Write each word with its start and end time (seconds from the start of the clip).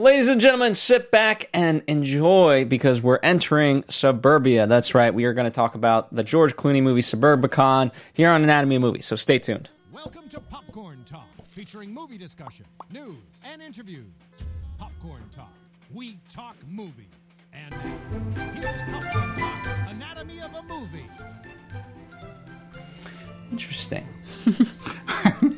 Ladies 0.00 0.28
and 0.28 0.40
gentlemen, 0.40 0.72
sit 0.72 1.10
back 1.10 1.50
and 1.52 1.82
enjoy 1.86 2.64
because 2.64 3.02
we're 3.02 3.18
entering 3.22 3.84
Suburbia. 3.90 4.66
That's 4.66 4.94
right, 4.94 5.12
we 5.12 5.26
are 5.26 5.34
going 5.34 5.44
to 5.44 5.50
talk 5.50 5.74
about 5.74 6.10
the 6.14 6.24
George 6.24 6.56
Clooney 6.56 6.82
movie 6.82 7.02
Suburbicon 7.02 7.92
here 8.14 8.30
on 8.30 8.42
Anatomy 8.42 8.76
of 8.76 8.80
Movie, 8.80 9.02
so 9.02 9.14
stay 9.14 9.38
tuned. 9.38 9.68
Welcome 9.92 10.26
to 10.30 10.40
Popcorn 10.40 11.04
Talk, 11.04 11.28
featuring 11.48 11.92
movie 11.92 12.16
discussion, 12.16 12.64
news, 12.90 13.18
and 13.44 13.60
interviews. 13.60 14.06
Popcorn 14.78 15.28
Talk, 15.30 15.52
we 15.92 16.18
talk 16.30 16.56
movies. 16.66 17.04
And 17.52 17.70
now, 17.70 18.52
here's 18.54 18.80
Popcorn 18.90 19.36
Talk's 19.36 19.68
Anatomy 19.90 20.40
of 20.40 20.54
a 20.54 20.62
Movie. 20.62 21.10
Interesting. 23.52 24.08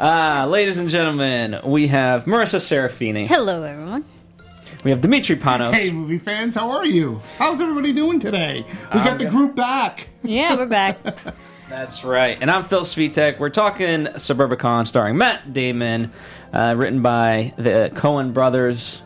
uh, 0.00 0.46
ladies 0.48 0.78
and 0.78 0.88
gentlemen, 0.88 1.60
we 1.64 1.88
have 1.88 2.24
Marissa 2.24 2.60
Serafini. 2.60 3.26
Hello, 3.26 3.62
everyone. 3.62 4.04
We 4.82 4.90
have 4.90 5.00
Dimitri 5.00 5.36
Panos. 5.36 5.72
Hey, 5.72 5.90
movie 5.90 6.18
fans, 6.18 6.56
how 6.56 6.70
are 6.70 6.84
you? 6.84 7.20
How's 7.38 7.60
everybody 7.60 7.92
doing 7.92 8.18
today? 8.18 8.64
We 8.92 9.00
I'm 9.00 9.06
got 9.06 9.18
the 9.18 9.26
group 9.26 9.54
back. 9.54 10.08
Yeah, 10.22 10.56
we're 10.56 10.66
back. 10.66 10.98
That's 11.68 12.04
right. 12.04 12.36
And 12.40 12.50
I'm 12.50 12.64
Phil 12.64 12.82
Svitek. 12.82 13.38
We're 13.38 13.50
talking 13.50 14.06
Suburbicon 14.06 14.86
starring 14.86 15.16
Matt 15.16 15.52
Damon, 15.52 16.12
uh, 16.52 16.74
written 16.76 17.02
by 17.02 17.54
the 17.56 17.90
Coen 17.94 18.32
brothers. 18.34 19.00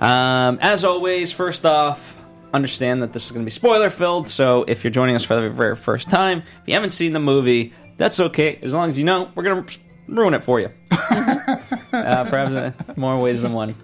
Um, 0.00 0.58
as 0.60 0.84
always, 0.84 1.32
first 1.32 1.64
off, 1.64 2.18
understand 2.52 3.02
that 3.02 3.12
this 3.12 3.26
is 3.26 3.32
going 3.32 3.42
to 3.42 3.46
be 3.46 3.50
spoiler 3.50 3.90
filled. 3.90 4.28
So 4.28 4.64
if 4.68 4.84
you're 4.84 4.90
joining 4.90 5.16
us 5.16 5.24
for 5.24 5.40
the 5.40 5.50
very 5.50 5.76
first 5.76 6.10
time, 6.10 6.38
if 6.38 6.62
you 6.66 6.74
haven't 6.74 6.92
seen 6.92 7.12
the 7.12 7.20
movie, 7.20 7.72
that's 7.96 8.20
okay. 8.20 8.58
As 8.62 8.72
long 8.72 8.90
as 8.90 8.98
you 8.98 9.04
know, 9.04 9.30
we're 9.34 9.42
going 9.42 9.64
to 9.64 9.78
ruin 10.08 10.34
it 10.34 10.42
for 10.44 10.60
you. 10.60 10.70
uh, 10.90 11.58
perhaps 11.92 12.50
in 12.52 12.74
more 12.96 13.20
ways 13.20 13.40
than 13.40 13.52
one. 13.52 13.74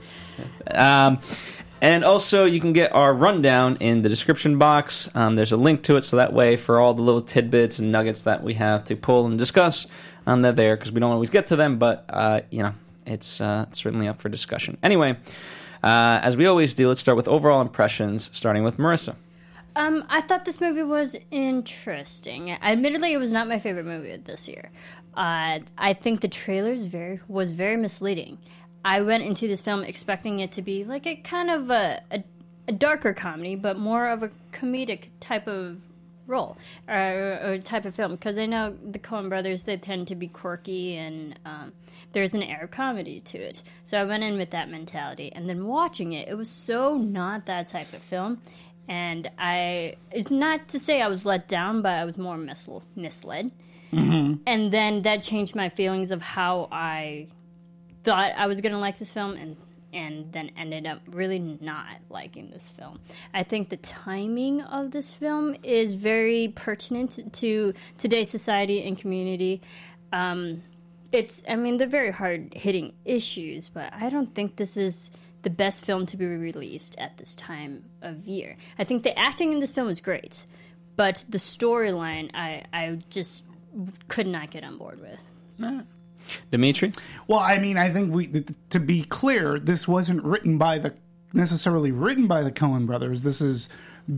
Um, 0.70 1.20
and 1.80 2.02
also, 2.02 2.46
you 2.46 2.60
can 2.60 2.72
get 2.72 2.94
our 2.94 3.12
rundown 3.12 3.76
in 3.76 4.02
the 4.02 4.08
description 4.08 4.58
box. 4.58 5.08
Um, 5.14 5.36
there's 5.36 5.52
a 5.52 5.56
link 5.56 5.82
to 5.82 5.96
it, 5.96 6.04
so 6.04 6.16
that 6.16 6.32
way, 6.32 6.56
for 6.56 6.80
all 6.80 6.94
the 6.94 7.02
little 7.02 7.20
tidbits 7.20 7.78
and 7.78 7.92
nuggets 7.92 8.22
that 8.22 8.42
we 8.42 8.54
have 8.54 8.84
to 8.84 8.96
pull 8.96 9.26
and 9.26 9.38
discuss, 9.38 9.86
um, 10.26 10.40
they're 10.40 10.52
there 10.52 10.76
because 10.76 10.92
we 10.92 11.00
don't 11.00 11.12
always 11.12 11.30
get 11.30 11.48
to 11.48 11.56
them. 11.56 11.78
But 11.78 12.06
uh, 12.08 12.40
you 12.50 12.62
know, 12.62 12.72
it's 13.04 13.40
uh, 13.40 13.66
certainly 13.72 14.08
up 14.08 14.18
for 14.18 14.30
discussion. 14.30 14.78
Anyway, 14.82 15.18
uh, 15.82 16.20
as 16.22 16.38
we 16.38 16.46
always 16.46 16.72
do, 16.72 16.88
let's 16.88 17.00
start 17.00 17.16
with 17.16 17.28
overall 17.28 17.60
impressions, 17.60 18.30
starting 18.32 18.64
with 18.64 18.78
Marissa. 18.78 19.16
Um, 19.76 20.04
I 20.08 20.20
thought 20.20 20.44
this 20.44 20.60
movie 20.60 20.84
was 20.84 21.16
interesting. 21.30 22.52
Admittedly, 22.52 23.12
it 23.12 23.18
was 23.18 23.32
not 23.32 23.48
my 23.48 23.58
favorite 23.58 23.86
movie 23.86 24.12
of 24.12 24.24
this 24.24 24.48
year. 24.48 24.70
Uh, 25.16 25.60
I 25.78 25.92
think 25.92 26.20
the 26.20 26.28
trailers 26.28 26.84
very 26.84 27.20
was 27.28 27.52
very 27.52 27.76
misleading. 27.76 28.38
I 28.84 29.00
went 29.00 29.24
into 29.24 29.48
this 29.48 29.62
film 29.62 29.82
expecting 29.82 30.40
it 30.40 30.52
to 30.52 30.62
be 30.62 30.84
like 30.84 31.06
a 31.06 31.16
kind 31.16 31.50
of 31.50 31.70
a, 31.70 32.02
a, 32.10 32.24
a 32.68 32.72
darker 32.72 33.12
comedy, 33.12 33.54
but 33.54 33.78
more 33.78 34.08
of 34.08 34.22
a 34.22 34.30
comedic 34.52 35.08
type 35.20 35.46
of 35.46 35.80
role 36.26 36.56
or, 36.88 37.40
or 37.42 37.58
type 37.58 37.84
of 37.84 37.94
film. 37.94 38.12
Because 38.12 38.36
I 38.36 38.46
know 38.46 38.76
the 38.82 38.98
Coen 38.98 39.28
Brothers 39.28 39.62
they 39.62 39.76
tend 39.76 40.08
to 40.08 40.14
be 40.14 40.28
quirky 40.28 40.96
and 40.96 41.38
um, 41.46 41.72
there's 42.12 42.34
an 42.34 42.42
air 42.42 42.64
of 42.64 42.70
comedy 42.70 43.20
to 43.20 43.38
it. 43.38 43.62
So 43.84 44.00
I 44.00 44.04
went 44.04 44.24
in 44.24 44.38
with 44.38 44.50
that 44.50 44.70
mentality, 44.70 45.30
and 45.34 45.48
then 45.48 45.66
watching 45.66 46.12
it, 46.12 46.28
it 46.28 46.34
was 46.34 46.48
so 46.48 46.96
not 46.96 47.46
that 47.46 47.66
type 47.66 47.92
of 47.92 48.02
film. 48.02 48.40
And 48.88 49.30
I, 49.38 49.96
it's 50.10 50.30
not 50.30 50.68
to 50.68 50.78
say 50.78 51.02
I 51.02 51.08
was 51.08 51.24
let 51.24 51.48
down, 51.48 51.82
but 51.82 51.96
I 51.96 52.04
was 52.04 52.16
more 52.16 52.36
misl- 52.36 52.82
misled. 52.94 53.50
And 54.46 54.72
then 54.72 55.02
that 55.02 55.22
changed 55.22 55.54
my 55.54 55.68
feelings 55.68 56.10
of 56.10 56.22
how 56.22 56.68
I 56.70 57.28
thought 58.02 58.32
I 58.36 58.46
was 58.46 58.60
gonna 58.60 58.78
like 58.78 58.98
this 58.98 59.12
film, 59.12 59.34
and 59.34 59.56
and 59.94 60.32
then 60.32 60.50
ended 60.56 60.86
up 60.86 61.00
really 61.06 61.38
not 61.38 61.96
liking 62.10 62.50
this 62.50 62.68
film. 62.68 62.98
I 63.32 63.44
think 63.44 63.68
the 63.68 63.76
timing 63.76 64.60
of 64.60 64.90
this 64.90 65.12
film 65.12 65.54
is 65.62 65.94
very 65.94 66.52
pertinent 66.54 67.32
to 67.34 67.72
today's 67.96 68.28
society 68.28 68.82
and 68.84 68.98
community. 68.98 69.62
Um, 70.12 70.62
it's, 71.12 71.44
I 71.48 71.54
mean, 71.54 71.76
they're 71.76 71.86
very 71.86 72.10
hard 72.10 72.54
hitting 72.54 72.92
issues, 73.04 73.68
but 73.68 73.92
I 73.94 74.10
don't 74.10 74.34
think 74.34 74.56
this 74.56 74.76
is 74.76 75.10
the 75.42 75.50
best 75.50 75.84
film 75.84 76.06
to 76.06 76.16
be 76.16 76.26
released 76.26 76.96
at 76.98 77.16
this 77.18 77.36
time 77.36 77.84
of 78.02 78.26
year. 78.26 78.56
I 78.78 78.84
think 78.84 79.04
the 79.04 79.16
acting 79.16 79.52
in 79.52 79.60
this 79.60 79.70
film 79.70 79.88
is 79.88 80.00
great, 80.00 80.44
but 80.96 81.24
the 81.28 81.38
storyline, 81.38 82.30
I, 82.34 82.64
I 82.72 82.98
just 83.10 83.44
could 84.08 84.26
not 84.26 84.50
get 84.50 84.64
on 84.64 84.78
board 84.78 85.00
with. 85.00 85.18
Dimitri, 86.50 86.92
Well, 87.26 87.40
I 87.40 87.58
mean, 87.58 87.76
I 87.76 87.90
think 87.90 88.14
we 88.14 88.26
th- 88.26 88.48
to 88.70 88.80
be 88.80 89.02
clear, 89.02 89.58
this 89.58 89.86
wasn't 89.86 90.24
written 90.24 90.56
by 90.56 90.78
the 90.78 90.94
necessarily 91.34 91.92
written 91.92 92.26
by 92.26 92.42
the 92.42 92.52
Coen 92.52 92.86
brothers. 92.86 93.22
This 93.22 93.40
is 93.40 93.68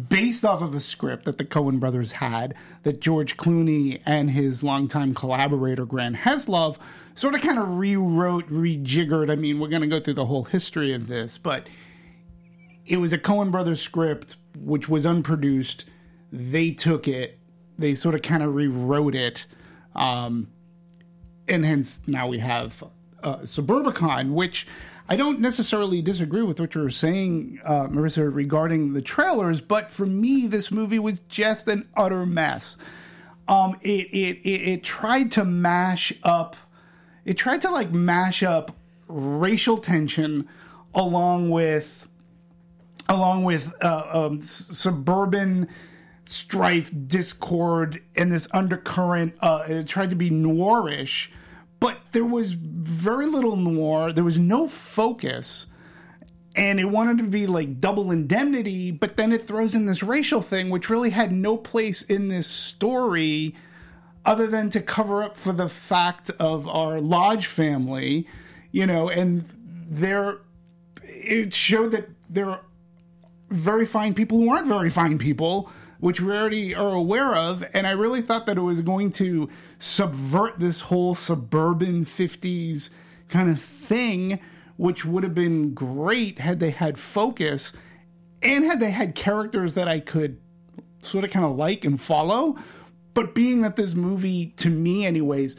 based 0.09 0.45
off 0.45 0.63
of 0.63 0.75
a 0.75 0.81
script 0.81 1.25
that 1.25 1.39
the 1.39 1.45
Coen 1.45 1.81
brothers 1.81 2.13
had 2.13 2.55
that 2.83 3.01
George 3.01 3.37
Clooney 3.37 4.01
and 4.05 4.31
his 4.31 4.63
longtime 4.63 5.15
collaborator 5.15 5.87
Grant 5.87 6.17
Heslov 6.17 6.77
sort 7.15 7.35
of 7.35 7.41
kind 7.41 7.59
of 7.59 7.77
rewrote, 7.77 8.49
rejiggered. 8.49 9.31
I 9.31 9.37
mean, 9.37 9.59
we're 9.59 9.69
going 9.69 9.83
to 9.83 9.89
go 9.89 10.01
through 10.01 10.15
the 10.15 10.27
whole 10.27 10.45
history 10.45 10.93
of 10.93 11.07
this, 11.07 11.39
but 11.39 11.69
it 12.85 12.99
was 12.99 13.13
a 13.13 13.19
Coen 13.19 13.51
brothers 13.51 13.81
script 13.81 14.37
which 14.59 14.89
was 14.89 15.07
unproduced. 15.07 15.85
They 16.33 16.73
took 16.73 17.07
it, 17.09 17.39
they 17.79 17.95
sort 17.95 18.15
of 18.15 18.23
kind 18.23 18.43
of 18.43 18.55
rewrote 18.55 19.15
it. 19.15 19.47
Um, 19.95 20.49
and 21.49 21.65
hence 21.65 22.01
now 22.07 22.29
we 22.29 22.39
have 22.39 22.83
uh, 23.23 23.39
Suburbicon, 23.39 24.33
which 24.33 24.67
I 25.09 25.17
don't 25.17 25.41
necessarily 25.41 26.03
disagree 26.03 26.43
with 26.43 26.59
what 26.59 26.75
you 26.75 26.81
were 26.81 26.91
saying, 26.91 27.61
uh, 27.65 27.87
Marissa, 27.87 28.33
regarding 28.33 28.93
the 28.93 29.03
trailers. 29.03 29.61
But 29.61 29.91
for 29.91 30.07
me, 30.07 30.47
this 30.47 30.71
movie 30.71 30.99
was 30.99 31.21
just 31.29 31.69
an 31.69 31.89
utter 31.97 32.27
mess. 32.27 32.77
Um, 33.49 33.77
it, 33.83 34.09
it 34.13 34.41
it 34.43 34.61
it 34.73 34.83
tried 34.83 35.31
to 35.33 35.45
mash 35.45 36.13
up, 36.25 36.57
it 37.25 37.35
tried 37.35 37.61
to 37.63 37.71
like 37.71 37.93
mash 37.93 38.43
up 38.43 38.77
racial 39.07 39.79
tension 39.79 40.49
along 40.93 41.51
with 41.51 42.09
along 43.09 43.45
with 43.45 43.73
uh, 43.81 44.03
um, 44.13 44.43
suburban 44.43 45.69
strife, 46.29 46.91
discord, 47.07 48.03
and 48.15 48.31
this 48.33 48.49
undercurrent. 48.53 49.35
Uh, 49.41 49.65
it 49.69 49.87
tried 49.87 50.11
to 50.11 50.17
be 50.17 50.31
noirish, 50.31 51.31
but 51.81 51.99
there 52.13 52.25
was 52.25 52.53
very 52.53 53.27
little 53.27 53.57
noir. 53.57 54.13
There 54.13 54.25
was 54.25 54.39
no 54.39 54.69
focus, 54.69 55.67
and 56.55 56.81
it 56.81 56.87
wanted 56.87 57.19
to 57.19 57.25
be 57.25 57.47
like 57.47 57.81
double 57.81 58.11
indemnity. 58.11 58.91
But 58.91 59.17
then 59.17 59.33
it 59.33 59.47
throws 59.47 59.75
in 59.75 59.87
this 59.87 60.03
racial 60.03 60.43
thing, 60.43 60.71
which 60.71 60.89
really 60.91 61.11
had 61.11 61.33
no 61.33 61.57
place 61.57 62.03
in 62.03 62.29
this 62.29 62.47
story, 62.47 63.55
other 64.25 64.47
than 64.47 64.71
to 64.71 64.81
cover 64.81 65.23
up 65.23 65.37
for 65.37 65.53
the 65.53 65.69
fact 65.69 66.31
of 66.39 66.67
our 66.69 67.01
Lodge 67.01 67.47
family, 67.47 68.27
you 68.73 68.87
know, 68.87 69.09
and 69.09 69.49
there 69.89 70.39
it 71.03 71.55
showed 71.55 71.93
that 71.93 72.09
there 72.29 72.51
are 72.51 72.63
very 73.51 73.87
fine 73.87 74.15
people 74.15 74.39
who 74.39 74.51
aren't 74.51 74.67
very 74.67 74.91
fine 74.91 75.19
people, 75.19 75.71
which 76.07 76.21
we 76.21 76.31
already 76.31 76.73
are 76.73 76.93
aware 76.93 77.35
of. 77.35 77.65
And 77.75 77.85
I 77.85 77.91
really 77.91 78.23
thought 78.23 78.47
that 78.47 78.57
it 78.57 78.61
was 78.61 78.81
going 78.81 79.11
to 79.15 79.49
subvert 79.81 80.61
this 80.61 80.83
whole 80.83 81.17
suburban 81.17 82.05
50s 82.05 82.91
kind 83.29 83.51
of 83.51 83.61
thing, 83.61 84.39
which 84.77 85.05
would 85.05 85.25
have 85.25 85.35
been 85.35 85.75
great 85.75 86.39
had 86.39 86.61
they 86.61 86.71
had 86.71 86.97
focus 86.97 87.73
and 88.41 88.65
had 88.65 88.79
they 88.79 88.93
had 88.93 89.17
characters 89.17 89.75
that 89.75 89.89
I 89.89 89.99
could 89.99 90.39
sort 91.01 91.25
of 91.25 91.33
kind 91.33 91.45
of 91.45 91.57
like 91.57 91.85
and 91.85 92.01
follow. 92.01 92.57
But 93.13 93.35
being 93.35 93.63
that 93.63 93.75
this 93.75 93.97
movie, 93.97 94.55
to 94.59 94.71
me, 94.71 95.05
anyways, 95.05 95.57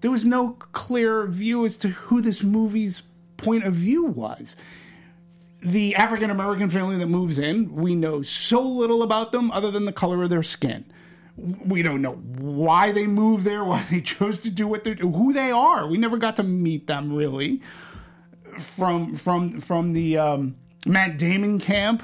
there 0.00 0.10
was 0.10 0.24
no 0.24 0.56
clear 0.72 1.24
view 1.28 1.64
as 1.64 1.76
to 1.76 1.90
who 1.90 2.20
this 2.20 2.42
movie's 2.42 3.04
point 3.36 3.62
of 3.62 3.74
view 3.74 4.06
was 4.06 4.56
the 5.64 5.94
African 5.96 6.30
American 6.30 6.68
family 6.68 6.98
that 6.98 7.06
moves 7.06 7.38
in, 7.38 7.74
we 7.74 7.94
know 7.94 8.20
so 8.20 8.62
little 8.62 9.02
about 9.02 9.32
them 9.32 9.50
other 9.50 9.70
than 9.70 9.86
the 9.86 9.92
color 9.92 10.22
of 10.22 10.30
their 10.30 10.42
skin. 10.42 10.84
We 11.36 11.82
don't 11.82 12.02
know 12.02 12.12
why 12.12 12.92
they 12.92 13.06
moved 13.06 13.44
there, 13.44 13.64
why 13.64 13.84
they 13.90 14.00
chose 14.02 14.38
to 14.40 14.50
do 14.50 14.68
what 14.68 14.84
they're 14.84 14.94
who 14.94 15.32
they 15.32 15.50
are. 15.50 15.88
We 15.88 15.96
never 15.96 16.18
got 16.18 16.36
to 16.36 16.42
meet 16.42 16.86
them 16.86 17.14
really 17.14 17.62
from 18.58 19.14
from 19.14 19.60
from 19.60 19.94
the 19.94 20.18
um, 20.18 20.56
Matt 20.86 21.16
Damon 21.16 21.58
camp. 21.58 22.02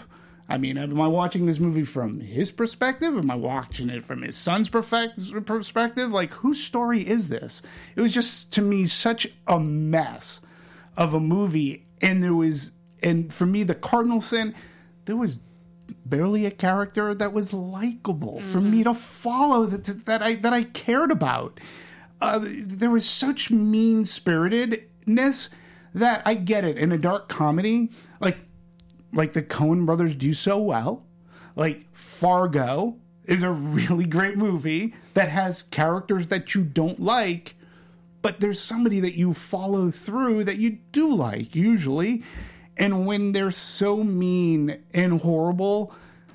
I 0.48 0.58
mean, 0.58 0.76
am 0.78 1.00
I 1.00 1.06
watching 1.06 1.46
this 1.46 1.60
movie 1.60 1.84
from 1.84 2.18
his 2.18 2.50
perspective? 2.50 3.16
Am 3.16 3.30
I 3.30 3.36
watching 3.36 3.88
it 3.88 4.04
from 4.04 4.22
his 4.22 4.36
son's 4.36 4.68
perspective? 4.68 6.10
Like, 6.10 6.32
whose 6.32 6.60
story 6.60 7.06
is 7.06 7.28
this? 7.28 7.62
It 7.94 8.00
was 8.00 8.12
just, 8.12 8.52
to 8.54 8.60
me, 8.60 8.86
such 8.86 9.28
a 9.46 9.60
mess 9.60 10.40
of 10.96 11.14
a 11.14 11.20
movie. 11.20 11.86
And 12.00 12.24
there 12.24 12.34
was, 12.34 12.72
and 13.02 13.32
for 13.32 13.46
me, 13.46 13.62
the 13.62 13.74
cardinal 13.74 14.20
sin, 14.20 14.54
there 15.04 15.16
was 15.16 15.38
barely 16.04 16.46
a 16.46 16.50
character 16.50 17.14
that 17.14 17.32
was 17.32 17.52
likable 17.52 18.40
for 18.40 18.60
me 18.60 18.84
to 18.84 18.94
follow 18.94 19.66
that 19.66 20.06
that 20.06 20.22
I 20.22 20.34
that 20.36 20.52
I 20.52 20.64
cared 20.64 21.10
about. 21.10 21.60
Uh, 22.20 22.40
there 22.42 22.90
was 22.90 23.08
such 23.08 23.50
mean 23.50 24.04
spiritedness 24.04 25.48
that 25.94 26.22
I 26.26 26.34
get 26.34 26.64
it 26.64 26.76
in 26.76 26.92
a 26.92 26.98
dark 26.98 27.28
comedy 27.28 27.90
like 28.20 28.38
like 29.12 29.32
the 29.32 29.42
Coen 29.42 29.86
brothers 29.86 30.14
do 30.14 30.34
so 30.34 30.58
well. 30.58 31.04
Like 31.56 31.86
Fargo 31.92 32.96
is 33.24 33.42
a 33.42 33.50
really 33.50 34.06
great 34.06 34.36
movie 34.36 34.94
that 35.14 35.28
has 35.28 35.62
characters 35.62 36.28
that 36.28 36.54
you 36.54 36.62
don't 36.62 37.00
like, 37.00 37.54
but 38.22 38.40
there's 38.40 38.60
somebody 38.60 39.00
that 39.00 39.16
you 39.16 39.34
follow 39.34 39.90
through 39.90 40.44
that 40.44 40.58
you 40.58 40.78
do 40.92 41.12
like 41.12 41.54
usually. 41.54 42.22
And 42.76 43.06
when 43.06 43.32
they're 43.32 43.50
so 43.50 43.98
mean 43.98 44.82
and 44.94 45.20
horrible, 45.20 45.92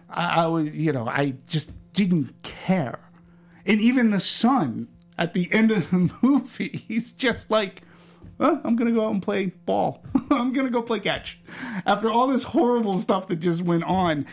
I, 0.09 0.43
I 0.43 0.47
was, 0.47 0.69
you 0.75 0.91
know, 0.91 1.07
I 1.07 1.35
just 1.47 1.71
didn't 1.93 2.41
care. 2.43 2.99
And 3.65 3.81
even 3.81 4.11
the 4.11 4.19
son 4.19 4.87
at 5.17 5.33
the 5.33 5.51
end 5.51 5.71
of 5.71 5.89
the 5.89 6.11
movie, 6.21 6.83
he's 6.87 7.11
just 7.11 7.49
like, 7.49 7.81
"Huh, 8.39 8.59
I'm 8.63 8.75
gonna 8.75 8.91
go 8.91 9.05
out 9.05 9.11
and 9.13 9.23
play 9.23 9.47
ball. 9.65 10.03
I'm 10.29 10.53
gonna 10.53 10.69
go 10.69 10.81
play 10.81 10.99
catch. 10.99 11.39
After 11.85 12.11
all 12.11 12.27
this 12.27 12.43
horrible 12.43 12.99
stuff 12.99 13.27
that 13.29 13.37
just 13.37 13.61
went 13.63 13.83
on, 13.85 14.25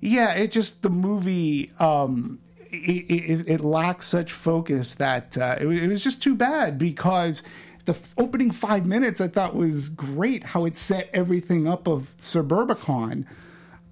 yeah, 0.00 0.32
it 0.34 0.52
just 0.52 0.82
the 0.82 0.90
movie. 0.90 1.72
Um, 1.78 2.40
it, 2.70 3.10
it, 3.10 3.48
it 3.48 3.60
lacks 3.62 4.06
such 4.06 4.30
focus 4.32 4.94
that 4.96 5.38
uh, 5.38 5.56
it, 5.58 5.66
it 5.66 5.88
was 5.88 6.04
just 6.04 6.22
too 6.22 6.34
bad 6.34 6.78
because 6.78 7.42
the 7.88 7.94
f- 7.94 8.14
opening 8.18 8.50
five 8.50 8.84
minutes 8.84 9.18
I 9.18 9.28
thought 9.28 9.56
was 9.56 9.88
great 9.88 10.44
how 10.44 10.66
it 10.66 10.76
set 10.76 11.08
everything 11.14 11.66
up 11.66 11.88
of 11.88 12.14
Suburbicon. 12.18 13.24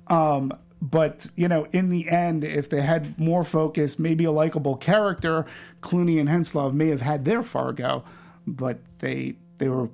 Um, 0.09 0.53
but 0.83 1.29
you 1.35 1.49
know, 1.49 1.67
in 1.73 1.89
the 1.89 2.11
end, 2.11 2.45
if 2.45 2.69
they 2.69 2.83
had 2.83 3.19
more 3.19 3.43
focus, 3.43 3.99
maybe 3.99 4.25
a 4.25 4.31
likable 4.31 4.77
character, 4.77 5.47
Clooney 5.81 6.21
and 6.21 6.29
Heslov 6.29 6.75
may 6.75 6.89
have 6.89 7.01
had 7.01 7.25
their 7.25 7.43
Fargo, 7.43 8.05
but 8.47 8.79
they 8.99 9.37
they 9.57 9.71
were 9.71 9.89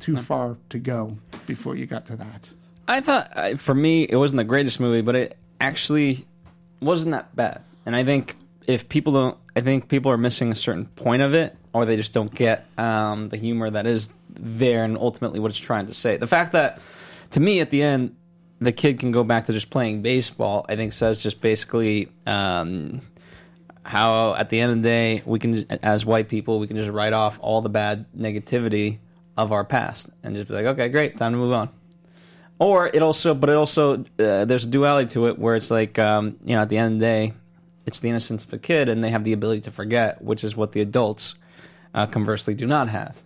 too 0.00 0.16
far 0.16 0.56
to 0.70 0.80
go 0.80 1.16
before 1.46 1.76
you 1.76 1.86
got 1.86 2.06
to 2.06 2.16
that. 2.16 2.50
I 2.88 3.00
thought, 3.00 3.60
for 3.60 3.74
me, 3.74 4.02
it 4.02 4.16
wasn't 4.16 4.38
the 4.38 4.44
greatest 4.44 4.80
movie, 4.80 5.02
but 5.02 5.14
it 5.14 5.38
actually 5.60 6.26
wasn't 6.80 7.12
that 7.12 7.36
bad. 7.36 7.62
And 7.86 7.94
I 7.94 8.02
think 8.02 8.36
if 8.66 8.88
people 8.88 9.12
don't, 9.12 9.38
I 9.58 9.60
think 9.60 9.88
people 9.88 10.12
are 10.12 10.16
missing 10.16 10.52
a 10.52 10.54
certain 10.54 10.86
point 10.86 11.20
of 11.20 11.34
it, 11.34 11.56
or 11.72 11.84
they 11.84 11.96
just 11.96 12.12
don't 12.12 12.32
get 12.32 12.64
um, 12.78 13.28
the 13.28 13.36
humor 13.36 13.68
that 13.68 13.88
is 13.88 14.08
there 14.30 14.84
and 14.84 14.96
ultimately 14.96 15.40
what 15.40 15.50
it's 15.50 15.58
trying 15.58 15.86
to 15.86 15.94
say. 15.94 16.16
The 16.16 16.28
fact 16.28 16.52
that, 16.52 16.80
to 17.30 17.40
me, 17.40 17.58
at 17.58 17.70
the 17.70 17.82
end, 17.82 18.14
the 18.60 18.70
kid 18.70 19.00
can 19.00 19.10
go 19.10 19.24
back 19.24 19.46
to 19.46 19.52
just 19.52 19.68
playing 19.68 20.02
baseball, 20.02 20.64
I 20.68 20.76
think 20.76 20.92
says 20.92 21.18
just 21.18 21.40
basically 21.40 22.08
um, 22.24 23.00
how 23.82 24.36
at 24.36 24.48
the 24.48 24.60
end 24.60 24.70
of 24.70 24.76
the 24.78 24.88
day 24.88 25.22
we 25.26 25.40
can, 25.40 25.66
as 25.82 26.06
white 26.06 26.28
people, 26.28 26.60
we 26.60 26.68
can 26.68 26.76
just 26.76 26.90
write 26.90 27.12
off 27.12 27.40
all 27.42 27.60
the 27.60 27.68
bad 27.68 28.06
negativity 28.16 28.98
of 29.36 29.50
our 29.50 29.64
past 29.64 30.08
and 30.22 30.36
just 30.36 30.46
be 30.46 30.54
like, 30.54 30.66
okay, 30.66 30.88
great, 30.88 31.16
time 31.16 31.32
to 31.32 31.38
move 31.38 31.52
on 31.52 31.68
or 32.60 32.88
it 32.88 33.02
also 33.02 33.34
but 33.34 33.48
it 33.48 33.54
also 33.54 34.04
uh, 34.18 34.44
there's 34.44 34.64
a 34.64 34.68
duality 34.68 35.08
to 35.08 35.28
it 35.28 35.38
where 35.38 35.54
it's 35.54 35.70
like 35.70 35.96
um, 35.96 36.36
you 36.44 36.56
know 36.56 36.62
at 36.62 36.68
the 36.68 36.76
end 36.76 36.94
of 36.94 36.98
the 36.98 37.06
day 37.06 37.32
it's 37.88 37.98
the 38.00 38.08
innocence 38.08 38.44
of 38.44 38.52
a 38.52 38.58
kid 38.58 38.88
and 38.88 39.02
they 39.02 39.10
have 39.10 39.24
the 39.24 39.32
ability 39.32 39.62
to 39.62 39.70
forget 39.70 40.20
which 40.22 40.44
is 40.44 40.54
what 40.56 40.72
the 40.72 40.80
adults 40.80 41.34
uh, 41.94 42.06
conversely 42.06 42.54
do 42.54 42.66
not 42.66 42.88
have 42.88 43.22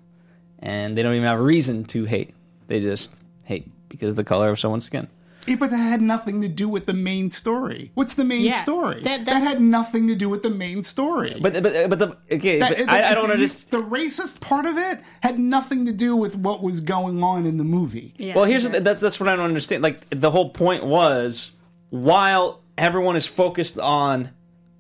and 0.61 0.97
they 0.97 1.03
don't 1.03 1.15
even 1.15 1.27
have 1.27 1.39
a 1.39 1.43
reason 1.43 1.85
to 1.85 2.05
hate 2.05 2.33
they 2.69 2.81
just 2.81 3.11
hate 3.45 3.69
because 3.89 4.11
of 4.11 4.17
the 4.17 4.25
color 4.25 4.49
of 4.51 4.59
someone's 4.61 4.85
skin 4.85 5.09
Yeah, 5.49 5.57
but 5.57 5.71
that 5.73 5.77
had 5.95 6.01
nothing 6.01 6.41
to 6.43 6.49
do 6.63 6.69
with 6.69 6.87
the 6.87 6.95
main 6.95 7.29
story. 7.29 7.91
What's 7.99 8.15
the 8.15 8.25
main 8.25 8.43
Yeah, 8.45 8.63
story? 8.63 9.03
that- 9.03 9.05
That, 9.05 9.25
that's- 9.27 9.43
had 9.43 9.61
nothing 9.61 10.07
to 10.07 10.15
do 10.15 10.29
with 10.29 10.43
the 10.45 10.51
main 10.65 10.85
story. 10.85 11.35
but 11.45 11.53
but 11.65 11.73
but 11.91 11.99
the 11.99 12.09
okay 12.37 12.61
That- 12.61 12.69
but 12.79 12.87
that- 12.87 13.05
I, 13.07 13.11
I 13.11 13.15
don't 13.19 13.33
understand 13.37 13.71
The 13.77 13.83
racist 13.99 14.39
part 14.41 14.67
of 14.67 14.77
it 14.79 15.01
had 15.27 15.37
nothing 15.41 15.81
to 15.87 15.93
do 16.07 16.11
with 16.23 16.35
what 16.47 16.63
was 16.63 16.81
going 16.81 17.19
on 17.33 17.45
in 17.51 17.57
the 17.59 17.65
movie. 17.79 18.15
Yeah, 18.17 18.35
well, 18.37 18.45
here's 18.45 18.63
exactly. 18.65 18.79
the, 18.79 18.85
that's 18.85 19.01
that's 19.05 19.19
what 19.21 19.29
I 19.29 19.35
don't 19.37 19.51
understand. 19.55 19.83
Like 19.83 19.99
the 20.27 20.31
whole 20.31 20.51
point 20.51 20.85
was, 20.87 21.51
while 21.91 22.61
everyone 22.79 23.17
is 23.17 23.27
focused 23.27 23.77
on 23.81 24.31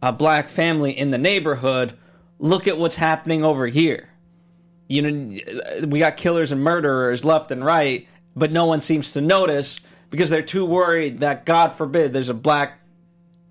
a 0.02 0.12
black 0.12 0.48
family 0.48 0.90
in 0.98 1.10
the 1.10 1.18
neighborhood, 1.18 1.96
look 2.38 2.66
at 2.66 2.76
what's 2.76 2.96
happening 2.96 3.44
over 3.44 3.66
here. 3.68 4.08
You 4.88 5.02
know, 5.02 5.38
we 5.86 6.00
got 6.00 6.16
killers 6.16 6.50
and 6.52 6.60
murderers 6.62 7.24
left 7.24 7.50
and 7.50 7.64
right, 7.64 8.06
but 8.36 8.52
no 8.52 8.66
one 8.66 8.80
seems 8.80 9.12
to 9.12 9.20
notice 9.20 9.80
because 10.10 10.28
they're 10.28 10.42
too 10.42 10.64
worried 10.66 11.20
that 11.20 11.46
God 11.46 11.68
forbid 11.74 12.12
there's 12.12 12.28
a 12.28 12.34
black 12.34 12.80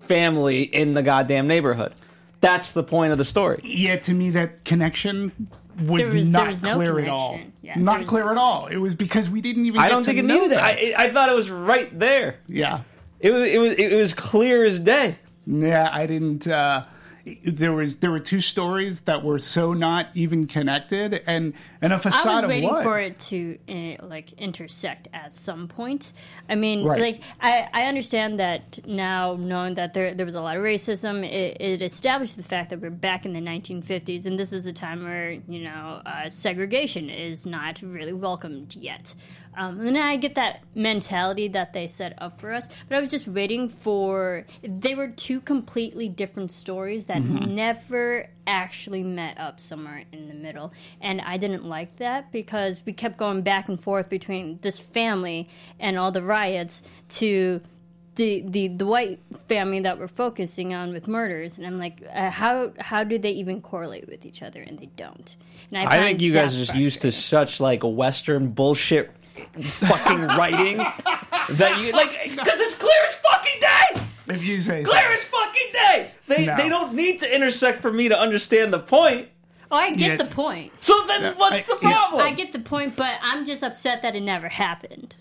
family 0.00 0.62
in 0.62 0.94
the 0.94 1.02
goddamn 1.02 1.46
neighborhood. 1.46 1.94
That's 2.40 2.72
the 2.72 2.82
point 2.82 3.12
of 3.12 3.18
the 3.18 3.24
story. 3.24 3.60
Yeah, 3.64 3.96
to 3.96 4.12
me, 4.14 4.30
that 4.30 4.64
connection 4.64 5.48
was, 5.80 6.02
There 6.02 6.12
was- 6.12 6.30
not 6.30 6.40
there 6.40 6.48
was 6.48 6.62
no 6.62 6.74
clear 6.74 6.98
at 7.00 7.08
all. 7.08 7.40
Yeah, 7.62 7.78
not 7.78 8.00
was- 8.00 8.08
clear 8.08 8.30
at 8.30 8.36
all. 8.36 8.66
It 8.66 8.76
was 8.76 8.94
because 8.94 9.30
we 9.30 9.40
didn't 9.40 9.66
even. 9.66 9.80
I 9.80 9.84
get 9.84 9.90
don't 9.90 10.02
to 10.02 10.06
think 10.06 10.18
it 10.18 10.24
needed 10.24 10.50
that. 10.50 10.78
that. 10.78 11.00
I, 11.00 11.04
I 11.06 11.10
thought 11.12 11.28
it 11.28 11.34
was 11.36 11.50
right 11.50 11.96
there. 11.98 12.36
yeah, 12.48 12.80
It 13.20 13.30
was 13.30 13.50
it 13.50 13.58
was 13.58 13.72
it 13.74 13.96
was 13.96 14.12
clear 14.14 14.64
as 14.64 14.78
day. 14.80 15.16
Yeah. 15.46 15.88
I 15.92 16.06
didn't. 16.06 16.46
Uh, 16.46 16.84
there 17.44 17.72
was 17.72 17.98
there 17.98 18.10
were 18.10 18.18
two 18.18 18.40
stories 18.40 19.02
that 19.02 19.22
were 19.22 19.38
so 19.38 19.72
not 19.74 20.08
even 20.14 20.48
connected, 20.48 21.22
and 21.26 21.54
and 21.80 21.92
a 21.92 21.98
facade 22.00 22.26
I 22.26 22.46
was 22.46 22.48
waiting 22.48 22.68
of 22.68 22.74
what? 22.76 22.82
for 22.82 22.98
it 22.98 23.18
to 23.20 23.58
uh, 23.68 24.04
like 24.06 24.32
intersect 24.32 25.06
at 25.12 25.32
some 25.32 25.68
point. 25.68 26.12
I 26.48 26.56
mean, 26.56 26.84
Right. 26.84 27.00
like 27.00 27.20
I, 27.40 27.68
I 27.72 27.82
understand 27.84 28.40
that 28.40 28.80
now, 28.88 29.36
knowing 29.38 29.74
that 29.74 29.94
there 29.94 30.14
there 30.14 30.26
was 30.26 30.34
a 30.34 30.40
lot 30.40 30.56
of 30.56 30.64
racism, 30.64 31.24
it, 31.24 31.60
it 31.60 31.80
established 31.82 32.36
the 32.36 32.42
fact 32.42 32.70
that 32.70 32.80
we're 32.80 32.90
back 32.90 33.24
in 33.24 33.34
the 33.34 33.40
1950s, 33.40 34.26
and 34.26 34.36
this 34.36 34.52
is 34.52 34.66
a 34.66 34.72
time 34.72 35.04
where 35.04 35.30
you 35.30 35.62
know 35.62 36.02
uh, 36.04 36.28
segregation 36.28 37.08
is 37.08 37.46
not 37.46 37.80
really 37.82 38.12
welcomed 38.12 38.74
yet. 38.74 39.14
Um, 39.54 39.86
and 39.86 39.98
I 39.98 40.16
get 40.16 40.34
that 40.36 40.62
mentality 40.74 41.48
that 41.48 41.72
they 41.72 41.86
set 41.86 42.14
up 42.20 42.40
for 42.40 42.52
us, 42.52 42.68
but 42.88 42.96
I 42.96 43.00
was 43.00 43.08
just 43.08 43.28
waiting 43.28 43.68
for. 43.68 44.46
They 44.62 44.94
were 44.94 45.08
two 45.08 45.40
completely 45.40 46.08
different 46.08 46.50
stories 46.50 47.04
that 47.06 47.22
never 47.22 48.28
actually 48.46 49.02
met 49.02 49.38
up 49.38 49.60
somewhere 49.60 50.04
in 50.10 50.28
the 50.28 50.34
middle, 50.34 50.72
and 51.00 51.20
I 51.20 51.36
didn't 51.36 51.64
like 51.64 51.96
that 51.96 52.32
because 52.32 52.80
we 52.86 52.92
kept 52.92 53.18
going 53.18 53.42
back 53.42 53.68
and 53.68 53.80
forth 53.80 54.08
between 54.08 54.58
this 54.62 54.78
family 54.78 55.48
and 55.78 55.98
all 55.98 56.10
the 56.10 56.22
riots 56.22 56.82
to 57.10 57.60
the 58.14 58.44
the 58.46 58.68
the 58.68 58.86
white 58.86 59.20
family 59.48 59.80
that 59.80 59.98
we're 59.98 60.08
focusing 60.08 60.74
on 60.74 60.92
with 60.92 61.08
murders, 61.08 61.56
and 61.56 61.66
I'm 61.66 61.78
like, 61.78 62.02
uh, 62.14 62.30
how 62.30 62.72
how 62.78 63.04
do 63.04 63.18
they 63.18 63.32
even 63.32 63.60
correlate 63.60 64.08
with 64.08 64.24
each 64.26 64.42
other? 64.42 64.62
And 64.62 64.78
they 64.78 64.90
don't. 64.96 65.36
And 65.70 65.88
I, 65.88 65.94
I 65.94 65.98
think 65.98 66.20
you 66.20 66.32
guys 66.32 66.54
are 66.54 66.58
just 66.58 66.74
used 66.74 67.02
to 67.02 67.12
such 67.12 67.60
like 67.60 67.82
Western 67.82 68.48
bullshit 68.48 69.10
fucking 69.80 70.20
writing 70.36 70.76
that 70.78 71.78
you 71.80 71.92
like 71.92 72.10
because 72.30 72.60
it's 72.60 72.74
clear 72.74 72.92
as 73.06 73.14
fucking 73.14 73.60
day. 73.60 74.34
if 74.34 74.42
you 74.42 74.60
say 74.60 74.84
so. 74.84 74.90
Clear 74.90 75.12
as 75.12 75.22
fucking 75.24 75.68
day. 75.72 76.10
They 76.28 76.46
No. 76.46 76.56
they 76.56 76.68
don't 76.68 76.94
need 76.94 77.20
to 77.20 77.34
intersect 77.34 77.82
for 77.82 77.92
me 77.92 78.08
to 78.08 78.18
understand 78.18 78.72
the 78.72 78.78
point. 78.78 79.28
Oh, 79.70 79.76
I 79.76 79.90
get 79.90 79.98
Yeah. 80.12 80.16
the 80.16 80.26
point. 80.26 80.72
So 80.80 80.94
then 81.06 81.34
what's 81.36 81.56
I- 81.68 81.74
the 81.74 81.76
it's- 81.78 81.92
problem? 81.92 82.20
I 82.26 82.32
get 82.34 82.52
the 82.52 82.58
point, 82.58 82.94
but 82.96 83.14
I'm 83.22 83.46
just 83.46 83.62
upset 83.62 84.02
that 84.02 84.14
it 84.14 84.20
never 84.22 84.48
happened. 84.48 85.14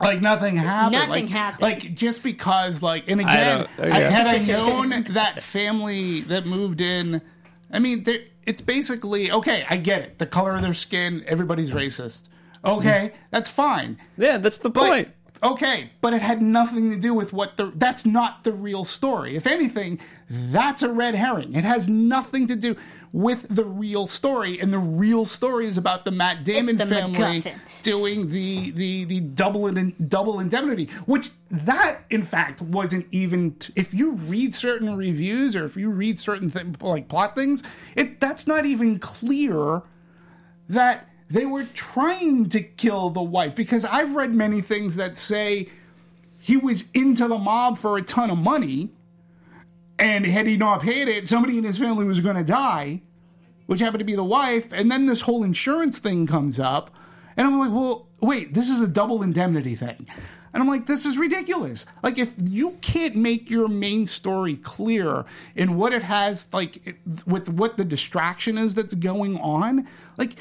like 0.00 0.20
nothing 0.20 0.56
happened. 0.56 0.92
Nothing 0.92 1.10
like, 1.10 1.28
happened. 1.28 1.62
Like 1.62 1.94
just 1.94 2.22
because, 2.24 2.82
like, 2.82 3.04
and 3.08 3.20
again, 3.20 3.58
don't- 3.58 3.70
oh, 3.78 3.84
I, 3.96 4.00
had 4.00 4.26
I 4.26 4.38
known 4.44 5.06
that 5.10 5.42
family 5.42 6.22
that 6.22 6.44
moved 6.44 6.80
in, 6.80 7.22
I 7.72 7.78
mean, 7.78 8.04
it's 8.44 8.60
basically 8.60 9.30
okay. 9.30 9.64
I 9.70 9.76
get 9.76 10.02
it. 10.02 10.18
The 10.18 10.26
color 10.26 10.54
of 10.54 10.62
their 10.62 10.74
skin, 10.74 11.22
everybody's 11.26 11.70
racist. 11.70 12.22
Okay, 12.64 13.12
that's 13.30 13.48
fine. 13.48 13.98
yeah, 14.16 14.38
that's 14.38 14.58
the 14.58 14.70
But, 14.70 14.88
point. 14.88 15.08
Okay, 15.42 15.90
but 16.00 16.14
it 16.14 16.22
had 16.22 16.40
nothing 16.40 16.90
to 16.90 16.96
do 16.96 17.12
with 17.12 17.32
what 17.32 17.56
the. 17.56 17.72
That's 17.74 18.06
not 18.06 18.44
the 18.44 18.52
real 18.52 18.84
story. 18.84 19.34
If 19.34 19.44
anything, 19.44 19.98
that's 20.30 20.84
a 20.84 20.92
red 20.92 21.16
herring. 21.16 21.54
It 21.54 21.64
has 21.64 21.88
nothing 21.88 22.46
to 22.46 22.54
do 22.54 22.76
with 23.12 23.48
the 23.52 23.64
real 23.64 24.06
story, 24.06 24.60
and 24.60 24.72
the 24.72 24.78
real 24.78 25.24
story 25.24 25.66
is 25.66 25.76
about 25.76 26.04
the 26.04 26.12
Matt 26.12 26.44
Damon 26.44 26.76
the 26.76 26.86
family 26.86 27.18
MacGuffin. 27.42 27.54
doing 27.82 28.30
the 28.30 28.70
the 28.70 29.02
the 29.04 29.18
double 29.18 29.66
in, 29.66 29.96
double 30.06 30.38
indemnity, 30.38 30.84
which 31.06 31.30
that 31.50 32.02
in 32.08 32.22
fact 32.22 32.62
wasn't 32.62 33.06
even. 33.10 33.56
T- 33.56 33.72
if 33.74 33.92
you 33.92 34.14
read 34.14 34.54
certain 34.54 34.96
reviews 34.96 35.56
or 35.56 35.64
if 35.64 35.76
you 35.76 35.90
read 35.90 36.20
certain 36.20 36.52
th- 36.52 36.66
like 36.80 37.08
plot 37.08 37.34
things, 37.34 37.64
it 37.96 38.20
that's 38.20 38.46
not 38.46 38.64
even 38.64 39.00
clear 39.00 39.82
that 40.68 41.08
they 41.32 41.46
were 41.46 41.64
trying 41.64 42.48
to 42.50 42.62
kill 42.62 43.08
the 43.08 43.22
wife 43.22 43.54
because 43.54 43.86
I've 43.86 44.14
read 44.14 44.34
many 44.34 44.60
things 44.60 44.96
that 44.96 45.16
say 45.16 45.68
he 46.38 46.58
was 46.58 46.84
into 46.92 47.26
the 47.26 47.38
mob 47.38 47.78
for 47.78 47.96
a 47.96 48.02
ton 48.02 48.30
of 48.30 48.36
money, 48.36 48.90
and 49.98 50.26
had 50.26 50.46
he 50.46 50.56
not 50.56 50.82
paid 50.82 51.08
it, 51.08 51.26
somebody 51.26 51.56
in 51.56 51.64
his 51.64 51.78
family 51.78 52.04
was 52.04 52.20
going 52.20 52.36
to 52.36 52.44
die, 52.44 53.00
which 53.66 53.80
happened 53.80 54.00
to 54.00 54.04
be 54.04 54.14
the 54.14 54.24
wife. 54.24 54.72
And 54.72 54.90
then 54.90 55.06
this 55.06 55.22
whole 55.22 55.42
insurance 55.42 55.98
thing 55.98 56.26
comes 56.26 56.60
up, 56.60 56.90
and 57.36 57.46
I'm 57.46 57.58
like, 57.58 57.70
well, 57.70 58.08
wait, 58.20 58.52
this 58.52 58.68
is 58.68 58.80
a 58.82 58.88
double 58.88 59.22
indemnity 59.22 59.74
thing. 59.74 60.06
And 60.52 60.62
I'm 60.62 60.68
like, 60.68 60.86
this 60.86 61.06
is 61.06 61.16
ridiculous. 61.16 61.86
Like, 62.02 62.18
if 62.18 62.34
you 62.38 62.72
can't 62.82 63.16
make 63.16 63.48
your 63.48 63.68
main 63.68 64.04
story 64.04 64.56
clear 64.56 65.24
in 65.56 65.76
what 65.76 65.94
it 65.94 66.02
has, 66.02 66.46
like, 66.52 66.98
with 67.26 67.48
what 67.48 67.78
the 67.78 67.86
distraction 67.86 68.58
is 68.58 68.74
that's 68.74 68.92
going 68.92 69.38
on, 69.38 69.88
like, 70.18 70.36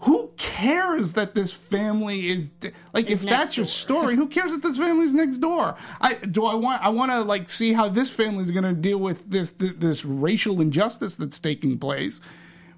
who 0.00 0.30
cares 0.36 1.12
that 1.12 1.34
this 1.34 1.52
family 1.52 2.28
is 2.28 2.52
like 2.92 3.06
Is 3.06 3.22
if 3.22 3.28
that's 3.28 3.48
next 3.48 3.56
your 3.56 3.66
story 3.84 4.14
who 4.16 4.28
cares 4.28 4.52
that 4.52 4.62
this 4.62 4.76
family's 4.76 5.12
next 5.12 5.38
door? 5.38 5.76
I 6.00 6.14
do 6.14 6.46
i 6.46 6.54
want 6.54 6.82
i 6.82 6.88
want 6.88 7.10
to 7.10 7.22
like 7.22 7.48
see 7.48 7.72
how 7.72 7.88
this 7.88 8.10
family's 8.10 8.50
going 8.50 8.64
to 8.64 8.74
deal 8.74 8.98
with 8.98 9.28
this, 9.30 9.50
this 9.52 9.72
this 9.76 10.04
racial 10.04 10.60
injustice 10.60 11.14
that's 11.14 11.38
taking 11.38 11.78
place 11.78 12.20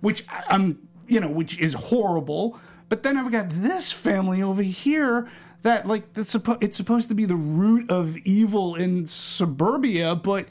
which 0.01 0.25
i'm 0.49 0.89
you 1.09 1.21
know 1.21 1.29
which 1.29 1.59
is 1.59 1.75
horrible. 1.75 2.59
But 2.89 3.03
then 3.05 3.17
i've 3.17 3.31
got 3.31 3.47
this 3.51 3.93
family 3.93 4.43
over 4.43 4.63
here 4.63 5.29
that 5.63 5.87
like 5.87 6.05
it's 6.17 6.31
supposed 6.77 7.09
to 7.09 7.15
be 7.15 7.25
the 7.25 7.37
root 7.37 7.91
of 7.91 8.17
evil 8.19 8.75
in 8.75 9.07
suburbia 9.07 10.15
but 10.15 10.47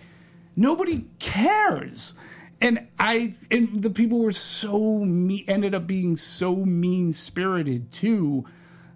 nobody 0.55 1.05
cares 1.17 2.13
and 2.61 2.87
i 2.99 3.33
and 3.51 3.81
the 3.81 3.89
people 3.89 4.19
were 4.19 4.31
so 4.31 4.99
me 4.99 5.45
ended 5.47 5.73
up 5.73 5.87
being 5.87 6.15
so 6.15 6.57
mean 6.57 7.13
spirited 7.13 7.91
too 7.91 8.45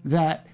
that 0.03 0.47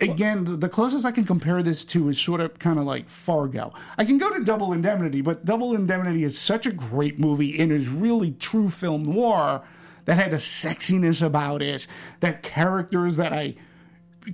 again 0.00 0.44
the, 0.44 0.56
the 0.56 0.68
closest 0.68 1.04
i 1.04 1.10
can 1.10 1.24
compare 1.24 1.62
this 1.62 1.84
to 1.84 2.08
is 2.08 2.20
sort 2.20 2.40
of 2.40 2.58
kind 2.58 2.78
of 2.78 2.84
like 2.84 3.08
fargo. 3.08 3.72
I 3.96 4.04
can 4.04 4.18
go 4.18 4.32
to 4.34 4.44
double 4.44 4.72
indemnity 4.72 5.20
but 5.20 5.44
double 5.44 5.74
indemnity 5.74 6.24
is 6.24 6.38
such 6.38 6.66
a 6.66 6.72
great 6.72 7.18
movie 7.18 7.58
and 7.58 7.70
is 7.70 7.88
really 7.88 8.32
true 8.32 8.68
film 8.68 9.04
noir 9.04 9.62
that 10.06 10.16
had 10.16 10.32
a 10.32 10.38
sexiness 10.38 11.22
about 11.24 11.62
it 11.62 11.86
that 12.20 12.42
characters 12.42 13.16
that 13.16 13.32
i 13.32 13.54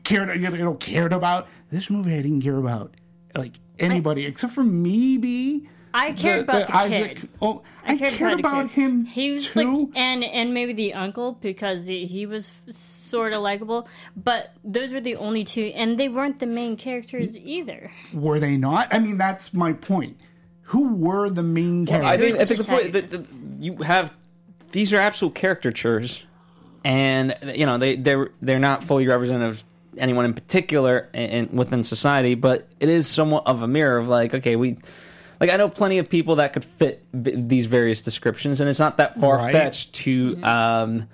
cared 0.04 0.40
you 0.40 0.50
know 0.50 0.75
cared 0.75 1.12
about. 1.12 1.49
This 1.70 1.90
movie 1.90 2.14
i 2.14 2.22
didn't 2.22 2.42
care 2.42 2.56
about 2.56 2.94
like 3.34 3.54
anybody 3.78 4.26
except 4.26 4.52
for 4.52 4.64
maybe 4.64 5.68
I 5.92 6.12
cared 6.12 6.40
about 6.40 6.66
the 6.66 6.88
kid. 6.88 7.28
Oh, 7.42 7.62
I, 7.85 7.97
cared, 7.97 8.12
the 8.12 8.38
about 8.38 8.68
kid. 8.68 8.82
him 8.82 9.04
He 9.04 9.32
was 9.32 9.50
too. 9.50 9.87
like, 9.87 9.88
and 9.97 10.23
and 10.23 10.54
maybe 10.54 10.73
the 10.73 10.94
uncle 10.94 11.32
because 11.32 11.87
he, 11.87 12.06
he 12.06 12.26
was 12.26 12.50
sort 12.68 13.32
of 13.32 13.40
likable. 13.42 13.88
But 14.16 14.54
those 14.62 14.92
were 14.92 15.00
the 15.00 15.16
only 15.16 15.44
two, 15.44 15.73
and 15.75 15.99
they 15.99 16.09
weren't 16.09 16.38
the 16.38 16.47
main 16.47 16.76
characters 16.76 17.37
either. 17.37 17.90
were 18.12 18.38
they 18.38 18.56
not? 18.56 18.92
I 18.92 18.99
mean, 18.99 19.18
that's 19.18 19.52
my 19.52 19.73
point. 19.73 20.16
Who 20.64 20.94
were 20.94 21.28
the 21.28 21.42
main 21.42 21.88
I 21.88 22.16
characters? 22.18 22.37
think, 22.37 22.42
I 22.42 22.44
think 22.44 22.61
the 22.61 22.66
point 22.66 22.92
that 22.92 23.09
that 23.09 23.26
you 23.59 23.76
have 23.78 24.12
these 24.73 24.92
are 24.92 25.00
absolute 25.00 25.35
caricatures, 25.35 26.23
and 26.85 27.37
you 27.54 27.66
know 27.66 27.78
they 27.78 27.97
they're 27.97 28.30
they're 28.40 28.61
not 28.61 28.85
fully 28.85 29.09
representative 29.09 29.59
of 29.59 29.64
anyone 29.99 30.25
in 30.25 30.35
particular 30.35 31.09
in, 31.12 31.49
within 31.52 31.82
society, 31.82 32.37
but 32.37 32.68
it 32.78 32.88
is 32.88 33.09
somewhat 33.09 33.47
of 33.47 33.62
a 33.62 33.68
mirror 33.68 33.97
of 33.99 34.09
like 34.09 34.35
okay 34.35 34.54
we. 34.54 34.78
Like 35.40 35.50
I 35.50 35.56
know 35.56 35.70
plenty 35.70 35.99
of 35.99 36.09
people 36.09 36.37
that 36.37 36.52
could 36.52 36.64
fit 36.64 37.04
v- 37.14 37.35
these 37.35 37.66
various 37.66 38.02
descriptions, 38.02 38.61
and 38.61 38.68
it's 38.68 38.78
not 38.78 38.99
that 38.99 39.18
far 39.18 39.50
fetched 39.50 39.94
to, 39.94 40.38
um, 40.42 41.09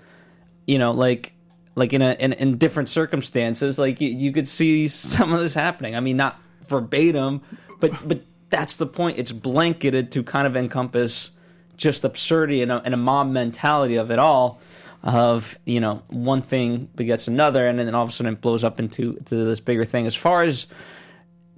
you 0.67 0.79
know, 0.81 0.91
like 0.91 1.33
like 1.77 1.93
in 1.93 2.03
a 2.03 2.15
in, 2.15 2.33
in 2.33 2.59
different 2.59 2.89
circumstances, 2.89 3.79
like 3.79 4.01
you, 4.01 4.09
you 4.09 4.33
could 4.33 4.49
see 4.49 4.89
some 4.89 5.33
of 5.33 5.39
this 5.39 5.55
happening. 5.55 5.95
I 5.95 6.01
mean, 6.01 6.17
not 6.17 6.41
verbatim, 6.67 7.43
but 7.79 7.93
but 8.07 8.23
that's 8.51 8.77
the 8.77 8.87
point. 8.87 9.19
It's 9.19 9.31
blanketed 9.31 10.11
to 10.13 10.25
kind 10.25 10.47
of 10.47 10.57
encompass 10.57 11.31
just 11.77 12.05
absurdity 12.05 12.63
and 12.63 12.73
a, 12.73 12.83
and 12.85 12.95
a 12.95 12.97
mob 12.97 13.29
mentality 13.29 13.97
of 13.97 14.11
it 14.11 14.19
all. 14.19 14.61
Of 15.03 15.57
you 15.65 15.79
know, 15.79 16.03
one 16.09 16.43
thing 16.43 16.89
begets 16.97 17.29
another, 17.29 17.69
and 17.69 17.79
then 17.79 17.95
all 17.95 18.03
of 18.03 18.09
a 18.09 18.13
sudden 18.13 18.33
it 18.33 18.41
blows 18.41 18.65
up 18.65 18.81
into 18.81 19.15
to 19.27 19.45
this 19.45 19.61
bigger 19.61 19.85
thing. 19.85 20.05
As 20.09 20.17
far 20.17 20.43
as 20.43 20.67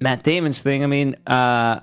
Matt 0.01 0.23
Damon's 0.23 0.63
thing, 0.63 0.85
I 0.85 0.87
mean, 0.87 1.17
uh, 1.27 1.81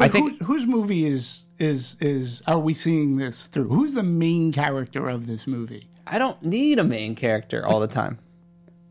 I 0.00 0.06
But 0.06 0.12
think 0.12 0.38
who, 0.38 0.44
whose 0.44 0.66
movie 0.66 1.06
is 1.06 1.48
is 1.58 1.96
is 2.00 2.40
are 2.46 2.58
we 2.58 2.72
seeing 2.72 3.16
this 3.16 3.48
through? 3.48 3.68
Who's 3.68 3.94
the 3.94 4.04
main 4.04 4.52
character 4.52 5.08
of 5.08 5.26
this 5.26 5.46
movie? 5.46 5.88
I 6.06 6.18
don't 6.18 6.40
need 6.42 6.78
a 6.78 6.84
main 6.84 7.14
character 7.14 7.66
all 7.66 7.80
the 7.80 7.88
time. 7.88 8.18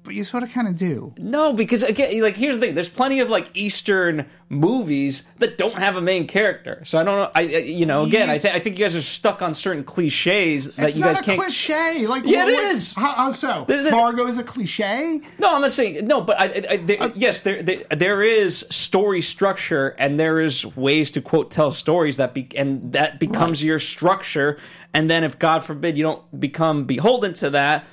But 0.08 0.16
you 0.16 0.24
sort 0.24 0.42
of 0.42 0.54
kind 0.54 0.70
of 0.70 0.78
do. 0.78 1.14
No, 1.18 1.52
because 1.52 1.84
again, 1.84 2.22
like 2.22 2.38
here's 2.38 2.56
the 2.58 2.68
thing: 2.68 2.76
there's 2.76 2.88
plenty 2.88 3.20
of 3.20 3.30
like 3.30 3.50
Eastern 3.54 4.26
movies 4.48 5.24
that 5.40 5.58
don't 5.58 5.78
have 5.78 5.98
a 5.98 6.02
main 6.02 6.28
character. 6.28 6.82
So 6.86 6.98
I 6.98 7.04
don't 7.04 7.18
know. 7.20 7.32
I, 7.36 7.42
I 7.42 7.58
you 7.58 7.86
know, 7.86 8.04
again, 8.04 8.30
I, 8.30 8.38
th- 8.38 8.56
I 8.56 8.60
think 8.60 8.80
you 8.80 8.86
guys 8.86 8.96
are 8.96 9.02
stuck 9.02 9.42
on 9.42 9.54
certain 9.54 9.84
cliches 9.84 10.74
that 10.76 10.96
you 10.96 11.04
guys 11.04 11.20
can't. 11.20 11.38
A 11.38 11.42
cliche. 11.42 12.08
Like 12.08 12.24
Yeah, 12.26 12.46
what, 12.46 12.54
it 12.54 12.56
what- 12.56 12.72
is. 12.72 12.94
How, 12.94 13.12
how 13.16 13.32
so? 13.34 13.66
There's 13.68 13.90
Fargo 13.90 14.28
is 14.28 14.38
a 14.38 14.46
cliche. 14.46 15.20
No, 15.40 15.54
I'm 15.54 15.60
not 15.60 15.74
saying 15.74 16.08
no, 16.08 16.22
but 16.22 16.40
I, 16.40 16.46
I, 16.46 16.64
I, 16.70 16.98
Uh, 17.02 17.10
yes, 17.14 17.42
there, 17.42 17.62
there 17.62 17.84
there 17.90 18.24
is 18.24 18.66
story 18.70 19.22
structure, 19.22 19.90
and 20.00 20.18
there 20.18 20.40
is 20.40 20.66
ways 20.78 21.12
to 21.12 21.22
quote 21.22 21.52
tell 21.52 21.72
stories 21.72 22.16
that 22.16 22.34
be, 22.34 22.48
and 22.56 22.94
that 22.94 23.20
becomes 23.20 23.62
your 23.62 23.80
structure. 23.80 24.58
And 24.94 25.12
then, 25.12 25.26
if 25.26 25.38
God 25.38 25.66
forbid 25.66 25.98
you 25.98 26.04
don't 26.04 26.40
become 26.40 26.86
beholden 26.86 27.34
to 27.36 27.50
that, 27.50 27.86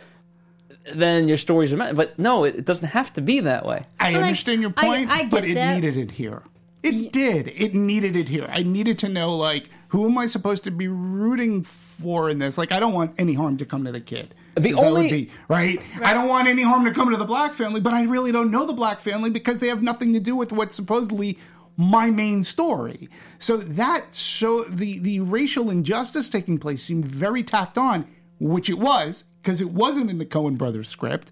then 0.95 1.29
your 1.29 1.39
stories 1.39 1.73
are 1.73 1.77
meant. 1.77 1.97
But 1.97 2.19
no, 2.19 2.45
it, 2.45 2.57
it 2.57 2.65
doesn't 2.65 2.89
have 2.89 3.13
to 3.15 3.21
be 3.23 3.41
that 3.41 3.65
way. 3.65 3.87
I 4.01 4.13
But 4.13 4.19
I- 4.19 4.23
understand 4.25 4.61
your 4.61 4.71
point, 4.71 5.11
I 5.11 5.23
get 5.23 5.31
but 5.31 5.45
it 5.45 5.55
that. 5.55 5.75
needed 5.75 5.97
it 5.97 6.13
here. 6.13 6.43
It 6.83 7.13
did. 7.13 7.49
It 7.49 7.75
needed 7.75 8.15
it 8.15 8.29
here. 8.29 8.47
I 8.53 8.63
needed 8.63 8.99
to 8.99 9.09
know, 9.09 9.35
like, 9.35 9.71
who 9.89 10.05
am 10.05 10.19
I 10.19 10.27
supposed 10.27 10.65
to 10.65 10.71
be 10.71 10.87
rooting 10.87 11.63
for 11.63 12.29
in 12.29 12.39
this? 12.41 12.59
Like, 12.59 12.73
I 12.73 12.79
don't 12.79 12.93
want 12.93 13.15
any 13.17 13.33
harm 13.33 13.57
to 13.57 13.65
come 13.65 13.85
to 13.85 13.93
the 13.93 14.01
kid. 14.03 14.35
The 14.57 14.75
only- 14.75 15.11
be- 15.11 15.31
right? 15.49 15.81
I 16.03 16.13
don't 16.13 16.29
want 16.29 16.47
any 16.47 16.63
harm 16.63 16.85
to 16.85 16.93
come 16.93 17.09
to 17.11 17.17
the 17.17 17.25
black 17.25 17.55
family, 17.55 17.81
but 17.81 17.95
I 17.95 18.03
really 18.05 18.33
don't 18.33 18.51
know 18.51 18.67
the 18.67 18.75
black 18.75 19.01
family 19.01 19.31
because 19.31 19.61
they 19.61 19.69
have 19.69 19.83
nothing 19.83 20.13
to 20.13 20.21
do 20.21 20.37
with 20.37 20.53
what's 20.53 20.77
supposedly 20.77 21.39
my 21.79 22.11
main 22.11 22.43
story. 22.43 23.09
So 23.39 23.57
that 23.57 24.15
so 24.15 24.63
the 24.65 24.99
the 25.01 25.21
racial 25.21 25.71
injustice 25.71 26.29
taking 26.29 26.59
place 26.59 26.83
seemed 26.85 27.05
very 27.07 27.43
tacked 27.43 27.79
on, 27.79 28.07
which 28.39 28.69
it 28.69 28.79
was 28.79 29.25
because 29.45 29.61
it 29.61 29.71
wasn't 29.71 30.09
in 30.09 30.17
the 30.17 30.25
Coen 30.25 30.57
brothers 30.57 30.89
script. 30.89 31.31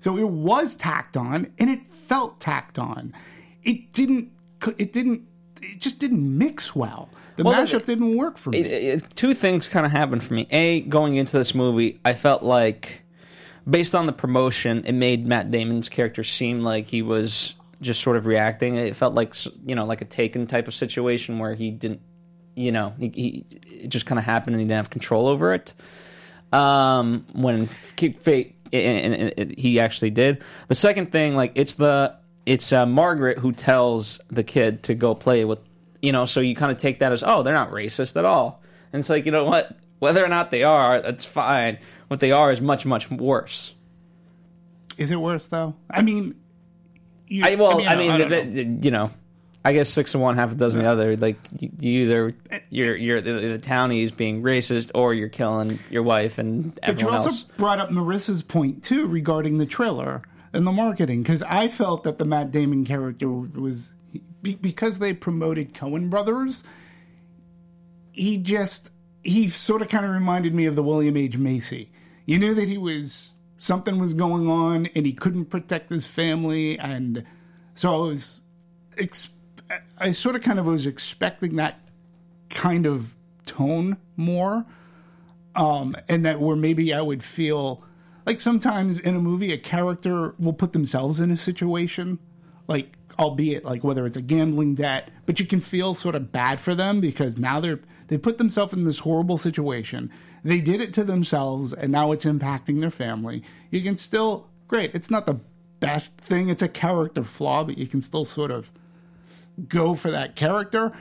So 0.00 0.16
it 0.16 0.30
was 0.30 0.76
tacked 0.76 1.16
on, 1.16 1.52
and 1.58 1.68
it 1.68 1.84
felt 1.88 2.38
tacked 2.38 2.78
on. 2.78 3.12
It 3.64 3.92
didn't. 3.92 4.30
It 4.78 4.92
didn't. 4.92 5.26
It 5.60 5.80
just 5.80 5.98
didn't 5.98 6.38
mix 6.38 6.74
well. 6.76 7.10
The 7.34 7.42
Well, 7.44 7.64
mashup 7.66 7.80
it- 7.80 7.86
didn't 7.86 8.16
work 8.16 8.38
for 8.38 8.50
me. 8.50 8.58
it, 8.60 9.02
it, 9.02 9.16
two 9.16 9.34
things 9.34 9.68
kind 9.68 9.84
of 9.84 9.90
happened 9.90 10.22
for 10.22 10.34
me. 10.34 10.46
A, 10.50 10.80
going 10.82 11.16
into 11.16 11.36
this 11.36 11.52
movie, 11.54 11.98
I 12.04 12.14
felt 12.14 12.42
like, 12.44 13.02
based 13.68 13.94
on 13.94 14.06
the 14.06 14.12
promotion, 14.12 14.84
it 14.84 14.92
made 14.92 15.26
Matt 15.26 15.50
Damon's 15.50 15.88
character 15.88 16.22
seem 16.22 16.60
like 16.60 16.86
he 16.86 17.02
was 17.02 17.54
just 17.80 18.00
sort 18.00 18.16
of 18.16 18.26
reacting. 18.26 18.76
It 18.76 18.94
felt 18.94 19.14
like 19.14 19.34
you 19.66 19.74
know, 19.74 19.84
like 19.84 20.00
a 20.00 20.04
Taken 20.04 20.46
type 20.46 20.68
of 20.68 20.74
situation 20.74 21.40
where 21.40 21.54
he 21.54 21.72
didn't, 21.72 22.00
you 22.54 22.70
know, 22.70 22.94
he, 23.00 23.08
he 23.08 23.44
it 23.84 23.88
just 23.88 24.06
kind 24.06 24.18
of 24.20 24.24
happened 24.24 24.54
and 24.54 24.60
he 24.60 24.64
didn't 24.66 24.76
have 24.76 24.90
control 24.90 25.26
over 25.26 25.52
it. 25.54 25.72
Um, 26.52 27.26
when 27.32 27.68
Keep 27.96 28.22
Fate, 28.22 28.56
and, 28.72 29.54
he 29.58 29.80
actually 29.80 30.10
did. 30.10 30.42
The 30.68 30.74
second 30.74 31.12
thing, 31.12 31.36
like 31.36 31.52
it's 31.54 31.74
the 31.74 32.16
it's 32.46 32.72
uh, 32.72 32.86
Margaret 32.86 33.38
who 33.38 33.52
tells 33.52 34.20
the 34.28 34.42
kid 34.42 34.82
to 34.84 34.94
go 34.94 35.14
play 35.14 35.44
with, 35.44 35.58
you 36.00 36.12
know. 36.12 36.24
So 36.24 36.40
you 36.40 36.54
kind 36.54 36.72
of 36.72 36.78
take 36.78 37.00
that 37.00 37.12
as, 37.12 37.22
oh, 37.22 37.42
they're 37.42 37.54
not 37.54 37.70
racist 37.70 38.16
at 38.16 38.24
all. 38.24 38.62
And 38.92 39.00
it's 39.00 39.10
like, 39.10 39.26
you 39.26 39.32
know 39.32 39.44
what? 39.44 39.76
Whether 39.98 40.24
or 40.24 40.28
not 40.28 40.50
they 40.50 40.62
are, 40.62 41.02
that's 41.02 41.26
fine. 41.26 41.78
What 42.08 42.20
they 42.20 42.32
are 42.32 42.50
is 42.50 42.60
much, 42.60 42.86
much 42.86 43.10
worse. 43.10 43.74
Is 44.96 45.10
it 45.10 45.20
worse 45.20 45.46
though? 45.46 45.74
I 45.90 46.02
mean, 46.02 46.34
you, 47.26 47.44
I, 47.44 47.54
well, 47.56 47.86
I 47.86 47.96
mean, 47.96 48.10
I 48.10 48.18
don't 48.18 48.30
th- 48.30 48.46
know. 48.46 48.52
th- 48.52 48.84
you 48.84 48.90
know, 48.90 49.10
I 49.68 49.74
guess 49.74 49.90
six 49.90 50.14
of 50.14 50.22
one, 50.22 50.36
half 50.36 50.50
a 50.50 50.54
dozen 50.54 50.82
the 50.82 50.88
other. 50.88 51.14
Like 51.14 51.36
you, 51.58 51.70
you 51.78 52.00
either 52.04 52.34
you're 52.70 52.96
you're 52.96 53.20
the, 53.20 53.32
the 53.32 53.58
townies 53.58 54.10
being 54.10 54.42
racist, 54.42 54.90
or 54.94 55.12
you're 55.12 55.28
killing 55.28 55.78
your 55.90 56.02
wife 56.02 56.38
and 56.38 56.78
everyone 56.82 56.94
But 56.96 57.00
you 57.02 57.08
also 57.10 57.28
else. 57.28 57.42
brought 57.42 57.78
up 57.78 57.90
Marissa's 57.90 58.42
point 58.42 58.82
too 58.82 59.06
regarding 59.06 59.58
the 59.58 59.66
trailer 59.66 60.22
and 60.54 60.66
the 60.66 60.72
marketing 60.72 61.22
because 61.22 61.42
I 61.42 61.68
felt 61.68 62.04
that 62.04 62.16
the 62.16 62.24
Matt 62.24 62.50
Damon 62.50 62.86
character 62.86 63.28
was 63.28 63.92
be- 64.40 64.54
because 64.54 65.00
they 65.00 65.12
promoted 65.12 65.74
Coen 65.74 66.08
Brothers. 66.08 66.64
He 68.12 68.38
just 68.38 68.90
he 69.22 69.48
sort 69.50 69.82
of 69.82 69.88
kind 69.88 70.06
of 70.06 70.12
reminded 70.12 70.54
me 70.54 70.64
of 70.64 70.76
the 70.76 70.82
William 70.82 71.16
H 71.18 71.36
Macy. 71.36 71.90
You 72.24 72.38
knew 72.38 72.54
that 72.54 72.68
he 72.68 72.78
was 72.78 73.34
something 73.58 73.98
was 73.98 74.14
going 74.14 74.48
on 74.48 74.86
and 74.94 75.04
he 75.04 75.12
couldn't 75.12 75.46
protect 75.46 75.90
his 75.90 76.06
family, 76.06 76.78
and 76.78 77.24
so 77.74 77.94
I 77.94 78.08
was 78.08 78.40
ex- 78.96 79.28
I 79.98 80.12
sort 80.12 80.36
of 80.36 80.42
kind 80.42 80.58
of 80.58 80.66
was 80.66 80.86
expecting 80.86 81.56
that 81.56 81.80
kind 82.48 82.86
of 82.86 83.14
tone 83.46 83.96
more 84.16 84.64
um, 85.54 85.96
and 86.08 86.24
that 86.24 86.40
where 86.40 86.56
maybe 86.56 86.92
I 86.94 87.00
would 87.00 87.22
feel 87.22 87.82
like 88.26 88.40
sometimes 88.40 88.98
in 88.98 89.16
a 89.16 89.20
movie 89.20 89.52
a 89.52 89.58
character 89.58 90.34
will 90.38 90.52
put 90.52 90.72
themselves 90.72 91.20
in 91.20 91.30
a 91.30 91.36
situation 91.36 92.18
like 92.66 92.92
albeit 93.18 93.64
like 93.64 93.82
whether 93.82 94.06
it's 94.06 94.16
a 94.16 94.22
gambling 94.22 94.74
debt 94.74 95.10
but 95.26 95.40
you 95.40 95.46
can 95.46 95.60
feel 95.60 95.94
sort 95.94 96.14
of 96.14 96.30
bad 96.30 96.60
for 96.60 96.74
them 96.74 97.00
because 97.00 97.38
now 97.38 97.58
they're 97.60 97.80
they 98.08 98.16
put 98.16 98.38
themselves 98.38 98.72
in 98.72 98.84
this 98.84 99.00
horrible 99.00 99.36
situation. 99.36 100.10
They 100.42 100.62
did 100.62 100.80
it 100.80 100.94
to 100.94 101.04
themselves 101.04 101.74
and 101.74 101.92
now 101.92 102.12
it's 102.12 102.24
impacting 102.24 102.80
their 102.80 102.90
family. 102.90 103.42
You 103.70 103.82
can 103.82 103.96
still 103.96 104.48
great 104.66 104.94
it's 104.94 105.10
not 105.10 105.26
the 105.26 105.40
best 105.80 106.16
thing 106.18 106.48
it's 106.48 106.62
a 106.62 106.68
character 106.68 107.22
flaw 107.22 107.64
but 107.64 107.78
you 107.78 107.86
can 107.86 108.02
still 108.02 108.24
sort 108.24 108.50
of 108.50 108.70
go 109.66 109.94
for 109.94 110.10
that 110.10 110.36
character 110.36 110.92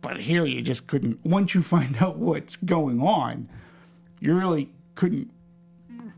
but 0.00 0.20
here 0.20 0.46
you 0.46 0.62
just 0.62 0.86
couldn't 0.86 1.18
once 1.24 1.54
you 1.54 1.62
find 1.62 1.96
out 2.00 2.16
what's 2.16 2.56
going 2.56 3.00
on 3.00 3.48
you 4.20 4.34
really 4.34 4.70
couldn't 4.94 5.30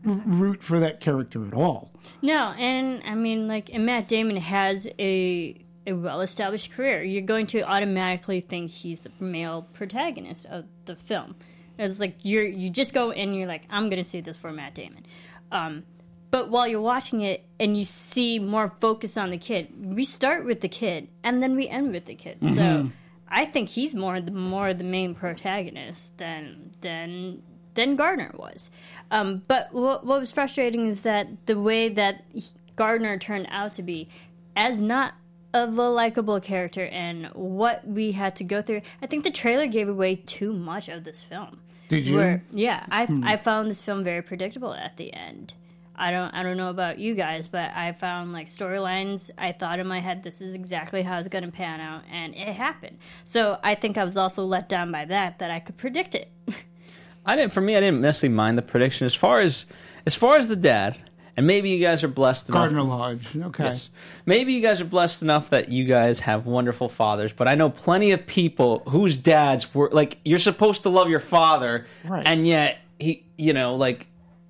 root 0.03 0.63
for 0.63 0.79
that 0.79 1.01
character 1.01 1.45
at 1.45 1.53
all 1.53 1.91
No, 2.21 2.53
and 2.57 3.01
I 3.05 3.15
mean, 3.15 3.47
like, 3.47 3.69
and 3.73 3.85
Matt 3.85 4.07
Damon 4.07 4.37
has 4.37 4.87
a 4.97 5.55
a 5.85 5.93
well 5.93 6.21
established 6.21 6.71
career. 6.71 7.03
You're 7.03 7.21
going 7.21 7.47
to 7.47 7.61
automatically 7.61 8.39
think 8.41 8.71
he's 8.71 9.01
the 9.01 9.11
male 9.19 9.67
protagonist 9.73 10.45
of 10.45 10.65
the 10.85 10.95
film. 10.95 11.35
It's 11.77 11.99
like 11.99 12.15
you're 12.23 12.45
you 12.45 12.69
just 12.69 12.93
go 12.93 13.11
and 13.11 13.35
you're 13.35 13.47
like, 13.47 13.63
I'm 13.69 13.89
going 13.89 14.01
to 14.01 14.09
see 14.09 14.21
this 14.21 14.37
for 14.37 14.51
Matt 14.51 14.73
Damon. 14.75 15.05
Um, 15.51 15.83
but 16.31 16.49
while 16.49 16.67
you're 16.67 16.81
watching 16.81 17.21
it 17.21 17.43
and 17.59 17.77
you 17.77 17.83
see 17.83 18.39
more 18.39 18.73
focus 18.79 19.17
on 19.17 19.29
the 19.31 19.37
kid, 19.37 19.69
we 19.77 20.03
start 20.03 20.45
with 20.45 20.61
the 20.61 20.69
kid 20.69 21.07
and 21.23 21.41
then 21.41 21.55
we 21.55 21.67
end 21.67 21.91
with 21.91 22.05
the 22.05 22.15
kid. 22.15 22.37
So 22.53 22.91
I 23.27 23.45
think 23.45 23.69
he's 23.69 23.93
more 23.95 24.19
the 24.21 24.31
more 24.31 24.73
the 24.73 24.83
main 24.83 25.15
protagonist 25.15 26.15
than 26.17 26.71
than 26.81 27.41
than 27.75 27.95
Gardner 27.95 28.31
was. 28.35 28.69
Um, 29.11 29.43
but 29.47 29.71
what, 29.71 30.05
what 30.05 30.19
was 30.19 30.31
frustrating 30.31 30.87
is 30.87 31.01
that 31.03 31.27
the 31.45 31.57
way 31.59 31.89
that 31.89 32.23
he- 32.33 32.43
Gardner 32.75 33.17
turned 33.17 33.47
out 33.51 33.73
to 33.73 33.83
be, 33.83 34.07
as 34.55 34.81
not 34.81 35.13
of 35.53 35.77
a 35.77 35.89
likable 35.89 36.39
character, 36.39 36.85
and 36.85 37.27
what 37.33 37.85
we 37.87 38.11
had 38.11 38.35
to 38.37 38.43
go 38.43 38.61
through, 38.61 38.81
I 39.01 39.05
think 39.07 39.23
the 39.23 39.31
trailer 39.31 39.67
gave 39.67 39.87
away 39.89 40.15
too 40.15 40.53
much 40.53 40.89
of 40.89 41.03
this 41.03 41.21
film. 41.23 41.59
Did 41.87 42.05
you? 42.05 42.15
Where, 42.17 42.43
yeah, 42.51 42.85
I 42.91 43.07
I 43.23 43.35
found 43.37 43.69
this 43.69 43.81
film 43.81 44.03
very 44.03 44.21
predictable 44.21 44.73
at 44.73 44.97
the 44.97 45.13
end. 45.13 45.53
I 45.99 46.11
don't 46.11 46.33
I 46.33 46.43
don't 46.43 46.57
know 46.57 46.69
about 46.69 46.97
you 46.97 47.13
guys, 47.13 47.47
but 47.47 47.71
I 47.75 47.91
found 47.91 48.31
like 48.33 48.47
storylines. 48.47 49.29
I 49.37 49.51
thought 49.51 49.79
in 49.79 49.87
my 49.87 49.99
head 49.99 50.23
this 50.23 50.41
is 50.41 50.53
exactly 50.53 51.01
how 51.01 51.19
it's 51.19 51.27
going 51.27 51.43
to 51.43 51.51
pan 51.51 51.81
out, 51.81 52.03
and 52.11 52.33
it 52.33 52.55
happened. 52.55 52.97
So 53.25 53.59
I 53.63 53.75
think 53.75 53.97
I 53.97 54.03
was 54.05 54.17
also 54.17 54.45
let 54.45 54.69
down 54.69 54.91
by 54.91 55.05
that 55.05 55.39
that 55.39 55.51
I 55.51 55.59
could 55.59 55.77
predict 55.77 56.15
it. 56.15 56.31
I 57.25 57.35
didn't. 57.35 57.51
For 57.51 57.61
me, 57.61 57.75
I 57.75 57.79
didn't 57.81 58.01
necessarily 58.01 58.35
mind 58.35 58.57
the 58.57 58.61
prediction 58.61 59.05
as 59.05 59.13
far 59.13 59.41
as 59.41 59.65
as 60.05 60.15
far 60.15 60.37
as 60.37 60.47
the 60.47 60.55
dad. 60.55 60.97
And 61.37 61.47
maybe 61.47 61.69
you 61.69 61.79
guys 61.79 62.03
are 62.03 62.09
blessed 62.09 62.49
enough. 62.49 62.63
Gardner 62.63 62.81
Lodge. 62.83 63.33
Okay. 63.37 63.63
Yes. 63.65 63.89
Maybe 64.25 64.51
you 64.51 64.61
guys 64.61 64.81
are 64.81 64.85
blessed 64.85 65.21
enough 65.21 65.51
that 65.51 65.69
you 65.69 65.85
guys 65.85 66.19
have 66.21 66.45
wonderful 66.45 66.89
fathers, 66.89 67.31
but 67.31 67.47
I 67.47 67.55
know 67.55 67.69
plenty 67.69 68.11
of 68.11 68.27
people 68.27 68.79
whose 68.89 69.17
dads 69.17 69.73
were 69.73 69.89
like 69.93 70.17
you're 70.25 70.37
supposed 70.37 70.83
to 70.83 70.89
love 70.89 71.09
your 71.09 71.21
father, 71.21 71.85
Right. 72.03 72.27
and 72.27 72.45
yet 72.45 72.79
he, 72.99 73.23
you 73.37 73.53
know, 73.53 73.75
like 73.75 74.07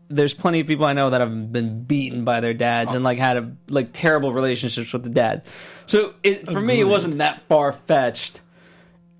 there's 0.09 0.33
plenty 0.33 0.59
of 0.59 0.67
people 0.67 0.85
I 0.85 0.93
know 0.93 1.11
that 1.11 1.21
have 1.21 1.51
been 1.51 1.83
beaten 1.83 2.25
by 2.25 2.39
their 2.39 2.53
dads 2.53 2.93
and 2.93 3.03
like 3.03 3.19
had 3.19 3.37
a, 3.37 3.51
like 3.67 3.89
terrible 3.93 4.33
relationships 4.33 4.91
with 4.91 5.03
the 5.03 5.09
dad. 5.09 5.43
So 5.85 6.15
it, 6.23 6.47
for 6.47 6.59
me, 6.59 6.79
it 6.79 6.85
wasn't 6.85 7.19
that 7.19 7.43
far 7.47 7.71
fetched. 7.71 8.41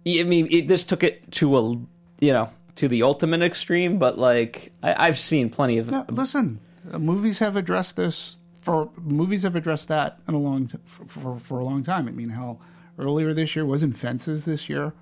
I 0.07 0.23
mean, 0.23 0.47
it, 0.49 0.67
this 0.67 0.83
took 0.83 1.03
it 1.03 1.31
to 1.33 1.57
a 1.57 1.71
you 2.19 2.33
know 2.33 2.49
to 2.75 2.87
the 2.87 3.03
ultimate 3.03 3.41
extreme, 3.41 3.99
but 3.99 4.17
like 4.17 4.71
I, 4.81 5.07
I've 5.07 5.19
seen 5.19 5.49
plenty 5.49 5.77
of 5.77 5.91
No, 5.91 6.05
listen, 6.09 6.59
movies 6.83 7.39
have 7.39 7.55
addressed 7.55 7.95
this 7.95 8.39
for 8.61 8.89
movies 8.97 9.43
have 9.43 9.55
addressed 9.55 9.87
that 9.87 10.19
in 10.27 10.33
a 10.33 10.39
long 10.39 10.67
t- 10.67 10.77
for, 10.85 11.05
for 11.05 11.39
for 11.39 11.59
a 11.59 11.63
long 11.63 11.83
time. 11.83 12.07
I 12.07 12.11
mean, 12.11 12.29
hell, 12.29 12.59
earlier 12.97 13.33
this 13.33 13.55
year 13.55 13.65
wasn't 13.65 13.97
Fences 13.97 14.45
this 14.45 14.69
year. 14.69 14.93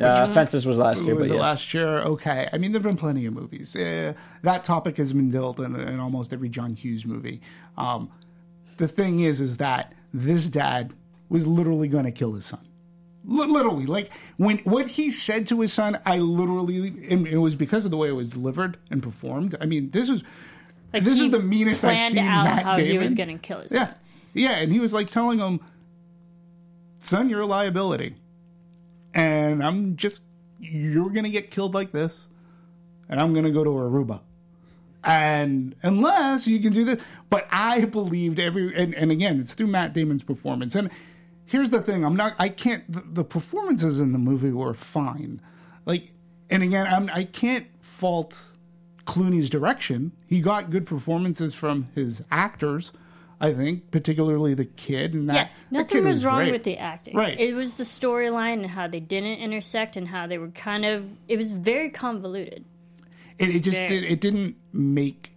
Uh, 0.00 0.32
fences 0.34 0.66
was 0.66 0.78
last 0.78 1.04
year, 1.04 1.14
was 1.14 1.28
but 1.28 1.34
it 1.34 1.36
yes. 1.36 1.42
last 1.42 1.74
year? 1.74 1.98
Okay. 1.98 2.48
I 2.52 2.58
mean, 2.58 2.72
there've 2.72 2.82
been 2.82 2.96
plenty 2.96 3.26
of 3.26 3.34
movies. 3.34 3.76
Uh, 3.76 4.14
that 4.42 4.64
topic 4.64 4.96
has 4.96 5.12
been 5.12 5.30
dealt 5.30 5.58
in, 5.60 5.76
in 5.76 6.00
almost 6.00 6.32
every 6.32 6.48
John 6.48 6.74
Hughes 6.74 7.04
movie. 7.04 7.40
Um, 7.76 8.10
the 8.76 8.88
thing 8.88 9.20
is, 9.20 9.40
is 9.40 9.58
that 9.58 9.92
this 10.12 10.48
dad 10.48 10.94
was 11.28 11.46
literally 11.46 11.88
going 11.88 12.04
to 12.04 12.10
kill 12.12 12.32
his 12.34 12.46
son. 12.46 12.66
Li- 13.24 13.46
literally, 13.46 13.84
like 13.86 14.10
when 14.36 14.58
what 14.58 14.86
he 14.86 15.10
said 15.10 15.46
to 15.48 15.60
his 15.60 15.72
son, 15.72 15.98
I 16.06 16.18
literally, 16.18 16.88
and 17.10 17.26
it 17.26 17.38
was 17.38 17.54
because 17.54 17.84
of 17.84 17.90
the 17.90 17.96
way 17.96 18.08
it 18.08 18.12
was 18.12 18.30
delivered 18.30 18.78
and 18.90 19.02
performed. 19.02 19.54
I 19.60 19.66
mean, 19.66 19.90
this 19.90 20.08
was 20.08 20.22
Like 20.94 21.02
this 21.04 21.18
he 21.18 21.26
is 21.26 21.30
the 21.30 21.40
meanest 21.40 21.84
I've 21.84 22.00
seen 22.10 22.26
out 22.26 22.44
Matt 22.44 22.62
how 22.62 22.76
Damon. 22.76 22.90
he 22.90 22.98
was 22.98 23.14
going 23.14 23.28
to 23.28 23.38
kill 23.38 23.60
his. 23.60 23.72
Yeah. 23.72 23.92
Yeah. 24.32 24.52
And 24.52 24.72
he 24.72 24.80
was 24.80 24.92
like 24.94 25.10
telling 25.10 25.40
him, 25.40 25.60
son, 27.00 27.28
you're 27.28 27.42
a 27.42 27.46
liability. 27.46 28.14
And 29.28 29.62
I'm 29.62 29.96
just, 29.96 30.22
you're 30.58 31.10
to 31.24 31.30
get 31.30 31.50
killed 31.50 31.74
like 31.74 31.92
this. 31.92 32.28
And 33.08 33.20
I'm 33.20 33.32
to 33.44 33.50
go 33.50 33.64
to 33.64 33.70
Aruba. 33.70 34.20
And 35.04 35.74
unless 35.82 36.46
you 36.46 36.60
can 36.60 36.72
do 36.72 36.84
this, 36.84 37.02
but 37.30 37.46
I 37.50 37.84
believed 37.84 38.40
every, 38.40 38.74
and, 38.76 38.94
and 38.94 39.10
again, 39.10 39.40
it's 39.40 39.54
through 39.54 39.68
Matt 39.68 39.92
Damon's 39.92 40.24
performance. 40.24 40.74
And 40.74 40.90
here's 41.46 41.70
the 41.70 41.80
thing 41.80 42.04
I'm 42.04 42.16
not, 42.16 42.34
I 42.38 42.48
can't, 42.48 42.90
the, 42.90 43.00
the 43.00 43.24
performances 43.24 44.00
in 44.00 44.12
the 44.12 44.18
movie 44.18 44.50
were 44.50 44.74
fine. 44.74 45.40
Like, 45.86 46.12
and 46.50 46.62
again, 46.62 46.86
I'm, 46.86 47.10
I 47.12 47.24
can't 47.24 47.66
fault 47.80 48.52
Clooney's 49.06 49.48
direction. 49.48 50.12
He 50.26 50.40
got 50.40 50.70
good 50.70 50.84
performances 50.84 51.54
from 51.54 51.88
his 51.94 52.22
actors, 52.30 52.92
I 53.40 53.52
think, 53.52 53.90
particularly 53.90 54.54
the 54.54 54.64
kid. 54.64 55.14
And 55.14 55.28
that 55.30 55.34
Yeah, 55.34 55.42
that 55.44 55.52
nothing 55.70 56.02
kid 56.02 56.04
was, 56.04 56.24
wrong 56.24 56.38
great. 56.38 56.52
with 56.52 56.64
the 56.64 56.78
acting. 56.78 57.16
Right. 57.16 57.38
It 57.38 57.54
was 57.54 57.74
the 57.74 57.84
storyline 57.84 58.54
and 58.54 58.66
how 58.66 58.88
they 58.88 59.00
didn't 59.00 59.38
intersect 59.38 59.96
and 59.96 60.08
how 60.08 60.26
they 60.26 60.38
were 60.38 60.48
kind 60.48 60.84
of. 60.84 61.08
It 61.28 61.36
was 61.36 61.52
very 61.52 61.90
convoluted. 61.90 62.64
It, 63.38 63.54
it 63.54 63.60
just 63.60 63.78
Very. 63.78 64.00
did, 64.00 64.04
it 64.04 64.20
didn't 64.20 64.56
make 64.72 65.32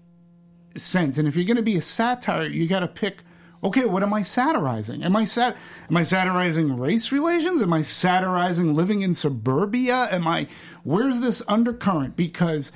sense. 0.76 1.18
And 1.18 1.28
if 1.28 1.36
you're 1.36 1.46
going 1.46 1.58
to 1.58 1.64
be 1.64 1.78
a 1.78 1.82
satire, 1.82 2.46
you 2.48 2.68
got 2.68 2.80
to 2.80 2.88
pick. 2.88 3.24
Okay, 3.64 3.86
what 3.86 4.02
am 4.02 4.12
I 4.12 4.24
satirizing? 4.24 5.04
Am 5.04 5.16
I 5.16 5.26
sat? 5.26 5.56
Am 5.88 5.96
I 5.96 6.02
satirizing 6.02 6.80
race 6.80 7.12
relations? 7.12 7.62
Am 7.62 7.72
I 7.72 7.84
satirizing 7.84 8.74
living 8.74 9.04
in 9.04 9.14
suburbia? 9.14 10.08
Am 10.10 10.28
I? 10.28 10.48
Where's 10.84 11.20
this 11.20 11.44
undercurrent? 11.48 12.16
Because 12.16 12.72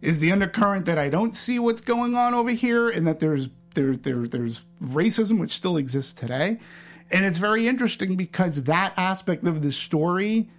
is 0.00 0.20
the 0.20 0.30
undercurrent 0.30 0.84
that 0.84 0.96
I 0.96 1.08
don't 1.08 1.34
see 1.34 1.58
what's 1.58 1.80
going 1.80 2.14
on 2.14 2.34
over 2.34 2.50
here, 2.50 2.88
and 2.88 3.04
that 3.08 3.18
there's 3.18 3.48
there's 3.78 3.98
there's 3.98 4.30
there's 4.30 4.66
racism 4.82 5.38
which 5.38 5.52
still 5.52 5.76
exists 5.76 6.12
today, 6.12 6.58
and 7.10 7.24
it's 7.24 7.38
very 7.38 7.68
interesting 7.68 8.16
because 8.16 8.64
that 8.64 8.92
aspect 8.96 9.44
of 9.46 9.62
the 9.62 9.72
story 9.72 10.50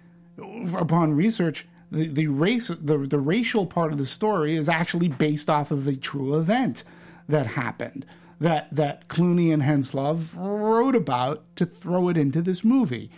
upon 0.74 1.12
research, 1.12 1.66
the, 1.92 2.08
the 2.08 2.26
race, 2.26 2.68
the, 2.68 2.98
the 2.98 3.18
racial 3.18 3.66
part 3.66 3.92
of 3.92 3.98
the 3.98 4.06
story 4.06 4.56
is 4.56 4.68
actually 4.68 5.08
based 5.08 5.50
off 5.50 5.70
of 5.70 5.86
a 5.86 5.96
true 5.96 6.38
event 6.38 6.82
that 7.28 7.48
happened 7.48 8.06
that 8.40 8.74
that 8.74 9.06
Clooney 9.08 9.52
and 9.52 9.62
Heslov 9.62 10.34
wrote 10.34 10.96
about 10.96 11.44
to 11.56 11.66
throw 11.66 12.08
it 12.08 12.16
into 12.16 12.40
this 12.40 12.64
movie. 12.64 13.10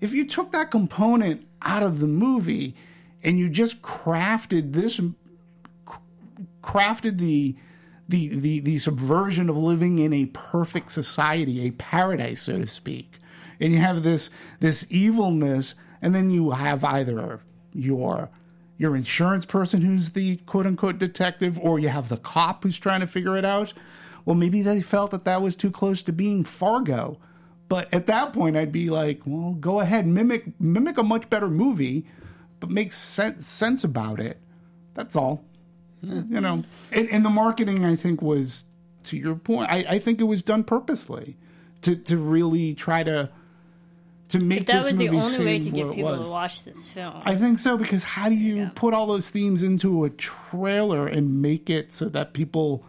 If 0.00 0.12
you 0.12 0.26
took 0.26 0.50
that 0.52 0.70
component 0.70 1.46
out 1.60 1.82
of 1.82 2.00
the 2.00 2.06
movie 2.06 2.74
and 3.22 3.38
you 3.38 3.48
just 3.48 3.82
crafted 3.82 4.72
this, 4.72 4.98
crafted 6.62 7.18
the 7.18 7.54
the, 8.12 8.28
the, 8.28 8.60
the 8.60 8.78
subversion 8.78 9.48
of 9.48 9.56
living 9.56 9.98
in 9.98 10.12
a 10.12 10.26
perfect 10.26 10.92
society, 10.92 11.66
a 11.66 11.70
paradise, 11.72 12.42
so 12.42 12.58
to 12.58 12.66
speak. 12.66 13.16
And 13.58 13.72
you 13.72 13.78
have 13.78 14.02
this 14.02 14.28
this 14.60 14.86
evilness, 14.90 15.74
and 16.02 16.14
then 16.14 16.30
you 16.30 16.50
have 16.50 16.84
either 16.84 17.40
your 17.72 18.28
your 18.76 18.94
insurance 18.94 19.46
person 19.46 19.80
who's 19.80 20.10
the 20.10 20.36
quote 20.36 20.66
unquote 20.66 20.98
detective, 20.98 21.58
or 21.58 21.78
you 21.78 21.88
have 21.88 22.10
the 22.10 22.18
cop 22.18 22.64
who's 22.64 22.78
trying 22.78 23.00
to 23.00 23.06
figure 23.06 23.36
it 23.38 23.46
out. 23.46 23.72
Well, 24.24 24.36
maybe 24.36 24.60
they 24.62 24.82
felt 24.82 25.10
that 25.12 25.24
that 25.24 25.40
was 25.40 25.56
too 25.56 25.70
close 25.70 26.02
to 26.02 26.12
being 26.12 26.44
Fargo. 26.44 27.18
But 27.68 27.92
at 27.94 28.06
that 28.08 28.34
point, 28.34 28.56
I'd 28.56 28.72
be 28.72 28.90
like, 28.90 29.22
well, 29.24 29.54
go 29.54 29.80
ahead, 29.80 30.06
mimic 30.06 30.60
mimic 30.60 30.98
a 30.98 31.02
much 31.02 31.30
better 31.30 31.48
movie, 31.48 32.04
but 32.60 32.68
make 32.68 32.92
sense 32.92 33.46
sense 33.46 33.84
about 33.84 34.20
it. 34.20 34.38
That's 34.92 35.16
all 35.16 35.44
you 36.02 36.40
know 36.40 36.62
and, 36.90 37.08
and 37.10 37.24
the 37.24 37.30
marketing 37.30 37.84
i 37.84 37.94
think 37.96 38.20
was 38.20 38.64
to 39.04 39.16
your 39.16 39.34
point 39.34 39.70
I, 39.70 39.84
I 39.88 39.98
think 39.98 40.20
it 40.20 40.24
was 40.24 40.42
done 40.42 40.64
purposely 40.64 41.36
to 41.82 41.96
to 41.96 42.16
really 42.16 42.74
try 42.74 43.02
to 43.02 43.30
to 44.28 44.38
make 44.40 44.64
That 44.66 44.84
was 44.86 44.96
the 44.96 45.08
only 45.10 45.44
way 45.44 45.58
to 45.58 45.70
get 45.70 45.92
people 45.92 46.04
was. 46.04 46.26
to 46.28 46.32
watch 46.32 46.64
this 46.64 46.86
film. 46.88 47.20
I 47.24 47.34
think 47.36 47.58
so 47.58 47.76
because 47.76 48.02
how 48.02 48.30
do 48.30 48.34
you 48.34 48.70
put 48.74 48.94
all 48.94 49.06
those 49.06 49.28
themes 49.28 49.62
into 49.62 50.04
a 50.04 50.10
trailer 50.10 51.06
and 51.06 51.42
make 51.42 51.68
it 51.68 51.92
so 51.92 52.08
that 52.08 52.32
people 52.32 52.82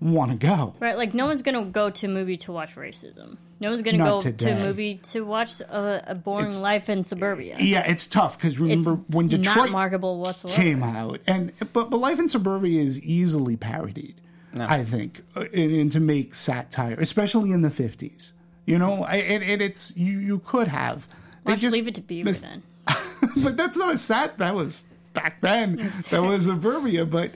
want 0.00 0.30
to 0.30 0.36
go? 0.36 0.74
Right, 0.80 0.96
like 0.96 1.14
no 1.14 1.26
one's 1.26 1.42
gonna 1.42 1.64
go 1.64 1.90
to 1.90 2.06
a 2.06 2.08
movie 2.08 2.36
to 2.38 2.52
watch 2.52 2.76
racism. 2.76 3.36
No 3.60 3.70
one's 3.70 3.82
gonna 3.82 3.98
Not 3.98 4.08
go 4.08 4.20
today. 4.20 4.46
to 4.46 4.52
a 4.52 4.60
movie 4.60 4.94
to 5.10 5.22
watch 5.24 5.60
a, 5.60 6.12
a 6.12 6.14
boring 6.14 6.56
life 6.60 6.88
in 6.88 7.02
suburbia. 7.02 7.56
Yeah, 7.58 7.80
it's 7.90 8.06
tough 8.06 8.38
because 8.38 8.52
It's 8.54 8.60
remember 8.60 8.94
when 9.08 9.26
not 9.26 9.42
Detroit 9.42 9.70
marketable 9.70 10.20
whatsoever. 10.20 10.54
came 10.56 10.82
out, 10.82 11.20
and 11.26 11.52
but 11.72 11.90
but 11.90 11.96
Life 11.98 12.18
in 12.20 12.28
Suburbia 12.28 12.80
is 12.82 13.02
easily 13.02 13.56
parodied. 13.56 14.14
I 14.56 14.82
think, 14.82 15.20
uh, 15.36 15.44
and, 15.54 15.70
and 15.72 15.92
to 15.92 16.00
make 16.00 16.34
satire, 16.34 16.94
especially 16.98 17.52
in 17.52 17.62
the 17.62 17.70
fifties. 17.70 18.32
You 18.66 18.78
know, 18.78 19.04
I, 19.04 19.16
and, 19.16 19.42
and 19.44 19.62
it's 19.62 19.96
you. 19.96 20.18
You 20.18 20.38
could 20.40 20.68
have. 20.68 21.06
They 21.44 21.52
Watch 21.52 21.60
just 21.60 21.72
Leave 21.74 21.86
It 21.88 21.94
to 21.96 22.00
Beaver 22.00 22.30
mis- 22.30 22.40
then. 22.40 22.62
but 23.36 23.56
that's 23.56 23.76
not 23.76 23.94
a 23.94 23.98
sat. 23.98 24.38
That 24.38 24.54
was 24.54 24.82
back 25.12 25.40
then. 25.42 25.92
that 26.10 26.22
was 26.22 26.44
suburbia. 26.46 27.04
But 27.06 27.32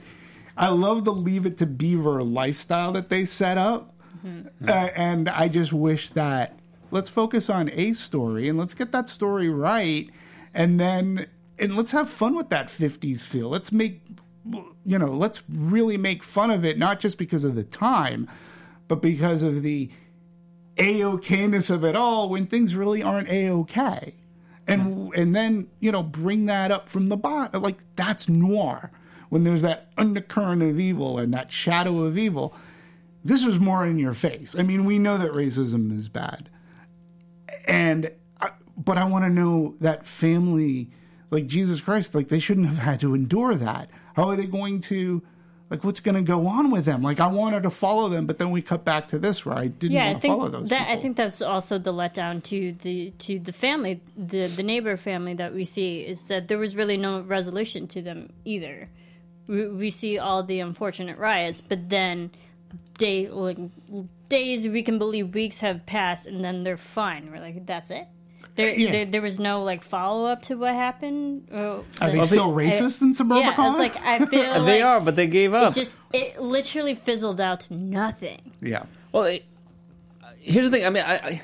I 0.55 0.69
love 0.69 1.05
the 1.05 1.13
Leave 1.13 1.45
It 1.45 1.57
to 1.59 1.65
Beaver 1.65 2.23
lifestyle 2.23 2.91
that 2.93 3.09
they 3.09 3.25
set 3.25 3.57
up, 3.57 3.89
Mm-hmm. 4.25 4.69
uh, 4.69 4.71
and 4.95 5.27
I 5.27 5.49
just 5.49 5.73
wish 5.73 6.09
that 6.11 6.57
let's 6.91 7.09
focus 7.09 7.49
on 7.49 7.69
a 7.73 7.91
story 7.91 8.47
and 8.47 8.57
let's 8.57 8.73
get 8.73 8.93
that 8.93 9.09
story 9.09 9.49
right, 9.49 10.09
and 10.53 10.79
then 10.79 11.27
and 11.59 11.75
let's 11.75 11.91
have 11.91 12.07
fun 12.09 12.33
with 12.35 12.47
that 12.49 12.67
'50s 12.67 13.21
feel. 13.21 13.49
Let's 13.49 13.73
make 13.73 14.01
you 14.85 14.97
know, 14.97 15.07
let's 15.11 15.43
really 15.49 15.97
make 15.97 16.23
fun 16.23 16.51
of 16.51 16.63
it, 16.63 16.77
not 16.77 16.99
just 17.01 17.17
because 17.17 17.43
of 17.43 17.55
the 17.55 17.63
time, 17.63 18.29
but 18.87 19.01
because 19.01 19.43
of 19.43 19.61
the 19.61 19.89
a-okayness 20.77 21.69
of 21.69 21.83
it 21.83 21.95
all 21.95 22.29
when 22.29 22.45
things 22.47 22.75
really 22.75 23.03
aren't 23.03 23.29
a-okay. 23.29 24.15
And 24.67 25.13
and 25.13 25.35
then 25.35 25.67
you 25.81 25.91
know 25.91 26.01
bring 26.01 26.45
that 26.45 26.71
up 26.71 26.87
from 26.87 27.07
the 27.07 27.17
bottom 27.17 27.61
like 27.61 27.79
that's 27.97 28.29
noir 28.29 28.91
when 29.33 29.43
there's 29.43 29.63
that 29.63 29.89
undercurrent 29.97 30.61
of 30.61 30.79
evil 30.79 31.17
and 31.17 31.33
that 31.33 31.51
shadow 31.51 32.03
of 32.03 32.19
evil 32.19 32.53
this 33.25 33.45
was 33.45 33.59
more 33.59 33.83
in 33.83 33.97
your 33.97 34.13
face. 34.13 34.55
I 34.55 34.61
mean 34.61 34.85
we 34.85 34.99
know 34.99 35.17
that 35.17 35.31
racism 35.31 35.97
is 35.97 36.07
bad. 36.07 36.49
And 37.65 38.11
I, 38.39 38.51
but 38.77 38.97
i 38.99 39.05
want 39.05 39.25
to 39.25 39.29
know 39.29 39.75
that 39.79 40.05
family 40.05 40.89
like 41.31 41.47
jesus 41.47 41.81
christ 41.81 42.13
like 42.13 42.27
they 42.27 42.37
shouldn't 42.37 42.67
have 42.67 42.77
had 42.77 42.99
to 42.99 43.15
endure 43.15 43.55
that. 43.55 43.89
How 44.15 44.29
are 44.29 44.35
they 44.35 44.45
going 44.45 44.81
to 44.81 45.23
like 45.71 45.83
what's 45.83 45.99
going 46.01 46.13
to 46.13 46.21
go 46.21 46.45
on 46.45 46.69
with 46.69 46.85
them? 46.85 47.01
Like 47.01 47.19
i 47.19 47.25
wanted 47.27 47.63
to 47.63 47.71
follow 47.71 48.09
them 48.09 48.27
but 48.27 48.37
then 48.37 48.51
we 48.51 48.61
cut 48.61 48.85
back 48.85 49.07
to 49.07 49.17
this 49.17 49.43
where 49.43 49.57
i 49.57 49.65
didn't 49.65 49.93
Yeah, 49.93 50.03
I 50.03 50.07
want 50.09 50.17
to 50.17 50.21
think 50.21 50.31
follow 50.31 50.49
those 50.49 50.69
that 50.69 50.89
I 50.89 50.97
think 50.97 51.17
that's 51.17 51.41
also 51.41 51.79
the 51.79 51.93
letdown 51.93 52.43
to 52.43 52.73
the 52.73 53.09
to 53.25 53.39
the 53.39 53.53
family, 53.53 54.01
the 54.15 54.45
the 54.45 54.61
neighbor 54.61 54.95
family 54.95 55.33
that 55.35 55.55
we 55.55 55.63
see 55.63 56.01
is 56.01 56.23
that 56.25 56.49
there 56.49 56.59
was 56.59 56.75
really 56.75 56.97
no 56.97 57.21
resolution 57.21 57.87
to 57.87 58.01
them 58.03 58.29
either. 58.45 58.89
We, 59.47 59.67
we 59.67 59.89
see 59.89 60.17
all 60.19 60.43
the 60.43 60.59
unfortunate 60.59 61.17
riots, 61.17 61.61
but 61.61 61.89
then 61.89 62.31
day 62.97 63.27
like 63.29 63.57
days 64.29 64.67
we 64.67 64.81
can 64.83 64.97
believe 64.97 65.33
weeks 65.33 65.59
have 65.59 65.85
passed 65.85 66.25
and 66.27 66.43
then 66.43 66.63
they're 66.63 66.77
fine. 66.77 67.31
We're 67.31 67.39
like, 67.41 67.65
that's 67.65 67.89
it. 67.91 68.07
There, 68.55 68.71
Yeah. 68.73 68.91
there, 68.91 69.05
there 69.05 69.21
was 69.21 69.39
no 69.39 69.63
like 69.63 69.83
follow 69.83 70.25
up 70.25 70.43
to 70.43 70.55
what 70.55 70.73
happened. 70.75 71.47
Oh, 71.51 71.83
are 71.99 72.11
they 72.11 72.17
like- 72.19 72.27
still 72.27 72.51
racist 72.53 73.01
in 73.01 73.13
suburbicon 73.13 73.41
Yeah, 73.41 73.55
I 73.57 73.67
was 73.67 73.77
like, 73.79 73.95
I 74.01 74.23
feel 74.25 74.63
they 74.63 74.81
are, 74.81 75.01
but 75.01 75.15
they 75.15 75.27
gave 75.27 75.53
up. 75.53 75.71
it 75.71 75.79
just 75.79 75.95
it 76.13 76.39
literally 76.41 76.95
fizzled 76.95 77.41
out 77.41 77.61
to 77.61 77.73
nothing. 77.73 78.51
yeah 78.61 78.83
Well, 79.11 79.23
it, 79.23 79.45
here's 80.39 80.69
the 80.69 80.77
thing. 80.77 80.85
I 80.85 80.89
mean, 80.89 81.03
I, 81.05 81.15
I, 81.15 81.41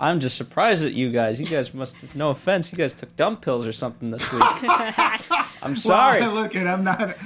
I'm 0.00 0.20
just 0.20 0.36
surprised 0.36 0.84
at 0.84 0.92
you 0.92 1.10
guys. 1.10 1.40
You 1.40 1.46
guys 1.46 1.74
must. 1.74 2.14
No 2.14 2.30
offense, 2.30 2.70
you 2.70 2.78
guys 2.78 2.92
took 2.92 3.14
dumb 3.16 3.36
pills 3.36 3.66
or 3.66 3.72
something 3.72 4.12
this 4.12 4.30
week. 4.32 4.42
I'm 5.62 5.74
sorry. 5.74 6.20
Well, 6.20 6.34
look, 6.34 6.54
and 6.54 6.68
I'm 6.68 6.84
not. 6.84 7.16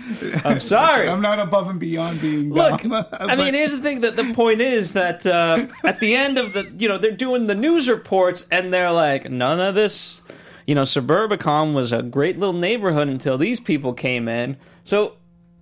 I'm 0.44 0.58
sorry. 0.58 1.08
I'm 1.08 1.20
not 1.20 1.38
above 1.38 1.68
and 1.68 1.78
beyond 1.78 2.20
being 2.22 2.50
Look, 2.50 2.82
dumb. 2.82 3.04
I 3.12 3.36
mean, 3.36 3.52
here's 3.52 3.72
the 3.72 3.82
thing. 3.82 4.00
That 4.00 4.16
the 4.16 4.32
point 4.32 4.62
is 4.62 4.94
that 4.94 5.26
uh, 5.26 5.66
at 5.84 6.00
the 6.00 6.16
end 6.16 6.38
of 6.38 6.54
the, 6.54 6.72
you 6.78 6.88
know, 6.88 6.96
they're 6.96 7.10
doing 7.10 7.46
the 7.46 7.54
news 7.54 7.90
reports, 7.90 8.46
and 8.50 8.72
they're 8.72 8.92
like, 8.92 9.30
none 9.30 9.60
of 9.60 9.74
this. 9.74 10.22
You 10.66 10.74
know, 10.76 10.82
Suburbicon 10.82 11.74
was 11.74 11.92
a 11.92 12.02
great 12.02 12.38
little 12.38 12.54
neighborhood 12.54 13.08
until 13.08 13.36
these 13.36 13.58
people 13.58 13.92
came 13.92 14.28
in. 14.28 14.56
So, 14.84 15.16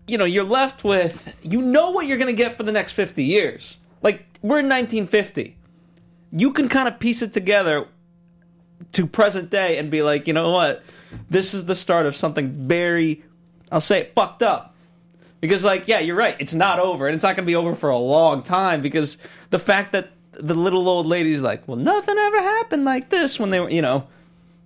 you 0.07 0.19
know, 0.19 0.27
you're 0.27 0.45
left 0.45 0.85
with, 0.85 1.35
you 1.43 1.63
know, 1.63 1.91
what 1.91 2.07
you're 2.07 2.19
going 2.19 2.35
to 2.35 2.41
get 2.41 2.57
for 2.59 2.65
the 2.65 2.73
next 2.73 2.93
50 2.93 3.25
years. 3.25 3.79
Like 4.03 4.27
we're 4.43 4.59
in 4.61 4.69
1950. 4.69 5.57
You 6.33 6.53
can 6.53 6.69
kind 6.69 6.89
of 6.89 6.99
piece 6.99 7.23
it 7.23 7.33
together 7.33 7.87
to 8.93 9.07
present 9.07 9.51
day 9.51 9.79
and 9.79 9.91
be 9.91 10.03
like, 10.03 10.27
you 10.27 10.33
know 10.33 10.51
what? 10.51 10.83
This 11.29 11.55
is 11.55 11.67
the 11.67 11.75
start 11.75 12.07
of 12.07 12.17
something 12.17 12.69
very, 12.69 13.23
I'll 13.71 13.81
say 13.81 14.01
it, 14.01 14.15
fucked 14.15 14.43
up. 14.43 14.75
Because, 15.41 15.65
like, 15.65 15.89
yeah, 15.89 16.01
you're 16.01 16.17
right. 16.17 16.37
It's 16.39 16.53
not 16.53 16.79
over, 16.79 17.07
and 17.07 17.15
it's 17.15 17.23
not 17.23 17.35
going 17.35 17.47
to 17.47 17.51
be 17.51 17.57
over 17.57 17.75
for 17.75 17.89
a 17.89 17.99
long 17.99 18.43
time. 18.43 18.83
Because 18.83 19.17
the 19.49 19.59
fact 19.59 19.93
that 19.93 20.11
the 20.33 20.55
little 20.55 20.89
old 20.89 21.07
lady's 21.07 21.43
like, 21.43 21.67
well, 21.67 21.79
nothing 21.79 22.17
ever 22.17 22.41
happened 22.41 22.85
like 22.85 23.09
this 23.09 23.41
when 23.41 23.51
they 23.51 23.61
were, 23.61 23.71
you 23.71 23.83
know, 23.83 24.07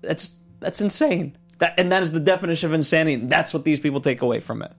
that's 0.03 0.35
that's 0.61 0.81
insane. 0.81 1.37
That 1.59 1.79
and 1.79 1.93
that 1.93 2.03
is 2.03 2.11
the 2.11 2.21
definition 2.21 2.69
of 2.69 2.75
insanity. 2.75 3.27
That's 3.27 3.55
what 3.55 3.65
these 3.65 3.79
people 3.79 4.01
take 4.01 4.23
away 4.23 4.41
from 4.41 4.63
it. 4.63 4.73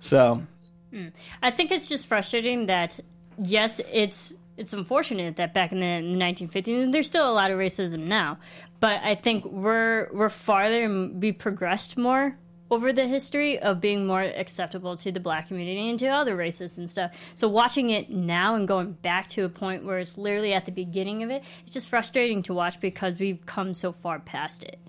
So, 0.00 0.42
hmm. 0.90 1.08
I 1.42 1.50
think 1.50 1.70
it's 1.70 1.88
just 1.88 2.06
frustrating 2.06 2.66
that 2.66 2.98
yes, 3.40 3.80
it's 3.92 4.34
it's 4.56 4.72
unfortunate 4.72 5.36
that 5.36 5.52
back 5.52 5.72
in 5.72 5.80
the 5.80 5.86
1950s, 5.86 6.82
and 6.82 6.94
there's 6.94 7.06
still 7.06 7.30
a 7.30 7.34
lot 7.34 7.50
of 7.50 7.58
racism 7.58 8.00
now, 8.00 8.38
but 8.80 9.00
I 9.02 9.14
think 9.14 9.44
we're 9.44 10.08
we're 10.12 10.28
farther 10.28 10.84
and 10.84 11.20
we 11.22 11.32
progressed 11.32 11.96
more 11.96 12.38
over 12.70 12.92
the 12.92 13.06
history 13.06 13.58
of 13.58 13.80
being 13.80 14.06
more 14.06 14.22
acceptable 14.22 14.96
to 14.96 15.12
the 15.12 15.20
black 15.20 15.48
community 15.48 15.88
and 15.88 15.98
to 16.00 16.08
other 16.08 16.34
races 16.34 16.78
and 16.78 16.90
stuff. 16.90 17.12
So 17.34 17.48
watching 17.48 17.90
it 17.90 18.10
now 18.10 18.56
and 18.56 18.66
going 18.66 18.92
back 18.92 19.28
to 19.30 19.44
a 19.44 19.48
point 19.48 19.84
where 19.84 19.98
it's 19.98 20.18
literally 20.18 20.52
at 20.52 20.66
the 20.66 20.72
beginning 20.72 21.22
of 21.22 21.30
it, 21.30 21.44
it's 21.62 21.72
just 21.72 21.88
frustrating 21.88 22.42
to 22.44 22.54
watch 22.54 22.80
because 22.80 23.18
we've 23.18 23.44
come 23.46 23.72
so 23.72 23.92
far 23.92 24.18
past 24.18 24.64
it. 24.64 24.80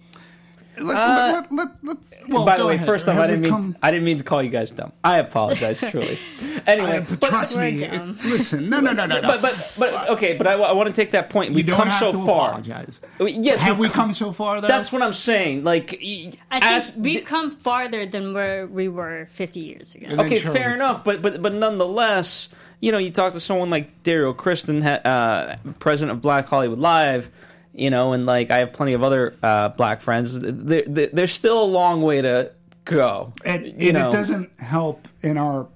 Let, 0.80 0.96
let, 0.96 1.52
let, 1.52 1.68
let, 1.84 1.98
us 1.98 2.14
well, 2.28 2.46
by 2.46 2.58
the 2.58 2.66
way, 2.66 2.76
ahead. 2.76 2.86
first 2.88 3.08
off, 3.08 3.18
I 3.18 3.28
didn't 3.28 3.42
mean 3.42 3.52
come- 3.52 3.78
I 3.82 3.92
didn't 3.92 4.04
mean 4.06 4.18
to 4.18 4.24
call 4.24 4.42
you 4.44 4.50
guys 4.50 4.72
dumb. 4.72 4.92
I 5.04 5.20
apologize 5.20 5.80
truly. 5.80 6.20
Anyway, 6.68 6.98
I- 6.98 7.00
but, 7.00 7.22
trust 7.22 7.56
me. 7.58 7.84
It's, 7.84 8.26
listen, 8.26 8.70
no, 8.70 8.80
no, 8.82 8.92
no, 8.92 9.06
no, 9.06 9.22
no. 9.22 9.28
but 9.28 9.42
but 9.42 9.76
but 9.80 10.10
okay, 10.10 10.36
but 10.38 10.48
I, 10.48 10.54
I 10.54 10.72
want 10.74 10.88
to 10.88 10.94
take 10.94 11.12
that 11.12 11.30
point. 11.30 11.54
We've 11.54 11.66
don't 11.66 11.78
come 11.78 11.88
have 11.88 12.00
so 12.00 12.12
to 12.12 12.26
far. 12.26 12.50
apologize. 12.50 13.00
Yes, 13.22 13.62
have 13.62 13.80
we've 13.80 13.92
come 13.94 14.12
so 14.14 14.32
far? 14.34 14.60
Though? 14.60 14.68
That's 14.68 14.92
what 14.92 15.02
I'm 15.02 15.14
saying. 15.14 15.64
Like, 15.64 15.98
y- 16.04 16.32
I 16.52 16.80
think 16.80 17.04
we've 17.06 17.26
come 17.26 17.56
farther 17.56 18.06
than 18.06 18.34
where 18.34 18.68
we 18.68 18.88
were 18.90 19.28
50 19.32 19.60
years 19.60 19.96
ago. 19.96 20.08
then 20.10 20.20
okay, 20.22 20.40
sure, 20.40 20.52
fair 20.52 20.70
let's 20.70 20.82
enough, 20.82 21.04
but 21.04 21.22
but 21.22 21.42
but 21.42 21.54
nonetheless, 21.54 22.50
you 22.82 22.92
know, 22.92 22.98
you 22.98 23.12
talk 23.12 23.34
to 23.34 23.40
someone 23.40 23.70
like 23.70 24.04
Daryl 24.04 24.36
Kristen, 24.36 24.84
uh, 24.84 25.58
president 25.80 26.18
of 26.18 26.22
Black 26.22 26.48
Hollywood 26.48 26.80
Live, 26.80 27.30
you 27.78 27.90
know, 27.92 28.14
and 28.14 28.26
like 28.26 28.52
I 28.52 28.60
have 28.60 28.74
plenty 28.74 28.94
of 28.94 29.04
other 29.04 29.36
uh, 29.44 29.70
black 29.70 30.02
friends. 30.02 30.40
There, 30.40 30.84
there, 30.88 31.10
there's 31.14 31.32
still 31.32 31.62
a 31.62 31.66
long 31.66 32.02
way 32.02 32.22
to 32.22 32.52
go. 32.86 33.34
and, 33.46 33.68
you 33.68 33.90
and 33.90 33.94
know, 33.94 34.10
it 34.10 34.12
doesn't 34.12 34.60
help 34.60 35.08
in 35.22 35.38
our 35.38 35.68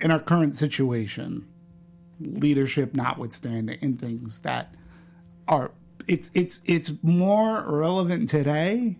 in 0.00 0.10
our 0.10 0.20
current 0.20 0.54
situation, 0.54 1.48
leadership 2.20 2.94
notwithstanding, 2.94 3.78
in 3.80 3.96
things 3.96 4.40
that 4.40 4.74
are 5.46 5.70
it's 6.08 6.30
it's 6.34 6.60
it's 6.64 6.92
more 7.02 7.62
relevant 7.62 8.28
today 8.28 8.96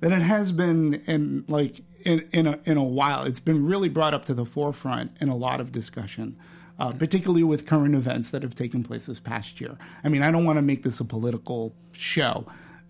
than 0.00 0.12
it 0.12 0.22
has 0.22 0.52
been 0.52 1.02
in 1.06 1.44
like 1.48 1.82
in 2.04 2.26
in 2.32 2.46
a, 2.46 2.58
in 2.64 2.78
a 2.78 2.84
while. 2.84 3.24
It's 3.24 3.40
been 3.40 3.66
really 3.66 3.90
brought 3.90 4.14
up 4.14 4.24
to 4.26 4.34
the 4.34 4.46
forefront 4.46 5.16
in 5.20 5.28
a 5.28 5.36
lot 5.36 5.60
of 5.60 5.70
discussion. 5.70 6.38
Uh, 6.80 6.92
particularly 6.92 7.42
with 7.44 7.66
current 7.66 7.94
events 7.94 8.30
that 8.30 8.42
have 8.42 8.54
taken 8.54 8.82
place 8.82 9.04
this 9.04 9.20
past 9.20 9.60
year. 9.60 9.76
I 10.02 10.08
mean, 10.08 10.22
I 10.22 10.30
don't 10.30 10.46
want 10.46 10.56
to 10.56 10.62
make 10.62 10.82
this 10.82 10.98
a 10.98 11.04
political 11.04 11.74
show. 11.92 12.46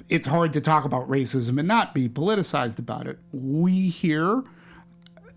It's 0.08 0.28
hard 0.28 0.52
to 0.52 0.60
talk 0.60 0.84
about 0.84 1.08
racism 1.08 1.58
and 1.58 1.66
not 1.66 1.92
be 1.92 2.08
politicized 2.08 2.78
about 2.78 3.08
it. 3.08 3.18
We 3.32 3.88
here, 3.88 4.44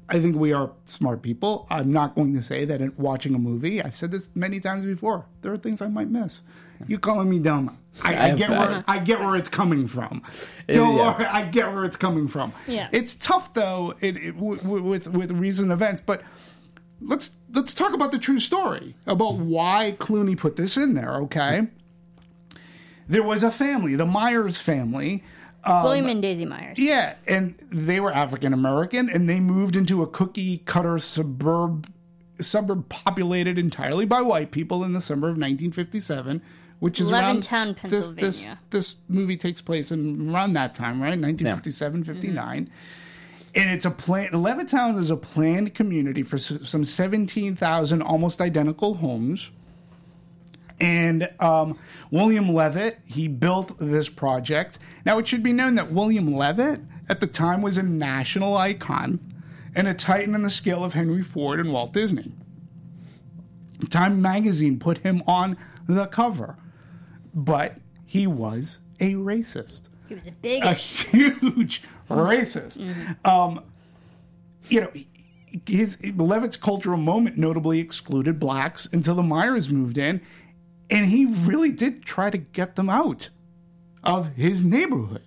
I 0.08 0.20
think 0.22 0.36
we 0.36 0.54
are 0.54 0.72
smart 0.86 1.24
people. 1.24 1.66
I'm 1.72 1.90
not 1.92 2.14
going 2.14 2.36
to 2.36 2.44
say 2.44 2.64
that 2.66 2.80
in 2.80 2.94
watching 2.96 3.34
a 3.34 3.40
movie, 3.40 3.82
I've 3.82 3.96
said 3.96 4.12
this 4.12 4.30
many 4.36 4.60
times 4.60 4.86
before. 4.86 5.26
There 5.42 5.52
are 5.52 5.58
things 5.58 5.82
I 5.82 5.88
might 5.88 6.10
miss. 6.12 6.42
You 6.88 7.00
calling 7.00 7.30
me 7.32 7.40
dumb? 7.40 7.78
I, 8.04 8.30
I 8.32 8.36
get 8.36 8.50
where 8.52 8.84
I 8.88 9.00
get 9.00 9.20
where 9.20 9.36
it's 9.36 9.48
coming 9.50 9.88
from. 9.88 10.22
Don't 10.68 10.96
Yeah. 10.98 11.16
worry, 11.18 11.26
I 11.26 11.46
get 11.46 11.72
where 11.72 11.86
it's 11.86 11.96
coming 11.98 12.28
from. 12.28 12.52
Yeah. 12.68 12.90
It's 12.92 13.16
tough 13.16 13.54
though, 13.54 13.94
it, 14.02 14.18
it, 14.18 14.32
w- 14.34 14.58
w- 14.58 14.84
with 14.84 15.08
with 15.08 15.32
recent 15.32 15.72
events, 15.72 16.02
but 16.06 16.22
let's 17.04 17.32
let's 17.54 17.74
talk 17.74 17.94
about 17.94 18.12
the 18.12 18.20
true 18.20 18.40
story 18.40 18.96
about 19.06 19.36
why 19.38 19.96
Clooney 20.00 20.38
put 20.38 20.56
this 20.56 20.78
in 20.78 20.94
there. 20.94 21.16
Okay, 21.24 21.68
there 23.08 23.24
was 23.24 23.44
a 23.44 23.52
family, 23.52 23.96
the 23.96 24.06
Myers 24.06 24.58
family. 24.58 25.24
Um, 25.66 25.84
William 25.84 26.08
and 26.08 26.22
Daisy 26.22 26.46
Myers. 26.46 26.78
Yeah, 26.78 27.16
and 27.28 27.56
they 27.70 28.00
were 28.00 28.12
African 28.14 28.54
American, 28.54 29.10
and 29.10 29.30
they 29.30 29.40
moved 29.40 29.76
into 29.76 30.02
a 30.02 30.08
cookie 30.08 30.58
cutter 30.66 31.00
suburb 31.00 31.90
suburb 32.42 32.90
populated 32.90 33.58
entirely 33.58 34.06
by 34.06 34.20
white 34.22 34.52
people 34.52 34.84
in 34.84 34.92
the 34.94 35.00
summer 35.00 35.28
of 35.30 35.36
1957, 35.38 36.42
which 36.80 37.00
is 37.00 37.10
around 37.12 37.44
Levittown, 37.44 37.82
this- 37.82 37.92
This, 37.92 38.06
Pennsylvania. 38.08 38.60
this, 38.72 38.96
movie 39.08 39.38
takes 39.38 39.62
place 39.62 39.92
in 39.92 40.30
around 40.34 40.54
that 40.54 40.74
time, 40.74 41.02
right? 41.02 41.18
1957, 41.18 42.04
59. 42.04 42.70
And 43.56 43.70
it's 43.70 43.86
a 43.86 43.92
plan. 43.92 44.32
Levittown 44.32 44.98
is 44.98 45.10
a 45.10 45.16
planned 45.16 45.76
community 45.76 46.24
for 46.24 46.38
some 46.38 46.84
17,000 46.84 48.02
almost 48.02 48.42
identical 48.42 48.96
homes. 48.96 49.52
And 50.80 51.30
um, 51.40 51.78
William 52.10 52.52
Levitt, 52.54 53.00
he 53.06 53.28
built 53.28 53.78
this 53.78 54.10
project. 54.10 54.80
Now, 55.06 55.20
it 55.20 55.28
should 55.28 55.44
be 55.44 55.54
known 55.54 55.76
that 55.76 55.92
William 55.92 56.36
Levitt 56.36 56.82
at 57.08 57.20
the 57.20 57.28
time 57.28 57.62
was 57.62 57.78
a 57.78 57.84
national 57.84 58.58
icon. 58.58 59.20
and 59.76 59.88
a 59.88 59.94
titan 59.94 60.36
in 60.36 60.44
the 60.44 60.50
scale 60.50 60.84
of 60.84 60.94
Henry 60.94 61.22
Ford 61.24 61.60
and 61.60 61.72
Walt 61.72 61.94
Disney. 61.94 62.32
Time 63.90 64.22
magazine 64.22 64.80
put 64.80 65.00
him 65.00 65.24
on 65.28 65.58
the 65.88 66.06
cover, 66.06 66.58
but 67.34 67.78
he 68.06 68.28
was 68.28 68.80
a 69.00 69.14
racist 69.16 69.84
He 70.08 70.16
was 70.16 70.28
a 70.28 70.32
big. 70.32 70.64
a 70.64 70.74
huge 70.74 71.84
racist. 72.10 72.80
Um, 73.26 73.64
you 74.70 74.82
know, 74.82 74.92
his 75.68 75.98
Levitt's 76.16 76.58
cultural 76.58 76.98
moment 76.98 77.38
notably 77.38 77.80
excluded 77.80 78.40
blacks 78.40 78.88
until 78.92 79.16
the 79.16 79.24
Myers 79.24 79.70
moved 79.70 79.98
in, 79.98 80.22
and 80.90 81.08
he 81.08 81.26
really 81.26 81.72
did 81.72 82.04
try 82.04 82.30
to 82.30 82.38
get 82.38 82.76
them 82.76 82.90
out 82.90 83.30
of 84.04 84.36
his 84.36 84.64
neighborhood. 84.64 85.24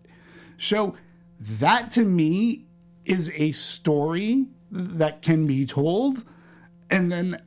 So 0.58 0.96
that 1.38 1.90
to 1.92 2.04
me 2.04 2.66
is 3.04 3.30
a 3.34 3.52
story 3.52 4.46
that 4.70 5.22
can 5.22 5.46
be 5.46 5.64
told, 5.64 6.24
and 6.90 7.10
then 7.10 7.40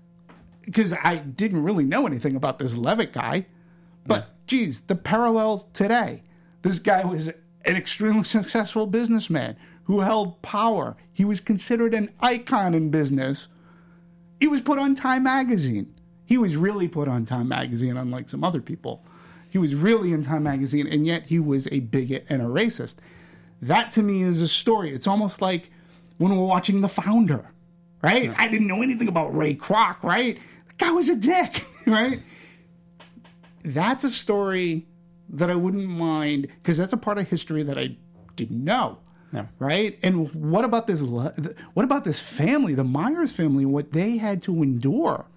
because 0.61 0.93
I 0.93 1.17
didn't 1.17 1.63
really 1.63 1.83
know 1.83 2.05
anything 2.05 2.35
about 2.35 2.59
this 2.59 2.75
Levitt 2.75 3.11
guy, 3.11 3.47
but 4.05 4.45
geez, 4.47 4.81
the 4.81 4.95
parallels 4.95 5.65
today. 5.73 6.23
This 6.61 6.79
guy 6.79 7.05
was 7.05 7.27
an 7.27 7.75
extremely 7.75 8.23
successful 8.23 8.85
businessman 8.87 9.55
who 9.83 10.01
held 10.01 10.41
power. 10.41 10.95
He 11.11 11.25
was 11.25 11.39
considered 11.39 11.93
an 11.93 12.11
icon 12.19 12.75
in 12.75 12.89
business. 12.89 13.47
He 14.39 14.47
was 14.47 14.61
put 14.61 14.77
on 14.77 14.95
Time 14.95 15.23
magazine. 15.23 15.93
He 16.25 16.37
was 16.37 16.55
really 16.55 16.87
put 16.87 17.07
on 17.07 17.25
Time 17.25 17.47
magazine, 17.47 17.97
unlike 17.97 18.29
some 18.29 18.43
other 18.43 18.61
people. 18.61 19.03
He 19.49 19.57
was 19.57 19.73
really 19.73 20.13
in 20.13 20.23
Time 20.23 20.43
magazine, 20.43 20.85
and 20.85 21.07
yet 21.07 21.25
he 21.25 21.39
was 21.39 21.67
a 21.71 21.79
bigot 21.79 22.25
and 22.29 22.41
a 22.41 22.45
racist. 22.45 22.97
That 23.61 23.91
to 23.93 24.03
me 24.03 24.21
is 24.21 24.41
a 24.41 24.47
story. 24.47 24.93
It's 24.93 25.07
almost 25.07 25.41
like 25.41 25.71
when 26.17 26.37
we're 26.37 26.45
watching 26.45 26.81
The 26.81 26.89
Founder, 26.89 27.51
right? 28.01 28.33
I 28.37 28.47
didn't 28.47 28.67
know 28.67 28.81
anything 28.81 29.07
about 29.07 29.35
Ray 29.35 29.55
Kroc, 29.55 30.03
right? 30.03 30.37
The 30.67 30.85
guy 30.85 30.91
was 30.91 31.09
a 31.09 31.15
dick, 31.15 31.65
right? 31.87 32.21
That's 33.63 34.03
a 34.03 34.09
story 34.09 34.85
that 35.29 35.49
I 35.49 35.55
wouldn't 35.55 35.87
mind 35.87 36.47
because 36.47 36.77
that's 36.77 36.93
a 36.93 36.97
part 36.97 37.17
of 37.17 37.29
history 37.29 37.63
that 37.63 37.77
I 37.77 37.97
didn't 38.35 38.63
know. 38.63 38.99
Yeah. 39.31 39.45
Right? 39.59 39.99
And 40.01 40.33
what 40.33 40.65
about 40.65 40.87
this 40.87 41.01
what 41.03 41.35
about 41.75 42.03
this 42.03 42.19
family, 42.19 42.73
the 42.73 42.83
Myers 42.83 43.31
family, 43.31 43.65
what 43.65 43.91
they 43.91 44.17
had 44.17 44.41
to 44.43 44.63
endure 44.63 45.27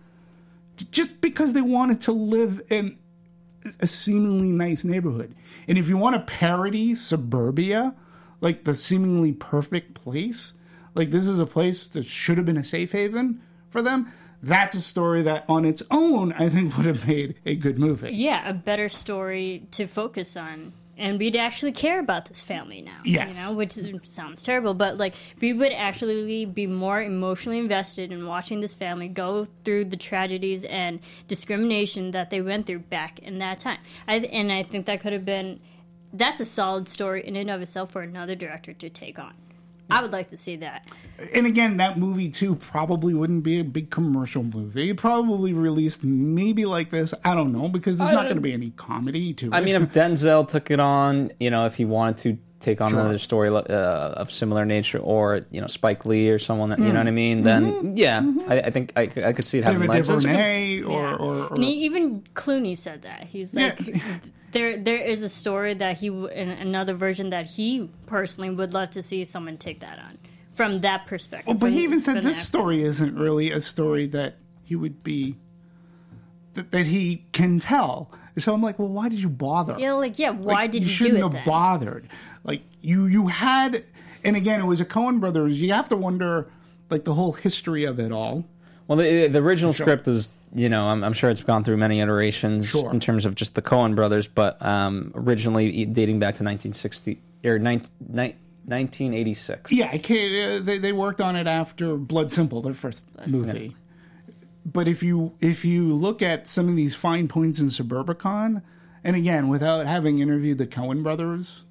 just 0.91 1.21
because 1.21 1.53
they 1.53 1.61
wanted 1.61 2.01
to 2.03 2.13
live 2.13 2.63
in 2.71 2.99
a 3.81 3.87
seemingly 3.87 4.49
nice 4.49 4.85
neighborhood. 4.85 5.35
And 5.69 5.79
if 5.79 5.89
you 5.89 5.97
want 5.97 6.17
to 6.17 6.23
parody 6.23 6.95
suburbia, 6.95 7.95
like 8.41 8.65
the 8.65 8.75
seemingly 8.75 9.33
perfect 9.33 9.95
place, 9.95 10.55
like 10.95 11.11
this 11.11 11.27
is 11.27 11.39
a 11.39 11.47
place 11.47 11.87
that 11.89 12.05
should 12.05 12.39
have 12.39 12.47
been 12.47 12.57
a 12.57 12.65
safe 12.65 12.93
haven 12.93 13.41
for 13.71 13.83
them, 13.83 14.13
that's 14.43 14.75
a 14.75 14.81
story 14.81 15.23
that 15.23 15.45
on 15.49 15.65
its 15.65 15.83
own 15.91 16.33
I 16.33 16.49
think 16.49 16.77
would 16.77 16.87
have 16.87 17.07
made 17.07 17.37
a 17.47 17.55
good 17.55 17.79
movie. 17.79 18.13
yeah, 18.13 18.49
a 18.49 18.53
better 18.53 18.89
story 18.89 19.67
to 19.73 19.87
focus 19.87 20.37
on. 20.37 20.73
And 20.99 21.19
we'd 21.19 21.37
actually 21.37 21.73
care 21.73 21.99
about 21.99 22.27
this 22.27 22.43
family 22.43 22.83
now. 22.83 23.01
Yes. 23.03 23.35
You 23.35 23.43
know, 23.43 23.53
which 23.55 23.77
sounds 24.05 24.43
terrible, 24.43 24.75
but 24.75 24.99
like 24.99 25.15
we 25.41 25.53
would 25.53 25.73
actually 25.73 26.45
be 26.45 26.67
more 26.67 27.01
emotionally 27.01 27.59
invested 27.59 28.13
in 28.13 28.27
watching 28.27 28.61
this 28.61 28.75
family 28.75 29.09
go 29.09 29.47
through 29.65 29.87
the 29.87 29.97
tragedies 29.97 30.65
and 30.67 31.01
discrimination 31.27 32.11
that 32.11 32.31
they 32.31 32.43
went 32.43 32.67
through 32.67 32.81
back 32.81 33.19
in 33.21 33.39
that 33.39 33.59
time. 33.59 33.79
I, 34.07 34.19
and 34.19 34.53
I 34.53 34.63
think 34.65 34.87
that 34.87 35.01
could 35.01 35.15
have 35.15 35.25
been 35.25 35.61
that's 36.13 36.41
a 36.41 36.45
solid 36.45 36.89
story 36.89 37.27
in 37.27 37.37
and 37.37 37.49
of 37.51 37.63
itself 37.63 37.91
for 37.93 38.03
another 38.03 38.35
director 38.35 38.75
to 38.75 38.91
take 38.91 39.19
on. 39.19 39.33
I 39.91 40.01
would 40.01 40.13
like 40.13 40.31
to 40.31 40.37
see 40.37 40.57
that. 40.57 40.87
and 41.35 41.47
again, 41.47 41.77
that 41.79 41.99
movie 41.99 42.29
too 42.29 42.55
probably 42.55 43.15
wouldn't 43.15 43.43
be 43.43 43.61
a 43.61 43.65
big 43.65 43.91
commercial 43.91 44.43
movie. 44.43 44.91
It 44.91 44.97
probably 44.97 45.53
released 45.53 46.03
maybe 46.03 46.65
like 46.65 46.91
this. 46.91 47.13
I 47.25 47.35
don't 47.35 47.53
know 47.53 47.69
because 47.69 47.99
there's 47.99 48.11
not 48.11 48.25
going 48.25 48.37
to 48.37 48.41
be 48.41 48.53
any 48.53 48.71
comedy 48.71 49.35
to 49.35 49.47
it. 49.47 49.55
I 49.55 49.61
mean, 49.61 49.77
if 49.77 49.83
Denzel 49.93 50.49
took 50.49 50.71
it 50.71 50.81
on, 50.81 51.33
you 51.39 51.51
know, 51.51 51.67
if 51.67 51.77
he 51.77 51.85
wanted 51.85 52.19
to 52.19 52.39
take 52.63 52.81
on 52.81 52.91
Sure. 52.91 53.01
another 53.01 53.19
story 53.19 53.49
uh, 53.51 53.61
of 53.61 54.31
similar 54.31 54.65
nature, 54.65 54.99
or 54.99 55.45
you 55.51 55.61
know, 55.61 55.67
Spike 55.67 56.07
Lee 56.07 56.31
or 56.31 56.39
someone 56.39 56.71
that 56.71 56.79
you 56.79 56.87
know 56.93 57.01
what 57.01 57.07
I 57.07 57.11
mm. 57.11 57.15
mean, 57.15 57.43
then 57.43 57.65
mm-hmm. 57.65 57.97
yeah, 57.97 58.21
mm-hmm. 58.21 58.51
I, 58.51 58.61
I 58.61 58.71
think 58.71 58.93
I, 58.97 59.07
could- 59.07 59.25
I 59.25 59.33
could 59.33 59.45
see 59.45 59.59
it 59.59 59.65
having 59.65 59.81
David 59.81 60.09
legs. 60.09 60.25
It's 60.25 60.25
or, 60.25 60.29
Yeah. 60.31 60.85
or, 60.85 61.15
or 61.17 61.55
And 61.55 61.65
he, 61.65 61.85
even 61.85 62.23
Clooney 62.35 62.79
said 62.79 63.03
that 63.03 63.25
he's 63.25 63.53
like, 63.53 63.79
there 64.53 64.77
there 64.79 64.99
is 65.01 65.23
a 65.23 65.29
story 65.29 65.75
that 65.75 65.99
he 65.99 66.09
w- 66.09 66.29
in 66.29 66.49
another 66.51 66.95
version 66.95 67.31
that 67.31 67.47
he 67.47 67.91
personally 68.07 68.51
would 68.51 68.73
love 68.75 68.91
to 68.91 69.03
see 69.03 69.25
someone 69.25 69.57
take 69.59 69.81
that 69.81 69.99
on 69.99 70.19
from 70.55 70.81
that 70.83 71.07
perspective. 71.07 71.47
Well, 71.49 71.57
but 71.57 71.67
from- 71.67 71.75
he 71.75 71.85
even 71.85 72.01
said 72.01 72.23
this 72.23 72.39
story 72.41 72.83
isn't 72.83 73.17
really 73.17 73.51
a 73.51 73.61
story 73.61 74.07
that 74.09 74.37
he 74.65 74.77
would 74.77 75.03
be 75.03 75.37
that, 76.55 76.71
that 76.71 76.87
he 76.87 77.25
can 77.33 77.59
tell. 77.59 78.11
So 78.39 78.55
I'm 78.55 78.63
like, 78.63 78.79
well, 78.79 78.89
why 78.89 79.09
did 79.09 79.19
you 79.21 79.29
bother? 79.29 79.77
Yeah, 79.79 79.93
like 79.95 80.19
yeah, 80.19 80.31
why 80.31 80.53
Like, 80.63 80.73
did 80.73 80.83
you, 80.83 80.89
shouldn't 80.89 81.15
do 81.17 81.21
it 81.21 81.23
have 81.25 81.33
then? 81.33 81.45
bothered? 81.45 82.09
Like 82.45 82.63
you 82.81 83.07
you 83.07 83.27
had, 83.29 83.85
and 84.25 84.37
again, 84.37 84.61
it 84.61 84.65
was 84.65 84.81
a 84.81 84.85
Coen 84.87 85.21
brothers. 85.21 85.61
You 85.61 85.73
have 85.73 85.89
to 85.91 85.97
wonder 85.97 86.51
like 86.91 87.05
the 87.05 87.15
whole 87.15 87.33
history 87.33 87.85
of 87.85 87.99
it 87.99 88.13
all. 88.13 88.45
Well, 88.89 88.99
the, 88.99 89.29
the 89.29 89.39
original 89.41 89.73
script 89.73 90.09
is, 90.09 90.29
you 90.55 90.69
know, 90.69 90.87
I'm, 90.89 91.03
I'm 91.05 91.13
sure 91.13 91.31
it's 91.31 91.43
gone 91.43 91.65
through 91.65 91.77
many 91.79 92.01
iterations 92.01 92.69
Sure. 92.69 92.91
in 92.91 93.01
terms 93.01 93.25
of 93.25 93.35
just 93.35 93.55
the 93.55 93.63
Coen 93.63 93.95
brothers, 93.95 94.27
but 94.27 94.61
um, 94.65 95.13
originally 95.15 95.85
dating 95.87 96.19
back 96.19 96.35
to 96.35 96.45
1960 96.45 97.21
or 97.45 97.59
19, 97.59 97.91
1986. 98.65 99.73
Yeah, 99.73 99.87
uh, 99.95 100.61
they 100.63 100.79
they 100.79 100.93
worked 100.93 101.21
on 101.21 101.37
it 101.37 101.47
after 101.47 101.97
Blood 101.97 102.31
Simple, 102.33 102.63
their 102.63 102.75
first 102.75 103.03
movie. 103.27 103.77
But 104.65 104.87
if 104.89 105.03
you 105.03 105.33
if 105.41 105.65
you 105.65 105.93
look 105.93 106.23
at 106.23 106.49
some 106.49 106.69
of 106.69 106.77
these 106.77 106.95
fine 106.95 107.29
points 107.29 107.59
in 107.59 107.67
Suburbicon, 107.69 108.63
and 109.03 109.17
again, 109.17 109.49
without 109.49 109.87
having 109.87 110.21
interviewed 110.21 110.59
the 110.59 110.67
Coen 110.67 111.03
brothers, 111.03 111.63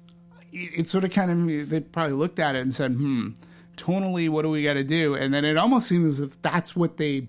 it, 0.52 0.80
it 0.80 0.88
sort 0.88 1.04
of 1.04 1.10
kind 1.10 1.30
of 1.50 1.68
they 1.70 1.80
probably 1.80 2.14
looked 2.14 2.38
at 2.38 2.54
it 2.54 2.60
and 2.60 2.74
said, 2.74 2.92
"Hmm, 2.92 3.30
tonally, 3.76 4.28
what 4.28 4.42
do 4.42 4.50
we 4.50 4.62
got 4.62 4.74
to 4.74 4.84
do?" 4.84 5.14
And 5.14 5.32
then 5.32 5.44
it 5.44 5.56
almost 5.56 5.88
seems 5.88 6.20
as 6.20 6.20
if 6.20 6.42
that's 6.42 6.74
what 6.76 6.96
they 6.96 7.28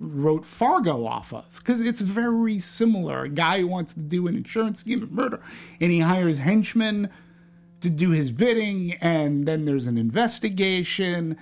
wrote 0.00 0.44
Fargo 0.44 1.06
off 1.06 1.32
of 1.32 1.44
because 1.56 1.80
it's 1.80 2.00
very 2.00 2.58
similar. 2.58 3.24
A 3.24 3.28
guy 3.28 3.60
who 3.60 3.66
wants 3.66 3.94
to 3.94 4.00
do 4.00 4.26
an 4.26 4.36
insurance 4.36 4.80
scheme 4.80 5.02
of 5.02 5.12
murder, 5.12 5.40
and 5.80 5.90
he 5.90 6.00
hires 6.00 6.38
henchmen 6.38 7.08
to 7.80 7.90
do 7.90 8.10
his 8.10 8.30
bidding, 8.30 8.94
and 8.94 9.46
then 9.46 9.64
there's 9.64 9.86
an 9.86 9.98
investigation. 9.98 11.36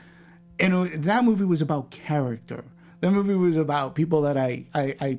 And 0.58 0.74
uh, 0.74 0.86
that 0.94 1.24
movie 1.24 1.44
was 1.44 1.62
about 1.62 1.90
character. 1.90 2.64
That 3.00 3.10
movie 3.10 3.34
was 3.34 3.56
about 3.56 3.94
people 3.94 4.22
that 4.22 4.36
I 4.36 4.64
I 4.74 4.96
I, 5.00 5.18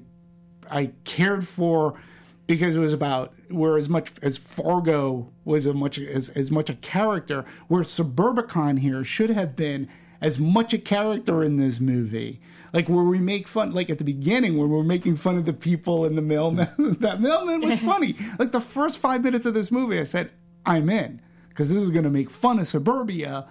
I 0.70 0.92
cared 1.04 1.48
for 1.48 2.00
because 2.48 2.76
it 2.76 2.80
was 2.80 2.94
about 2.94 3.34
where 3.54 3.78
as 3.78 3.88
much 3.90 4.12
as 4.22 4.38
Fargo 4.38 5.32
was 5.46 5.66
a 5.66 5.74
much 5.74 6.00
as, 6.00 6.30
as 6.30 6.52
much 6.52 6.70
a 6.70 6.76
character, 6.76 7.46
where 7.68 7.84
Suburbicon 7.84 8.80
here 8.80 9.04
should 9.04 9.30
have 9.30 9.56
been 9.56 9.88
as 10.22 10.40
much 10.40 10.74
a 10.74 10.78
character 10.78 11.44
in 11.44 11.58
this 11.58 11.80
movie. 11.80 12.40
Like 12.72 12.90
where 12.90 13.04
we 13.04 13.20
make 13.20 13.48
fun, 13.48 13.72
like 13.72 13.90
at 13.90 14.00
the 14.00 14.04
beginning, 14.04 14.58
where 14.58 14.68
we're 14.68 14.84
making 14.84 15.18
fun 15.18 15.38
of 15.38 15.46
the 15.46 15.54
people 15.54 16.06
in 16.06 16.16
the 16.16 16.22
mailman. 16.22 16.70
that 17.02 17.22
mailman 17.22 17.62
was 17.62 17.80
funny. 17.92 18.16
Like 18.40 18.52
the 18.52 18.62
first 18.62 18.98
five 18.98 19.24
minutes 19.24 19.46
of 19.46 19.54
this 19.54 19.72
movie, 19.72 20.00
I 20.00 20.04
said, 20.04 20.32
"I'm 20.66 20.90
in," 20.90 21.22
because 21.50 21.72
this 21.72 21.82
is 21.82 21.92
going 21.92 22.06
to 22.06 22.10
make 22.10 22.32
fun 22.32 22.58
of 22.58 22.68
suburbia 22.68 23.48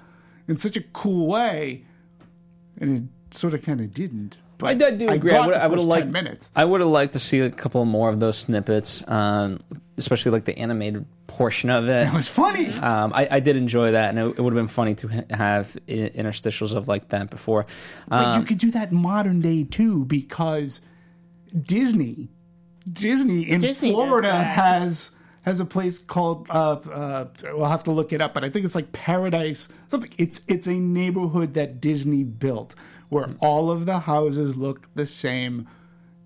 in 0.49 0.57
such 0.57 0.77
a 0.77 0.81
cool 0.81 1.29
way, 1.29 1.85
and 2.81 2.99
it 2.99 3.35
sort 3.35 3.55
of 3.55 3.63
kind 3.63 3.81
of 3.81 3.95
didn't. 3.95 4.39
But 4.59 4.69
I, 4.71 4.75
do- 4.75 4.97
do 4.97 5.09
agree. 5.09 5.33
I 5.33 5.47
would, 5.47 5.55
I 5.57 5.67
would 5.67 5.79
have 5.79 5.89
liked. 5.89 6.09
minutes. 6.09 6.51
I 6.55 6.65
would 6.65 6.81
have 6.81 6.91
liked 6.91 7.13
to 7.15 7.19
see 7.19 7.41
a 7.41 7.51
couple 7.51 7.85
more 7.85 8.09
of 8.09 8.21
those 8.21 8.39
snippets, 8.39 9.03
um, 9.09 9.61
especially 9.97 10.33
like 10.33 10.45
the 10.45 10.59
animated 10.59 11.05
portion 11.27 11.71
of 11.71 11.89
it. 11.89 12.09
It 12.09 12.13
was 12.15 12.29
funny. 12.29 12.69
Um, 12.69 13.13
I, 13.15 13.29
I 13.31 13.41
did 13.41 13.57
enjoy 13.57 13.93
that, 13.93 14.11
and 14.11 14.19
it, 14.19 14.39
it 14.39 14.41
would 14.41 14.53
have 14.53 14.61
been 14.61 14.69
funny 14.69 14.95
to 14.97 15.09
ha- 15.09 15.23
have 15.31 15.77
interstitials 15.89 16.75
of 16.75 16.89
like 16.89 17.09
that 17.11 17.31
before. 17.31 17.67
But 18.09 18.25
Um, 18.25 18.41
you 18.41 18.47
could 18.47 18.59
do 18.59 18.71
that 18.73 18.93
modern 18.93 19.41
day 19.41 19.65
too 19.65 20.05
because 20.07 20.81
Disney, 21.61 22.29
Disney 22.91 23.43
in 23.51 23.61
Disney 23.61 23.93
Florida 23.93 24.33
has 24.33 25.11
has 25.43 25.61
a 25.61 25.65
place 25.65 25.99
called. 25.99 26.49
Uh, 26.51 26.73
uh, 26.91 27.27
we'll 27.53 27.67
have 27.67 27.85
to 27.85 27.91
look 27.91 28.13
it 28.13 28.21
up, 28.21 28.33
but 28.35 28.45
I 28.45 28.49
think 28.49 28.65
it's 28.65 28.75
like 28.75 28.93
Paradise 28.93 29.69
something. 29.89 30.11
It's 30.19 30.41
it's 30.49 30.67
a 30.67 30.75
neighborhood 30.75 31.55
that 31.55 31.81
Disney 31.81 32.25
built 32.25 32.75
where 33.09 33.27
all 33.41 33.71
of 33.71 33.85
the 33.87 34.01
houses 34.01 34.57
look 34.57 34.89
the 34.95 35.05
same. 35.07 35.69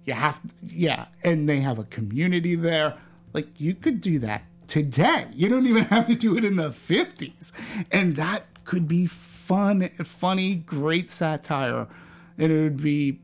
You 0.04 0.12
have 0.12 0.40
yeah, 0.62 1.06
and 1.24 1.48
they 1.48 1.60
have 1.60 1.78
a 1.80 1.84
community 1.84 2.54
there. 2.54 2.94
Like 3.36 3.60
you 3.60 3.74
could 3.74 4.00
do 4.00 4.18
that 4.20 4.44
today. 4.66 5.26
You 5.34 5.50
don't 5.50 5.66
even 5.66 5.84
have 5.84 6.06
to 6.06 6.14
do 6.14 6.38
it 6.38 6.44
in 6.44 6.56
the 6.56 6.72
fifties, 6.72 7.52
and 7.92 8.16
that 8.16 8.46
could 8.64 8.88
be 8.88 9.06
fun, 9.06 9.88
funny, 10.04 10.54
great 10.56 11.10
satire, 11.10 11.86
and 12.38 12.50
it 12.50 12.62
would 12.62 12.82
be 12.82 13.20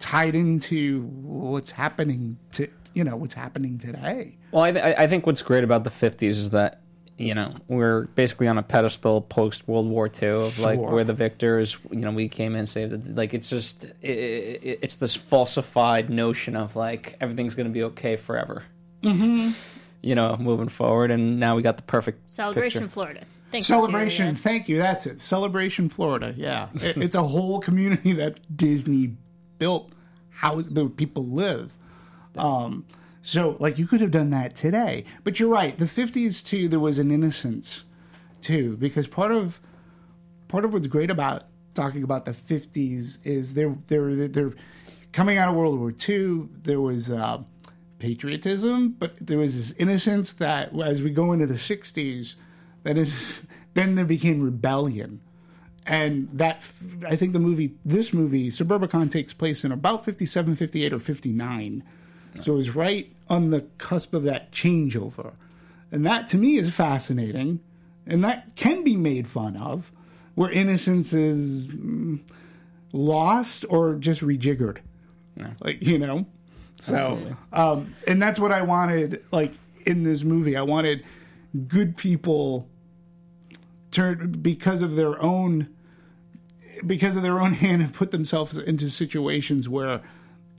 tied 0.00 0.34
into 0.34 1.02
what's 1.04 1.70
happening 1.70 2.38
to 2.54 2.66
you 2.92 3.04
know 3.04 3.14
what's 3.14 3.34
happening 3.34 3.78
today. 3.78 4.36
Well, 4.50 4.64
I, 4.64 4.72
th- 4.72 4.96
I 4.98 5.06
think 5.06 5.26
what's 5.26 5.42
great 5.42 5.62
about 5.62 5.84
the 5.84 5.90
'50s 5.90 6.22
is 6.30 6.50
that 6.50 6.80
you 7.16 7.32
know 7.34 7.52
we're 7.68 8.06
basically 8.16 8.48
on 8.48 8.58
a 8.58 8.64
pedestal 8.64 9.20
post 9.20 9.68
World 9.68 9.86
War 9.88 10.10
II 10.20 10.28
of 10.28 10.58
like 10.58 10.80
Sure. 10.80 10.90
we're 10.90 11.04
the 11.04 11.14
victors. 11.14 11.78
You 11.92 12.00
know, 12.00 12.10
we 12.10 12.28
came 12.28 12.56
in 12.56 12.66
saved. 12.66 12.94
it. 12.94 13.14
like 13.14 13.32
it's 13.32 13.48
just 13.48 13.84
it, 13.84 13.94
it, 14.10 14.78
it's 14.82 14.96
this 14.96 15.14
falsified 15.14 16.10
notion 16.10 16.56
of 16.56 16.74
like 16.74 17.16
everything's 17.20 17.54
going 17.54 17.68
to 17.68 17.72
be 17.72 17.84
okay 17.84 18.16
forever. 18.16 18.64
Mm-hmm. 19.02 19.50
You 20.02 20.14
know, 20.14 20.36
moving 20.38 20.68
forward, 20.68 21.10
and 21.10 21.38
now 21.38 21.54
we 21.56 21.62
got 21.62 21.76
the 21.76 21.82
perfect 21.84 22.30
Celebration 22.30 22.82
picture. 22.82 22.92
Florida. 22.92 23.20
Thank 23.52 23.62
you. 23.62 23.66
Celebration, 23.66 24.28
You, 24.28 24.34
thank 24.34 24.68
you. 24.68 24.78
That's 24.78 25.06
it. 25.06 25.20
Celebration, 25.20 25.88
Florida. 25.88 26.34
Yeah, 26.36 26.68
It- 26.74 26.96
it's 26.96 27.14
a 27.14 27.22
whole 27.22 27.60
community 27.60 28.12
that 28.14 28.40
Disney 28.56 29.16
built. 29.58 29.92
How 30.30 30.60
where 30.60 30.88
people 30.88 31.24
live. 31.26 31.76
Um, 32.36 32.84
so, 33.22 33.56
like, 33.60 33.78
you 33.78 33.86
could 33.86 34.00
have 34.00 34.10
done 34.10 34.30
that 34.30 34.56
today, 34.56 35.04
but 35.22 35.38
you're 35.38 35.50
right. 35.50 35.76
The 35.78 35.84
'50s 35.84 36.42
too. 36.44 36.66
There 36.68 36.80
was 36.80 36.98
an 36.98 37.10
innocence 37.12 37.84
too, 38.40 38.76
because 38.78 39.06
part 39.06 39.30
of 39.30 39.60
part 40.48 40.64
of 40.64 40.72
what's 40.72 40.88
great 40.88 41.10
about 41.10 41.44
talking 41.74 42.02
about 42.02 42.24
the 42.24 42.32
'50s 42.32 43.18
is 43.22 43.54
they're 43.54 43.76
they're 43.86 44.26
they're 44.26 44.52
coming 45.12 45.36
out 45.38 45.48
of 45.50 45.54
World 45.54 45.78
War 45.78 45.92
II. 46.08 46.48
There 46.64 46.80
was 46.80 47.10
uh, 47.10 47.42
patriotism, 48.02 48.96
but 48.98 49.14
there 49.18 49.38
was 49.38 49.56
this 49.56 49.78
innocence 49.78 50.32
that 50.34 50.78
as 50.78 51.02
we 51.02 51.10
go 51.10 51.32
into 51.32 51.46
the 51.46 51.54
'60s, 51.54 52.34
that 52.82 52.98
is 52.98 53.42
then 53.74 53.94
there 53.94 54.04
became 54.04 54.42
rebellion. 54.42 55.20
And 55.84 56.28
that 56.32 56.62
i 57.08 57.16
think 57.16 57.32
the 57.32 57.40
movie 57.40 57.74
this 57.84 58.12
movie 58.12 58.50
suburbicon 58.50 59.10
takes 59.10 59.32
place 59.32 59.64
in 59.64 59.72
about 59.72 60.04
57 60.04 60.54
58 60.54 60.92
or 60.92 61.00
59 61.00 61.82
so 62.40 62.52
it 62.52 62.56
was 62.56 62.74
right 62.74 63.12
on 63.28 63.50
the 63.50 63.62
cusp 63.78 64.14
of 64.14 64.22
that 64.24 64.52
changeover. 64.52 65.32
And 65.90 66.06
that 66.06 66.28
to 66.28 66.38
me 66.38 66.56
is 66.56 66.70
fascinating. 66.70 67.60
And 68.06 68.24
that 68.24 68.56
can 68.56 68.82
be 68.82 68.96
made 68.96 69.28
fun 69.28 69.56
of 69.56 69.92
where 70.34 70.50
innocence 70.50 71.12
is 71.12 71.66
mm, 71.66 72.20
lost 72.92 73.64
or 73.68 73.94
just 73.94 74.22
rejiggered. 74.22 74.78
Like 75.60 75.82
you 75.82 75.98
know 75.98 76.26
so 76.82 77.36
um, 77.52 77.94
and 78.06 78.20
that's 78.20 78.38
what 78.38 78.52
i 78.52 78.60
wanted 78.62 79.24
like 79.30 79.52
in 79.86 80.02
this 80.02 80.24
movie 80.24 80.56
i 80.56 80.62
wanted 80.62 81.04
good 81.68 81.96
people 81.96 82.68
turn 83.90 84.32
because 84.32 84.82
of 84.82 84.96
their 84.96 85.20
own 85.22 85.68
because 86.86 87.16
of 87.16 87.22
their 87.22 87.38
own 87.40 87.52
hand 87.64 87.82
have 87.82 87.92
put 87.92 88.10
themselves 88.10 88.56
into 88.58 88.90
situations 88.90 89.68
where 89.68 90.00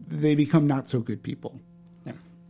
they 0.08 0.36
become 0.36 0.68
not 0.68 0.88
so 0.88 1.00
good 1.00 1.24
people. 1.24 1.60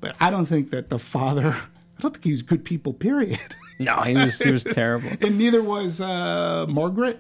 But 0.02 0.16
I 0.20 0.30
don't 0.30 0.46
think 0.48 0.72
that 0.72 0.90
the 0.90 1.00
father 1.00 1.52
I 1.98 2.02
don't 2.02 2.12
think 2.14 2.26
he 2.26 2.32
was 2.32 2.42
good 2.42 2.64
people, 2.66 2.94
period. 2.94 3.40
No, 3.80 4.02
he 4.02 4.14
was 4.14 4.38
he 4.38 4.52
was 4.52 4.64
terrible. 4.64 5.10
and 5.20 5.38
neither 5.40 5.62
was 5.64 6.00
uh, 6.00 6.68
Margaret 6.70 7.20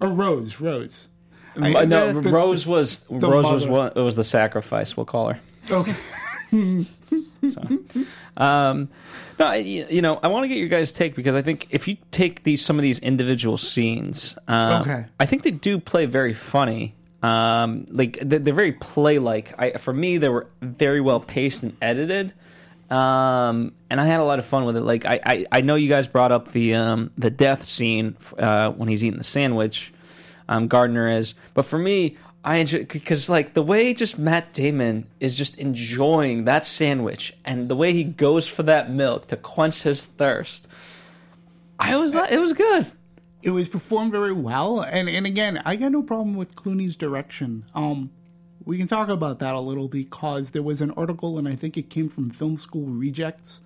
or 0.00 0.08
Rose. 0.08 0.58
Rose. 0.58 1.08
I- 1.60 1.84
no, 1.84 2.18
the- 2.20 2.30
Rose 2.30 2.66
was 2.66 3.04
Rose 3.10 3.44
was 3.44 3.66
one. 3.66 3.92
It 3.94 4.00
was 4.00 4.16
the 4.16 4.24
sacrifice. 4.24 4.96
We'll 4.96 5.04
call 5.04 5.28
her. 5.28 5.40
Okay. 5.68 5.94
Um, 8.36 8.88
no, 9.38 9.52
you 9.52 10.00
know, 10.00 10.18
I 10.22 10.28
want 10.28 10.44
to 10.44 10.48
get 10.48 10.58
your 10.58 10.68
guys' 10.68 10.92
take 10.92 11.14
because 11.14 11.34
I 11.34 11.42
think 11.42 11.66
if 11.70 11.86
you 11.88 11.96
take 12.10 12.42
these 12.44 12.64
some 12.64 12.78
of 12.78 12.82
these 12.82 12.98
individual 12.98 13.58
scenes, 13.58 14.34
uh, 14.48 14.78
Okay. 14.82 15.06
I 15.18 15.26
think 15.26 15.42
they 15.42 15.50
do 15.50 15.78
play 15.78 16.06
very 16.06 16.32
funny. 16.34 16.94
Um, 17.22 17.86
like 17.90 18.18
they're, 18.22 18.38
they're 18.38 18.54
very 18.54 18.72
play 18.72 19.18
like. 19.18 19.54
I 19.58 19.72
for 19.72 19.92
me, 19.92 20.16
they 20.18 20.28
were 20.30 20.46
very 20.62 21.00
well 21.00 21.20
paced 21.20 21.62
and 21.62 21.76
edited. 21.82 22.32
Um, 22.90 23.72
and 23.90 24.00
I 24.00 24.06
had 24.06 24.20
a 24.20 24.24
lot 24.24 24.38
of 24.38 24.46
fun 24.46 24.64
with 24.64 24.76
it. 24.76 24.80
Like 24.82 25.04
I, 25.04 25.20
I, 25.24 25.46
I 25.52 25.60
know 25.60 25.74
you 25.76 25.88
guys 25.88 26.08
brought 26.08 26.32
up 26.32 26.52
the 26.52 26.74
um, 26.76 27.10
the 27.18 27.30
death 27.30 27.64
scene 27.64 28.16
uh, 28.38 28.70
when 28.70 28.88
he's 28.88 29.04
eating 29.04 29.18
the 29.18 29.24
sandwich. 29.24 29.92
Um, 30.48 30.66
Gardner 30.66 31.08
is, 31.08 31.34
but 31.54 31.64
for 31.64 31.78
me, 31.78 32.16
I 32.42 32.56
enjoy 32.56 32.84
because 32.84 33.28
like 33.28 33.54
the 33.54 33.62
way 33.62 33.92
just 33.92 34.18
Matt 34.18 34.52
Damon 34.54 35.06
is 35.20 35.34
just 35.34 35.58
enjoying 35.58 36.44
that 36.44 36.64
sandwich 36.64 37.34
and 37.44 37.68
the 37.68 37.76
way 37.76 37.92
he 37.92 38.04
goes 38.04 38.46
for 38.46 38.62
that 38.62 38.90
milk 38.90 39.26
to 39.28 39.36
quench 39.36 39.82
his 39.82 40.04
thirst. 40.04 40.66
I 41.78 41.96
was 41.96 42.14
it 42.14 42.40
was 42.40 42.52
good. 42.52 42.92
it 43.42 43.50
was 43.50 43.68
performed 43.68 44.12
very 44.12 44.32
well 44.32 44.80
and 44.80 45.08
and 45.08 45.26
again 45.26 45.60
i 45.64 45.76
got 45.76 45.92
no 45.92 46.02
problem 46.02 46.34
with 46.34 46.54
clooney's 46.54 46.96
direction 46.96 47.64
um 47.74 48.10
we 48.64 48.76
can 48.76 48.86
talk 48.86 49.08
about 49.08 49.38
that 49.38 49.54
a 49.54 49.60
little 49.60 49.88
because 49.88 50.50
there 50.50 50.62
was 50.62 50.80
an 50.80 50.90
article 50.92 51.38
and 51.38 51.48
i 51.48 51.54
think 51.54 51.76
it 51.76 51.88
came 51.88 52.08
from 52.08 52.30
film 52.30 52.56
school 52.56 52.86
rejects 52.86 53.60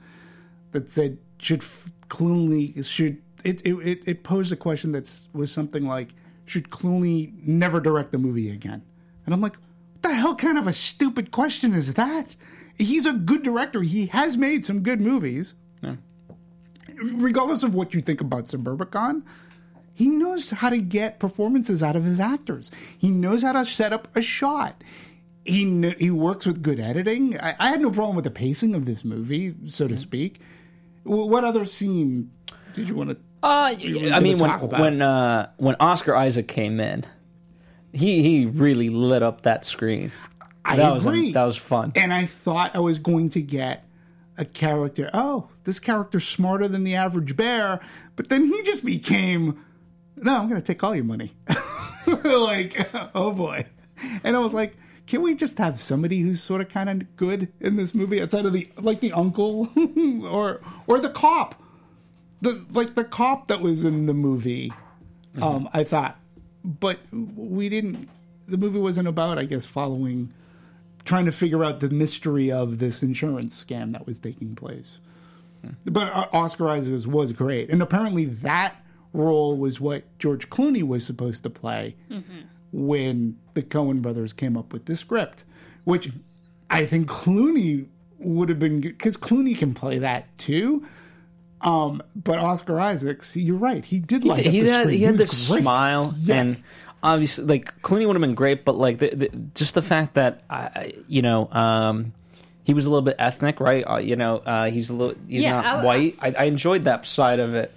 that 0.73 0.89
said 0.91 1.19
should 1.39 1.61
clooney 2.09 2.85
should 2.85 3.21
it 3.43 3.61
it, 3.65 4.03
it, 4.07 4.23
posed 4.25 4.53
a 4.53 4.57
question 4.57 4.93
that 4.93 5.27
was 5.33 5.51
something 5.53 5.87
like 5.87 6.15
should 6.47 6.71
clooney 6.71 7.33
never 7.47 7.81
direct 7.81 8.13
the 8.13 8.19
movie 8.19 8.51
again 8.51 8.83
and 9.25 9.35
i'm 9.35 9.41
like 9.41 9.57
what 9.57 10.03
the 10.03 10.15
hell 10.15 10.35
kind 10.35 10.59
of 10.59 10.67
a 10.67 10.73
stupid 10.73 11.31
question 11.31 11.75
is 11.75 11.95
that 11.95 12.37
he's 12.79 13.07
a 13.07 13.13
good 13.13 13.43
director 13.43 13.83
he 13.83 14.07
has 14.07 14.37
made 14.37 14.65
some 14.65 14.81
good 14.83 15.01
movies 15.01 15.55
regardless 16.97 17.63
of 17.63 17.75
what 17.75 17.95
you 17.95 18.01
think 18.01 18.21
about 18.21 18.45
Suburbicon, 18.45 19.23
he 19.93 20.09
knows 20.09 20.51
how 20.51 20.71
to 20.71 20.81
get 20.81 21.19
performances 21.21 21.83
out 21.83 21.97
of 21.97 22.05
his 22.05 22.21
actors. 22.21 22.71
He 22.99 23.09
knows 23.09 23.43
how 23.43 23.53
to 23.53 23.65
set 23.65 23.93
up 23.93 24.15
a 24.17 24.23
shot. 24.23 24.83
He 25.45 25.65
kn- 25.65 25.97
he 25.99 26.11
works 26.11 26.47
with 26.47 26.63
good 26.63 26.81
editing. 26.81 27.39
I, 27.39 27.55
I 27.59 27.69
had 27.69 27.81
no 27.81 27.91
problem 27.91 28.17
with 28.17 28.25
the 28.25 28.31
pacing 28.31 28.75
of 28.75 28.87
this 28.87 29.05
movie, 29.05 29.55
so 29.69 29.87
to 29.87 29.97
speak. 29.97 30.41
W- 31.05 31.27
what 31.27 31.45
other 31.45 31.65
scene 31.65 32.31
did 32.73 32.89
you 32.89 32.95
want 32.95 33.11
to? 33.11 33.17
Uh, 33.45 33.75
I 33.77 34.21
mean, 34.21 34.39
when 34.39 34.49
gonna 34.49 34.53
talk 34.53 34.63
about 34.63 34.81
when 34.81 35.03
uh, 35.03 35.51
when 35.59 35.77
Oscar 35.79 36.17
Isaac 36.17 36.49
came 36.49 36.81
in, 36.81 37.05
he 37.93 38.23
he 38.23 38.47
really 38.47 38.89
lit 38.89 39.23
up 39.23 39.43
that 39.43 39.65
screen. 39.65 40.13
I 40.65 40.77
that 40.77 40.95
was 40.95 41.05
agree. 41.05 41.33
that 41.33 41.45
was 41.45 41.57
fun. 41.59 41.93
and 41.95 42.13
I 42.13 42.25
thought 42.25 42.75
I 42.75 42.79
was 42.79 42.99
going 42.99 43.29
to 43.31 43.43
get 43.43 43.85
a 44.39 44.47
character. 44.47 45.11
Oh, 45.13 45.49
this 45.65 45.79
character's 45.79 46.27
smarter 46.27 46.69
than 46.69 46.85
the 46.85 46.95
average 46.95 47.37
bear, 47.37 47.81
but 48.17 48.31
then 48.31 48.45
he 48.45 48.63
just 48.63 48.85
became. 48.85 49.63
No, 50.17 50.37
I'm 50.39 50.49
going 50.49 50.61
to 50.61 50.67
take 50.67 50.83
all 50.83 50.95
your 50.95 51.05
money. 51.05 51.35
like, 52.07 52.89
oh 53.15 53.33
boy. 53.33 53.67
And 54.23 54.37
I 54.37 54.39
was 54.39 54.55
like, 54.55 54.77
can 55.07 55.23
we 55.23 55.35
just 55.35 55.59
have 55.59 55.81
somebody 55.81 56.21
who's 56.21 56.43
sort 56.43 56.61
of 56.61 56.69
kind 56.69 56.89
of 56.89 57.17
good 57.17 57.53
in 57.61 57.77
this 57.77 57.95
movie 57.95 58.23
outside 58.23 58.47
of 58.47 58.53
the 58.53 58.71
like 58.79 59.01
the 59.01 59.13
uncle 59.13 59.69
or 60.25 60.63
or 60.87 61.01
the 61.01 61.11
cop, 61.11 61.55
the 62.45 62.65
like 62.73 62.95
the 62.95 63.05
cop 63.05 63.49
that 63.49 63.61
was 63.61 63.85
in 63.85 64.07
the 64.07 64.15
movie. 64.15 64.73
Um, 65.43 65.69
I 65.73 65.83
thought, 65.83 66.17
but 66.65 66.99
we 67.13 67.69
didn't. 67.69 68.09
The 68.47 68.57
movie 68.57 68.79
wasn't 68.79 69.09
about, 69.09 69.39
I 69.39 69.45
guess, 69.45 69.67
following 69.67 70.33
trying 71.05 71.25
to 71.27 71.33
figure 71.33 71.65
out 71.65 71.81
the 71.81 71.91
mystery 71.91 72.51
of 72.53 72.79
this 72.79 73.03
insurance 73.03 73.63
scam 73.63 73.91
that 73.93 74.07
was 74.07 74.19
taking 74.19 74.55
place. 74.55 75.01
But 75.87 76.13
uh, 76.13 76.27
Oscar 76.33 76.69
Isaac 76.69 77.07
was 77.07 77.33
great, 77.33 77.71
and 77.71 77.81
apparently 77.83 78.27
that 78.27 78.77
role 79.13 79.57
was 79.57 79.81
what 79.81 80.05
George 80.19 80.51
Clooney 80.51 80.83
was 80.83 81.05
supposed 81.07 81.43
to 81.45 81.51
play 81.51 81.97
when 82.73 83.39
the 83.55 83.63
Coen 83.63 84.03
brothers 84.03 84.33
came 84.33 84.57
up 84.57 84.73
with 84.73 84.85
the 84.87 84.95
script, 84.97 85.45
which 85.85 86.11
I 86.71 86.85
think 86.87 87.09
Clooney 87.09 87.87
would 88.19 88.49
have 88.51 88.59
been 88.59 88.81
because 88.81 89.17
Clooney 89.17 89.57
can 89.57 89.75
play 89.75 89.99
that 89.99 90.37
too. 90.39 90.87
Um, 91.65 92.03
but 92.15 92.39
Oscar 92.39 92.79
Isaacs, 92.79 93.37
you're 93.37 93.57
right, 93.57 93.85
he 93.85 93.99
did 93.99 94.25
light 94.25 94.47
up 94.47 94.53
he 94.53 94.61
the 94.61 94.71
had 94.71 94.81
screen. 94.83 94.99
he 94.99 95.05
had 95.05 95.13
was 95.19 95.31
this 95.31 95.49
great. 95.49 95.63
smile 95.63 96.15
Yes. 96.21 96.37
and 96.57 96.63
obviously 97.03 97.45
like 97.47 97.81
Clooney 97.83 98.07
would 98.07 98.15
have 98.17 98.21
been 98.21 98.35
great, 98.35 98.65
but 98.67 98.77
like 98.77 98.99
the, 98.99 99.09
the, 99.15 99.29
just 99.55 99.75
the 99.75 99.83
fact 99.83 100.15
that 100.15 100.43
I, 100.51 100.57
I- 100.57 100.93
you 101.09 101.23
know 101.23 101.49
um, 101.53 102.13
he 102.65 102.75
was 102.75 102.85
a 102.87 102.91
little 102.91 103.03
bit 103.03 103.17
ethnic, 103.19 103.61
right? 103.61 103.83
Uh, 103.87 103.97
you 103.99 104.17
know, 104.17 104.39
uh, 104.39 104.71
he's 104.71 104.91
a 104.91 104.93
little 104.95 105.15
he's 105.29 105.43
Yeah, 105.43 105.53
not 105.53 105.67
I- 105.67 105.85
white. 105.85 106.17
I, 106.21 106.35
I 106.39 106.45
enjoyed 106.45 106.85
that 106.85 107.07
side 107.07 107.41
of 107.41 107.55
it. 107.55 107.73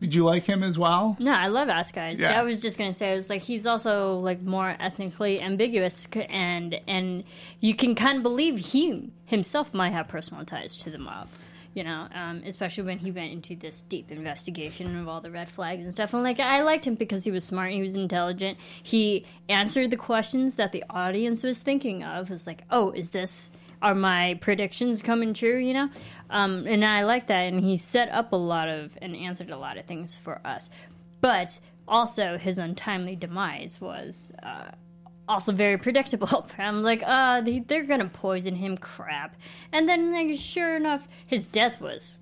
Did 0.00 0.14
you 0.16 0.24
like 0.24 0.44
him 0.44 0.64
as 0.64 0.76
well? 0.76 1.16
No, 1.20 1.32
I 1.32 1.46
love 1.46 1.68
Ask 1.68 1.94
Guys. 1.94 2.18
Yeah. 2.18 2.36
I 2.38 2.42
was 2.42 2.60
just 2.60 2.76
gonna 2.76 2.92
say, 2.92 3.12
I 3.12 3.16
was 3.16 3.30
like, 3.30 3.42
he's 3.42 3.68
also 3.68 4.16
like 4.18 4.42
more 4.42 4.74
ethnically 4.80 5.40
ambiguous, 5.40 6.08
and 6.28 6.80
and 6.88 7.22
you 7.60 7.74
can 7.76 7.94
kind 7.94 8.16
of 8.16 8.24
believe 8.24 8.58
he 8.58 9.10
himself 9.26 9.72
might 9.72 9.92
have 9.92 10.08
personal 10.08 10.44
ties 10.44 10.76
to 10.78 10.90
the 10.90 10.98
mob. 10.98 11.28
You 11.74 11.84
know, 11.84 12.08
um, 12.14 12.42
especially 12.44 12.84
when 12.84 12.98
he 12.98 13.10
went 13.10 13.32
into 13.32 13.56
this 13.56 13.80
deep 13.80 14.10
investigation 14.10 14.94
of 14.98 15.08
all 15.08 15.20
the 15.20 15.30
red 15.30 15.50
flags 15.50 15.82
and 15.82 15.90
stuff. 15.90 16.12
And 16.12 16.22
like, 16.22 16.38
I 16.38 16.62
liked 16.62 16.86
him 16.86 16.96
because 16.96 17.24
he 17.24 17.30
was 17.30 17.44
smart, 17.44 17.72
he 17.72 17.80
was 17.80 17.96
intelligent. 17.96 18.58
He 18.82 19.24
answered 19.48 19.90
the 19.90 19.96
questions 19.96 20.56
that 20.56 20.72
the 20.72 20.84
audience 20.90 21.42
was 21.42 21.60
thinking 21.60 22.04
of. 22.04 22.30
It 22.30 22.32
was 22.32 22.46
like, 22.46 22.64
oh, 22.70 22.90
is 22.90 23.10
this 23.10 23.50
are 23.82 23.94
my 23.94 24.38
predictions 24.40 25.02
coming 25.02 25.34
true? 25.34 25.58
You 25.58 25.74
know, 25.74 25.90
um, 26.30 26.66
and 26.66 26.84
I 26.84 27.02
like 27.02 27.26
that. 27.26 27.52
And 27.52 27.60
he 27.60 27.76
set 27.76 28.08
up 28.10 28.32
a 28.32 28.36
lot 28.36 28.68
of 28.68 28.96
and 29.02 29.16
answered 29.16 29.50
a 29.50 29.58
lot 29.58 29.76
of 29.76 29.86
things 29.86 30.16
for 30.16 30.40
us. 30.44 30.70
But 31.20 31.58
also, 31.86 32.38
his 32.38 32.58
untimely 32.58 33.16
demise 33.16 33.80
was 33.80 34.32
uh, 34.42 34.70
also 35.28 35.52
very 35.52 35.78
predictable. 35.78 36.48
I'm 36.58 36.82
like, 36.82 37.02
uh, 37.04 37.40
they, 37.40 37.60
they're 37.60 37.84
gonna 37.84 38.08
poison 38.08 38.56
him, 38.56 38.76
crap. 38.76 39.36
And 39.72 39.88
then, 39.88 40.12
like, 40.12 40.38
sure 40.38 40.76
enough, 40.76 41.08
his 41.26 41.44
death 41.44 41.80
was, 41.80 42.18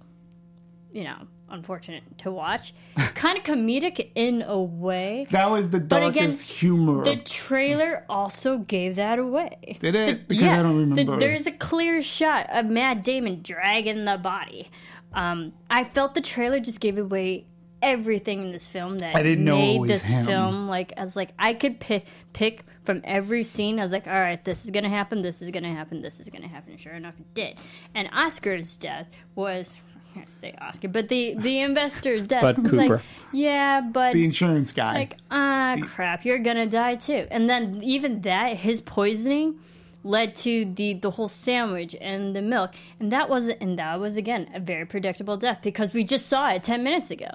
you 0.92 1.04
know, 1.04 1.26
unfortunate 1.48 2.02
to 2.18 2.30
watch. 2.30 2.72
kind 3.14 3.36
of 3.38 3.44
comedic 3.44 4.10
in 4.14 4.42
a 4.42 4.60
way. 4.60 5.26
That 5.30 5.50
was 5.50 5.68
the 5.70 5.80
But 5.80 6.02
again, 6.04 6.24
darkest 6.28 6.42
humor. 6.42 7.04
The 7.04 7.16
trailer 7.16 8.04
also 8.08 8.58
gave 8.58 8.96
that 8.96 9.18
away. 9.18 9.78
Did 9.80 9.94
it? 9.94 10.28
Because 10.28 10.44
I 10.44 10.62
don't 10.62 10.94
the- 10.94 11.16
there's 11.18 11.46
a 11.46 11.52
clear 11.52 12.02
shot 12.02 12.46
of 12.50 12.66
Matt 12.66 13.04
Damon 13.04 13.40
dragging 13.42 14.04
the 14.04 14.18
body. 14.18 14.70
Um, 15.12 15.54
I 15.68 15.84
felt 15.84 16.14
the 16.14 16.20
trailer 16.20 16.60
just 16.60 16.80
gave 16.80 16.96
away 16.96 17.46
everything 17.82 18.40
in 18.42 18.52
this 18.52 18.66
film 18.66 18.98
that 18.98 19.16
I 19.16 19.22
didn't 19.22 19.44
know 19.44 19.56
made 19.56 19.84
this 19.84 20.04
him. 20.04 20.26
film 20.26 20.68
like 20.68 20.92
as 20.96 21.16
like 21.16 21.30
I 21.38 21.54
could 21.54 21.80
pick 21.80 22.06
pick 22.32 22.64
from 22.84 23.00
every 23.04 23.42
scene. 23.42 23.78
I 23.78 23.82
was 23.82 23.92
like, 23.92 24.06
all 24.06 24.12
right, 24.20 24.42
this 24.44 24.64
is 24.64 24.70
gonna 24.70 24.88
happen. 24.88 25.22
This 25.22 25.42
is 25.42 25.50
gonna 25.50 25.72
happen. 25.72 26.02
This 26.02 26.18
is 26.20 26.28
gonna 26.28 26.48
happen. 26.48 26.76
Sure 26.76 26.92
enough, 26.94 27.14
it 27.18 27.34
did. 27.34 27.58
And 27.94 28.08
Oscar's 28.12 28.76
death 28.76 29.08
was. 29.34 29.74
I 30.08 30.12
can't 30.12 30.30
say 30.30 30.54
Oscar, 30.60 30.88
but 30.88 31.08
the 31.08 31.34
the 31.38 31.60
investor's 31.60 32.26
death. 32.26 32.42
Bud 32.42 32.58
was 32.58 32.72
like, 32.72 32.88
Cooper. 32.88 33.02
yeah, 33.32 33.80
but 33.80 34.12
the 34.12 34.24
insurance 34.24 34.72
guy. 34.72 34.92
like 34.94 35.16
ah 35.30 35.76
crap 35.82 36.24
you're 36.24 36.40
gonna 36.40 36.66
die 36.66 36.96
too 36.96 37.28
and 37.30 37.48
then 37.48 37.80
even 37.84 38.22
that 38.22 38.56
his 38.56 38.80
poisoning 38.80 39.60
led 40.02 40.34
to 40.34 40.64
the 40.64 40.94
the 40.94 41.12
whole 41.12 41.28
sandwich 41.28 41.94
and 42.00 42.34
the 42.34 42.42
milk 42.42 42.72
and 42.98 43.12
that 43.12 43.28
was 43.28 43.46
and 43.48 43.78
that 43.78 44.00
was 44.00 44.16
again 44.16 44.50
a 44.52 44.58
very 44.58 44.84
predictable 44.84 45.36
death 45.36 45.58
because 45.62 45.92
we 45.92 46.02
just 46.02 46.26
saw 46.26 46.48
it 46.50 46.64
10 46.64 46.82
minutes 46.82 47.12
ago 47.12 47.30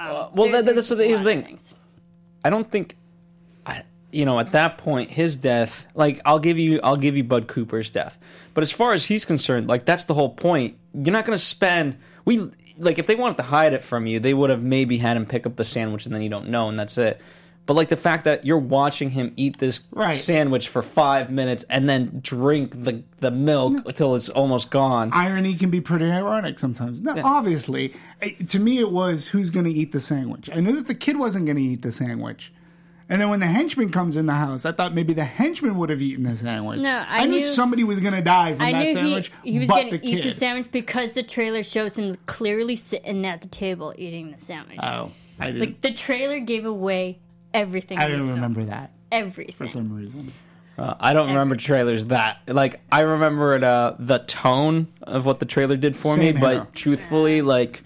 um, 0.00 0.30
well, 0.34 0.50
there- 0.50 0.62
that- 0.62 0.74
that's 0.74 0.88
the- 0.88 0.96
here's 1.04 1.20
the 1.20 1.24
thing. 1.24 1.42
things. 1.42 1.74
I 2.44 2.50
don't 2.50 2.70
think, 2.70 2.96
I, 3.66 3.82
you 4.10 4.24
know, 4.24 4.40
at 4.40 4.52
that 4.52 4.78
point, 4.78 5.10
his 5.10 5.36
death. 5.36 5.86
Like, 5.94 6.20
I'll 6.24 6.38
give 6.38 6.58
you, 6.58 6.80
I'll 6.82 6.96
give 6.96 7.16
you 7.16 7.24
Bud 7.24 7.48
Cooper's 7.48 7.90
death. 7.90 8.18
But 8.54 8.62
as 8.62 8.72
far 8.72 8.92
as 8.94 9.04
he's 9.06 9.24
concerned, 9.24 9.68
like 9.68 9.84
that's 9.84 10.04
the 10.04 10.14
whole 10.14 10.30
point. 10.30 10.76
You're 10.94 11.12
not 11.12 11.24
going 11.24 11.38
to 11.38 11.44
spend. 11.44 11.98
We 12.24 12.50
like 12.78 12.98
if 12.98 13.06
they 13.06 13.14
wanted 13.14 13.36
to 13.36 13.42
hide 13.44 13.72
it 13.74 13.82
from 13.82 14.06
you, 14.06 14.18
they 14.20 14.34
would 14.34 14.50
have 14.50 14.62
maybe 14.62 14.98
had 14.98 15.16
him 15.16 15.26
pick 15.26 15.46
up 15.46 15.56
the 15.56 15.64
sandwich 15.64 16.06
and 16.06 16.14
then 16.14 16.22
you 16.22 16.28
don't 16.30 16.48
know, 16.48 16.68
and 16.68 16.78
that's 16.78 16.96
it. 16.98 17.20
But 17.66 17.74
like 17.74 17.88
the 17.88 17.96
fact 17.96 18.24
that 18.24 18.44
you're 18.44 18.58
watching 18.58 19.10
him 19.10 19.32
eat 19.36 19.58
this 19.58 19.82
Right. 19.92 20.12
sandwich 20.14 20.66
for 20.68 20.82
five 20.82 21.30
minutes 21.30 21.64
and 21.70 21.88
then 21.88 22.18
drink 22.22 22.84
the 22.84 23.04
the 23.20 23.30
milk 23.30 23.74
until 23.86 24.16
it's 24.16 24.28
almost 24.28 24.70
gone. 24.70 25.10
irony 25.12 25.54
can 25.54 25.70
be 25.70 25.80
pretty 25.80 26.06
ironic 26.10 26.58
sometimes. 26.58 27.00
No, 27.00 27.14
obviously, 27.22 27.94
eh, 28.22 28.30
to 28.48 28.58
me, 28.58 28.78
it 28.78 28.90
was 28.90 29.28
who's 29.28 29.50
going 29.50 29.66
to 29.66 29.70
eat 29.72 29.92
the 29.92 30.00
sandwich. 30.00 30.50
I 30.52 30.58
knew 30.60 30.72
that 30.76 30.88
the 30.88 30.94
kid 30.94 31.16
wasn't 31.16 31.46
going 31.46 31.58
to 31.58 31.62
eat 31.62 31.82
the 31.82 31.92
sandwich. 31.92 32.52
And 33.08 33.20
then 33.20 33.28
when 33.28 33.40
the 33.40 33.46
henchman 33.48 33.90
comes 33.90 34.16
in 34.16 34.26
the 34.26 34.34
house, 34.34 34.64
I 34.64 34.70
thought 34.72 34.94
maybe 34.94 35.12
the 35.12 35.24
henchman 35.24 35.76
would 35.78 35.90
have 35.90 36.00
eaten 36.00 36.22
the 36.24 36.36
sandwich. 36.36 36.78
No, 36.80 37.04
I 37.08 37.26
knew, 37.26 37.38
knew- 37.38 37.44
somebody 37.44 37.82
was 37.84 37.98
going 38.00 38.14
to 38.14 38.22
die 38.22 38.54
from 38.54 38.62
I 38.66 38.72
that 38.72 38.84
knew 38.84 38.92
sandwich. 38.94 39.32
he, 39.42 39.52
he 39.52 39.58
was 39.58 39.68
going 39.68 39.90
to 39.90 40.04
eat 40.06 40.22
the 40.22 40.32
sandwich 40.34 40.70
because 40.72 41.12
the 41.12 41.22
trailer 41.24 41.62
shows 41.64 41.98
him 41.98 42.16
clearly 42.26 42.74
sitting 42.76 43.26
at 43.26 43.42
the 43.42 43.48
table 43.48 43.92
eating 43.98 44.30
the 44.32 44.40
sandwich. 44.40 44.78
Oh, 44.82 45.10
I 45.40 45.46
didn't. 45.46 45.60
like 45.60 45.80
the 45.82 45.92
trailer 45.92 46.38
gave 46.40 46.64
away 46.64 47.18
everything. 47.54 47.98
I 47.98 48.04
in 48.04 48.10
didn't 48.10 48.20
this 48.20 48.28
film. 48.28 48.36
remember 48.36 48.64
that 48.64 48.92
everything. 49.12 49.54
for 49.54 49.66
some 49.66 49.92
reason. 49.94 50.32
Uh, 50.78 50.94
I 50.98 51.12
don't 51.12 51.28
remember 51.28 51.56
trailers 51.56 52.06
that 52.06 52.38
like 52.46 52.80
I 52.90 53.00
remember 53.00 53.52
it, 53.54 53.62
uh, 53.62 53.94
the 53.98 54.18
tone 54.20 54.88
of 55.02 55.26
what 55.26 55.38
the 55.40 55.44
trailer 55.46 55.76
did 55.76 55.94
for 55.94 56.14
Same 56.16 56.34
me, 56.36 56.40
but 56.40 56.74
truthfully, 56.74 57.42
like 57.42 57.82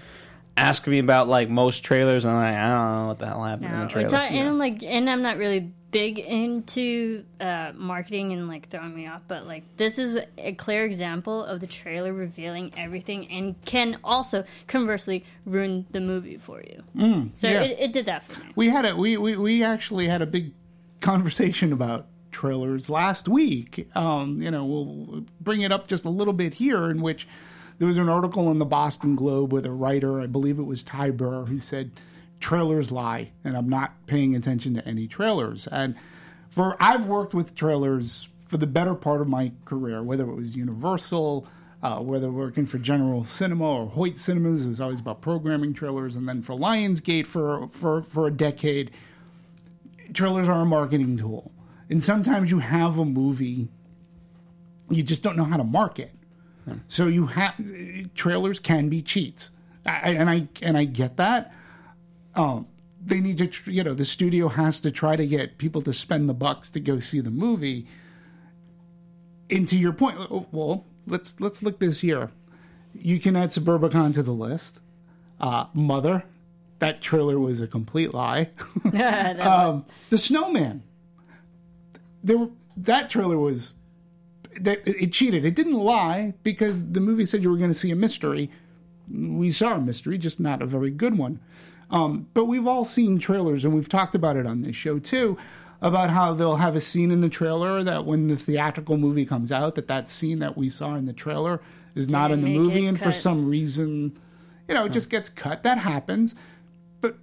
ask 0.57 0.87
me 0.87 1.01
about 1.01 1.27
like 1.27 1.49
most 1.49 1.83
trailers, 1.83 2.25
and 2.25 2.35
I'm 2.37 2.41
like 2.41 2.55
I 2.57 2.69
don't 2.69 3.01
know 3.03 3.07
what 3.09 3.19
the 3.19 3.27
hell 3.27 3.43
happened 3.43 3.67
in 3.73 3.79
the 3.79 3.85
it's 3.85 3.93
trailer. 3.93 4.09
not- 4.11 4.31
and 4.31 4.49
I'm 4.49 4.59
like, 4.59 4.83
and 4.85 5.11
I'm 5.11 5.23
not 5.23 5.39
really 5.39 5.73
big 5.95 6.19
into 6.19 7.23
uh, 7.41 7.71
marketing 7.77 8.33
and 8.33 8.49
like 8.49 8.69
throwing 8.69 8.93
me 8.93 9.07
off, 9.07 9.23
but 9.29 9.47
like 9.47 9.63
this 9.77 9.97
is 9.97 10.19
a 10.37 10.53
clear 10.55 10.85
example 10.85 11.45
of 11.45 11.61
the 11.61 11.69
trailer 11.69 12.13
revealing 12.13 12.73
everything 12.77 13.31
and 13.31 13.55
can 13.65 13.97
also 14.03 14.43
conversely 14.67 15.25
ruin 15.47 15.87
the 15.93 16.01
movie 16.01 16.37
for 16.37 16.61
you. 16.61 16.83
so 16.93 17.01
Mm, 17.01 17.43
yeah. 17.45 17.63
it, 17.63 17.77
it 17.79 17.93
did 17.93 18.07
that 18.07 18.25
for 18.29 18.41
me. 18.45 18.51
We 18.57 18.71
had 18.71 18.85
a 18.85 18.97
we, 18.97 19.17
we 19.17 19.37
we 19.37 19.63
actually 19.63 20.09
had 20.09 20.21
a 20.21 20.27
big 20.27 20.53
conversation 21.01 21.73
about 21.73 22.07
trailers 22.33 22.91
last 22.91 23.29
week. 23.29 23.89
Um, 23.95 24.43
you 24.43 24.51
know, 24.51 24.65
we'll 24.65 25.25
bring 25.41 25.63
it 25.63 25.71
up 25.71 25.87
just 25.87 26.05
a 26.05 26.11
little 26.11 26.33
bit 26.35 26.55
here, 26.55 26.91
in 26.91 27.03
which 27.03 27.29
there 27.79 27.87
was 27.87 27.99
an 27.99 28.09
article 28.09 28.51
in 28.51 28.59
the 28.59 28.65
Boston 28.65 29.15
Globe 29.15 29.53
with 29.53 29.65
a 29.65 29.71
writer, 29.71 30.21
I 30.21 30.27
believe 30.27 30.59
it 30.59 30.65
was 30.65 30.83
Ty 30.83 31.11
Burr, 31.11 31.45
who 31.45 31.61
said 31.61 31.93
trailers 32.45 32.93
lie, 32.93 33.31
and 33.43 33.57
I'm 33.57 33.71
not 33.71 34.07
paying 34.07 34.37
attention 34.37 34.75
to 34.75 34.87
any 34.87 35.09
trailers. 35.09 35.67
And 35.69 35.95
for 36.51 36.77
I've 36.79 37.07
worked 37.07 37.33
with 37.33 37.55
trailers 37.55 38.29
for 38.47 38.59
the 38.59 38.67
better 38.67 38.95
part 38.95 39.23
of 39.23 39.29
my 39.29 39.53
career, 39.65 40.03
whether 40.03 40.29
it 40.31 40.35
was 40.35 40.55
Universal. 40.55 41.47
Uh, 41.83 42.01
whether 42.01 42.31
working 42.31 42.67
for 42.67 42.79
General 42.79 43.25
Cinema 43.25 43.67
or 43.67 43.87
Hoyt 43.87 44.17
Cinemas, 44.19 44.65
it 44.65 44.71
was 44.71 44.81
always 44.81 45.01
about 45.01 45.21
programming 45.21 45.75
trailers, 45.75 46.17
and 46.17 46.27
then 46.27 46.41
for 46.41 46.57
Lionsgate 46.57 47.27
for 47.27 47.69
for 47.69 48.03
for 48.03 48.27
a 48.27 48.31
decade, 48.31 48.91
trailers 50.15 50.49
are 50.49 50.63
a 50.63 50.65
marketing 50.65 51.19
tool. 51.19 51.53
And 51.91 52.03
sometimes 52.03 52.51
you 52.51 52.61
have 52.61 52.99
a 52.99 53.05
movie, 53.05 53.69
you 54.89 55.03
just 55.03 55.23
don't 55.23 55.37
know 55.37 55.45
how 55.45 55.59
to 55.59 55.65
market. 55.65 56.13
So 56.89 57.07
you 57.07 57.27
have 57.27 57.55
trailers 58.15 58.61
can 58.61 58.89
be 58.89 59.03
cheats, 59.03 59.51
I, 59.85 60.13
and 60.13 60.31
I 60.31 60.49
and 60.63 60.79
I 60.79 60.85
get 60.85 61.19
that. 61.19 61.53
Um, 62.37 62.67
they 63.05 63.21
need 63.21 63.39
to, 63.39 63.47
tr- 63.47 63.71
you 63.71 63.85
know, 63.85 63.95
the 63.95 64.05
studio 64.05 64.49
has 64.49 64.81
to 64.81 64.91
try 64.91 65.17
to 65.17 65.27
get 65.27 65.59
people 65.59 65.83
to 65.83 65.93
spend 65.93 66.29
the 66.29 66.35
bucks 66.35 66.71
to 66.71 66.81
go 66.81 67.01
see 67.01 67.21
the 67.21 67.31
movie. 67.31 67.87
Into 69.49 69.77
your 69.77 69.93
point, 69.93 70.19
oh, 70.19 70.47
well, 70.53 70.87
let's 71.07 71.39
let's 71.41 71.63
look 71.63 71.79
this 71.79 72.03
year. 72.03 72.31
You 72.95 73.21
can 73.21 73.37
add 73.37 73.51
Suburbicon 73.51 74.15
to 74.15 74.23
the 74.23 74.33
list. 74.33 74.81
Uh, 75.39 75.67
Mother, 75.75 76.25
that 76.79 77.03
trailer 77.03 77.39
was 77.39 77.61
a 77.61 77.67
complete 77.67 78.15
lie. 78.15 78.51
Um, 78.95 79.85
the 80.11 80.19
Snowman. 80.19 80.83
There, 82.23 82.49
that 82.77 83.11
trailer 83.11 83.39
was 83.39 83.75
that 84.61 84.87
it 84.87 85.13
cheated. 85.13 85.45
It 85.45 85.55
didn't 85.55 85.75
lie 85.75 86.35
because 86.43 86.93
the 86.93 87.01
movie 87.01 87.27
said 87.27 87.43
you 87.43 87.51
were 87.51 87.57
going 87.57 87.71
to 87.71 87.75
see 87.75 87.91
a 87.91 87.97
mystery. 87.97 88.51
We 89.11 89.51
saw 89.51 89.75
a 89.75 89.81
mystery, 89.81 90.17
just 90.17 90.41
not 90.41 90.63
a 90.63 90.67
very 90.67 90.91
good 90.91 91.19
one. 91.19 91.41
Um, 91.91 92.29
but 92.35 92.47
we've 92.47 92.67
all 92.67 92.85
seen 92.85 93.19
trailers, 93.19 93.65
and 93.65 93.75
we've 93.75 93.89
talked 93.89 94.15
about 94.15 94.37
it 94.37 94.47
on 94.47 94.63
this 94.63 94.77
show 94.77 94.99
too, 94.99 95.37
about 95.81 96.11
how 96.11 96.33
they'll 96.33 96.57
have 96.57 96.77
a 96.77 96.81
scene 96.81 97.11
in 97.11 97.21
the 97.21 97.29
trailer 97.29 97.83
that 97.83 98.05
when 98.07 98.27
the 98.29 98.37
theatrical 98.37 98.97
movie 98.97 99.27
comes 99.27 99.53
out, 99.53 99.75
that 99.75 99.89
that 99.89 100.09
scene 100.09 100.39
that 100.39 100.57
we 100.57 100.69
saw 100.69 100.95
in 100.95 101.05
the 101.07 101.13
trailer 101.13 101.61
is 101.95 102.09
not 102.09 102.31
in 102.31 102.41
the 102.41 102.49
movie, 102.49 102.87
and 102.87 102.99
for 103.01 103.13
some 103.13 103.49
reason, 103.49 104.19
you 104.67 104.75
know, 104.75 104.87
it 104.87 104.93
just 104.93 105.11
gets 105.11 105.29
cut. 105.29 105.63
That 105.63 105.79
happens. 105.79 106.35
But 107.01 107.17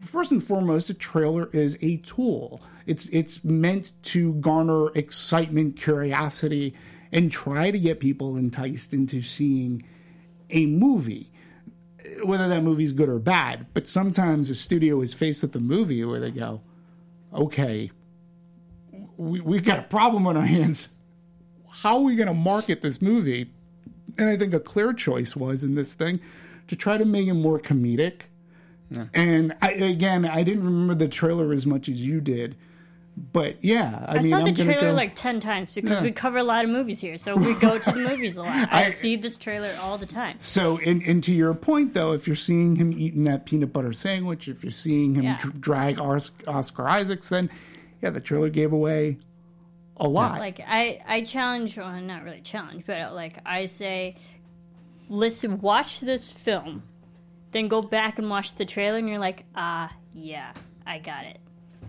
first 0.00 0.30
and 0.30 0.42
foremost, 0.42 0.88
a 0.88 0.94
trailer 0.94 1.50
is 1.52 1.76
a 1.82 1.96
tool. 1.98 2.62
It's 2.86 3.08
it's 3.08 3.44
meant 3.44 3.92
to 4.04 4.34
garner 4.34 4.90
excitement, 4.94 5.76
curiosity, 5.76 6.74
and 7.12 7.30
try 7.30 7.70
to 7.70 7.78
get 7.78 8.00
people 8.00 8.36
enticed 8.36 8.94
into 8.94 9.20
seeing 9.22 9.84
a 10.50 10.64
movie, 10.66 11.30
whether 12.24 12.48
that 12.48 12.62
movie's 12.62 12.92
good 12.92 13.08
or 13.08 13.18
bad. 13.18 13.66
But 13.74 13.86
sometimes 13.86 14.50
a 14.50 14.54
studio 14.54 15.00
is 15.00 15.14
faced 15.14 15.42
with 15.42 15.54
a 15.56 15.60
movie 15.60 16.04
where 16.04 16.20
they 16.20 16.30
go, 16.30 16.62
"Okay, 17.32 17.90
we, 19.16 19.40
we've 19.40 19.64
got 19.64 19.78
a 19.78 19.82
problem 19.82 20.26
on 20.26 20.36
our 20.36 20.46
hands. 20.46 20.88
How 21.82 21.96
are 21.96 22.02
we 22.02 22.16
going 22.16 22.28
to 22.28 22.34
market 22.34 22.80
this 22.80 23.00
movie?" 23.02 23.52
And 24.16 24.28
I 24.28 24.36
think 24.36 24.52
a 24.52 24.60
clear 24.60 24.92
choice 24.92 25.36
was 25.36 25.62
in 25.62 25.74
this 25.74 25.94
thing 25.94 26.20
to 26.66 26.74
try 26.76 26.98
to 26.98 27.04
make 27.04 27.28
it 27.28 27.34
more 27.34 27.58
comedic. 27.60 28.22
And 29.14 29.54
I, 29.60 29.72
again, 29.72 30.24
I 30.24 30.42
didn't 30.42 30.64
remember 30.64 30.94
the 30.94 31.08
trailer 31.08 31.52
as 31.52 31.66
much 31.66 31.88
as 31.88 32.00
you 32.00 32.20
did, 32.20 32.56
but 33.32 33.62
yeah, 33.64 34.04
I, 34.06 34.16
I 34.16 34.20
mean, 34.20 34.30
saw 34.30 34.38
I'm 34.38 34.44
the 34.44 34.52
trailer 34.64 34.88
go- 34.88 34.94
like 34.94 35.14
10 35.14 35.40
times 35.40 35.70
because 35.74 35.90
Yeah. 35.90 36.02
we 36.02 36.12
cover 36.12 36.38
a 36.38 36.42
lot 36.44 36.64
of 36.64 36.70
movies 36.70 37.00
here. 37.00 37.18
So 37.18 37.34
we 37.36 37.54
go 37.54 37.78
to 37.78 37.90
the 37.90 37.98
movies 38.08 38.36
a 38.36 38.42
lot. 38.42 38.68
I, 38.72 38.86
I- 38.86 38.90
see 38.90 39.16
this 39.16 39.36
trailer 39.36 39.74
all 39.80 39.98
the 39.98 40.06
time. 40.06 40.36
So, 40.40 40.78
and, 40.78 41.02
and 41.02 41.22
to 41.24 41.32
your 41.34 41.52
point, 41.54 41.94
though, 41.94 42.12
if 42.12 42.26
you're 42.26 42.36
seeing 42.36 42.76
him 42.76 42.92
eating 42.92 43.22
that 43.22 43.44
peanut 43.46 43.72
butter 43.72 43.92
sandwich, 43.92 44.48
if 44.48 44.62
you're 44.62 44.70
seeing 44.70 45.14
him 45.14 45.24
Yeah. 45.24 45.38
dr- 45.40 45.60
drag 45.60 45.98
Oscar 45.98 46.88
Isaacs, 46.88 47.28
then 47.28 47.50
yeah, 48.02 48.10
the 48.10 48.20
trailer 48.20 48.48
gave 48.50 48.72
away 48.72 49.18
a 49.96 50.06
lot. 50.06 50.38
Like 50.38 50.60
I, 50.66 51.00
I 51.06 51.22
challenge, 51.22 51.76
well, 51.76 51.90
not 52.00 52.22
really 52.22 52.40
challenge, 52.40 52.84
but 52.86 53.14
like 53.14 53.38
I 53.44 53.66
say, 53.66 54.14
listen, 55.08 55.60
watch 55.60 56.00
this 56.00 56.30
film, 56.30 56.82
then 57.52 57.68
go 57.68 57.82
back 57.82 58.18
and 58.18 58.28
watch 58.30 58.54
the 58.54 58.64
trailer, 58.64 58.98
and 58.98 59.08
you're 59.08 59.18
like, 59.18 59.44
ah, 59.56 59.92
yeah, 60.14 60.52
I 60.86 60.98
got 60.98 61.24
it. 61.24 61.38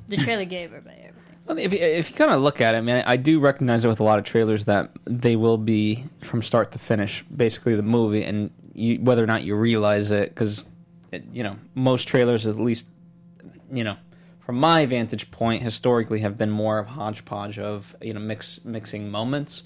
The 0.08 0.18
trailer 0.26 0.46
gave 0.46 0.70
everybody 0.74 1.02
If 1.50 1.74
you, 1.74 1.80
if 1.80 2.12
you 2.12 2.16
kind 2.16 2.32
of 2.32 2.42
look 2.42 2.62
at 2.62 2.76
it, 2.76 2.82
man, 2.82 3.04
I 3.08 3.18
do 3.18 3.40
recognize 3.40 3.84
it 3.84 3.88
with 3.88 4.00
a 4.00 4.04
lot 4.04 4.20
of 4.20 4.26
trailers 4.26 4.66
that 4.66 4.92
they 5.06 5.36
will 5.36 5.58
be 5.58 6.06
from 6.22 6.44
start 6.44 6.72
to 6.74 6.80
finish, 6.80 7.24
basically 7.24 7.76
the 7.76 7.82
movie, 7.82 8.24
and 8.24 8.52
you, 8.74 9.00
whether 9.02 9.24
or 9.24 9.28
not 9.28 9.44
you 9.44 9.56
realize 9.56 10.12
it, 10.12 10.30
because 10.30 10.66
you 11.32 11.42
know 11.42 11.58
most 11.74 12.08
trailers, 12.08 12.46
at 12.46 12.60
least 12.60 12.88
you 13.72 13.84
know, 13.84 13.98
from 14.40 14.60
my 14.60 14.86
vantage 14.86 15.32
point, 15.32 15.62
historically 15.62 16.20
have 16.20 16.38
been 16.38 16.52
more 16.52 16.80
of 16.80 16.88
a 16.88 16.92
hodgepodge 16.92 17.60
of 17.60 17.96
you 18.02 18.14
know 18.14 18.20
mix 18.20 18.60
mixing 18.64 19.10
moments. 19.10 19.64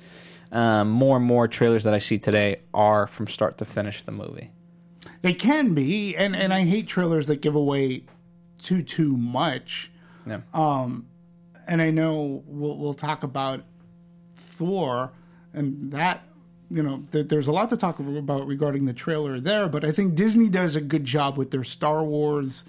Um, 0.52 0.92
more 0.92 1.18
and 1.18 1.26
more 1.26 1.48
trailers 1.48 1.84
that 1.84 1.96
I 1.96 1.98
see 1.98 2.20
today 2.20 2.58
are 2.76 3.08
from 3.08 3.28
start 3.28 3.58
to 3.58 3.66
finish 3.66 4.04
the 4.04 4.12
movie. 4.12 4.52
They 5.22 5.34
can 5.34 5.74
be, 5.74 6.16
and 6.16 6.36
and 6.36 6.54
I 6.54 6.62
hate 6.66 6.88
trailers 6.88 7.28
that 7.28 7.42
give 7.42 7.56
away 7.56 8.04
too 8.60 8.84
too 8.84 9.18
much. 9.18 9.92
Yeah. 10.26 10.42
And 11.68 11.82
I 11.82 11.92
know 11.92 12.44
we'll 12.46 12.78
we'll 12.78 12.94
talk 12.94 13.24
about 13.24 13.64
Thor, 14.36 15.12
and 15.54 15.92
that 15.92 16.24
you 16.70 16.84
know 16.84 17.04
there, 17.12 17.24
there's 17.24 17.48
a 17.48 17.52
lot 17.52 17.70
to 17.70 17.78
talk 17.78 18.00
about 18.00 18.48
regarding 18.48 18.86
the 18.86 18.94
trailer 18.94 19.40
there. 19.40 19.68
But 19.70 19.84
I 19.86 19.92
think 19.92 20.16
Disney 20.16 20.50
does 20.50 20.76
a 20.76 20.82
good 20.82 21.06
job 21.06 21.38
with 21.38 21.52
their 21.52 21.64
Star 21.64 22.04
Wars 22.04 22.66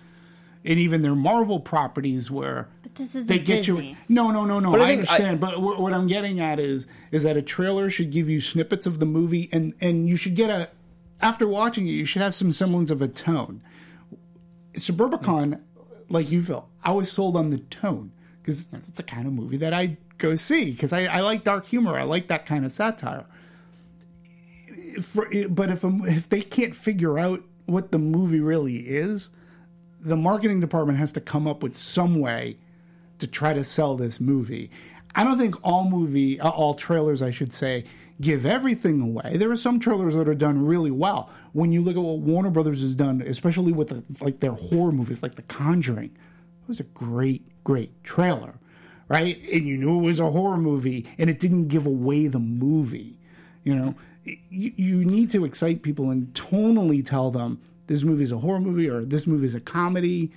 and 0.66 0.78
even 0.78 1.02
their 1.02 1.14
Marvel 1.14 1.60
properties 1.60 2.30
where 2.30 2.68
But 2.82 2.94
this 2.94 3.14
is 3.14 3.26
they 3.26 3.38
get 3.38 3.64
Disney. 3.64 3.90
you. 3.90 3.96
No, 4.08 4.30
no, 4.30 4.44
no, 4.46 4.60
no. 4.60 4.70
But 4.70 4.80
I 4.80 4.84
I, 4.84 4.86
think 4.88 4.98
I- 5.10 5.12
understand. 5.14 5.40
but 5.40 5.54
wh- 5.56 5.78
what 5.80 5.92
I'm 5.92 6.06
getting 6.06 6.40
at 6.40 6.58
is 6.60 6.86
is 7.10 7.22
that 7.24 7.36
a 7.36 7.42
trailer 7.42 7.90
should 7.90 8.10
give 8.10 8.28
you 8.28 8.40
snippets 8.40 8.86
of 8.86 8.98
the 9.00 9.06
movie, 9.06 9.48
and 9.52 9.74
and 9.80 10.08
you 10.08 10.16
should 10.16 10.34
get 10.36 10.50
a 10.50 10.70
after 11.20 11.46
watching 11.48 11.86
it, 11.88 11.92
you 11.92 12.04
should 12.04 12.22
have 12.22 12.34
some 12.34 12.52
semblance 12.52 12.90
of 12.90 13.00
a 13.02 13.08
tone. 13.08 13.62
Suburbicon, 14.74 15.60
like 16.08 16.30
you 16.30 16.42
feel, 16.42 16.68
I 16.82 16.92
was 16.92 17.10
sold 17.10 17.36
on 17.36 17.50
the 17.50 17.58
tone 17.58 18.12
because 18.44 18.68
it's 18.74 18.90
the 18.90 19.02
kind 19.02 19.26
of 19.26 19.32
movie 19.32 19.56
that 19.56 19.72
I 19.72 19.96
go 20.18 20.34
see 20.34 20.72
because 20.72 20.92
I, 20.92 21.06
I 21.06 21.20
like 21.20 21.44
dark 21.44 21.66
humor. 21.66 21.96
I 21.96 22.02
like 22.02 22.28
that 22.28 22.44
kind 22.44 22.66
of 22.66 22.72
satire. 22.72 23.24
For, 25.00 25.28
but 25.48 25.70
if 25.70 25.82
a, 25.82 25.98
if 26.04 26.28
they 26.28 26.42
can't 26.42 26.76
figure 26.76 27.18
out 27.18 27.42
what 27.64 27.90
the 27.90 27.98
movie 27.98 28.40
really 28.40 28.76
is, 28.76 29.30
the 29.98 30.16
marketing 30.16 30.60
department 30.60 30.98
has 30.98 31.12
to 31.12 31.20
come 31.20 31.48
up 31.48 31.62
with 31.62 31.74
some 31.74 32.20
way 32.20 32.58
to 33.18 33.26
try 33.26 33.54
to 33.54 33.64
sell 33.64 33.96
this 33.96 34.20
movie. 34.20 34.70
I 35.14 35.24
don't 35.24 35.38
think 35.38 35.56
all 35.64 35.88
movie, 35.88 36.38
uh, 36.38 36.50
all 36.50 36.74
trailers, 36.74 37.22
I 37.22 37.30
should 37.30 37.52
say, 37.52 37.84
give 38.20 38.44
everything 38.44 39.00
away. 39.00 39.36
There 39.36 39.50
are 39.50 39.56
some 39.56 39.80
trailers 39.80 40.14
that 40.14 40.28
are 40.28 40.34
done 40.34 40.64
really 40.64 40.90
well. 40.90 41.30
When 41.52 41.72
you 41.72 41.80
look 41.80 41.96
at 41.96 42.02
what 42.02 42.18
Warner 42.18 42.50
Brothers 42.50 42.82
has 42.82 42.94
done, 42.94 43.22
especially 43.22 43.72
with 43.72 43.88
the, 43.88 44.04
like 44.22 44.40
their 44.40 44.52
horror 44.52 44.92
movies, 44.92 45.22
like 45.22 45.36
The 45.36 45.42
Conjuring, 45.42 46.10
it 46.10 46.68
was 46.68 46.80
a 46.80 46.84
great, 46.84 47.46
great 47.64 48.04
trailer, 48.04 48.54
right? 49.08 49.38
And 49.52 49.66
you 49.66 49.76
knew 49.76 49.98
it 49.98 50.02
was 50.02 50.20
a 50.20 50.30
horror 50.30 50.56
movie, 50.56 51.06
and 51.18 51.28
it 51.28 51.40
didn't 51.40 51.68
give 51.68 51.86
away 51.86 52.28
the 52.28 52.38
movie. 52.38 53.18
You 53.64 53.74
know, 53.74 53.94
you, 54.24 54.72
you 54.76 55.04
need 55.04 55.30
to 55.30 55.44
excite 55.44 55.82
people 55.82 56.10
and 56.10 56.32
tonally 56.34 57.04
tell 57.04 57.30
them 57.30 57.60
this 57.86 58.02
movie 58.02 58.22
is 58.22 58.32
a 58.32 58.38
horror 58.38 58.60
movie 58.60 58.88
or 58.88 59.04
this 59.04 59.26
movie 59.26 59.46
is 59.46 59.54
a 59.54 59.60
comedy 59.60 60.30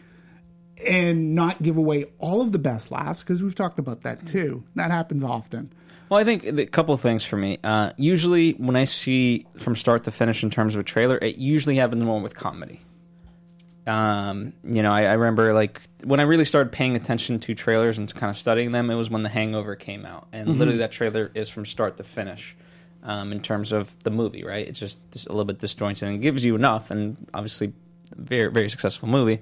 and 0.86 1.34
not 1.34 1.62
give 1.62 1.78
away 1.78 2.06
all 2.20 2.42
of 2.42 2.52
the 2.52 2.60
best 2.60 2.92
laughs 2.92 3.22
because 3.22 3.42
we've 3.42 3.56
talked 3.56 3.80
about 3.80 4.02
that 4.02 4.26
too. 4.26 4.64
That 4.76 4.92
happens 4.92 5.24
often. 5.24 5.74
Well, 6.10 6.20
I 6.20 6.24
think 6.24 6.46
a 6.46 6.66
couple 6.68 6.94
of 6.94 7.02
things 7.02 7.26
for 7.26 7.36
me. 7.36 7.58
Uh, 7.64 7.92
usually, 7.98 8.52
when 8.54 8.78
I 8.78 8.86
see 8.86 9.46
from 9.60 9.76
start 9.76 10.06
to 10.06 10.12
finish 10.12 10.42
in 10.42 10.50
terms 10.50 10.74
of 10.74 10.80
a 10.82 10.84
trailer, 10.84 11.18
it 11.18 11.36
usually 11.36 11.76
happens 11.76 12.02
more 12.04 12.22
with 12.22 12.34
comedy. 12.34 12.80
Um, 13.88 14.54
you 14.64 14.84
know, 14.84 14.92
I, 14.92 15.04
I 15.04 15.14
remember 15.14 15.54
like 15.54 15.82
when 16.04 16.20
I 16.20 16.24
really 16.24 16.46
started 16.46 16.72
paying 16.72 16.96
attention 16.96 17.40
to 17.40 17.56
trailers 17.56 17.98
and 17.98 18.14
kind 18.14 18.30
of 18.30 18.38
studying 18.38 18.74
them, 18.74 18.90
it 18.90 18.96
was 18.96 19.10
when 19.10 19.24
The 19.24 19.30
Hangover 19.30 19.76
came 19.76 20.06
out, 20.06 20.28
and 20.34 20.58
literally 20.60 20.80
that 20.80 20.92
trailer 20.92 21.32
is 21.34 21.50
from 21.50 21.66
start 21.66 21.98
to 21.98 22.04
finish. 22.04 22.56
Um, 23.04 23.32
in 23.32 23.42
terms 23.42 23.72
of 23.72 23.96
the 24.04 24.10
movie, 24.10 24.44
right? 24.44 24.68
It's 24.68 24.80
just, 24.80 25.00
just 25.14 25.28
a 25.28 25.30
little 25.30 25.46
bit 25.46 25.60
disjointed 25.60 26.10
and 26.10 26.22
gives 26.22 26.44
you 26.44 26.56
enough, 26.56 26.92
and 26.92 27.16
obviously, 27.34 27.72
very 28.14 28.52
very 28.52 28.70
successful 28.70 29.08
movie. 29.08 29.40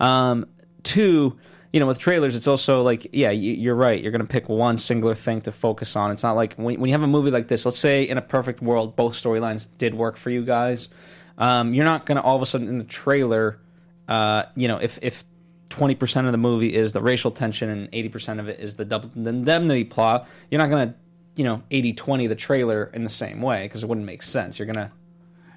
Um, 0.00 0.46
two, 0.82 1.38
you 1.72 1.78
know, 1.78 1.86
with 1.86 1.98
trailers, 1.98 2.34
it's 2.34 2.48
also 2.48 2.82
like, 2.82 3.08
yeah, 3.12 3.30
you, 3.30 3.52
you're 3.52 3.76
right. 3.76 4.02
You're 4.02 4.10
going 4.10 4.22
to 4.22 4.26
pick 4.26 4.48
one 4.48 4.78
singular 4.78 5.14
thing 5.14 5.42
to 5.42 5.52
focus 5.52 5.94
on. 5.94 6.10
It's 6.10 6.24
not 6.24 6.34
like 6.34 6.54
when, 6.54 6.80
when 6.80 6.88
you 6.88 6.94
have 6.94 7.02
a 7.02 7.06
movie 7.06 7.30
like 7.30 7.46
this. 7.46 7.64
Let's 7.64 7.78
say 7.78 8.02
in 8.02 8.18
a 8.18 8.22
perfect 8.22 8.62
world, 8.62 8.96
both 8.96 9.14
storylines 9.14 9.68
did 9.78 9.94
work 9.94 10.16
for 10.16 10.30
you 10.30 10.44
guys. 10.44 10.88
Um, 11.36 11.74
you're 11.74 11.84
not 11.84 12.04
going 12.04 12.16
to 12.16 12.22
all 12.22 12.34
of 12.34 12.42
a 12.42 12.46
sudden 12.46 12.68
in 12.68 12.78
the 12.78 12.84
trailer, 12.84 13.60
uh, 14.08 14.44
you 14.56 14.68
know, 14.68 14.78
if 14.78 14.98
if 15.02 15.24
twenty 15.68 15.94
percent 15.94 16.26
of 16.26 16.32
the 16.32 16.38
movie 16.38 16.74
is 16.74 16.92
the 16.92 17.00
racial 17.02 17.30
tension 17.30 17.68
and 17.68 17.88
eighty 17.92 18.08
percent 18.08 18.40
of 18.40 18.48
it 18.48 18.58
is 18.60 18.76
the 18.76 18.84
double 18.84 19.10
indemnity 19.14 19.84
plot, 19.84 20.26
you're 20.50 20.60
not 20.60 20.70
going 20.70 20.88
to, 20.88 20.94
you 21.36 21.44
know, 21.44 21.62
80-20 21.70 22.28
the 22.28 22.34
trailer 22.34 22.90
in 22.94 23.04
the 23.04 23.10
same 23.10 23.40
way 23.42 23.64
because 23.64 23.82
it 23.82 23.88
wouldn't 23.88 24.06
make 24.06 24.22
sense. 24.22 24.58
You're 24.58 24.66
going 24.66 24.76
to, 24.88 24.90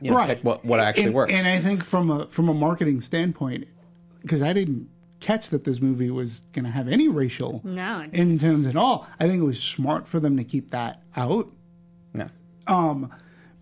you 0.01 0.11
know, 0.11 0.25
pick 0.25 0.41
what 0.43 0.63
what 0.65 0.79
actually 0.79 1.05
and, 1.05 1.13
works. 1.15 1.31
And 1.33 1.47
I 1.47 1.59
think 1.59 1.83
from 1.83 2.09
a 2.11 2.27
from 2.27 2.49
a 2.49 2.53
marketing 2.53 3.01
standpoint, 3.01 3.67
because 4.21 4.41
I 4.41 4.53
didn't 4.53 4.89
catch 5.21 5.49
that 5.49 5.63
this 5.63 5.79
movie 5.79 6.09
was 6.09 6.39
going 6.51 6.65
to 6.65 6.71
have 6.71 6.87
any 6.87 7.07
racial 7.07 7.61
No. 7.63 8.05
in 8.11 8.39
terms 8.39 8.65
at 8.67 8.75
all. 8.75 9.07
I 9.19 9.27
think 9.27 9.39
it 9.39 9.45
was 9.45 9.61
smart 9.61 10.07
for 10.07 10.19
them 10.19 10.35
to 10.37 10.43
keep 10.43 10.71
that 10.71 11.03
out. 11.15 11.47
no. 12.13 12.27
Um, 12.67 13.11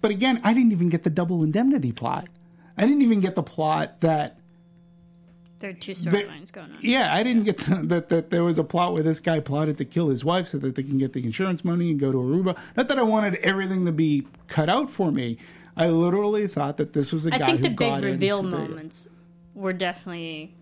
But 0.01 0.11
again, 0.11 0.39
I 0.41 0.53
didn't 0.53 0.71
even 0.71 0.87
get 0.87 1.03
the 1.03 1.09
double 1.09 1.43
indemnity 1.43 1.91
plot. 1.91 2.29
I 2.77 2.83
didn't 2.85 3.01
even 3.01 3.19
get 3.19 3.35
the 3.35 3.43
plot 3.43 3.99
that 3.99 4.38
There 5.59 5.69
are 5.69 5.73
two 5.73 5.91
storylines 5.93 6.51
going 6.51 6.71
on. 6.71 6.77
Yeah, 6.81 7.13
I 7.13 7.21
didn't 7.23 7.43
get 7.43 7.57
the, 7.57 7.75
that. 7.87 8.09
That 8.09 8.29
there 8.29 8.43
was 8.43 8.57
a 8.59 8.63
plot 8.63 8.93
where 8.93 9.03
this 9.03 9.19
guy 9.19 9.39
plotted 9.39 9.77
to 9.79 9.85
kill 9.85 10.09
his 10.09 10.23
wife 10.25 10.47
so 10.47 10.57
that 10.59 10.75
they 10.75 10.83
can 10.83 10.97
get 10.97 11.13
the 11.13 11.23
insurance 11.25 11.63
money 11.65 11.91
and 11.91 11.99
go 11.99 12.11
to 12.11 12.17
Aruba. 12.17 12.57
Not 12.77 12.87
that 12.87 12.97
I 12.97 13.03
wanted 13.03 13.35
everything 13.37 13.85
to 13.85 13.91
be 13.91 14.25
cut 14.47 14.69
out 14.69 14.89
for 14.89 15.11
me. 15.11 15.37
I 15.77 15.87
literally 15.87 16.47
thought 16.47 16.77
that 16.77 16.93
this 16.93 17.11
was 17.11 17.25
a 17.27 17.33
I 17.33 17.37
guy 17.39 17.45
think 17.45 17.57
who 17.57 17.63
the 17.63 17.69
big 17.69 17.77
got 17.77 18.01
reveal 18.03 18.39
into 18.39 18.51
the- 18.51 18.57
moments 18.57 19.07
were 19.53 19.73
definitely 19.73 20.55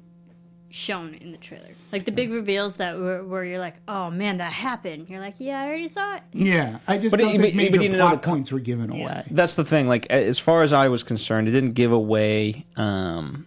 shown 0.70 1.14
in 1.14 1.32
the 1.32 1.38
trailer. 1.38 1.70
Like 1.91 2.06
the 2.06 2.12
big 2.12 2.30
reveals 2.32 2.76
that 2.76 2.98
were 3.00 3.24
where 3.24 3.43
you're 3.43 3.60
like, 3.60 3.76
oh 3.88 4.12
man, 4.12 4.38
that 4.38 4.52
happened. 4.52 5.10
You're 5.10 5.22
like, 5.22 5.36
yeah, 5.39 5.62
I 5.62 5.68
already 5.68 5.88
saw 5.88 6.16
it. 6.18 6.24
Yeah, 6.34 6.80
I 6.88 6.98
just 6.98 7.12
But 7.12 7.20
don't 7.22 7.30
it- 7.36 7.41
think 7.41 7.54
but- 7.54 7.56
major 7.56 7.80
but 7.80 7.91
know 7.91 7.98
plot 8.00 8.22
the 8.22 8.28
points 8.28 8.52
were 8.52 8.60
given 8.60 8.89
away. 8.91 9.24
that's 9.32 9.56
the 9.56 9.64
thing. 9.64 9.88
Like 9.88 10.08
as 10.08 10.38
far 10.39 10.64
as 10.64 10.74
I 10.74 10.88
was 10.89 11.04
concerned, 11.04 11.48
it 11.48 11.52
didn't 11.52 11.74
give 11.74 11.91
away 11.91 12.66
um, 12.76 13.45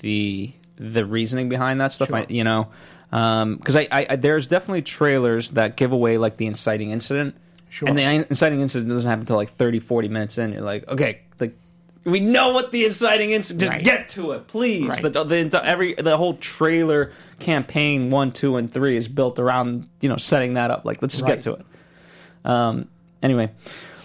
the 0.00 0.52
the 0.76 1.04
reasoning 1.06 1.48
behind 1.48 1.80
that 1.80 1.92
stuff. 1.92 2.12
I, 2.12 2.26
you 2.28 2.44
know, 2.44 2.68
Um 3.12 3.56
because 3.56 3.76
I, 3.76 3.88
I, 3.92 4.06
I 4.10 4.16
there's 4.16 4.46
definitely 4.48 4.82
trailers 4.82 5.50
that 5.52 5.76
give 5.76 5.92
away 5.92 6.18
like 6.18 6.36
the 6.36 6.46
inciting 6.46 6.90
incident. 6.90 7.36
Sure. 7.68 7.88
And 7.88 7.98
the 7.98 8.02
inciting 8.02 8.60
incident 8.60 8.88
doesn't 8.90 9.08
happen 9.08 9.20
until 9.22 9.36
like 9.36 9.50
30, 9.52 9.80
40 9.80 10.08
minutes 10.08 10.38
in. 10.38 10.52
You're 10.52 10.62
like, 10.62 10.86
okay, 10.88 11.20
like 11.40 11.56
we 12.04 12.20
know 12.20 12.52
what 12.52 12.70
the 12.70 12.84
inciting 12.84 13.30
incident. 13.32 13.60
Just 13.62 13.72
Right. 13.72 13.84
get 13.84 14.08
to 14.10 14.32
it, 14.32 14.46
please. 14.46 14.86
Right. 14.88 15.02
The, 15.02 15.24
the 15.24 15.60
every 15.64 15.94
the 15.94 16.16
whole 16.16 16.34
trailer 16.34 17.12
campaign 17.40 18.10
one, 18.10 18.30
two, 18.30 18.56
and 18.56 18.72
three 18.72 18.96
is 18.96 19.08
built 19.08 19.38
around 19.38 19.88
you 20.00 20.08
know 20.08 20.16
setting 20.16 20.54
that 20.54 20.70
up. 20.70 20.84
Like 20.84 21.00
let's 21.02 21.14
just 21.14 21.24
Right. 21.24 21.34
get 21.36 21.42
to 21.44 21.52
it. 21.54 21.66
Um, 22.44 22.88
anyway, 23.22 23.50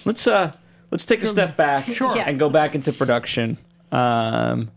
let's 0.05 0.25
uh 0.27 0.51
let's 0.91 1.05
take 1.05 1.21
a 1.23 1.27
step 1.27 1.57
back 1.57 1.85
Sure. 1.85 2.11
Yeah. 2.15 2.23
and 2.27 2.39
go 2.39 2.49
back 2.49 2.73
into 2.75 2.93
production. 2.93 3.57
Um, 3.91 4.71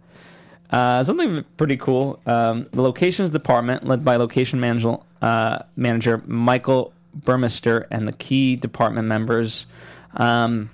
uh, 0.73 1.05
something 1.05 1.45
pretty 1.57 1.77
cool. 1.77 2.19
Um, 2.27 2.67
the 2.73 2.83
locations 2.83 3.31
department, 3.31 3.87
led 3.87 4.05
by 4.05 4.17
location 4.17 4.59
manager 4.59 4.97
uh, 5.21 5.61
manager 5.77 6.23
Michael 6.27 6.93
Burmester 7.17 7.87
and 7.91 8.09
the 8.09 8.13
key 8.13 8.57
department 8.57 9.07
members, 9.07 9.67
um, 10.17 10.71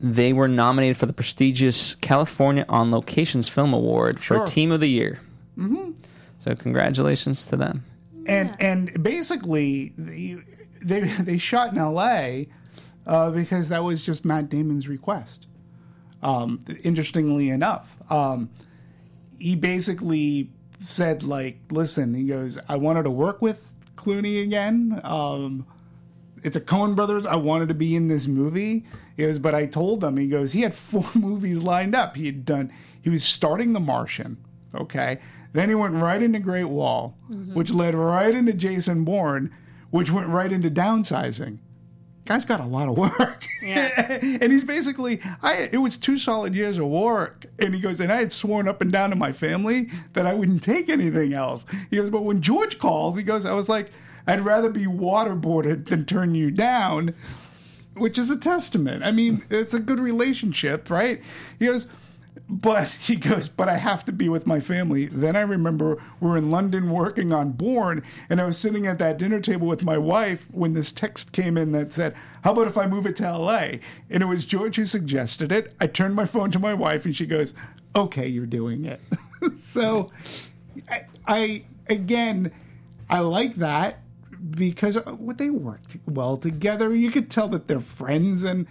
they 0.00 0.32
were 0.32 0.48
nominated 0.48 0.96
for 0.96 1.06
the 1.06 1.12
prestigious 1.12 1.94
California 1.96 2.64
On 2.68 2.90
Locations 2.90 3.48
Film 3.48 3.74
Award 3.74 4.20
Sure. 4.20 4.40
for 4.40 4.46
Team 4.52 4.72
of 4.72 4.80
the 4.80 4.88
Year. 4.88 5.20
Mm-hmm. 5.58 5.90
So 6.38 6.54
congratulations 6.54 7.46
to 7.46 7.56
them. 7.56 7.84
and 8.26 8.56
and 8.60 9.02
basically 9.02 9.92
the, 9.98 10.38
they 10.82 11.00
they 11.20 11.36
shot 11.38 11.72
in 11.72 11.78
L.A. 11.78 12.48
Uh, 13.06 13.30
because 13.30 13.68
that 13.70 13.82
was 13.84 14.04
just 14.06 14.24
Matt 14.24 14.48
Damon's 14.48 14.88
request. 14.88 15.46
Um, 16.22 16.62
interestingly 16.84 17.48
enough, 17.48 17.96
um, 18.10 18.50
he 19.40 19.56
basically 19.56 20.50
said 20.80 21.22
like, 21.24 21.58
"Listen," 21.70 22.14
he 22.14 22.24
goes, 22.24 22.58
"I 22.68 22.76
wanted 22.76 23.02
to 23.04 23.10
work 23.10 23.42
with 23.42 23.66
Clooney 23.96 24.42
again. 24.42 25.00
Um, 25.02 25.66
it's 26.42 26.56
a 26.56 26.60
Coen 26.60 26.94
Brothers. 26.94 27.26
I 27.26 27.36
wanted 27.36 27.68
to 27.68 27.74
be 27.74 27.96
in 27.96 28.08
this 28.08 28.26
movie." 28.28 28.84
He 29.16 29.24
goes, 29.24 29.38
"But 29.38 29.54
I 29.54 29.66
told 29.66 30.00
them." 30.00 30.16
He 30.16 30.28
goes, 30.28 30.52
"He 30.52 30.60
had 30.60 30.74
four 30.74 31.06
movies 31.14 31.58
lined 31.58 31.94
up. 31.94 32.16
He 32.16 32.26
had 32.26 32.44
done. 32.44 32.72
He 33.02 33.10
was 33.10 33.24
starting 33.24 33.72
The 33.72 33.80
Martian. 33.80 34.36
Okay." 34.74 35.18
Then 35.52 35.68
he 35.68 35.74
went 35.74 35.94
right 35.94 36.22
into 36.22 36.38
Great 36.38 36.68
Wall, 36.68 37.16
which 37.54 37.72
led 37.72 37.96
right 37.96 38.32
into 38.32 38.52
Jason 38.52 39.02
Bourne, 39.02 39.50
which 39.90 40.08
went 40.08 40.28
right 40.28 40.52
into 40.52 40.70
downsizing. 40.70 41.58
Guy's 42.30 42.44
got 42.44 42.60
a 42.60 42.64
lot 42.64 42.88
of 42.88 42.96
work. 42.96 43.44
Yeah. 43.60 43.90
and 44.22 44.52
he's 44.52 44.62
basically, 44.62 45.20
I 45.42 45.68
it 45.72 45.78
was 45.78 45.96
two 45.96 46.16
solid 46.16 46.54
years 46.54 46.78
of 46.78 46.86
work. 46.86 47.46
And 47.58 47.74
he 47.74 47.80
goes, 47.80 47.98
and 47.98 48.12
I 48.12 48.18
had 48.20 48.32
sworn 48.32 48.68
up 48.68 48.80
and 48.80 48.92
down 48.92 49.10
to 49.10 49.16
my 49.16 49.32
family 49.32 49.90
that 50.12 50.28
I 50.28 50.34
wouldn't 50.34 50.62
take 50.62 50.88
anything 50.88 51.34
else. 51.34 51.64
He 51.90 51.96
goes, 51.96 52.08
but 52.08 52.22
when 52.22 52.40
George 52.40 52.78
calls, 52.78 53.16
he 53.16 53.24
goes, 53.24 53.44
I 53.44 53.52
was 53.54 53.68
like, 53.68 53.90
I'd 54.28 54.42
rather 54.42 54.70
be 54.70 54.84
waterboarded 54.84 55.86
than 55.88 56.04
turn 56.04 56.36
you 56.36 56.52
down, 56.52 57.16
which 57.94 58.16
is 58.16 58.30
a 58.30 58.38
testament. 58.38 59.02
I 59.02 59.10
mean, 59.10 59.42
it's 59.50 59.74
a 59.74 59.80
good 59.80 59.98
relationship, 59.98 60.88
right? 60.88 61.20
He 61.58 61.66
goes, 61.66 61.88
but 62.50 62.88
he 63.00 63.16
goes, 63.16 63.48
but 63.48 63.68
I 63.68 63.76
have 63.76 64.04
to 64.06 64.12
be 64.12 64.28
with 64.28 64.46
my 64.46 64.60
family. 64.60 65.06
Then 65.06 65.36
I 65.36 65.40
remember 65.40 66.02
we're 66.18 66.36
in 66.36 66.50
London 66.50 66.90
working 66.90 67.32
on 67.32 67.52
Bourne, 67.52 68.02
and 68.28 68.40
I 68.40 68.44
was 68.44 68.58
sitting 68.58 68.86
at 68.86 68.98
that 68.98 69.18
dinner 69.18 69.40
table 69.40 69.66
with 69.66 69.84
my 69.84 69.96
wife 69.96 70.46
when 70.50 70.74
this 70.74 70.92
text 70.92 71.32
came 71.32 71.56
in 71.56 71.72
that 71.72 71.92
said, 71.92 72.14
How 72.42 72.52
about 72.52 72.66
if 72.66 72.76
I 72.76 72.86
move 72.86 73.06
it 73.06 73.16
to 73.16 73.38
LA? 73.38 73.78
And 74.10 74.22
it 74.22 74.26
was 74.26 74.44
George 74.44 74.76
who 74.76 74.84
suggested 74.84 75.52
it. 75.52 75.74
I 75.80 75.86
turned 75.86 76.16
my 76.16 76.26
phone 76.26 76.50
to 76.50 76.58
my 76.58 76.74
wife, 76.74 77.04
and 77.04 77.14
she 77.14 77.26
goes, 77.26 77.54
Okay, 77.94 78.26
you're 78.26 78.46
doing 78.46 78.84
it. 78.84 79.00
so 79.58 80.08
I, 80.88 81.06
I, 81.26 81.64
again, 81.88 82.52
I 83.08 83.20
like 83.20 83.56
that 83.56 84.00
because 84.50 84.96
uh, 84.96 85.02
what 85.02 85.38
they 85.38 85.50
worked 85.50 85.98
well 86.06 86.36
together. 86.36 86.94
You 86.94 87.10
could 87.10 87.30
tell 87.30 87.48
that 87.48 87.68
they're 87.68 87.80
friends 87.80 88.42
and 88.42 88.66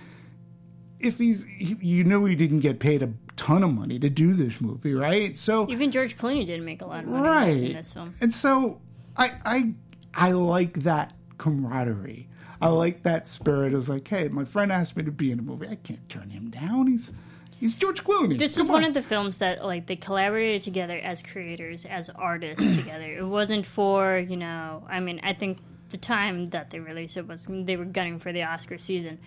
if 1.00 1.18
he's 1.18 1.46
he, 1.46 1.78
you 1.82 2.04
know 2.04 2.26
he 2.26 2.36
didn't 2.36 2.60
get 2.60 2.80
paid 2.80 3.02
a 3.04 3.12
ton 3.36 3.64
of 3.64 3.74
money 3.74 3.98
to 4.00 4.10
do 4.10 4.34
this 4.34 4.60
movie, 4.60 4.94
right? 4.94 5.38
So 5.38 5.70
Even 5.70 5.92
George 5.92 6.18
Clooney 6.18 6.46
didn't 6.46 6.66
make 6.66 6.82
a 6.82 6.86
lot 6.86 7.04
of 7.04 7.10
money 7.10 7.24
right, 7.28 7.58
in 7.58 7.74
this 7.74 7.94
film. 7.94 8.14
and 8.22 8.34
so 8.34 8.82
I 9.18 9.32
I 9.46 9.74
I 10.14 10.32
like 10.32 10.84
that 10.84 11.14
camaraderie. 11.38 12.28
I 12.62 12.68
like 12.68 13.04
that 13.04 13.28
spirit. 13.28 13.74
Is 13.74 13.88
like, 13.88 14.08
hey, 14.08 14.28
my 14.28 14.44
friend 14.44 14.72
asked 14.72 14.98
me 14.98 15.04
to 15.04 15.12
be 15.12 15.32
in 15.32 15.40
a 15.40 15.42
movie. 15.42 15.68
I 15.68 15.76
can't 15.76 16.08
turn 16.10 16.30
him 16.30 16.50
down. 16.50 16.88
He's 16.88 17.14
he's 17.58 17.74
George 17.76 18.04
Clooney. 18.04 18.38
This 18.38 18.56
was 18.58 18.68
Come 18.68 18.74
one 18.74 18.84
of 18.84 18.94
the 18.94 19.02
films 19.02 19.38
that 19.38 19.64
like 19.64 19.88
they 19.88 19.96
collaborated 19.96 20.62
together 20.64 20.98
as 20.98 21.24
creators, 21.24 21.86
as 21.86 22.10
artists 22.10 22.76
together. 22.76 23.06
It 23.06 23.26
wasn't 23.26 23.66
for 23.66 24.18
you 24.18 24.36
know. 24.36 24.84
I 24.90 25.00
mean, 25.00 25.22
I 25.24 25.32
think 25.34 25.60
the 25.92 25.98
time 25.98 26.50
that 26.50 26.70
they 26.70 26.80
released 26.80 27.16
it 27.18 27.28
was 27.28 27.48
they 27.50 27.78
were 27.78 27.86
gunning 27.86 28.20
for 28.20 28.34
the 28.34 28.44
Oscar 28.44 28.78
season, 28.78 29.20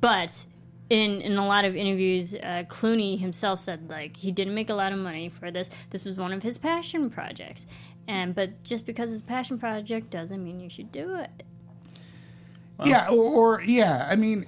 but 0.00 0.44
in 0.94 1.20
in 1.22 1.36
a 1.36 1.46
lot 1.46 1.64
of 1.64 1.74
interviews, 1.74 2.34
uh, 2.34 2.62
Clooney 2.68 3.18
himself 3.18 3.58
said 3.58 3.90
like 3.90 4.16
he 4.16 4.30
didn't 4.30 4.54
make 4.54 4.70
a 4.70 4.74
lot 4.74 4.92
of 4.92 4.98
money 4.98 5.28
for 5.28 5.50
this. 5.50 5.68
This 5.90 6.04
was 6.04 6.16
one 6.16 6.32
of 6.32 6.44
his 6.44 6.56
passion 6.56 7.10
projects, 7.10 7.66
and 8.06 8.32
but 8.34 8.62
just 8.62 8.86
because 8.86 9.10
it's 9.10 9.20
a 9.20 9.24
passion 9.24 9.58
project 9.58 10.10
doesn't 10.10 10.42
mean 10.42 10.60
you 10.60 10.70
should 10.70 10.92
do 10.92 11.16
it. 11.16 11.42
Yeah, 12.84 13.08
or, 13.08 13.56
or 13.58 13.62
yeah, 13.62 14.06
I 14.08 14.14
mean, 14.14 14.46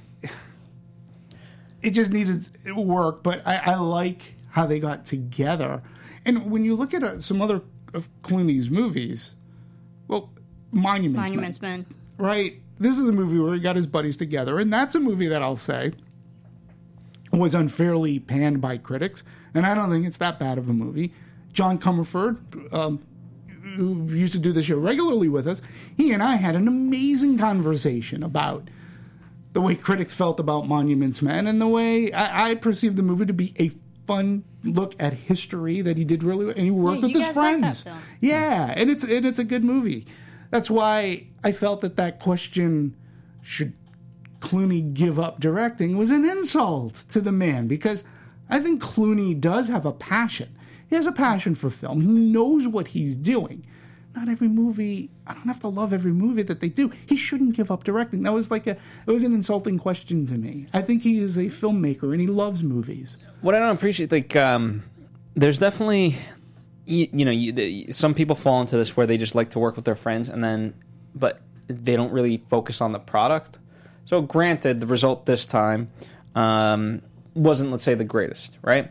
it 1.82 1.90
just 1.90 2.12
needed 2.12 2.48
work, 2.76 3.22
but 3.24 3.44
I, 3.46 3.56
I 3.56 3.74
like 3.76 4.34
how 4.50 4.66
they 4.66 4.78
got 4.78 5.04
together. 5.04 5.82
And 6.24 6.50
when 6.50 6.64
you 6.64 6.74
look 6.74 6.94
at 6.94 7.02
uh, 7.02 7.18
some 7.20 7.42
other 7.42 7.62
of 7.92 8.08
Clooney's 8.22 8.70
movies, 8.70 9.34
well, 10.06 10.32
Monuments, 10.70 11.30
Men, 11.30 11.36
Monuments 11.36 11.62
Men. 11.62 11.86
right? 12.18 12.60
This 12.78 12.98
is 12.98 13.08
a 13.08 13.12
movie 13.12 13.38
where 13.38 13.54
he 13.54 13.60
got 13.60 13.74
his 13.74 13.86
buddies 13.86 14.16
together, 14.16 14.58
and 14.58 14.72
that's 14.72 14.94
a 14.94 15.00
movie 15.00 15.28
that 15.28 15.42
I'll 15.42 15.56
say 15.56 15.92
was 17.36 17.54
unfairly 17.54 18.18
panned 18.18 18.60
by 18.60 18.78
critics, 18.78 19.22
and 19.54 19.66
I 19.66 19.74
don't 19.74 19.90
think 19.90 20.06
it's 20.06 20.18
that 20.18 20.38
bad 20.38 20.58
of 20.58 20.68
a 20.68 20.72
movie. 20.72 21.12
John 21.52 21.78
Comerford, 21.78 22.72
um, 22.72 23.02
who 23.76 24.06
used 24.08 24.32
to 24.34 24.38
do 24.38 24.52
the 24.52 24.62
show 24.62 24.76
regularly 24.76 25.28
with 25.28 25.46
us, 25.46 25.62
he 25.96 26.12
and 26.12 26.22
I 26.22 26.36
had 26.36 26.54
an 26.54 26.68
amazing 26.68 27.38
conversation 27.38 28.22
about 28.22 28.68
the 29.52 29.60
way 29.60 29.74
critics 29.74 30.12
felt 30.12 30.38
about 30.38 30.68
Monuments 30.68 31.22
Men 31.22 31.46
and 31.46 31.60
the 31.60 31.66
way 31.66 32.12
I, 32.12 32.50
I 32.50 32.54
perceived 32.56 32.96
the 32.96 33.02
movie 33.02 33.24
to 33.26 33.32
be 33.32 33.54
a 33.58 33.70
fun 34.06 34.44
look 34.62 34.94
at 35.00 35.14
history 35.14 35.80
that 35.80 35.96
he 35.96 36.04
did 36.04 36.22
really 36.22 36.44
well. 36.46 36.54
And 36.54 36.64
he 36.64 36.70
worked 36.70 37.00
Yeah, 37.00 37.06
with 37.06 37.14
his 37.16 37.24
guys 37.26 37.36
like 37.36 37.58
friends. 37.60 37.84
Yeah, 38.20 38.74
and 38.76 38.90
it's 38.90 39.02
and 39.04 39.24
it's 39.26 39.38
a 39.38 39.44
good 39.44 39.64
movie. 39.64 40.06
That's 40.50 40.70
why 40.70 41.26
I 41.42 41.52
felt 41.52 41.80
that 41.80 41.96
that 41.96 42.20
question 42.20 42.94
should 43.42 43.72
Clooney 44.40 44.92
give 44.92 45.18
up 45.18 45.40
directing 45.40 45.96
was 45.96 46.10
an 46.10 46.24
insult 46.24 46.94
to 46.94 47.20
the 47.20 47.32
man 47.32 47.66
because 47.66 48.04
I 48.48 48.60
think 48.60 48.82
Clooney 48.82 49.38
does 49.38 49.68
have 49.68 49.84
a 49.84 49.92
passion. 49.92 50.56
He 50.88 50.94
has 50.94 51.06
a 51.06 51.12
passion 51.12 51.54
for 51.54 51.70
film. 51.70 52.00
He 52.02 52.14
knows 52.14 52.68
what 52.68 52.88
he's 52.88 53.16
doing. 53.16 53.66
Not 54.14 54.28
every 54.28 54.48
movie. 54.48 55.10
I 55.26 55.34
don't 55.34 55.46
have 55.46 55.60
to 55.60 55.68
love 55.68 55.92
every 55.92 56.12
movie 56.12 56.42
that 56.42 56.60
they 56.60 56.70
do. 56.70 56.90
He 57.06 57.16
shouldn't 57.16 57.54
give 57.54 57.70
up 57.70 57.84
directing. 57.84 58.22
That 58.22 58.32
was 58.32 58.50
like 58.50 58.66
a. 58.66 58.70
It 59.06 59.10
was 59.10 59.22
an 59.22 59.34
insulting 59.34 59.78
question 59.78 60.26
to 60.28 60.34
me. 60.34 60.68
I 60.72 60.80
think 60.80 61.02
he 61.02 61.18
is 61.18 61.36
a 61.36 61.46
filmmaker 61.46 62.12
and 62.12 62.20
he 62.20 62.26
loves 62.26 62.62
movies. 62.62 63.18
what 63.42 63.54
I 63.54 63.58
don't 63.58 63.76
appreciate, 63.76 64.10
like, 64.10 64.34
um, 64.34 64.84
there's 65.34 65.58
definitely, 65.58 66.16
you, 66.86 67.24
know, 67.26 67.30
you, 67.30 67.52
the, 67.52 67.92
some 67.92 68.14
people 68.14 68.36
fall 68.36 68.62
into 68.62 68.78
this 68.78 68.96
where 68.96 69.06
they 69.06 69.18
just 69.18 69.34
like 69.34 69.50
to 69.50 69.58
work 69.58 69.76
with 69.76 69.84
their 69.84 69.94
friends, 69.94 70.30
and 70.30 70.42
then, 70.42 70.72
but 71.14 71.42
they 71.66 71.94
don't 71.94 72.12
really 72.12 72.38
focus 72.48 72.80
on 72.80 72.92
the 72.92 72.98
product. 72.98 73.58
So, 74.06 74.22
granted, 74.22 74.80
the 74.80 74.86
result 74.86 75.26
this 75.26 75.46
time 75.46 75.90
um, 76.34 77.02
wasn't, 77.34 77.70
let's 77.70 77.82
say, 77.82 77.94
the 77.94 78.04
greatest, 78.04 78.58
right? 78.62 78.90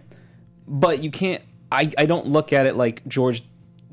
But 0.68 1.02
you 1.04 1.10
can't. 1.10 1.42
I, 1.72 1.92
I 1.98 2.06
don't 2.06 2.28
look 2.28 2.54
at 2.54 2.68
it 2.68 2.76
like 2.76 3.06
George 3.08 3.44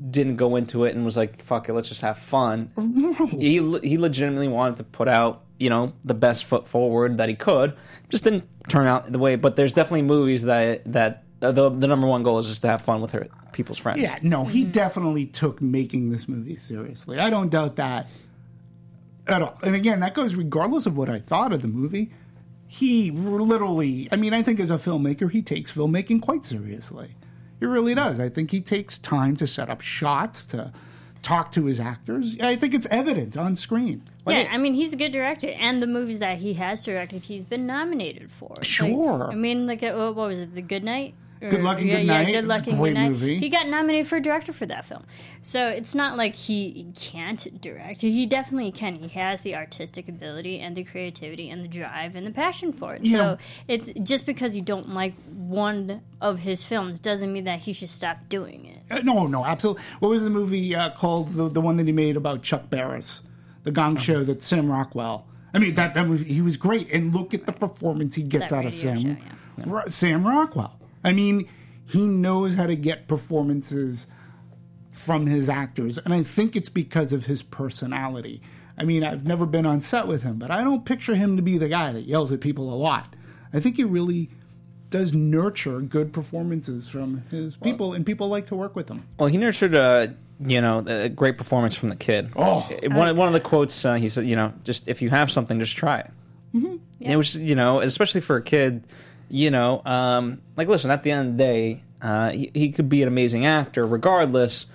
didn't 0.09 0.35
go 0.35 0.55
into 0.55 0.83
it 0.83 0.95
and 0.95 1.03
was 1.05 1.17
like, 1.17 1.41
"Fuck 1.43 1.69
it, 1.69 1.73
let's 1.73 1.89
just 1.89 2.01
have 2.01 2.17
fun." 2.17 2.69
He 3.31 3.53
he 3.83 3.97
legitimately 3.97 4.47
wanted 4.47 4.77
to 4.77 4.83
put 4.83 5.07
out 5.07 5.43
you 5.59 5.69
know 5.69 5.93
the 6.03 6.13
best 6.13 6.45
foot 6.45 6.67
forward 6.67 7.17
that 7.17 7.29
he 7.29 7.35
could. 7.35 7.75
Just 8.09 8.23
didn't 8.23 8.47
turn 8.67 8.87
out 8.87 9.11
the 9.11 9.19
way. 9.19 9.35
But 9.35 9.55
there's 9.55 9.73
definitely 9.73 10.03
movies 10.03 10.43
that 10.43 10.91
that 10.91 11.23
uh, 11.41 11.51
the 11.51 11.69
the 11.69 11.87
number 11.87 12.07
one 12.07 12.23
goal 12.23 12.39
is 12.39 12.47
just 12.47 12.61
to 12.63 12.67
have 12.67 12.81
fun 12.81 13.01
with 13.01 13.11
her 13.11 13.27
people's 13.53 13.77
friends. 13.77 14.01
Yeah, 14.01 14.19
no, 14.21 14.45
he 14.45 14.63
definitely 14.63 15.25
took 15.25 15.61
making 15.61 16.11
this 16.11 16.27
movie 16.27 16.55
seriously. 16.55 17.19
I 17.19 17.29
don't 17.29 17.49
doubt 17.49 17.77
that 17.77 18.07
at 19.27 19.41
all. 19.41 19.57
And 19.63 19.75
again, 19.75 19.99
that 20.01 20.13
goes 20.13 20.35
regardless 20.35 20.85
of 20.85 20.97
what 20.97 21.09
I 21.09 21.19
thought 21.19 21.53
of 21.53 21.61
the 21.61 21.67
movie. 21.67 22.11
He 22.67 23.11
literally, 23.11 24.09
I 24.11 24.15
mean, 24.15 24.33
I 24.33 24.41
think 24.41 24.59
as 24.59 24.71
a 24.71 24.77
filmmaker, 24.77 25.29
he 25.29 25.41
takes 25.43 25.71
filmmaking 25.71 26.21
quite 26.21 26.43
seriously. 26.43 27.11
He 27.59 27.65
really 27.67 27.93
does. 27.93 28.19
I 28.19 28.29
think 28.29 28.49
he 28.51 28.61
takes 28.61 28.97
time 28.97 29.35
to 29.37 29.45
set 29.45 29.69
up 29.69 29.81
shots, 29.81 30.45
to 30.47 30.73
talk 31.21 31.51
to 31.53 31.65
his 31.65 31.79
actors. 31.79 32.35
I 32.41 32.55
think 32.55 32.73
it's 32.73 32.87
evident 32.87 33.37
on 33.37 33.55
screen. 33.55 34.03
Yeah, 34.27 34.47
I 34.51 34.57
mean, 34.57 34.73
he's 34.73 34.91
a 34.91 34.95
good 34.97 35.11
director, 35.11 35.49
and 35.49 35.81
the 35.81 35.87
movies 35.87 36.19
that 36.19 36.39
he 36.39 36.53
has 36.53 36.83
directed, 36.83 37.25
he's 37.25 37.45
been 37.45 37.65
nominated 37.65 38.31
for. 38.31 38.55
Like, 38.57 38.63
Sure. 38.65 39.29
I 39.31 39.35
mean, 39.35 39.67
like, 39.67 39.83
uh, 39.83 40.11
what 40.11 40.29
was 40.29 40.39
it, 40.39 40.55
The 40.55 40.61
Good 40.61 40.83
Night? 40.83 41.13
Good 41.49 41.61
Luck 41.63 41.79
and 41.79 41.87
yeah, 41.87 41.97
Good 41.97 42.05
yeah, 42.05 42.13
Night. 42.13 42.25
Good 42.27 42.35
It's 42.35 42.47
Luck 42.47 42.67
a 42.67 42.69
and 42.69 42.79
great 42.79 42.89
Good 42.89 42.99
Night. 42.99 43.09
movie. 43.11 43.37
He 43.39 43.49
got 43.49 43.67
nominated 43.67 44.07
for 44.07 44.19
director 44.19 44.53
for 44.53 44.65
that 44.65 44.85
film. 44.85 45.03
So 45.41 45.67
it's 45.67 45.93
not 45.95 46.17
like 46.17 46.35
he 46.35 46.87
can't 46.95 47.61
direct. 47.61 48.01
He 48.01 48.25
definitely 48.25 48.71
can. 48.71 48.95
He 48.95 49.07
has 49.19 49.41
the 49.41 49.55
artistic 49.55 50.07
ability 50.07 50.59
and 50.59 50.75
the 50.75 50.83
creativity 50.83 51.49
and 51.49 51.63
the 51.63 51.67
drive 51.67 52.15
and 52.15 52.25
the 52.25 52.31
passion 52.31 52.71
for 52.73 52.93
it. 52.95 53.05
Yeah. 53.05 53.17
So 53.17 53.37
it's 53.67 53.89
just 54.03 54.25
because 54.25 54.55
you 54.55 54.61
don't 54.61 54.89
like 54.93 55.13
one 55.27 56.01
of 56.21 56.39
his 56.39 56.63
films 56.63 56.99
doesn't 56.99 57.31
mean 57.31 57.43
that 57.45 57.59
he 57.59 57.73
should 57.73 57.89
stop 57.89 58.17
doing 58.29 58.65
it. 58.65 58.77
Uh, 58.89 58.99
no, 58.99 59.27
no, 59.27 59.45
absolutely. 59.45 59.83
What 59.99 60.09
was 60.09 60.23
the 60.23 60.29
movie 60.29 60.75
uh, 60.75 60.91
called? 60.91 61.33
The, 61.33 61.49
the 61.49 61.61
one 61.61 61.77
that 61.77 61.85
he 61.87 61.93
made 61.93 62.15
about 62.17 62.43
Chuck 62.43 62.69
Barris, 62.69 63.21
the 63.63 63.71
Gong 63.71 63.97
Show 63.97 64.23
that 64.23 64.43
Sam 64.43 64.71
Rockwell. 64.71 65.25
I 65.53 65.59
mean, 65.59 65.75
that 65.75 65.93
that 65.93 66.07
movie, 66.07 66.33
he 66.33 66.41
was 66.41 66.57
great. 66.57 66.91
And 66.91 67.13
look 67.13 67.33
at 67.33 67.45
the 67.45 67.51
performance 67.51 68.15
he 68.15 68.23
gets 68.23 68.49
That 68.51 68.57
out 68.59 68.65
of 68.65 68.73
Sam 68.73 68.97
show, 68.97 69.15
Ro- 69.65 69.87
Sam 69.87 70.25
Rockwell. 70.27 70.79
I 71.03 71.13
mean, 71.13 71.49
he 71.85 72.05
knows 72.07 72.55
how 72.55 72.65
to 72.65 72.75
get 72.75 73.07
performances 73.07 74.07
from 74.91 75.27
his 75.27 75.49
actors, 75.49 75.97
and 75.97 76.13
I 76.13 76.23
think 76.23 76.55
it's 76.55 76.69
because 76.69 77.13
of 77.13 77.25
his 77.25 77.43
personality. 77.43 78.41
I 78.77 78.85
mean, 78.85 79.03
I've 79.03 79.25
never 79.25 79.45
been 79.45 79.65
on 79.65 79.81
set 79.81 80.07
with 80.07 80.23
him, 80.23 80.37
but 80.37 80.51
I 80.51 80.63
don't 80.63 80.85
picture 80.85 81.15
him 81.15 81.35
to 81.35 81.41
be 81.41 81.57
the 81.57 81.67
guy 81.67 81.91
that 81.91 82.03
yells 82.03 82.31
at 82.31 82.41
people 82.41 82.73
a 82.73 82.75
lot. 82.75 83.15
I 83.53 83.59
think 83.59 83.77
he 83.77 83.83
really 83.83 84.29
does 84.89 85.13
nurture 85.13 85.81
good 85.81 86.13
performances 86.13 86.89
from 86.89 87.23
his 87.31 87.55
people, 87.55 87.93
and 87.93 88.05
people 88.05 88.27
like 88.27 88.47
to 88.47 88.55
work 88.55 88.75
with 88.75 88.89
him. 88.89 89.03
Well, 89.17 89.27
he 89.27 89.37
nurtured 89.37 89.73
a 89.75 90.15
you 90.39 90.61
know 90.61 90.83
a 90.85 91.09
great 91.09 91.37
performance 91.37 91.75
from 91.75 91.89
the 91.89 91.95
kid. 91.95 92.31
Oh. 92.35 92.61
one 92.83 93.15
one 93.17 93.27
of 93.27 93.33
the 93.33 93.39
quotes 93.39 93.83
uh, 93.85 93.95
he 93.95 94.09
said, 94.09 94.25
you 94.25 94.35
know, 94.35 94.53
just 94.63 94.87
if 94.87 95.01
you 95.01 95.09
have 95.09 95.31
something, 95.31 95.59
just 95.59 95.75
try 95.75 95.99
it. 95.99 96.11
Mm-hmm. 96.53 96.75
It 96.99 97.15
was 97.15 97.35
you 97.35 97.55
know, 97.55 97.79
especially 97.79 98.21
for 98.21 98.35
a 98.35 98.43
kid, 98.43 98.85
you 99.33 99.49
know, 99.49 99.81
um, 99.83 100.43
like 100.55 100.67
listen, 100.67 100.91
at 100.91 101.01
the 101.01 101.09
end 101.09 101.27
of 101.27 101.37
the 101.37 101.43
day, 101.43 101.83
uh, 102.03 102.29
he, 102.29 102.51
he 102.53 102.69
could 102.71 102.87
be 102.87 103.01
an 103.01 103.07
amazing 103.07 103.47
actor 103.47 103.85
regardless. 103.85 104.67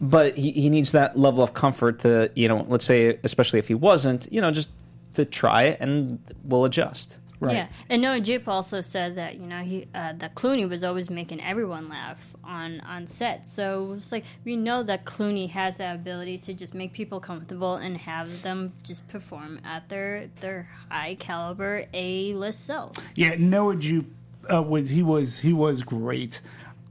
But 0.00 0.36
he, 0.36 0.50
he 0.50 0.68
needs 0.68 0.92
that 0.92 1.16
level 1.16 1.42
of 1.42 1.54
comfort 1.54 2.00
to, 2.00 2.30
you 2.34 2.48
know, 2.48 2.66
let's 2.68 2.84
say, 2.84 3.18
especially 3.22 3.60
if 3.60 3.68
he 3.68 3.74
wasn't, 3.74 4.30
you 4.30 4.40
know, 4.40 4.50
just 4.50 4.70
to 5.14 5.24
try 5.24 5.62
it 5.62 5.80
and 5.80 6.18
we'll 6.44 6.64
adjust. 6.64 7.16
Right. 7.38 7.54
Yeah, 7.54 7.68
and 7.90 8.00
Noah 8.00 8.20
Jupe 8.20 8.48
also 8.48 8.80
said 8.80 9.16
that 9.16 9.34
you 9.36 9.46
know 9.46 9.62
he 9.62 9.86
uh, 9.94 10.14
that 10.18 10.34
Clooney 10.34 10.68
was 10.68 10.82
always 10.82 11.10
making 11.10 11.42
everyone 11.42 11.88
laugh 11.88 12.34
on 12.42 12.80
on 12.80 13.06
set. 13.06 13.46
So 13.46 13.94
it's 13.98 14.10
like 14.10 14.24
we 14.44 14.56
know 14.56 14.82
that 14.82 15.04
Clooney 15.04 15.50
has 15.50 15.76
that 15.76 15.96
ability 15.96 16.38
to 16.38 16.54
just 16.54 16.72
make 16.72 16.92
people 16.92 17.20
comfortable 17.20 17.74
and 17.74 17.98
have 17.98 18.42
them 18.42 18.72
just 18.82 19.06
perform 19.08 19.60
at 19.64 19.88
their 19.88 20.30
their 20.40 20.68
high 20.90 21.16
caliber 21.16 21.84
A 21.92 22.32
list 22.34 22.64
self. 22.64 22.96
Yeah, 23.14 23.34
Noah 23.38 23.76
Jupe 23.76 24.10
uh, 24.52 24.62
was 24.62 24.88
he 24.88 25.02
was 25.02 25.40
he 25.40 25.52
was 25.52 25.82
great. 25.82 26.40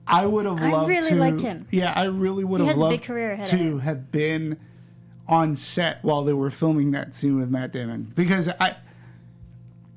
I 0.08 0.26
would 0.26 0.46
have 0.46 0.62
loved. 0.62 0.86
I 0.86 0.88
really 0.88 1.10
to. 1.10 1.16
liked 1.16 1.42
him. 1.42 1.68
Yeah, 1.72 1.92
I 1.96 2.04
really 2.04 2.44
would 2.44 2.62
He 2.62 2.68
have 2.68 2.78
loved 2.78 3.04
to 3.04 3.80
have 3.80 4.12
been 4.12 4.60
on 5.28 5.56
set 5.56 6.04
while 6.04 6.24
they 6.24 6.34
were 6.34 6.52
filming 6.52 6.92
that 6.92 7.16
scene 7.16 7.40
with 7.40 7.50
Matt 7.50 7.72
Damon 7.72 8.04
because 8.16 8.48
I 8.60 8.76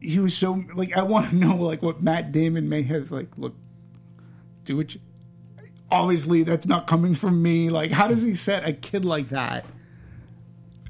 he 0.01 0.19
was 0.19 0.37
so 0.37 0.65
like 0.75 0.97
I 0.97 1.03
want 1.03 1.31
to 1.31 1.37
know 1.37 1.57
like 1.57 1.83
what 1.83 2.03
Matt 2.03 2.33
Damon 2.33 2.69
may 2.69 2.83
have 2.83 3.11
like 3.11 3.29
look 3.37 3.55
do 4.65 4.77
which 4.77 4.99
obviously 5.91 6.43
that's 6.43 6.67
not 6.67 6.87
coming 6.87 7.15
from 7.15 7.43
me. 7.43 7.71
Like, 7.71 7.93
how 7.93 8.09
does 8.09 8.23
he 8.23 8.35
set 8.35 8.67
a 8.67 8.73
kid 8.73 9.05
like 9.05 9.29
that? 9.31 9.65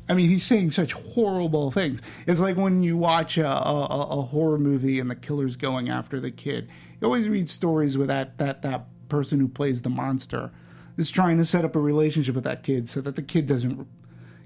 I 0.08 0.14
mean, 0.14 0.28
he's 0.28 0.44
saying 0.44 0.70
such 0.70 0.92
horrible 0.92 1.70
things. 1.70 2.00
It's 2.26 2.40
like 2.40 2.56
when 2.56 2.82
you 2.82 2.96
watch 2.96 3.36
a, 3.36 3.46
a, 3.46 4.08
a 4.20 4.22
horror 4.22 4.58
movie 4.58 4.98
and 4.98 5.10
the 5.10 5.14
killer's 5.14 5.56
going 5.56 5.90
after 5.90 6.18
the 6.18 6.30
kid. 6.30 6.68
You 7.00 7.06
always 7.06 7.28
read 7.28 7.48
stories 7.48 7.98
with 7.98 8.08
that 8.08 8.38
that 8.38 8.62
that 8.62 8.86
person 9.08 9.38
who 9.38 9.48
plays 9.48 9.82
the 9.82 9.90
monster 9.90 10.50
is 10.96 11.10
trying 11.10 11.38
to 11.38 11.44
set 11.44 11.64
up 11.64 11.76
a 11.76 11.80
relationship 11.80 12.34
with 12.34 12.44
that 12.44 12.62
kid 12.62 12.88
so 12.88 13.00
that 13.02 13.16
the 13.16 13.22
kid 13.22 13.46
doesn't 13.46 13.86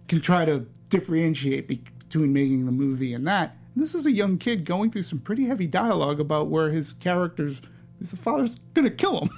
can 0.08 0.20
try 0.20 0.44
to 0.44 0.66
differentiate 0.88 1.68
between 1.68 2.32
making 2.32 2.66
the 2.66 2.72
movie 2.72 3.14
and 3.14 3.26
that. 3.26 3.56
And 3.74 3.82
this 3.82 3.94
is 3.94 4.06
a 4.06 4.12
young 4.12 4.38
kid 4.38 4.64
going 4.64 4.90
through 4.90 5.04
some 5.04 5.18
pretty 5.18 5.46
heavy 5.46 5.66
dialogue 5.66 6.20
about 6.20 6.48
where 6.48 6.70
his 6.70 6.92
character's 6.94 7.60
his 7.98 8.12
father's 8.12 8.58
going 8.74 8.84
to 8.84 8.90
kill 8.90 9.20
him. 9.20 9.30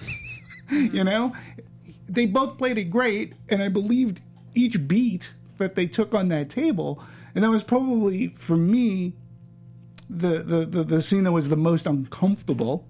you 0.92 1.04
know, 1.04 1.34
they 2.08 2.26
both 2.26 2.56
played 2.58 2.78
it 2.78 2.84
great, 2.84 3.34
and 3.48 3.62
I 3.62 3.68
believed 3.68 4.22
each 4.54 4.88
beat 4.88 5.34
that 5.58 5.74
they 5.74 5.86
took 5.86 6.14
on 6.14 6.28
that 6.28 6.50
table, 6.50 7.02
and 7.34 7.44
that 7.44 7.50
was 7.50 7.62
probably 7.62 8.28
for 8.28 8.56
me 8.56 9.14
the 10.08 10.42
the 10.42 10.64
the, 10.64 10.84
the 10.84 11.02
scene 11.02 11.24
that 11.24 11.32
was 11.32 11.48
the 11.48 11.56
most 11.56 11.86
uncomfortable. 11.86 12.86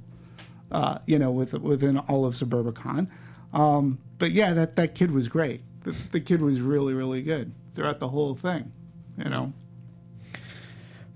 Uh, 0.70 0.99
you 1.07 1.18
know, 1.18 1.30
with 1.30 1.53
within 1.55 1.99
all 1.99 2.24
of 2.24 2.34
Suburbicon. 2.34 3.09
Um, 3.53 3.99
but 4.18 4.32
yeah, 4.32 4.53
that 4.55 4.76
that 4.76 4.95
kid 4.95 5.12
was 5.12 5.28
great. 5.28 5.61
The, 5.82 5.92
the 6.11 6.20
kid 6.20 6.40
was 6.40 6.61
really 6.61 6.95
really 6.95 7.22
good 7.22 7.53
throughout 7.74 8.01
the 8.01 8.09
whole 8.09 8.34
thing. 8.34 8.72
You 9.16 9.30
know, 9.30 9.53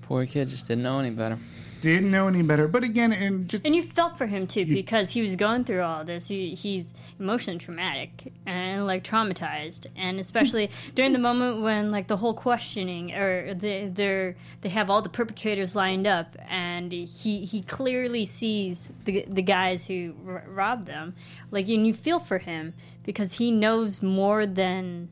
Poor 0.08 0.24
kid 0.24 0.48
just 0.48 0.66
didn't 0.66 0.84
know 0.84 0.98
any 1.00 1.10
better. 1.10 1.38
didn't 1.82 2.10
know 2.10 2.28
any 2.28 2.40
better. 2.40 2.66
But 2.66 2.82
again, 2.82 3.12
and 3.12 3.46
just 3.46 3.62
And 3.66 3.76
you 3.76 3.82
felt 3.82 4.16
for 4.16 4.24
him 4.24 4.46
too 4.46 4.64
because 4.64 5.10
he 5.10 5.20
was 5.20 5.36
going 5.36 5.64
through 5.64 5.82
all 5.82 6.02
this. 6.02 6.28
He, 6.28 6.54
he's 6.54 6.94
emotionally 7.20 7.58
traumatic 7.58 8.32
and 8.46 8.86
like 8.86 9.04
traumatized, 9.04 9.86
and 9.94 10.18
especially 10.18 10.70
during 10.94 11.12
the 11.12 11.18
moment 11.18 11.60
when 11.60 11.90
like 11.90 12.06
the 12.06 12.16
whole 12.16 12.32
questioning 12.32 13.12
or 13.12 13.52
they 13.52 13.90
they're 13.92 14.34
they 14.62 14.70
have 14.70 14.88
all 14.88 15.02
the 15.02 15.10
perpetrators 15.10 15.76
lined 15.76 16.06
up, 16.06 16.36
and 16.48 16.90
he 16.90 17.44
he 17.44 17.60
clearly 17.60 18.24
sees 18.24 18.90
the 19.04 19.26
the 19.28 19.42
guys 19.42 19.86
who 19.88 20.14
r- 20.26 20.44
robbed 20.48 20.86
them. 20.86 21.14
Like 21.50 21.68
and 21.68 21.86
you 21.86 21.92
feel 21.92 22.18
for 22.18 22.38
him 22.38 22.72
because 23.04 23.34
he 23.34 23.50
knows 23.50 24.00
more 24.00 24.46
than 24.46 25.10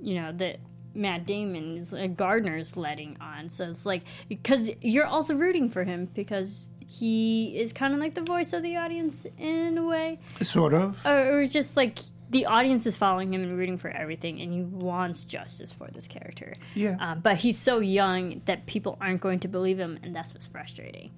you 0.00 0.14
know 0.14 0.32
that 0.32 0.60
Matt 0.94 1.26
Damon's 1.26 1.92
uh, 1.92 2.06
Gardner's 2.06 2.76
letting 2.76 3.16
on. 3.20 3.48
So 3.48 3.68
it's 3.70 3.84
like 3.84 4.02
because 4.28 4.70
you're 4.80 5.06
also 5.06 5.34
rooting 5.34 5.70
for 5.70 5.84
him 5.84 6.08
because 6.14 6.70
he 6.86 7.58
is 7.58 7.72
kind 7.72 7.92
of 7.94 8.00
like 8.00 8.14
the 8.14 8.22
voice 8.22 8.52
of 8.52 8.62
the 8.62 8.76
audience 8.76 9.26
in 9.38 9.78
a 9.78 9.84
way, 9.84 10.20
sort 10.42 10.74
of. 10.74 11.04
or, 11.04 11.40
or 11.40 11.46
just 11.46 11.76
like 11.76 11.98
the 12.30 12.46
audience 12.46 12.86
is 12.86 12.96
following 12.96 13.32
him 13.32 13.42
and 13.42 13.56
rooting 13.56 13.78
for 13.78 13.90
everything, 13.90 14.40
and 14.40 14.52
he 14.52 14.62
wants 14.62 15.24
justice 15.24 15.72
for 15.72 15.88
this 15.92 16.06
character. 16.08 16.54
Yeah. 16.74 16.96
Um, 16.98 17.20
but 17.20 17.36
he's 17.36 17.58
so 17.58 17.78
young 17.80 18.42
that 18.46 18.66
people 18.66 18.96
aren't 19.00 19.20
going 19.20 19.40
to 19.40 19.48
believe 19.48 19.78
him, 19.78 19.98
and 20.02 20.14
that's 20.14 20.32
what's 20.32 20.46
frustrating. 20.46 21.12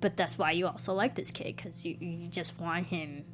But 0.00 0.16
that's 0.16 0.38
why 0.38 0.52
you 0.52 0.66
also 0.66 0.94
like 0.94 1.14
this 1.14 1.30
kid 1.30 1.56
because 1.56 1.84
you, 1.84 1.96
you 2.00 2.28
just 2.28 2.58
want 2.58 2.86
him. 2.86 3.24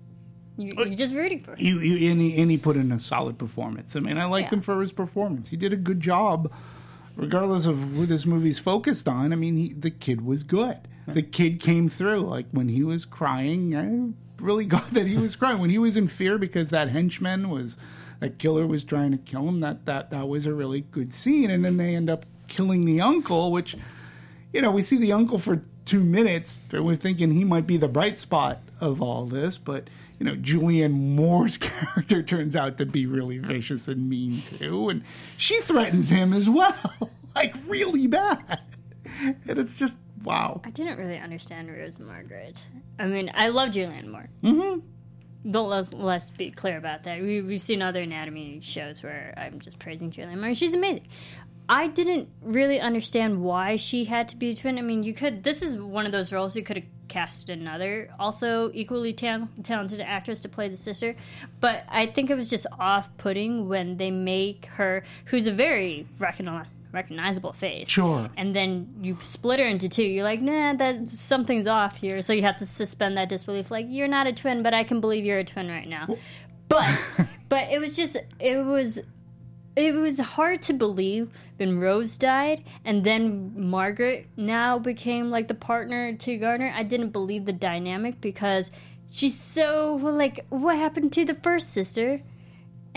You, 0.59 0.73
you're 0.77 0.87
just 0.95 1.15
rooting 1.15 1.43
for 1.43 1.53
him. 1.53 1.59
You, 1.61 1.79
you, 1.79 2.11
and, 2.11 2.21
he, 2.21 2.37
and 2.43 2.51
he 2.51 2.59
put 2.59 2.77
in 2.77 2.93
a 2.93 2.99
solid 2.99 3.39
performance. 3.39 3.95
I 3.97 4.01
mean, 4.01 4.19
I 4.19 4.25
liked 4.27 4.51
Yeah. 4.53 4.59
him 4.59 4.63
for 4.63 4.81
his 4.81 4.93
performance. 4.93 5.49
He 5.49 5.57
did 5.57 5.73
a 5.73 5.77
good 5.77 6.01
job, 6.01 6.53
regardless 7.17 7.65
of 7.67 7.79
who 7.79 8.05
this 8.07 8.27
movie's 8.27 8.59
focused 8.59 9.09
on. 9.09 9.33
I 9.33 9.37
mean, 9.37 9.57
he, 9.57 9.69
the 9.73 9.91
kid 9.91 10.21
was 10.21 10.43
good. 10.43 10.79
The 11.07 11.23
kid 11.23 11.61
came 11.61 11.89
through. 11.89 12.27
Like 12.27 12.47
when 12.51 12.69
he 12.69 12.83
was 12.85 13.07
crying, 13.07 13.75
I 13.75 14.43
really 14.43 14.65
got 14.77 14.91
that 14.91 15.07
he 15.07 15.17
was 15.17 15.37
crying. 15.37 15.59
When 15.59 15.71
he 15.71 15.79
was 15.79 15.97
in 15.97 16.07
fear 16.09 16.37
because 16.37 16.69
that 16.71 16.89
henchman 16.91 17.49
was, 17.49 17.79
that 18.21 18.39
killer 18.39 18.67
was 18.67 18.85
trying 18.85 19.13
to 19.13 19.17
kill 19.19 19.49
him. 19.49 19.61
That 19.61 19.87
that 19.87 20.11
that 20.11 20.29
was 20.29 20.45
a 20.45 20.53
really 20.53 20.83
good 20.83 21.15
scene. 21.15 21.51
And 21.51 21.65
then 21.65 21.77
they 21.79 21.95
end 21.95 22.11
up 22.11 22.27
killing 22.49 22.85
the 22.85 23.01
uncle, 23.01 23.53
which, 23.53 23.75
you 24.53 24.61
know, 24.61 24.71
we 24.71 24.83
see 24.83 24.99
the 24.99 25.13
uncle 25.13 25.39
for 25.39 25.63
two 25.87 26.05
minutes. 26.05 26.59
And 26.73 26.85
we're 26.85 26.97
thinking 26.97 27.31
he 27.31 27.45
might 27.45 27.67
be 27.67 27.77
the 27.79 27.89
bright 27.89 28.19
spot 28.19 28.61
of 28.81 29.01
all 29.01 29.25
this, 29.25 29.57
but 29.57 29.89
you 30.19 30.27
know, 30.27 30.35
Julianne 30.35 30.93
Moore's 30.93 31.57
character 31.59 32.23
turns 32.23 32.57
out 32.57 32.77
to 32.79 32.87
be 32.87 33.07
really 33.07 33.39
vicious 33.39 33.89
and 33.89 34.09
mean 34.09 34.43
too, 34.43 34.89
and 34.89 35.03
she 35.37 35.61
threatens 35.63 36.11
him 36.11 36.33
as 36.33 36.49
well, 36.49 37.11
like 37.35 37.55
really 37.67 38.07
bad. 38.07 38.61
And 39.21 39.59
it's 39.59 39.77
just 39.77 39.97
wow. 40.25 40.61
I 40.65 40.71
didn't 40.71 40.99
really 40.99 41.19
understand 41.19 41.69
Rose 41.71 41.99
Margaret. 41.99 42.61
I 42.99 43.07
mean, 43.07 43.31
I 43.35 43.49
love 43.49 43.71
Julianne 43.71 44.09
Moore. 44.09 44.29
Mm-hmm. 44.43 44.81
Don't 45.51 45.69
let's, 45.71 45.93
let's 45.95 46.31
be 46.31 46.51
clear 46.51 46.77
about 46.77 47.05
that. 47.05 47.21
We, 47.21 47.41
we've 47.41 47.61
seen 47.61 47.81
other 47.81 48.03
anatomy 48.03 48.61
shows 48.61 49.03
where 49.03 49.33
I'm 49.37 49.61
just 49.61 49.79
praising 49.79 50.11
Julianne 50.11 50.41
Moore. 50.41 50.55
She's 50.55 50.75
amazing. 50.75 51.07
I 51.69 51.87
didn't 51.89 52.29
really 52.41 52.81
understand 52.81 53.43
why 53.43 53.77
she 53.77 54.05
had 54.07 54.29
to 54.31 54.37
be 54.37 54.51
a 54.51 54.55
twin. 54.55 54.79
I 54.79 54.83
mean, 54.83 55.03
you 55.03 55.13
could. 55.13 55.45
This 55.45 55.61
is 55.63 55.77
one 55.77 56.07
of 56.07 56.13
those 56.13 56.33
roles 56.33 56.57
you 56.57 56.63
could 56.63 56.77
have 56.79 56.87
casted 57.09 57.59
another, 57.59 58.11
also 58.19 58.71
equally 58.75 59.13
tal- 59.13 59.49
talented 59.63 60.01
actress 60.01 60.41
to 60.43 60.49
play 60.49 60.69
the 60.69 60.77
sister. 60.77 61.15
But 61.61 61.85
I 61.89 62.07
think 62.07 62.31
it 62.31 62.37
was 62.37 62.49
just 62.51 62.67
off-putting 62.79 63.69
when 63.69 63.97
they 63.97 64.11
make 64.11 64.67
her, 64.67 65.05
who's 65.27 65.47
a 65.47 65.53
very 65.53 66.07
recogni- 66.19 66.67
recognizable 66.93 67.53
face, 67.55 67.89
Sure. 67.89 68.29
and 68.37 68.55
then 68.57 68.95
you 69.03 69.17
split 69.21 69.59
her 69.61 69.67
into 69.67 69.89
two. 69.89 70.03
You're 70.05 70.25
like, 70.25 70.41
nah, 70.43 70.75
that 70.75 71.09
something's 71.09 71.67
off 71.67 71.97
here. 71.99 72.21
So 72.23 72.33
you 72.35 72.43
have 72.43 72.59
to 72.59 72.67
suspend 72.67 73.17
that 73.17 73.29
disbelief. 73.31 73.71
Like, 73.71 73.87
you're 73.89 74.09
not 74.09 74.27
a 74.27 74.33
twin, 74.33 74.63
but 74.63 74.73
I 74.75 74.85
can 74.85 75.01
believe 75.01 75.25
you're 75.25 75.39
a 75.39 75.45
twin 75.45 75.69
right 75.69 75.89
now. 75.89 76.17
But, 76.69 76.99
but 77.49 77.69
it 77.71 77.79
was 77.81 77.97
just, 77.97 78.19
it 78.39 78.59
was, 78.65 79.01
it 79.79 79.95
was 79.95 80.19
hard 80.19 80.61
to 80.63 80.73
believe 80.73 81.31
when 81.57 81.79
Rose 81.79 82.17
died, 82.17 82.65
and 82.85 83.05
then 83.05 83.53
Margaret 83.57 84.27
now 84.37 84.79
became 84.79 85.31
like 85.31 85.47
the 85.47 85.55
partner 85.55 86.13
to 86.13 86.37
Gardner. 86.37 86.73
I 86.75 86.83
didn't 86.83 87.11
believe 87.11 87.45
the 87.45 87.53
dynamic 87.53 88.21
because 88.21 88.73
she's 89.11 89.39
so 89.39 89.95
like, 90.03 90.45
what 90.49 90.77
happened 90.77 91.13
to 91.13 91.25
the 91.25 91.35
first 91.35 91.71
sister? 91.71 92.23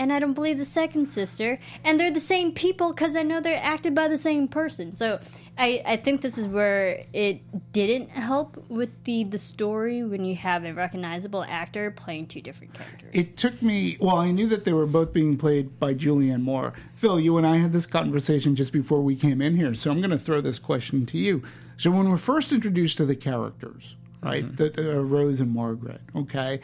And 0.02 0.12
I 0.12 0.18
don't 0.18 0.34
believe 0.34 0.58
the 0.58 0.64
second 0.64 1.06
sister, 1.06 1.60
and 1.84 1.98
they're 1.98 2.10
the 2.10 2.18
same 2.18 2.50
people 2.50 2.92
because 2.92 3.14
I 3.14 3.22
know 3.22 3.40
they're 3.40 3.62
acted 3.62 3.94
by 3.94 4.08
the 4.08 4.18
same 4.18 4.48
person. 4.48 4.96
So 4.96 5.20
I, 5.56 5.80
I 5.86 5.96
think 5.96 6.22
this 6.22 6.38
is 6.38 6.48
where 6.48 7.04
it 7.12 7.72
didn't 7.72 8.10
help 8.10 8.68
with 8.68 8.90
the 9.04 9.22
the 9.22 9.38
story 9.38 10.02
when 10.02 10.24
you 10.24 10.34
have 10.34 10.64
a 10.64 10.74
recognizable 10.74 11.44
actor 11.44 11.92
playing 11.92 12.26
two 12.26 12.40
different 12.40 12.74
characters. 12.74 13.10
It 13.12 13.36
took 13.36 13.62
me, 13.62 13.96
well, 14.00 14.16
I 14.16 14.32
knew 14.32 14.48
that 14.48 14.64
they 14.64 14.72
were 14.72 14.86
both 14.86 15.12
being 15.12 15.38
played 15.38 15.78
by 15.78 15.94
Julianne 15.94 16.42
Moore. 16.42 16.72
Phil, 16.96 17.20
you 17.20 17.36
and 17.36 17.46
I 17.46 17.58
had 17.58 17.72
this 17.72 17.86
conversation 17.86 18.56
just 18.56 18.72
before 18.72 19.02
we 19.02 19.14
came 19.14 19.40
in 19.40 19.54
here, 19.54 19.72
so 19.74 19.92
I'm 19.92 20.00
going 20.00 20.10
to 20.10 20.18
throw 20.18 20.40
this 20.40 20.58
question 20.58 21.06
to 21.06 21.18
you. 21.18 21.44
So, 21.76 21.92
when 21.92 22.10
we're 22.10 22.16
first 22.16 22.50
introduced 22.50 22.96
to 22.96 23.04
the 23.04 23.16
characters, 23.16 23.94
right, 24.20 24.56
the, 24.56 24.68
the, 24.68 24.98
uh, 24.98 25.02
Rose 25.02 25.38
and 25.38 25.54
Margaret, 25.54 26.00
okay, 26.16 26.60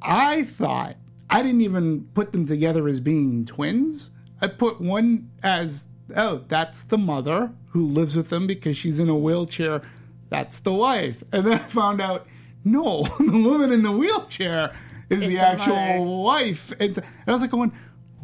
I 0.00 0.44
thought, 0.44 0.96
I 1.30 1.42
didn't 1.42 1.60
even 1.60 2.04
put 2.14 2.32
them 2.32 2.46
together 2.46 2.88
as 2.88 3.00
being 3.00 3.44
twins. 3.44 4.10
I 4.40 4.46
put 4.46 4.80
one 4.80 5.30
as, 5.42 5.88
oh, 6.16 6.44
that's 6.48 6.82
the 6.82 6.98
mother 6.98 7.52
who 7.70 7.86
lives 7.86 8.16
with 8.16 8.30
them 8.30 8.46
because 8.46 8.76
she's 8.76 8.98
in 8.98 9.08
a 9.08 9.16
wheelchair. 9.16 9.82
That's 10.30 10.60
the 10.60 10.72
wife. 10.72 11.22
And 11.32 11.46
then 11.46 11.60
I 11.60 11.68
found 11.68 12.00
out, 12.00 12.26
no, 12.64 13.02
the 13.18 13.38
woman 13.38 13.72
in 13.72 13.82
the 13.82 13.92
wheelchair 13.92 14.74
is 15.10 15.20
the, 15.20 15.28
the 15.28 15.38
actual 15.38 15.74
mother. 15.74 16.00
wife. 16.00 16.72
And, 16.78 16.96
and 16.98 17.04
I 17.26 17.32
was 17.32 17.40
like 17.40 17.50
going, 17.50 17.72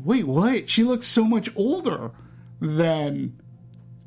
wait, 0.03 0.27
what? 0.27 0.69
She 0.69 0.83
looks 0.85 1.07
so 1.07 1.25
much 1.25 1.51
older 1.57 2.11
than. 2.61 3.41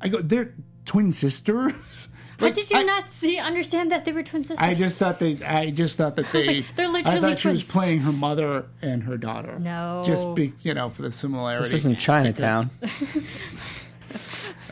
I 0.00 0.08
go, 0.08 0.22
they're 0.22 0.54
twin 0.84 1.12
sisters. 1.12 2.08
How 2.38 2.50
did 2.50 2.70
you 2.70 2.78
I- 2.78 2.82
not 2.84 3.08
see 3.08 3.38
understand 3.38 3.90
that 3.90 4.04
they 4.04 4.12
were 4.12 4.22
twin 4.22 4.44
sisters? 4.44 4.60
I 4.66 4.74
just 4.74 4.96
thought 4.98 5.18
they. 5.18 5.42
I 5.44 5.70
just 5.70 5.98
thought 5.98 6.16
that 6.16 6.30
they. 6.32 6.64
They're 6.76 6.88
literally 6.88 7.04
I 7.04 7.14
literally 7.14 7.34
thought 7.34 7.38
she 7.38 7.48
was 7.48 7.70
playing 7.70 8.00
her 8.00 8.12
mother 8.12 8.66
and 8.80 9.02
her 9.04 9.16
daughter. 9.16 9.58
No. 9.58 10.02
just 10.06 10.34
be 10.34 10.52
you 10.62 10.74
know 10.74 10.90
for 10.90 11.02
the 11.02 11.12
similarity. 11.12 11.64
This 11.64 11.74
isn't 11.74 11.98
Chinatown. 11.98 12.70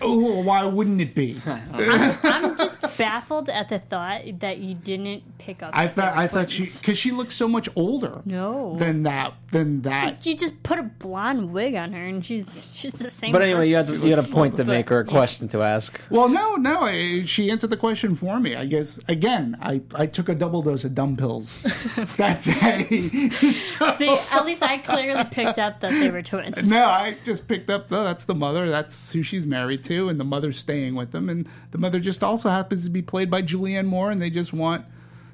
Oh, 0.01 0.43
why 0.43 0.65
wouldn't 0.65 1.01
it 1.01 1.15
be? 1.15 1.41
I'm 1.47 2.57
just 2.57 2.81
baffled 2.99 3.49
at 3.49 3.69
the 3.69 3.79
thought 3.79 4.23
that 4.41 4.59
you 4.59 4.75
didn't 4.75 5.39
pick 5.39 5.63
up. 5.63 5.71
I 5.75 5.89
thought. 5.89 6.15
were 6.15 6.21
I 6.23 6.27
thought 6.27 6.51
she 6.51 6.59
twins. 6.65 6.79
because 6.81 6.99
she 6.99 7.11
looks 7.13 7.35
so 7.35 7.49
much 7.49 7.69
older. 7.77 8.23
No. 8.25 8.77
Than 8.77 9.05
that. 9.05 9.35
Than 9.53 9.83
that. 9.83 10.27
You 10.27 10.37
just 10.37 10.63
put 10.63 10.79
a 10.79 10.83
blonde 10.83 11.53
wig 11.53 11.75
on 11.75 11.93
her, 11.93 12.05
and 12.05 12.25
she's 12.25 12.45
she's 12.73 12.93
the 12.93 13.11
same. 13.11 13.33
But 13.33 13.43
anyway, 13.43 13.71
person. 13.71 13.71
you 13.71 13.77
had, 13.77 14.05
you 14.05 14.11
had 14.11 14.19
a 14.25 14.29
point 14.29 14.57
to 14.57 14.65
make 14.65 14.91
or 14.91 15.01
a 15.01 15.05
question 15.05 15.49
to 15.49 15.63
ask. 15.63 15.99
Well, 16.11 16.29
no, 16.29 16.57
no. 16.57 16.81
I, 16.81 17.25
she 17.25 17.51
answered 17.51 17.71
the 17.71 17.77
question 17.77 18.15
for 18.17 18.39
me. 18.41 18.55
I 18.55 18.67
guess 18.67 19.01
again, 19.09 19.57
I, 19.61 19.83
I 19.95 20.07
took 20.07 20.29
a 20.29 20.35
double 20.35 20.63
dose 20.63 20.85
of 20.85 20.95
dumb 20.95 21.17
pills 21.17 21.63
that 22.17 22.43
day. 22.43 23.29
So- 23.51 23.95
See, 23.97 24.09
at 24.33 24.45
least 24.45 24.63
I 24.63 24.79
clearly 24.79 25.25
picked 25.25 25.59
up 25.59 25.81
that 25.81 25.91
they 25.93 26.11
were 26.11 26.23
twins. 26.23 26.69
No, 26.69 26.85
I 26.87 27.17
just 27.25 27.49
picked 27.49 27.71
up. 27.71 27.87
Oh, 27.91 28.05
that's 28.05 28.25
the 28.25 28.35
mother. 28.35 28.69
That's 28.69 29.13
who 29.13 29.23
she's 29.23 29.47
married 29.47 29.85
to, 29.87 30.09
and 30.09 30.21
the 30.21 30.25
mother's 30.25 30.59
staying 30.59 30.95
with 30.95 31.13
them. 31.13 31.29
And 31.29 31.49
the 31.71 31.79
mother 31.79 32.01
just 32.01 32.23
also 32.23 32.49
happens 32.49 32.85
to 32.85 32.91
be 32.91 33.03
played 33.03 33.31
by 33.31 33.43
Julianne 33.43 33.87
Moore, 33.87 34.11
and 34.11 34.21
they 34.21 34.31
just 34.31 34.53
want 34.53 34.85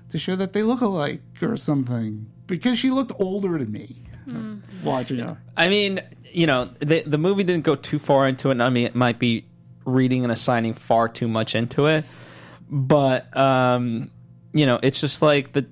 to 0.09 0.19
show 0.19 0.37
that 0.37 0.53
they 0.53 0.63
look 0.63 0.81
alike 0.81 1.23
or 1.41 1.57
something 1.57 2.27
because 2.47 2.79
she 2.79 2.91
looked 2.91 3.13
older 3.19 3.59
to 3.59 3.65
me 3.65 3.97
watching 4.85 5.19
her. 5.19 5.39
I 5.57 5.69
mean, 5.69 6.01
you 6.33 6.47
know, 6.47 6.67
the 6.81 7.03
the 7.03 7.19
movie 7.19 7.45
didn't 7.45 7.65
go 7.65 7.75
too 7.75 7.99
far 7.99 8.29
into 8.29 8.49
it. 8.49 8.53
and 8.53 8.63
I 8.63 8.71
mean, 8.71 8.87
it 8.87 8.95
might 8.95 9.19
be 9.19 9.47
reading 9.85 10.23
and 10.23 10.33
assigning 10.33 10.75
far 10.75 11.09
too 11.09 11.29
much 11.29 11.55
into 11.55 11.87
it, 11.87 12.05
but 12.71 13.35
um, 13.37 14.11
you 14.53 14.67
know, 14.67 14.79
it's 14.83 15.01
just 15.01 15.23
like 15.23 15.53
the 15.53 15.67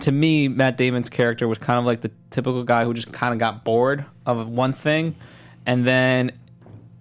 to 0.00 0.10
me, 0.10 0.48
Matt 0.48 0.78
Damon's 0.78 1.10
character 1.10 1.46
was 1.46 1.58
kind 1.58 1.78
of 1.78 1.84
like 1.84 2.00
the 2.00 2.10
typical 2.30 2.64
guy 2.64 2.84
who 2.84 2.94
just 2.94 3.12
kind 3.12 3.32
of 3.32 3.38
got 3.38 3.62
bored 3.64 4.04
of 4.24 4.48
one 4.48 4.72
thing, 4.72 5.16
and 5.66 5.86
then 5.86 6.32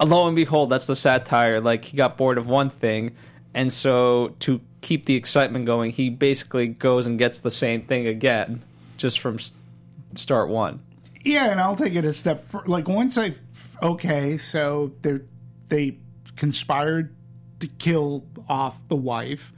lo 0.05 0.27
and 0.27 0.35
behold, 0.35 0.69
that's 0.69 0.87
the 0.87 0.95
satire. 0.95 1.59
Like 1.61 1.85
he 1.85 1.97
got 1.97 2.17
bored 2.17 2.37
of 2.37 2.47
one 2.47 2.69
thing, 2.69 3.15
and 3.53 3.71
so 3.71 4.35
to 4.41 4.61
keep 4.81 5.05
the 5.05 5.15
excitement 5.15 5.65
going, 5.65 5.91
he 5.91 6.09
basically 6.09 6.67
goes 6.67 7.05
and 7.05 7.17
gets 7.19 7.39
the 7.39 7.51
same 7.51 7.83
thing 7.83 8.07
again, 8.07 8.63
just 8.97 9.19
from 9.19 9.37
start 10.15 10.49
one. 10.49 10.79
Yeah, 11.23 11.51
and 11.51 11.61
I'll 11.61 11.75
take 11.75 11.93
it 11.95 12.03
a 12.05 12.13
step 12.13 12.47
fur- 12.47 12.63
like 12.65 12.87
once 12.87 13.17
I 13.17 13.35
okay, 13.81 14.37
so 14.37 14.91
they 15.03 15.19
they 15.69 15.97
conspired 16.35 17.15
to 17.59 17.67
kill 17.67 18.23
off 18.49 18.75
the 18.87 18.95
wife, 18.95 19.53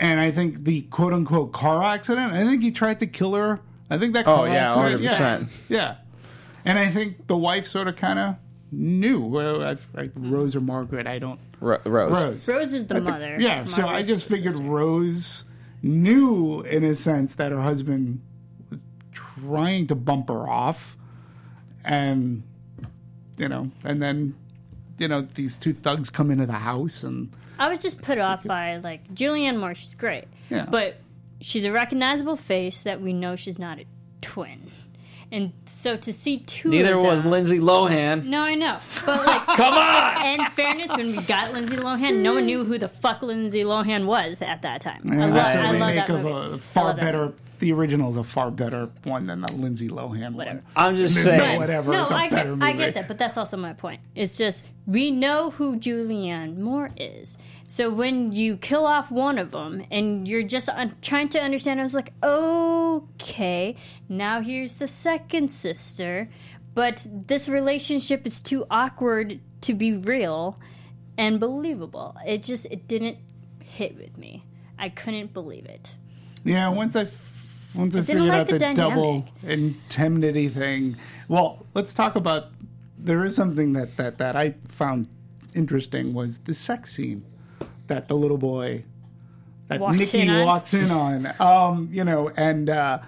and 0.00 0.18
I 0.20 0.30
think 0.30 0.64
the 0.64 0.82
quote 0.82 1.12
unquote 1.12 1.52
car 1.52 1.82
accident. 1.82 2.32
I 2.32 2.44
think 2.44 2.62
he 2.62 2.70
tried 2.70 2.98
to 3.00 3.06
kill 3.06 3.34
her. 3.34 3.60
I 3.90 3.98
think 3.98 4.14
that 4.14 4.26
Oh, 4.26 4.36
car 4.36 4.48
yeah, 4.48 4.68
accident. 4.74 5.00
100%. 5.02 5.48
Yeah, 5.68 5.76
yeah, 5.76 5.96
and 6.64 6.78
I 6.78 6.88
think 6.88 7.26
the 7.26 7.36
wife 7.36 7.66
sort 7.66 7.88
of 7.88 7.96
kind 7.96 8.18
of 8.18 8.36
knew. 8.76 9.20
Well, 9.20 9.62
I, 9.62 9.76
I, 9.96 10.10
Rose 10.14 10.54
or 10.54 10.60
Margaret, 10.60 11.06
I 11.06 11.18
don't. 11.18 11.40
Ro- 11.60 11.80
Rose. 11.84 12.22
Rose. 12.22 12.48
Rose 12.48 12.72
is 12.74 12.86
the 12.86 12.96
I 12.96 12.98
think- 12.98 13.10
mother. 13.10 13.36
Yeah, 13.40 13.64
so 13.64 13.86
I 13.88 14.02
just 14.02 14.28
the 14.28 14.36
figured 14.36 14.52
sister. 14.54 14.68
Rose 14.68 15.44
knew, 15.82 16.60
in 16.62 16.84
a 16.84 16.94
sense, 16.94 17.34
that 17.36 17.52
her 17.52 17.62
husband 17.62 18.20
was 18.70 18.78
trying 19.12 19.86
to 19.88 19.94
bump 19.94 20.28
her 20.28 20.48
off, 20.48 20.96
and 21.84 22.42
you 23.38 23.48
know, 23.48 23.70
and 23.84 24.02
then 24.02 24.34
you 24.98 25.08
know 25.08 25.22
these 25.34 25.56
two 25.56 25.72
thugs 25.72 26.10
come 26.10 26.30
into 26.30 26.46
the 26.46 26.52
house, 26.54 27.02
and 27.02 27.32
I 27.58 27.68
was 27.68 27.78
just 27.80 28.00
put 28.02 28.18
off 28.18 28.44
by 28.44 28.76
like 28.78 29.12
Julianne 29.14 29.58
Moore. 29.58 29.74
She's 29.74 29.94
great, 29.94 30.24
Yeah. 30.50 30.66
but 30.68 30.96
she's 31.40 31.64
a 31.64 31.72
recognizable 31.72 32.36
face 32.36 32.80
that 32.80 33.00
we 33.00 33.12
know 33.12 33.36
she's 33.36 33.58
not 33.58 33.78
a 33.78 33.84
twin, 34.22 34.70
and 35.32 35.52
so 35.66 35.96
to 35.96 36.12
see 36.12 36.38
two. 36.38 36.68
Neither 36.70 36.94
of 36.98 37.04
was 37.04 37.22
them- 37.22 37.32
Lindsay 37.32 37.58
Lohan. 37.58 38.24
No, 38.24 38.40
I 38.42 38.54
know, 38.54 38.78
but 39.04 39.26
like, 39.26 39.46
Come 39.46 39.74
on! 39.74 40.24
in 40.26 40.46
fairness, 40.52 40.88
when 40.96 41.08
we 41.16 41.22
got 41.22 41.52
Lindsay 41.52 41.76
Lohan, 41.76 42.22
no 42.22 42.34
one 42.34 42.46
knew 42.46 42.64
who 42.64 42.78
the 42.78 42.88
fuck 42.88 43.22
Lindsay 43.22 43.62
Lohan 43.64 44.06
was 44.06 44.40
at 44.42 44.62
that 44.62 44.80
time. 44.80 45.02
I, 45.10 45.14
and 45.14 45.20
lo- 45.20 45.30
that's 45.34 45.54
a 45.56 45.60
I 45.60 45.62
love 45.64 45.72
remake 45.72 46.06
that 46.06 46.10
of 46.10 46.22
movie. 46.22 46.54
a 46.54 46.58
far 46.58 46.84
I 46.84 46.86
love 46.88 46.96
better. 47.00 47.32
Movie. 47.56 47.66
The 47.66 47.72
original 47.72 48.10
is 48.10 48.16
a 48.16 48.24
far 48.24 48.50
better 48.50 48.90
one 49.04 49.26
than 49.26 49.40
the 49.40 49.52
Lindsay 49.52 49.88
Lohan 49.88 50.34
Whatever. 50.34 50.56
one. 50.56 50.62
I'm 50.76 50.96
just 50.96 51.14
saying. 51.22 51.38
no 51.38 51.58
whatever. 51.58 51.92
No, 51.92 52.02
it's 52.04 52.12
a 52.12 52.14
I 52.16 52.28
better 52.28 52.36
get, 52.36 52.48
movie. 52.58 52.62
I 52.62 52.72
get 52.72 52.94
that, 52.94 53.08
but 53.08 53.18
that's 53.18 53.36
also 53.36 53.56
my 53.56 53.72
point. 53.72 54.00
It's 54.14 54.36
just 54.36 54.64
we 54.86 55.10
know 55.10 55.50
who 55.50 55.76
Julianne 55.76 56.58
Moore 56.58 56.90
is. 56.96 57.36
So 57.66 57.90
when 57.90 58.30
you 58.32 58.56
kill 58.56 58.86
off 58.86 59.10
one 59.10 59.38
of 59.38 59.50
them 59.50 59.84
and 59.90 60.28
you're 60.28 60.44
just 60.44 60.68
un- 60.68 60.94
trying 61.02 61.28
to 61.30 61.40
understand, 61.40 61.80
I 61.80 61.82
was 61.82 61.94
like, 61.94 62.12
okay, 62.22 63.76
now 64.08 64.40
here's 64.40 64.74
the 64.74 64.86
second 64.88 65.50
sister, 65.50 66.28
but 66.74 67.06
this 67.10 67.48
relationship 67.48 68.26
is 68.26 68.40
too 68.40 68.66
awkward 68.70 69.40
to 69.62 69.74
be 69.74 69.92
real 69.92 70.60
and 71.18 71.40
believable. 71.40 72.16
It 72.26 72.42
just 72.42 72.66
it 72.66 72.86
didn't 72.86 73.18
hit 73.60 73.96
with 73.96 74.16
me. 74.16 74.44
I 74.78 74.88
couldn't 74.90 75.32
believe 75.32 75.64
it. 75.66 75.94
Yeah, 76.44 76.68
once 76.68 76.94
I 76.94 77.06
once 77.76 77.94
I 77.94 78.00
didn't 78.00 78.06
figured 78.06 78.28
like 78.28 78.40
out 78.40 78.46
the 78.48 78.58
the, 78.58 78.74
double 78.74 79.28
indemnity 79.42 80.48
thing. 80.48 80.96
Well, 81.28 81.66
let's 81.74 81.92
talk 81.92 82.16
about. 82.16 82.48
There 82.98 83.24
is 83.24 83.36
something 83.36 83.72
that 83.74 83.96
that 83.96 84.18
that 84.18 84.36
I 84.36 84.54
found 84.68 85.08
interesting 85.54 86.14
was 86.14 86.40
the 86.40 86.54
sex 86.54 86.94
scene 86.96 87.24
that 87.86 88.08
the 88.08 88.16
little 88.16 88.38
boy 88.38 88.84
that 89.68 89.80
Walks 89.80 89.98
Nicky 89.98 90.20
in 90.20 90.30
on. 90.30 90.46
walks 90.46 90.74
in 90.74 90.90
on. 90.90 91.34
Um, 91.38 91.88
you 91.92 92.04
know, 92.04 92.30
and. 92.36 92.70
uh 92.70 92.98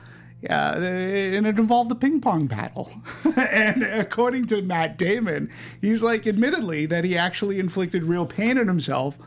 yeah, 0.41 0.77
and 0.77 1.47
it 1.47 1.59
involved 1.59 1.91
the 1.91 1.97
ping 1.97 2.21
pong 2.21 2.47
battle. 2.47 2.93
and 3.37 3.83
according 3.83 4.47
to 4.47 4.63
Matt 4.63 4.97
Damon, 4.97 5.51
he's 5.81 6.01
like, 6.01 6.29
admittedly, 6.29 6.87
that 6.87 7.03
he 7.03 7.19
actually 7.19 7.59
inflicted 7.59 8.05
real 8.05 8.25
pain 8.25 8.57
on 8.57 8.69
himself 8.69 9.19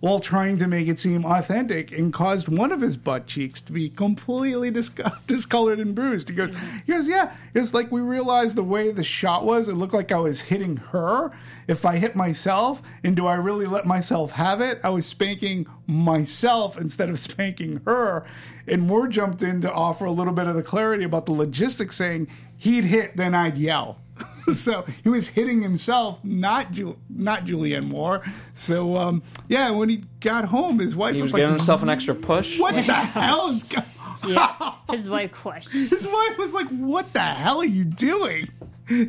while 0.00 0.18
trying 0.18 0.56
to 0.56 0.66
make 0.66 0.88
it 0.88 0.98
seem 0.98 1.24
authentic 1.24 1.92
and 1.92 2.12
caused 2.12 2.48
one 2.48 2.72
of 2.72 2.80
his 2.80 2.96
butt 2.96 3.26
cheeks 3.26 3.60
to 3.60 3.72
be 3.72 3.88
completely 3.90 4.70
dis- 4.70 4.90
discolored 5.26 5.78
and 5.78 5.94
bruised. 5.94 6.28
He 6.28 6.34
goes, 6.34 6.50
mm-hmm. 6.50 6.78
he 6.86 6.92
goes, 6.92 7.06
yeah, 7.06 7.36
it's 7.54 7.74
like 7.74 7.92
we 7.92 8.00
realized 8.00 8.56
the 8.56 8.64
way 8.64 8.90
the 8.90 9.04
shot 9.04 9.44
was, 9.44 9.68
it 9.68 9.74
looked 9.74 9.94
like 9.94 10.10
I 10.10 10.18
was 10.18 10.42
hitting 10.42 10.78
her. 10.78 11.30
If 11.68 11.84
I 11.84 11.98
hit 11.98 12.16
myself, 12.16 12.82
and 13.04 13.14
do 13.14 13.26
I 13.26 13.34
really 13.34 13.66
let 13.66 13.86
myself 13.86 14.32
have 14.32 14.60
it? 14.60 14.80
I 14.82 14.88
was 14.88 15.06
spanking 15.06 15.66
myself 15.86 16.78
instead 16.78 17.10
of 17.10 17.18
spanking 17.20 17.82
her. 17.84 18.24
And 18.66 18.82
Moore 18.82 19.08
jumped 19.08 19.42
in 19.42 19.60
to 19.62 19.72
offer 19.72 20.04
a 20.04 20.10
little 20.10 20.32
bit 20.32 20.46
of 20.46 20.56
the 20.56 20.62
clarity 20.62 21.04
about 21.04 21.26
the 21.26 21.32
logistics, 21.32 21.96
saying 21.96 22.28
he'd 22.56 22.84
hit, 22.84 23.16
then 23.16 23.34
I'd 23.34 23.58
yell. 23.58 23.98
so 24.54 24.84
he 25.02 25.08
was 25.08 25.28
hitting 25.28 25.62
himself, 25.62 26.18
not 26.24 26.72
Ju- 26.72 26.98
not 27.08 27.44
Julianne 27.44 27.86
Moore. 27.88 28.22
So 28.54 28.96
um, 28.96 29.22
yeah, 29.48 29.70
when 29.70 29.88
he 29.88 30.04
got 30.20 30.44
home, 30.46 30.78
his 30.78 30.94
wife 30.96 31.14
He 31.14 31.20
was 31.22 31.28
was, 31.28 31.32
like, 31.34 31.40
giving 31.42 31.54
himself 31.56 31.82
an 31.82 31.88
extra 31.88 32.14
push. 32.14 32.58
"What 32.58 32.74
the 32.74 32.82
hell 32.82 33.48
is 33.50 33.64
going?" 33.64 33.84
Yeah, 34.26 34.74
his 34.90 35.08
wife 35.08 35.32
questioned. 35.32 35.88
His 35.88 36.06
wife 36.06 36.38
was 36.38 36.52
like, 36.52 36.68
"What 36.68 37.12
the 37.12 37.20
hell 37.20 37.58
are 37.60 37.64
you 37.64 37.84
doing, 37.84 38.48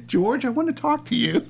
George? 0.07 0.45
I 0.45 0.49
want 0.49 0.67
to 0.67 0.73
talk 0.81 1.05
to 1.05 1.15
you." 1.15 1.45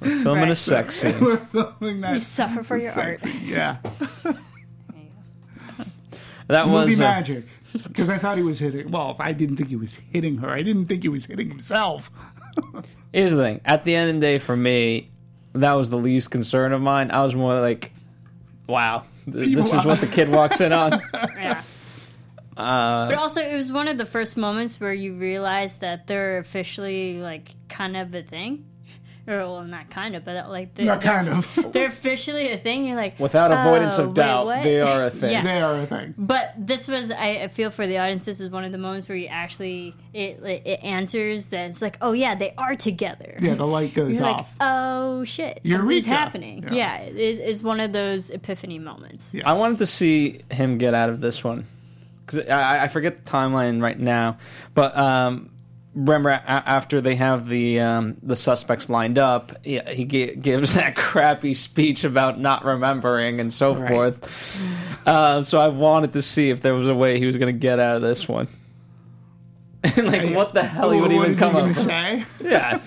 We're 0.00 0.22
filming 0.22 0.48
a 0.50 0.56
sex 0.56 0.96
scene. 0.96 1.20
We're 1.20 1.36
filming 1.36 2.00
that. 2.00 2.14
You 2.14 2.20
suffer 2.20 2.62
for 2.62 2.76
your 2.78 2.90
art. 2.92 3.20
sexy- 3.20 3.38
Yeah, 3.44 3.76
That 6.48 6.66
movie 6.66 6.90
was 6.92 7.00
uh, 7.00 7.02
magic. 7.02 7.44
Because 7.72 8.10
I 8.10 8.18
thought 8.18 8.36
he 8.36 8.42
was 8.42 8.58
hitting. 8.58 8.90
Well, 8.90 9.14
I 9.20 9.32
didn't 9.32 9.56
think 9.56 9.68
he 9.68 9.76
was 9.76 9.94
hitting 9.96 10.38
her. 10.38 10.48
I 10.50 10.62
didn't 10.62 10.86
think 10.86 11.02
he 11.02 11.08
was 11.08 11.26
hitting 11.26 11.48
himself. 11.48 12.10
Here's 13.12 13.32
the 13.32 13.42
thing. 13.42 13.60
At 13.64 13.84
the 13.84 13.94
end 13.94 14.10
of 14.10 14.14
the 14.16 14.20
day, 14.20 14.38
for 14.38 14.56
me, 14.56 15.10
that 15.54 15.72
was 15.72 15.90
the 15.90 15.96
least 15.96 16.30
concern 16.30 16.72
of 16.72 16.80
mine. 16.80 17.10
I 17.10 17.22
was 17.24 17.34
more 17.34 17.60
like, 17.60 17.92
"Wow, 18.66 19.04
th- 19.30 19.54
this 19.54 19.66
is 19.66 19.84
what 19.84 20.00
the 20.00 20.06
kid 20.06 20.28
walks 20.28 20.60
in 20.60 20.72
on." 20.72 21.00
Yeah. 21.36 21.62
Uh, 22.56 23.08
But 23.08 23.16
also, 23.16 23.40
it 23.40 23.56
was 23.56 23.72
one 23.72 23.88
of 23.88 23.96
the 23.96 24.04
first 24.04 24.36
moments 24.36 24.78
where 24.78 24.92
you 24.92 25.14
realize 25.14 25.78
that 25.78 26.06
they're 26.06 26.36
officially 26.36 27.16
like 27.18 27.48
kind 27.70 27.96
of 27.96 28.14
a 28.14 28.22
thing, 28.22 28.66
or 29.26 29.36
well, 29.38 29.64
not 29.64 29.90
kind 29.90 30.16
of, 30.16 30.24
but 30.24 30.48
like 30.48 30.74
they're, 30.74 30.86
Not 30.86 31.00
kind 31.02 31.28
of. 31.28 31.72
they're 31.72 31.88
officially 31.88 32.52
a 32.52 32.58
thing. 32.58 32.86
You're 32.86 32.96
like 32.96 33.18
Without 33.18 33.52
avoidance 33.52 33.98
"Oh, 33.98 34.04
of 34.04 34.14
doubt, 34.14 34.46
what?" 34.46 34.62
they 34.62 34.80
are 34.80 35.04
a 35.04 35.10
thing. 35.20 35.30
Yeah. 35.32 35.42
they 35.42 35.60
are 35.60 35.78
a 35.78 35.86
thing. 35.86 36.14
But 36.18 36.54
this 36.56 36.88
was, 36.88 37.10
I, 37.10 37.42
I 37.42 37.48
feel 37.48 37.70
for 37.70 37.86
the 37.86 37.98
audience, 37.98 38.24
this 38.24 38.40
is 38.40 38.50
one 38.50 38.64
of 38.64 38.72
the 38.72 38.78
moments 38.78 39.08
where 39.08 39.16
you 39.18 39.26
actually 39.28 39.94
it 40.12 40.40
it 40.44 40.80
answers 40.82 41.46
that 41.46 41.70
it's 41.70 41.82
like, 41.82 41.96
oh 42.00 42.12
yeah, 42.12 42.34
they 42.34 42.54
are 42.58 42.74
together. 42.76 43.36
Yeah, 43.40 43.54
the 43.54 43.66
light 43.66 43.94
goes 43.94 44.14
You're 44.14 44.22
like, 44.26 44.36
off. 44.36 44.54
oh 44.60 45.24
shit, 45.24 45.60
something's 45.64 45.70
Eureka. 46.06 46.08
happening. 46.08 46.62
Yeah. 46.64 46.72
Yeah, 46.74 46.96
it 47.02 47.16
is 47.16 47.38
it's 47.38 47.62
one 47.62 47.80
of 47.80 47.92
those 47.92 48.30
epiphany 48.30 48.78
moments. 48.78 49.34
I 49.44 49.52
wanted 49.52 49.78
to 49.78 49.86
see 49.86 50.40
him 50.50 50.78
get 50.78 50.94
out 50.94 51.10
of 51.10 51.20
this 51.20 51.44
one 51.44 51.66
because 52.26 52.48
I, 52.48 52.84
I 52.84 52.88
forget 52.88 53.24
the 53.24 53.30
timeline 53.30 53.82
right 53.82 53.98
now. 53.98 54.38
But 54.74 54.96
um, 54.96 55.50
remember, 55.94 56.30
a- 56.30 56.40
after 56.44 57.00
they 57.00 57.16
have 57.16 57.48
the 57.48 57.80
um, 57.80 58.16
the 58.22 58.36
suspects 58.36 58.88
lined 58.88 59.18
up, 59.18 59.52
he, 59.64 59.78
he 59.88 60.04
gi- 60.04 60.36
gives 60.36 60.74
that 60.74 60.96
crappy 60.96 61.54
speech 61.54 62.04
about 62.04 62.38
not 62.40 62.64
remembering 62.64 63.40
and 63.40 63.52
so 63.52 63.74
Right. 63.74 63.88
forth. 63.88 65.06
Uh, 65.06 65.42
so 65.42 65.60
I 65.60 65.68
wanted 65.68 66.12
to 66.14 66.22
see 66.22 66.50
if 66.50 66.60
there 66.60 66.74
was 66.74 66.88
a 66.88 66.94
way 66.94 67.18
he 67.18 67.26
was 67.26 67.36
going 67.36 67.52
to 67.52 67.58
get 67.58 67.78
out 67.78 67.96
of 67.96 68.02
this 68.02 68.28
one. 68.28 68.48
like, 69.96 70.34
what 70.34 70.52
the 70.52 70.62
hell 70.62 70.90
he 70.90 71.00
would 71.00 71.10
What 71.10 71.16
even 71.22 71.30
is 71.32 71.38
come 71.38 71.52
he 71.52 71.56
up 71.56 71.62
gonna 71.62 71.68
with? 71.68 71.78
say? 71.78 72.24
Yeah. 72.44 72.80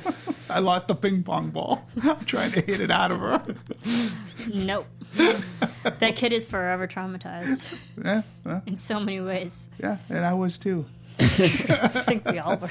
I 0.50 0.60
lost 0.60 0.88
the 0.88 0.94
ping 0.96 1.24
pong 1.24 1.50
ball. 1.50 1.88
I'm 2.04 2.24
trying 2.26 2.52
to 2.52 2.62
hit 2.62 2.80
it 2.82 2.92
out 2.92 3.12
of 3.12 3.20
her. 3.20 3.42
Nope. 4.54 4.86
that 5.84 6.16
kid 6.16 6.34
is 6.34 6.46
forever 6.46 6.88
traumatized 6.88 7.64
Yeah, 8.04 8.22
yeah, 8.46 8.62
in 8.68 8.78
so 8.78 9.00
many 9.00 9.20
ways. 9.22 9.68
yeah, 9.82 9.98
and 10.10 10.24
I 10.24 10.34
was 10.34 10.60
too. 10.60 10.86
I 11.20 11.88
think 12.06 12.26
we 12.26 12.40
all 12.40 12.58
were. 12.58 12.70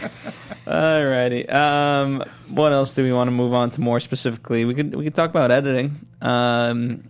Alrighty. 0.66 1.52
Um, 1.52 2.24
what 2.48 2.72
else 2.72 2.92
do 2.92 3.02
we 3.02 3.12
want 3.12 3.28
to 3.28 3.32
move 3.32 3.52
on 3.54 3.70
to 3.72 3.80
more 3.80 4.00
specifically? 4.00 4.64
We 4.64 4.74
could 4.74 4.94
we 4.94 5.04
could 5.04 5.14
talk 5.14 5.30
about 5.30 5.50
editing. 5.50 6.06
Um, 6.20 7.08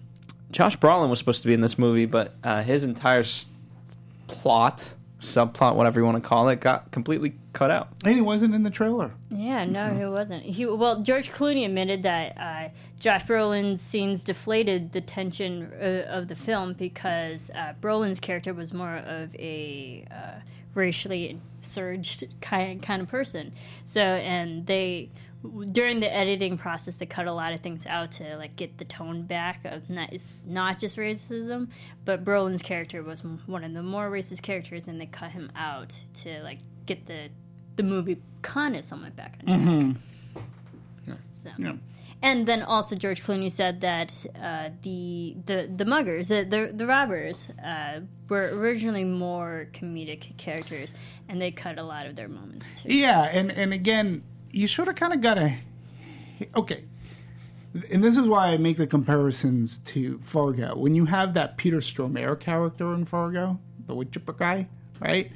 Josh 0.50 0.76
Brolin 0.78 1.08
was 1.10 1.18
supposed 1.18 1.42
to 1.42 1.48
be 1.48 1.54
in 1.54 1.60
this 1.60 1.78
movie, 1.78 2.06
but 2.06 2.34
uh, 2.44 2.62
his 2.62 2.84
entire 2.84 3.20
s- 3.20 3.46
plot 4.26 4.92
subplot, 5.20 5.76
whatever 5.76 6.00
you 6.00 6.04
want 6.04 6.22
to 6.22 6.28
call 6.28 6.48
it, 6.48 6.60
got 6.60 6.90
completely 6.90 7.34
cut 7.52 7.70
out. 7.70 7.88
And 8.04 8.14
he 8.14 8.20
wasn't 8.20 8.54
in 8.54 8.64
the 8.64 8.70
trailer. 8.70 9.12
Yeah, 9.30 9.64
no, 9.64 9.94
he 9.94 10.04
wasn't. 10.04 10.42
He 10.42 10.66
well, 10.66 11.00
George 11.02 11.30
Clooney 11.30 11.64
admitted 11.64 12.02
that 12.02 12.36
uh, 12.38 12.68
Josh 12.98 13.24
Brolin's 13.24 13.80
scenes 13.80 14.24
deflated 14.24 14.92
the 14.92 15.00
tension 15.00 15.70
uh, 15.80 16.06
of 16.08 16.28
the 16.28 16.36
film 16.36 16.74
because 16.74 17.50
uh, 17.54 17.74
Brolin's 17.80 18.20
character 18.20 18.52
was 18.52 18.72
more 18.72 18.96
of 18.96 19.34
a 19.36 20.04
uh, 20.10 20.40
racially 20.74 21.40
surged 21.60 22.24
kind 22.40 22.82
kind 22.82 23.02
of 23.02 23.08
person. 23.08 23.52
So, 23.84 24.00
and 24.00 24.66
they 24.66 25.10
during 25.72 25.98
the 25.98 26.14
editing 26.14 26.56
process 26.56 26.96
they 26.96 27.06
cut 27.06 27.26
a 27.26 27.32
lot 27.32 27.52
of 27.52 27.60
things 27.60 27.84
out 27.86 28.12
to 28.12 28.36
like 28.36 28.54
get 28.54 28.78
the 28.78 28.84
tone 28.84 29.22
back 29.22 29.64
of 29.64 29.90
not 29.90 30.10
not 30.46 30.78
just 30.78 30.96
racism, 30.96 31.68
but 32.04 32.24
Brolin's 32.24 32.62
character 32.62 33.02
was 33.02 33.22
one 33.46 33.64
of 33.64 33.74
the 33.74 33.82
more 33.82 34.10
racist 34.10 34.42
characters, 34.42 34.86
and 34.86 35.00
they 35.00 35.06
cut 35.06 35.32
him 35.32 35.50
out 35.56 35.92
to 36.14 36.42
like 36.42 36.58
get 36.86 37.06
the 37.06 37.28
the 37.76 37.82
movie 37.82 38.18
kind 38.42 38.76
of 38.76 38.84
somewhat 38.84 39.16
back 39.16 39.38
on 39.40 39.46
track. 39.46 39.60
Mm-hmm. 39.60 39.92
So. 41.42 41.50
Yeah. 41.58 41.72
And 42.22 42.46
then 42.46 42.62
also 42.62 42.94
George 42.94 43.22
Clooney 43.24 43.50
said 43.50 43.80
that 43.80 44.14
uh, 44.40 44.70
the 44.82 45.36
the 45.44 45.68
the 45.74 45.84
muggers, 45.84 46.28
the 46.28 46.44
the, 46.44 46.70
the 46.72 46.86
robbers, 46.86 47.48
uh, 47.64 48.00
were 48.28 48.48
originally 48.54 49.04
more 49.04 49.68
comedic 49.72 50.36
characters, 50.36 50.94
and 51.28 51.40
they 51.40 51.50
cut 51.50 51.78
a 51.78 51.82
lot 51.82 52.06
of 52.06 52.14
their 52.14 52.28
moments 52.28 52.74
too. 52.74 52.94
Yeah, 52.94 53.24
and 53.32 53.50
and 53.50 53.72
again, 53.72 54.22
you 54.52 54.68
sort 54.68 54.88
of 54.88 54.94
kind 54.94 55.12
of 55.12 55.20
gotta. 55.20 55.54
Okay, 56.54 56.84
and 57.90 58.04
this 58.04 58.16
is 58.16 58.26
why 58.28 58.48
I 58.48 58.56
make 58.56 58.76
the 58.76 58.86
comparisons 58.86 59.78
to 59.78 60.18
Fargo. 60.22 60.76
When 60.76 60.94
you 60.94 61.06
have 61.06 61.34
that 61.34 61.56
Peter 61.56 61.78
Stormare 61.78 62.38
character 62.38 62.92
in 62.92 63.04
Fargo, 63.04 63.58
the 63.86 63.94
wood 63.94 64.12
chipper 64.12 64.32
guy, 64.32 64.68
right? 65.00 65.30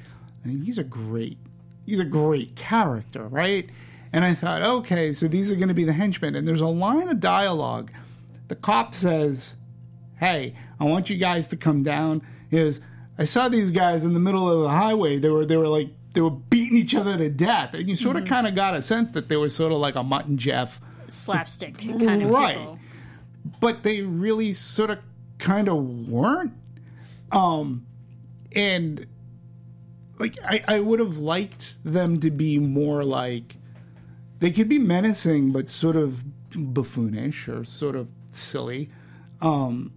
And 0.44 0.62
he's 0.64 0.78
a 0.78 0.84
great, 0.84 1.38
he's 1.86 2.00
a 2.00 2.04
great 2.04 2.54
character, 2.54 3.26
right? 3.26 3.70
And 4.12 4.24
I 4.24 4.34
thought, 4.34 4.62
okay, 4.62 5.12
so 5.12 5.28
these 5.28 5.52
are 5.52 5.56
going 5.56 5.68
to 5.68 5.74
be 5.74 5.84
the 5.84 5.92
henchmen. 5.92 6.34
And 6.36 6.46
there's 6.46 6.60
a 6.60 6.66
line 6.68 7.08
of 7.08 7.20
dialogue. 7.20 7.90
The 8.48 8.54
cop 8.56 8.94
says, 8.94 9.56
"Hey, 10.18 10.54
I 10.80 10.84
want 10.84 11.10
you 11.10 11.16
guys 11.16 11.48
to 11.48 11.56
come 11.56 11.82
down." 11.82 12.22
Is 12.50 12.80
I 13.18 13.24
saw 13.24 13.48
these 13.48 13.70
guys 13.72 14.04
in 14.04 14.14
the 14.14 14.20
middle 14.20 14.48
of 14.50 14.62
the 14.62 14.68
highway. 14.68 15.18
They 15.18 15.28
were 15.28 15.44
they 15.44 15.56
were 15.56 15.68
like 15.68 15.90
they 16.14 16.20
were 16.20 16.30
beating 16.30 16.78
each 16.78 16.94
other 16.94 17.18
to 17.18 17.28
death, 17.28 17.74
and 17.74 17.88
you 17.88 17.96
sort 17.96 18.16
of 18.16 18.24
kind 18.24 18.46
of 18.46 18.54
got 18.54 18.74
a 18.74 18.80
sense 18.82 19.10
that 19.10 19.28
they 19.28 19.36
were 19.36 19.48
sort 19.48 19.72
of 19.72 19.78
like 19.78 19.96
a 19.96 20.02
Mutt 20.02 20.26
and 20.26 20.38
Jeff 20.38 20.80
Slapstick 21.08 21.76
kind 21.78 22.22
of 22.22 22.30
Right. 22.30 22.56
people. 22.56 22.78
but 23.60 23.82
they 23.82 24.02
really 24.02 24.52
sort 24.52 24.90
of 24.90 25.00
kind 25.38 25.68
of 25.68 26.08
weren't. 26.08 26.52
Um, 27.32 27.84
and 28.54 29.06
like 30.18 30.38
I, 30.44 30.62
I 30.68 30.80
would 30.80 31.00
have 31.00 31.18
liked 31.18 31.78
them 31.84 32.20
to 32.20 32.30
be 32.30 32.58
more 32.58 33.04
like 33.04 33.56
they 34.38 34.50
could 34.50 34.68
be 34.68 34.78
menacing, 34.78 35.52
but 35.52 35.68
sort 35.68 35.96
of 35.96 36.22
buffoonish 36.50 37.48
or 37.48 37.64
sort 37.64 37.96
of 37.96 38.08
silly. 38.30 38.90
Um, 39.40 39.92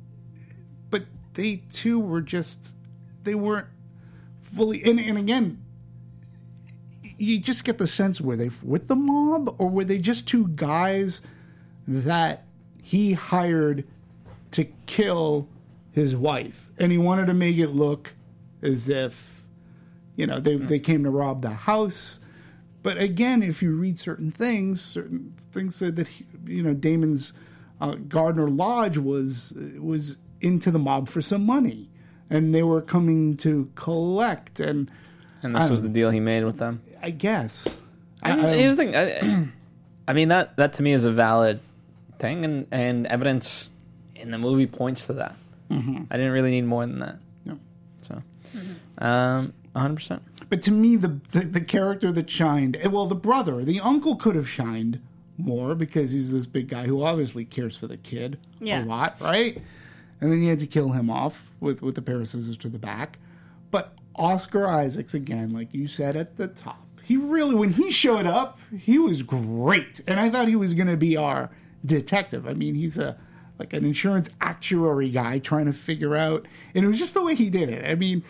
but 0.90 1.04
they 1.34 1.58
too 1.72 2.00
were 2.00 2.22
just 2.22 2.76
they 3.24 3.36
weren't 3.36 3.68
fully. 4.42 4.84
And, 4.84 5.00
and 5.00 5.18
again, 5.18 5.64
you 7.20 7.40
just 7.40 7.64
get 7.64 7.78
the 7.78 7.88
sense 7.88 8.22
were 8.22 8.36
they 8.36 8.50
with 8.64 8.88
the 8.88 8.96
mob 8.96 9.56
or 9.60 9.70
were 9.70 9.84
they 9.84 10.00
just 10.00 10.28
two 10.28 10.48
guys 10.50 11.22
that 11.88 12.46
he 12.82 13.14
hired 13.14 13.86
to 14.52 14.66
kill 14.86 15.48
his 15.92 16.16
wife 16.16 16.70
and 16.78 16.92
he 16.92 16.98
wanted 16.98 17.28
to 17.28 17.34
make 17.34 17.58
it 17.58 17.70
look 17.70 18.14
as 18.62 18.88
if 18.88 19.44
you 20.16 20.26
know 20.26 20.40
they, 20.40 20.56
they 20.56 20.80
came 20.80 21.04
to 21.04 21.10
rob 21.10 21.42
the 21.42 21.50
house 21.50 22.20
but 22.84 22.98
again 22.98 23.42
if 23.44 23.62
you 23.62 23.76
read 23.76 23.98
certain 24.00 24.32
things 24.32 24.82
certain 24.82 25.34
things 25.52 25.76
said 25.76 25.96
that 25.96 26.08
he, 26.08 26.26
you 26.46 26.64
know 26.64 26.74
damon's 26.74 27.34
uh, 27.82 27.96
gardner 28.08 28.50
lodge 28.50 28.98
was 28.98 29.54
was 29.78 30.18
into 30.42 30.72
the 30.72 30.80
mob 30.80 31.08
for 31.08 31.22
some 31.22 31.46
money 31.46 31.90
and 32.30 32.54
they 32.54 32.64
were 32.64 32.82
coming 32.82 33.36
to 33.38 33.70
collect 33.76 34.60
and 34.60 34.90
And 35.44 35.56
this 35.56 35.70
was 35.70 35.82
the 35.84 35.90
deal 35.90 36.10
he 36.12 36.20
made 36.20 36.44
with 36.44 36.58
them. 36.58 36.82
i 37.02 37.10
guess 37.12 37.78
I, 38.22 38.32
I- 38.34 38.54
here's 38.56 38.76
the 38.76 38.84
thing. 38.84 38.96
I, 38.96 39.50
I 40.10 40.14
mean 40.14 40.28
that 40.30 40.56
that 40.58 40.74
to 40.74 40.84
me 40.84 40.92
is 40.92 41.06
a 41.06 41.12
valid 41.12 41.60
thing, 42.20 42.44
and, 42.44 42.68
and 42.72 43.08
evidence 43.08 43.70
in 44.16 44.32
the 44.32 44.38
movie 44.38 44.68
points 44.68 45.06
to 45.08 45.14
that. 45.14 45.36
Mm-hmm. 45.72 46.04
I 46.12 46.18
didn't 46.18 46.34
really 46.34 46.52
need 46.52 46.66
more 46.66 46.86
than 46.86 47.00
that. 47.00 47.16
Yeah. 47.46 47.54
So, 48.02 48.22
um, 48.98 49.54
100. 49.72 50.20
But 50.50 50.62
to 50.64 50.72
me, 50.72 50.96
the, 50.96 51.20
the 51.32 51.42
the 51.42 51.62
character 51.62 52.12
that 52.12 52.30
shined, 52.30 52.78
eh, 52.82 52.88
well, 52.88 53.06
the 53.06 53.16
brother, 53.16 53.64
the 53.64 53.80
uncle 53.80 54.16
could 54.16 54.36
have 54.36 54.50
shined 54.50 55.00
more 55.38 55.76
because 55.76 56.12
he's 56.12 56.32
this 56.32 56.46
big 56.46 56.68
guy 56.68 56.88
who 56.88 57.04
obviously 57.04 57.46
cares 57.46 57.78
for 57.78 57.88
the 57.88 57.98
kid 57.98 58.38
Yeah. 58.60 58.84
a 58.84 58.86
lot, 58.86 59.16
right? 59.22 59.62
And 60.20 60.32
then 60.32 60.42
you 60.42 60.50
had 60.50 60.60
to 60.60 60.68
kill 60.68 60.90
him 60.92 61.10
off 61.10 61.52
with 61.60 61.82
with 61.82 61.98
a 61.98 62.02
pair 62.02 62.20
of 62.20 62.28
scissors 62.28 62.58
to 62.58 62.70
the 62.70 62.80
back. 62.80 63.20
But 63.72 63.94
Oscar 64.16 64.68
Isaacs, 64.68 65.14
again, 65.14 65.54
like 65.54 65.74
you 65.74 65.86
said 65.88 66.16
at 66.18 66.36
the 66.38 66.48
top, 66.48 66.86
he 67.04 67.16
really, 67.16 67.56
when 67.56 67.74
he 67.74 67.90
showed 67.92 68.26
up, 68.26 68.60
he 68.78 68.98
was 69.00 69.22
great, 69.24 70.02
and 70.08 70.20
I 70.20 70.30
thought 70.30 70.48
he 70.48 70.56
was 70.56 70.74
going 70.74 70.88
to 70.88 70.98
be 70.98 71.16
our 71.16 71.52
detective. 71.86 72.48
I 72.48 72.54
mean, 72.54 72.76
he's 72.76 72.98
a 72.98 73.18
like 73.60 73.72
an 73.74 73.86
insurance 73.86 74.30
actuary 74.42 75.10
guy 75.10 75.38
trying 75.40 75.66
to 75.68 75.74
figure 75.74 76.16
out, 76.16 76.48
and 76.74 76.84
it 76.84 76.88
was 76.88 76.98
just 77.00 77.14
the 77.14 77.22
way 77.22 77.36
he 77.36 77.50
did 77.52 77.70
it. 77.70 77.86
I 77.86 77.94
mean. 77.96 78.24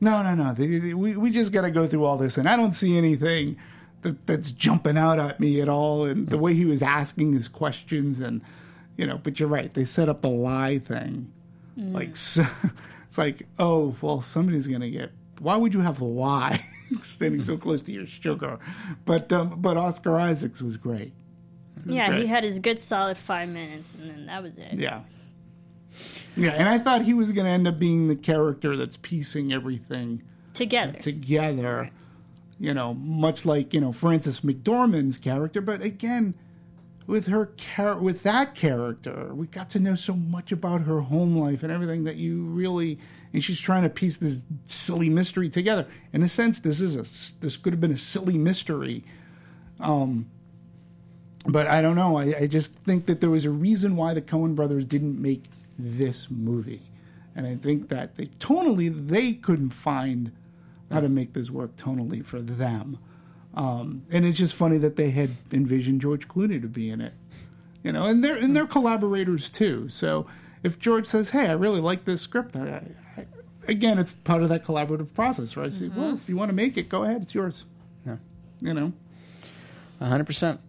No, 0.00 0.22
no, 0.22 0.34
no. 0.34 0.52
They- 0.54 0.78
they- 0.78 0.94
we 0.94 1.16
we 1.16 1.30
just 1.30 1.52
got 1.52 1.62
to 1.62 1.70
go 1.70 1.86
through 1.86 2.04
all 2.04 2.16
this, 2.18 2.38
and 2.38 2.48
I 2.48 2.56
don't 2.56 2.72
see 2.72 2.96
anything 2.96 3.56
that, 4.02 4.26
that's 4.26 4.50
jumping 4.50 4.96
out 4.96 5.18
at 5.18 5.40
me 5.40 5.60
at 5.60 5.68
all. 5.68 6.04
And 6.06 6.28
the 6.28 6.38
way 6.38 6.54
he 6.54 6.64
was 6.64 6.82
asking 6.82 7.32
his 7.34 7.48
questions, 7.48 8.18
and 8.20 8.40
you 8.96 9.06
know, 9.06 9.18
but 9.22 9.38
you're 9.40 9.48
right. 9.48 9.72
They 9.72 9.84
set 9.84 10.08
up 10.08 10.24
a 10.24 10.28
lie 10.28 10.78
thing, 10.78 11.30
like 11.76 12.16
so, 12.16 12.44
it's 13.08 13.18
like, 13.18 13.46
oh, 13.58 13.94
well, 14.00 14.20
somebody's 14.20 14.68
gonna 14.68 14.90
get. 14.90 15.12
Why 15.38 15.56
would 15.56 15.72
you 15.74 15.80
have 15.80 16.00
a 16.00 16.04
lie 16.06 16.64
standing 17.02 17.42
so 17.42 17.56
close 17.58 17.82
to 17.82 17.92
your 17.92 18.06
sugar? 18.06 18.58
But 19.04 19.32
um, 19.32 19.60
but 19.60 19.76
Oscar 19.76 20.18
Isaacs 20.18 20.60
was 20.62 20.76
great. 20.76 21.12
Yeah, 21.86 22.08
great. 22.08 22.22
he 22.22 22.26
had 22.26 22.44
his 22.44 22.58
good 22.58 22.78
solid 22.78 23.16
five 23.16 23.48
minutes, 23.48 23.94
and 23.94 24.10
then 24.10 24.26
that 24.26 24.42
was 24.42 24.58
it. 24.58 24.74
Yeah. 24.74 25.00
Yeah, 26.36 26.50
and 26.50 26.68
I 26.68 26.78
thought 26.78 27.02
he 27.02 27.14
was 27.14 27.32
going 27.32 27.44
to 27.44 27.50
end 27.50 27.66
up 27.68 27.78
being 27.78 28.08
the 28.08 28.16
character 28.16 28.76
that's 28.76 28.96
piecing 28.96 29.52
everything 29.52 30.22
Together. 30.54 30.98
together. 30.98 31.90
You 32.58 32.74
know, 32.74 32.92
much 32.94 33.46
like 33.46 33.72
you 33.72 33.80
know 33.80 33.90
Frances 33.92 34.40
McDormand's 34.40 35.16
character, 35.16 35.60
but 35.60 35.80
again, 35.82 36.34
with 37.06 37.26
her 37.26 37.50
char- 37.56 37.98
with 37.98 38.22
that 38.24 38.54
character, 38.54 39.34
we 39.34 39.46
got 39.46 39.70
to 39.70 39.80
know 39.80 39.94
so 39.94 40.12
much 40.14 40.52
about 40.52 40.82
her 40.82 41.00
home 41.00 41.36
life 41.36 41.62
and 41.62 41.72
everything 41.72 42.04
that 42.04 42.16
you 42.16 42.42
really. 42.44 42.98
And 43.32 43.42
she's 43.44 43.60
trying 43.60 43.84
to 43.84 43.88
piece 43.88 44.16
this 44.16 44.42
silly 44.64 45.08
mystery 45.08 45.48
together. 45.48 45.86
In 46.12 46.22
a 46.22 46.28
sense, 46.28 46.60
this 46.60 46.80
is 46.80 46.96
a 46.96 47.02
this 47.40 47.56
could 47.56 47.72
have 47.72 47.80
been 47.80 47.92
a 47.92 47.96
silly 47.96 48.36
mystery. 48.36 49.04
Um, 49.78 50.26
but 51.46 51.66
I 51.66 51.80
don't 51.80 51.96
know. 51.96 52.18
I, 52.18 52.34
I 52.40 52.46
just 52.46 52.74
think 52.74 53.06
that 53.06 53.20
there 53.20 53.30
was 53.30 53.44
a 53.44 53.50
reason 53.50 53.96
why 53.96 54.12
the 54.14 54.20
Coen 54.20 54.54
brothers 54.54 54.84
didn't 54.84 55.20
make 55.20 55.44
this 55.82 56.30
movie, 56.30 56.90
and 57.34 57.46
I 57.46 57.56
think 57.56 57.88
that 57.88 58.16
they 58.16 58.26
tonally 58.26 58.90
they 59.08 59.32
couldn't 59.32 59.70
find 59.70 60.32
how 60.90 61.00
to 61.00 61.08
make 61.08 61.32
this 61.32 61.50
work 61.50 61.76
tonally 61.76 62.24
for 62.24 62.40
them. 62.40 62.98
Um, 63.54 64.04
and 64.10 64.24
it's 64.24 64.38
just 64.38 64.54
funny 64.54 64.78
that 64.78 64.96
they 64.96 65.10
had 65.10 65.30
envisioned 65.52 66.00
George 66.00 66.28
Clooney 66.28 66.60
to 66.62 66.68
be 66.68 66.90
in 66.90 67.00
it, 67.00 67.14
you 67.82 67.92
know, 67.92 68.04
and 68.04 68.22
they're 68.22 68.36
and 68.36 68.54
they're 68.56 68.66
collaborators 68.66 69.50
too. 69.50 69.88
So 69.88 70.26
if 70.62 70.78
George 70.78 71.06
says, 71.06 71.30
"Hey, 71.30 71.46
I 71.46 71.52
really 71.52 71.80
like 71.80 72.04
this 72.04 72.20
script," 72.20 72.56
I, 72.56 72.82
I, 73.16 73.26
again, 73.66 73.98
it's 73.98 74.14
part 74.14 74.42
of 74.42 74.48
that 74.50 74.64
collaborative 74.64 75.12
process, 75.14 75.56
right? 75.56 75.66
I 75.66 75.68
say, 75.70 75.88
"Well, 75.88 76.14
if 76.14 76.28
you 76.28 76.36
want 76.36 76.50
to 76.50 76.54
make 76.54 76.76
it, 76.76 76.88
go 76.88 77.02
ahead, 77.02 77.22
it's 77.22 77.34
yours." 77.34 77.64
Yeah. 78.06 78.16
You 78.60 78.74
know. 78.74 78.92
hundred 80.00 80.26
percent. 80.26 80.60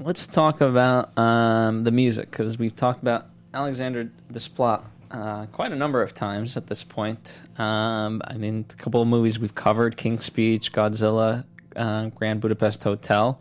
Let's 0.00 0.26
talk 0.26 0.60
about 0.60 1.16
um, 1.18 1.84
the 1.84 1.90
music 1.90 2.30
because 2.30 2.58
we've 2.58 2.76
talked 2.76 3.00
about 3.02 3.26
Alexander 3.54 4.10
Desplat 4.32 4.84
uh, 5.10 5.46
quite 5.46 5.72
a 5.72 5.76
number 5.76 6.02
of 6.02 6.12
times 6.14 6.56
at 6.56 6.66
this 6.66 6.84
point. 6.84 7.40
Um, 7.56 8.20
I 8.26 8.36
mean, 8.36 8.66
a 8.70 8.74
couple 8.74 9.00
of 9.00 9.08
movies 9.08 9.38
we've 9.38 9.54
covered: 9.54 9.96
King's 9.96 10.26
Speech, 10.26 10.72
Godzilla, 10.72 11.44
uh, 11.74 12.06
Grand 12.08 12.40
Budapest 12.40 12.82
Hotel. 12.82 13.40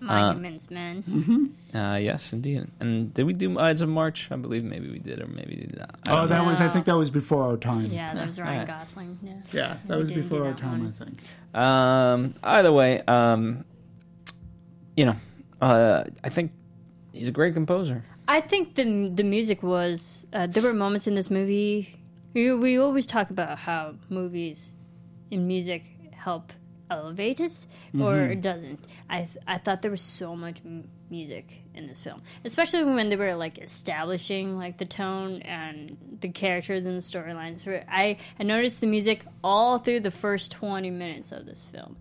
Monuments 0.00 0.70
Men. 0.70 1.54
Uh, 1.74 1.96
yes, 2.00 2.32
indeed. 2.32 2.68
And 2.78 3.12
did 3.12 3.24
we 3.26 3.32
do 3.32 3.58
Ides 3.58 3.80
of 3.82 3.88
March? 3.88 4.28
I 4.30 4.36
believe 4.36 4.62
maybe 4.62 4.88
we 4.90 5.00
did, 5.00 5.20
or 5.20 5.26
maybe 5.26 5.56
we 5.56 5.66
did 5.66 5.78
not. 5.78 5.98
Oh, 6.06 6.12
don't 6.20 6.28
that 6.28 6.46
was. 6.46 6.60
I 6.60 6.68
think 6.68 6.84
that 6.84 6.96
was 6.96 7.10
before 7.10 7.42
our 7.44 7.56
time. 7.56 7.86
Yeah, 7.86 8.14
that 8.14 8.26
was 8.26 8.38
Ryan 8.38 8.52
Alright. 8.60 8.68
Gosling. 8.68 9.18
Yeah. 9.22 9.32
Yeah, 9.52 9.76
that 9.86 9.96
We 9.96 10.00
was 10.02 10.12
before 10.12 10.44
our 10.46 10.54
time, 10.54 10.84
one. 10.84 10.94
I 11.00 11.04
think. 11.04 11.18
know. 11.54 11.60
Um, 11.60 12.34
either 12.44 12.72
way, 12.72 13.00
um, 13.08 13.64
you 14.96 15.06
know, 15.06 15.16
uh, 15.60 16.04
I 16.24 16.28
think 16.28 16.52
he's 17.12 17.28
a 17.28 17.32
great 17.32 17.54
composer. 17.54 18.04
I 18.26 18.40
think 18.40 18.74
the 18.74 19.10
the 19.14 19.24
music 19.24 19.62
was. 19.62 20.26
Uh, 20.32 20.46
there 20.46 20.62
were 20.62 20.74
moments 20.74 21.06
in 21.06 21.14
this 21.14 21.30
movie 21.30 21.98
We, 22.34 22.52
we 22.52 22.78
always 22.78 23.06
talk 23.06 23.30
about 23.30 23.58
how 23.58 23.94
movies 24.10 24.70
and 25.32 25.46
music 25.48 25.82
help 26.12 26.52
elevate 26.90 27.40
us, 27.40 27.66
or 27.98 28.16
it 28.32 28.40
doesn't. 28.42 28.84
I 29.08 29.18
th- 29.22 29.44
I 29.46 29.58
thought 29.58 29.82
there 29.82 29.90
was 29.90 30.00
so 30.02 30.36
much 30.36 30.60
m- 30.64 30.88
music 31.10 31.62
in 31.74 31.86
this 31.86 32.00
film, 32.00 32.22
especially 32.44 32.84
when 32.84 33.08
they 33.08 33.16
were 33.16 33.34
like 33.34 33.58
establishing 33.58 34.58
like 34.58 34.76
the 34.78 34.84
tone 34.84 35.40
and 35.42 35.96
the 36.20 36.28
characters 36.28 36.84
and 36.86 36.96
the 36.96 37.02
storylines. 37.02 37.66
I 37.88 38.18
I 38.38 38.42
noticed 38.42 38.80
the 38.80 38.86
music 38.86 39.24
all 39.42 39.78
through 39.78 40.00
the 40.00 40.10
first 40.10 40.52
twenty 40.52 40.90
minutes 40.90 41.32
of 41.32 41.46
this 41.46 41.64
film. 41.64 41.96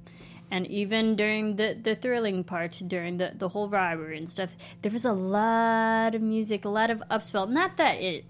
And 0.50 0.66
even 0.68 1.16
during 1.16 1.58
the, 1.58 1.78
the 1.82 1.96
thrilling 1.96 2.44
part, 2.44 2.82
during 2.88 3.18
the, 3.18 3.34
the 3.36 3.50
whole 3.50 3.68
robbery 3.68 4.18
and 4.18 4.32
stuff, 4.32 4.56
there 4.82 4.92
was 4.92 5.04
a 5.04 5.14
lot 5.14 6.16
of 6.16 6.22
music, 6.22 6.64
a 6.64 6.70
lot 6.70 6.90
of 6.90 7.04
upspell. 7.12 7.50
Not 7.50 7.78
that 7.78 8.00
it 8.02 8.26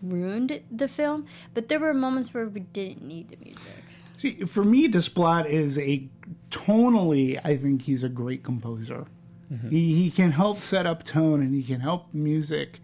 ruined 0.00 0.60
the 0.70 0.88
film, 0.88 1.26
but 1.54 1.68
there 1.68 1.80
were 1.80 1.92
moments 1.92 2.32
where 2.32 2.46
we 2.46 2.60
didn't 2.60 3.02
need 3.02 3.30
the 3.30 3.36
music. 3.36 3.84
See, 4.16 4.44
for 4.44 4.64
me, 4.64 4.86
Desplat 4.86 5.46
is 5.46 5.78
a 5.78 6.06
tonally. 6.50 7.40
I 7.42 7.56
think 7.56 7.82
he's 7.82 8.04
a 8.04 8.08
great 8.08 8.42
composer. 8.42 9.06
Mm-hmm. 9.52 9.70
He 9.70 9.94
he 9.94 10.10
can 10.10 10.32
help 10.32 10.58
set 10.58 10.86
up 10.86 11.02
tone, 11.04 11.40
and 11.40 11.54
he 11.54 11.62
can 11.62 11.80
help 11.80 12.12
music 12.12 12.80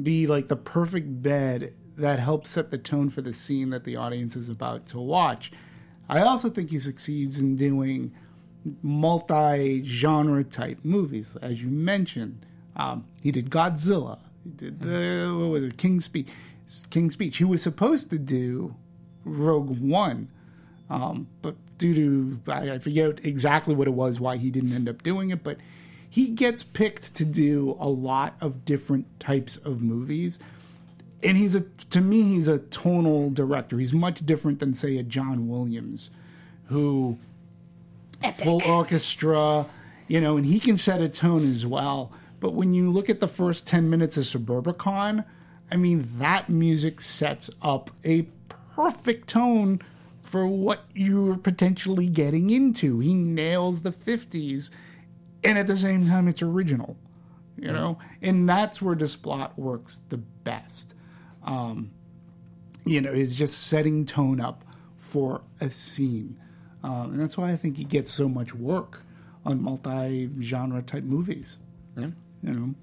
be 0.00 0.26
like 0.26 0.48
the 0.48 0.56
perfect 0.56 1.22
bed 1.22 1.72
that 1.96 2.20
helps 2.20 2.50
set 2.50 2.70
the 2.70 2.78
tone 2.78 3.10
for 3.10 3.22
the 3.22 3.32
scene 3.32 3.70
that 3.70 3.84
the 3.84 3.96
audience 3.96 4.36
is 4.36 4.48
about 4.48 4.86
to 4.86 5.00
watch. 5.00 5.50
I 6.08 6.20
also 6.20 6.48
think 6.48 6.70
he 6.70 6.78
succeeds 6.78 7.40
in 7.40 7.56
doing 7.56 8.12
multi-genre 8.82 10.44
type 10.44 10.78
movies, 10.84 11.36
as 11.40 11.62
you 11.62 11.68
mentioned. 11.68 12.44
Um, 12.76 13.06
he 13.22 13.30
did 13.30 13.50
Godzilla. 13.50 14.18
He 14.44 14.50
did 14.50 14.80
the 14.80 15.34
what 15.38 15.50
was 15.50 15.62
it, 15.64 15.76
King's 15.76 16.04
Speech. 16.04 16.28
King's 16.90 17.14
Speech. 17.14 17.38
He 17.38 17.44
was 17.44 17.62
supposed 17.62 18.10
to 18.10 18.18
do 18.18 18.74
Rogue 19.24 19.78
One, 19.80 20.28
um, 20.88 21.28
but 21.42 21.56
due 21.76 21.94
to 21.94 22.50
I, 22.50 22.72
I 22.72 22.78
forget 22.78 23.24
exactly 23.24 23.74
what 23.74 23.88
it 23.88 23.92
was 23.92 24.20
why 24.20 24.36
he 24.36 24.50
didn't 24.50 24.72
end 24.72 24.88
up 24.88 25.02
doing 25.02 25.30
it, 25.30 25.42
but 25.42 25.58
he 26.08 26.30
gets 26.30 26.62
picked 26.62 27.14
to 27.16 27.24
do 27.24 27.76
a 27.78 27.88
lot 27.88 28.34
of 28.40 28.64
different 28.64 29.20
types 29.20 29.56
of 29.58 29.82
movies. 29.82 30.38
And 31.22 31.36
he's 31.36 31.54
a 31.54 31.62
to 31.62 32.00
me 32.00 32.22
he's 32.22 32.48
a 32.48 32.58
tonal 32.58 33.30
director. 33.30 33.78
He's 33.78 33.92
much 33.92 34.24
different 34.24 34.60
than 34.60 34.74
say 34.74 34.98
a 34.98 35.02
John 35.02 35.48
Williams 35.48 36.10
who 36.66 37.18
full 38.36 38.62
orchestra, 38.64 39.66
you 40.06 40.20
know, 40.20 40.36
and 40.36 40.46
he 40.46 40.60
can 40.60 40.76
set 40.76 41.00
a 41.00 41.08
tone 41.08 41.50
as 41.50 41.66
well. 41.66 42.12
But 42.40 42.54
when 42.54 42.74
you 42.74 42.90
look 42.90 43.10
at 43.10 43.20
the 43.20 43.28
first 43.28 43.66
10 43.66 43.90
minutes 43.90 44.16
of 44.16 44.24
Suburbicon, 44.24 45.24
I 45.70 45.76
mean, 45.76 46.08
that 46.18 46.48
music 46.48 47.00
sets 47.00 47.50
up 47.60 47.90
a 48.04 48.22
perfect 48.48 49.28
tone 49.28 49.80
for 50.20 50.46
what 50.46 50.84
you're 50.94 51.36
potentially 51.36 52.08
getting 52.08 52.50
into. 52.50 53.00
He 53.00 53.14
nails 53.14 53.82
the 53.82 53.90
50s, 53.90 54.70
and 55.42 55.58
at 55.58 55.66
the 55.66 55.76
same 55.76 56.06
time, 56.06 56.28
it's 56.28 56.42
original, 56.42 56.96
you 57.56 57.72
know? 57.72 57.98
And 58.22 58.48
that's 58.48 58.80
where 58.80 58.94
Desplat 58.94 59.56
works 59.56 60.00
the 60.10 60.18
best. 60.18 60.94
Um, 61.48 61.90
you 62.84 63.00
know, 63.00 63.10
is 63.12 63.36
just 63.36 63.62
setting 63.64 64.06
tone 64.06 64.40
up 64.40 64.64
for 64.96 65.40
a 65.60 65.70
scene. 65.70 66.38
Um, 66.82 67.12
and 67.12 67.20
that's 67.20 67.36
why 67.36 67.50
I 67.52 67.56
think 67.56 67.76
he 67.76 67.84
gets 67.84 68.10
so 68.10 68.28
much 68.28 68.54
work 68.54 69.02
on 69.44 69.62
multi-genre 69.62 70.82
type 70.82 71.02
movies. 71.04 71.58
Yeah. 71.96 72.10
You 72.42 72.52
know, 72.52 72.74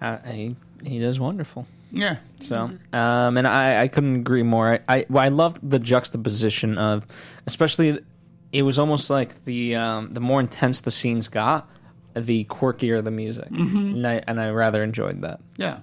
Uh, 0.00 0.18
he 0.32 0.56
he 0.84 0.98
does 1.00 1.18
wonderful. 1.20 1.66
yeah, 1.90 2.16
So, 2.40 2.70
um, 2.92 3.36
and 3.36 3.46
I, 3.46 3.82
I 3.82 3.88
couldn't 3.88 4.16
agree 4.16 4.42
more. 4.42 4.72
I 4.74 4.80
I, 4.88 5.04
well, 5.10 5.24
I 5.24 5.28
loved 5.28 5.58
the 5.68 5.78
juxtaposition 5.78 6.78
of, 6.78 7.04
especially, 7.46 7.98
it 8.52 8.62
was 8.62 8.78
almost 8.78 9.10
like 9.10 9.44
the 9.44 9.76
um, 9.76 10.10
the 10.12 10.20
more 10.20 10.40
intense 10.40 10.80
the 10.80 10.90
scenes 10.90 11.28
got, 11.28 11.68
the 12.14 12.44
quirkier 12.44 13.02
the 13.02 13.10
music, 13.10 13.48
and 13.50 14.06
I 14.06 14.22
and 14.26 14.40
I 14.40 14.50
rather 14.50 14.82
enjoyed 14.82 15.22
that. 15.22 15.40
yeah. 15.56 15.80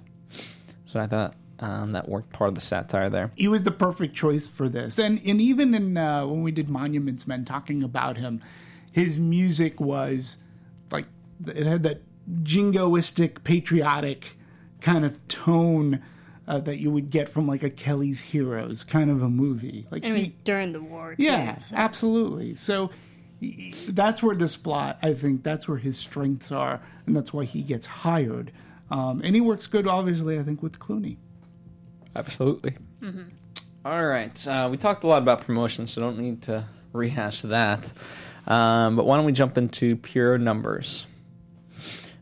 So 0.86 1.00
I 1.00 1.08
thought 1.08 1.36
um, 1.62 1.92
that 1.94 2.10
worked 2.10 2.34
part 2.34 2.50
of 2.50 2.56
the 2.56 2.62
satire 2.62 3.10
there. 3.10 3.32
He 3.38 3.48
was 3.48 3.64
the 3.64 3.72
perfect 3.72 4.16
choice 4.16 4.48
for 4.48 4.68
this, 4.68 5.00
and 5.00 5.22
and 5.26 5.40
even 5.40 5.74
in 5.74 5.96
uh, 5.98 6.26
when 6.28 6.44
we 6.44 6.52
did 6.52 6.70
Monuments 6.70 7.26
Men, 7.28 7.46
talking 7.46 7.84
about 7.84 8.18
him, 8.18 8.42
his 8.92 9.18
music 9.18 9.80
was 9.80 10.38
like 10.92 11.06
it 11.48 11.66
had 11.66 11.84
that 11.84 12.02
jingoistic, 12.44 13.44
patriotic 13.44 14.38
kind 14.82 15.06
of 15.06 15.26
tone. 15.28 16.02
Uh, 16.48 16.58
that 16.60 16.80
you 16.80 16.92
would 16.92 17.10
get 17.12 17.30
from 17.30 17.48
like 17.48 17.64
a 17.64 17.70
Kelly's 17.70 18.20
Heroes 18.20 18.84
kind 18.84 19.10
of 19.10 19.22
a 19.22 19.30
movie, 19.30 19.88
like 19.90 20.04
And 20.04 20.12
it 20.12 20.14
was 20.14 20.22
he, 20.24 20.36
during 20.44 20.74
the 20.74 20.82
war, 20.82 21.16
too. 21.16 21.24
Yeah, 21.24 21.58
so- 21.60 21.76
absolutely. 21.78 22.56
So 22.56 22.90
he- 23.40 23.74
that's 23.88 24.22
where 24.22 24.36
Desplat, 24.36 24.98
I 25.02 25.14
think, 25.14 25.44
that's 25.44 25.68
where 25.70 25.78
his 25.78 25.98
strengths 25.98 26.52
are, 26.52 26.82
and 27.06 27.16
that's 27.16 27.32
why 27.32 27.46
he 27.46 27.62
gets 27.62 27.86
hired. 27.86 28.52
Um, 28.90 29.22
and 29.24 29.34
he 29.36 29.40
works 29.40 29.66
good, 29.68 29.88
obviously, 29.88 30.38
I 30.38 30.44
think, 30.44 30.62
with 30.62 30.78
Clooney. 30.80 31.18
Absolutely. 32.16 32.76
All 33.84 34.06
right. 34.06 34.48
Uh, 34.48 34.68
we 34.72 34.78
talked 34.78 35.04
a 35.04 35.08
lot 35.08 35.22
about 35.22 35.42
promotion, 35.46 35.88
so 35.88 36.02
don't 36.02 36.20
need 36.20 36.44
to 36.44 36.66
rehash 36.94 37.42
that. 37.44 37.92
Um, 38.48 38.96
but 38.96 39.06
why 39.06 39.18
don't 39.18 39.26
we 39.26 39.32
jump 39.32 39.58
into 39.58 39.96
pure 39.96 40.38
numbers, 40.38 41.06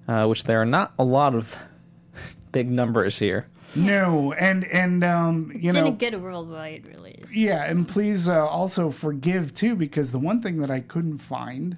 uh, 0.08 0.26
which 0.28 0.44
there 0.46 0.62
are 0.62 0.66
not 0.66 0.94
a 1.00 1.04
lot 1.04 1.36
of 1.36 1.58
big 2.52 2.70
numbers 2.70 3.20
here. 3.20 3.48
No, 3.76 4.34
and 4.34 4.66
and 4.66 5.04
um, 5.04 5.52
you 5.56 5.72
know, 5.72 5.84
Didn't 5.84 6.00
get 6.00 6.14
a 6.16 6.20
worldwide 6.20 6.88
release. 6.88 7.36
yeah, 7.36 7.66
and 7.66 7.88
please 7.88 8.28
uh, 8.28 8.46
also 8.48 8.90
forgive 8.90 9.54
too, 9.54 9.76
because 9.76 10.12
the 10.12 10.18
one 10.20 10.42
thing 10.42 10.60
that 10.62 10.72
I 10.72 10.80
couldn't 10.80 11.20
find 11.20 11.78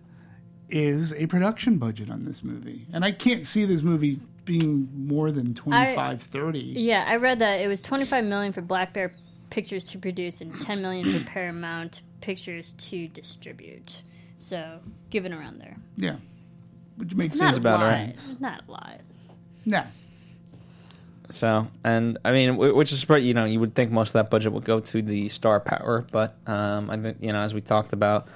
is 0.69 1.13
a 1.15 1.25
production 1.27 1.77
budget 1.79 2.09
on 2.09 2.23
this 2.23 2.43
movie, 2.43 2.87
and 2.93 3.03
I 3.03 3.11
can't 3.11 3.45
see 3.45 3.65
this 3.65 3.81
movie 3.81 4.21
being 4.45 4.89
more 5.07 5.31
than 5.31 5.53
25, 5.53 6.21
30. 6.23 6.59
Yeah, 6.59 7.05
I 7.07 7.17
read 7.17 7.39
that 7.39 7.59
it 7.61 7.67
was 7.67 7.81
25 7.81 8.23
million 8.25 8.53
for 8.53 8.61
Black 8.61 8.93
Bear 8.93 9.11
Pictures 9.49 9.83
to 9.85 9.97
produce 9.97 10.41
and 10.41 10.59
10 10.61 10.81
million 10.81 11.19
for 11.19 11.25
Paramount 11.29 12.01
Pictures 12.21 12.71
to 12.73 13.07
distribute. 13.07 14.01
So, 14.37 14.79
given 15.09 15.33
around 15.33 15.59
there. 15.59 15.77
Yeah, 15.97 16.15
which 16.97 17.13
makes 17.15 17.37
Not 17.37 17.53
sense. 17.53 17.57
a 17.57 17.59
about 17.59 17.79
lot. 17.81 17.89
right. 17.91 18.35
Not 18.39 18.63
a 18.67 18.71
lot. 18.71 19.01
Yeah, 19.65 19.85
So, 21.29 21.67
and 21.83 22.17
I 22.25 22.31
mean, 22.31 22.57
which 22.57 22.91
is 22.91 23.05
probably, 23.05 23.27
you 23.27 23.33
know, 23.35 23.45
you 23.45 23.59
would 23.59 23.75
think 23.75 23.91
most 23.91 24.09
of 24.09 24.13
that 24.13 24.29
budget 24.31 24.51
would 24.53 24.65
go 24.65 24.79
to 24.79 25.01
the 25.03 25.29
star 25.29 25.59
power, 25.59 26.03
but 26.11 26.35
um, 26.47 26.89
I 26.89 26.97
think, 26.97 27.17
you 27.21 27.31
know, 27.31 27.39
as 27.39 27.53
we 27.53 27.61
talked 27.61 27.93
about, 27.93 28.27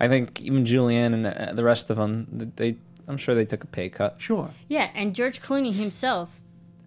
I 0.00 0.08
think 0.08 0.40
even 0.42 0.64
Julianne 0.64 1.14
and 1.14 1.26
uh, 1.26 1.52
the 1.54 1.62
rest 1.62 1.88
of 1.90 1.96
them, 1.96 2.52
they, 2.56 2.76
I'm 3.08 3.16
sure 3.16 3.34
they 3.34 3.44
took 3.44 3.64
a 3.64 3.66
pay 3.66 3.88
cut. 3.88 4.16
sure. 4.18 4.50
Yeah, 4.68 4.90
and 4.94 5.14
George 5.14 5.40
Clooney 5.42 5.72
himself 5.74 6.40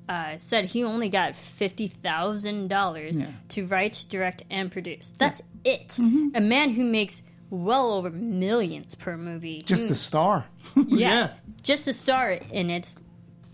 uh, 0.07 0.37
said 0.37 0.65
he 0.65 0.83
only 0.83 1.09
got 1.09 1.35
fifty 1.35 1.87
thousand 1.87 2.67
dollars 2.69 3.17
Yeah. 3.19 3.27
to 3.49 3.65
write, 3.65 4.05
direct, 4.09 4.43
and 4.49 4.71
produce. 4.71 5.11
That's 5.17 5.41
it. 5.63 5.97
A 5.99 6.39
man 6.41 6.69
who 6.71 6.83
makes 6.83 7.21
well 7.49 7.91
over 7.93 8.09
millions 8.09 8.95
per 8.95 9.17
movie. 9.17 9.61
Just 9.63 9.83
Who- 9.83 9.87
the 9.89 9.95
star. 9.95 10.45
yeah, 10.87 11.31
just 11.63 11.85
to 11.85 11.93
star 11.93 12.31
in 12.31 12.69
it, 12.69 12.93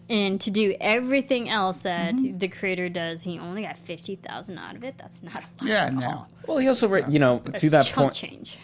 and 0.10 0.40
to 0.42 0.52
do 0.52 0.76
everything 0.80 1.50
else 1.50 1.80
that 1.82 2.14
Mm-hmm. 2.16 2.38
the 2.38 2.48
creator 2.50 2.90
does. 2.90 3.22
He 3.22 3.40
only 3.40 3.62
got 3.64 3.78
fifty 3.78 4.16
thousand 4.18 4.58
out 4.58 4.76
of 4.76 4.84
it. 4.84 4.96
That's 4.98 5.24
not 5.24 5.36
a 5.36 5.64
lot. 5.64 5.70
Yeah, 5.70 5.86
at 5.86 5.94
no. 5.94 6.28
Well, 6.48 6.58
he 6.58 6.68
also, 6.68 6.88
re- 6.90 7.06
you 7.10 7.20
know, 7.20 7.42
That's 7.46 7.62
to 7.62 7.70
that 7.72 7.86
chump 7.86 7.96
point, 8.08 8.14
change. 8.14 8.58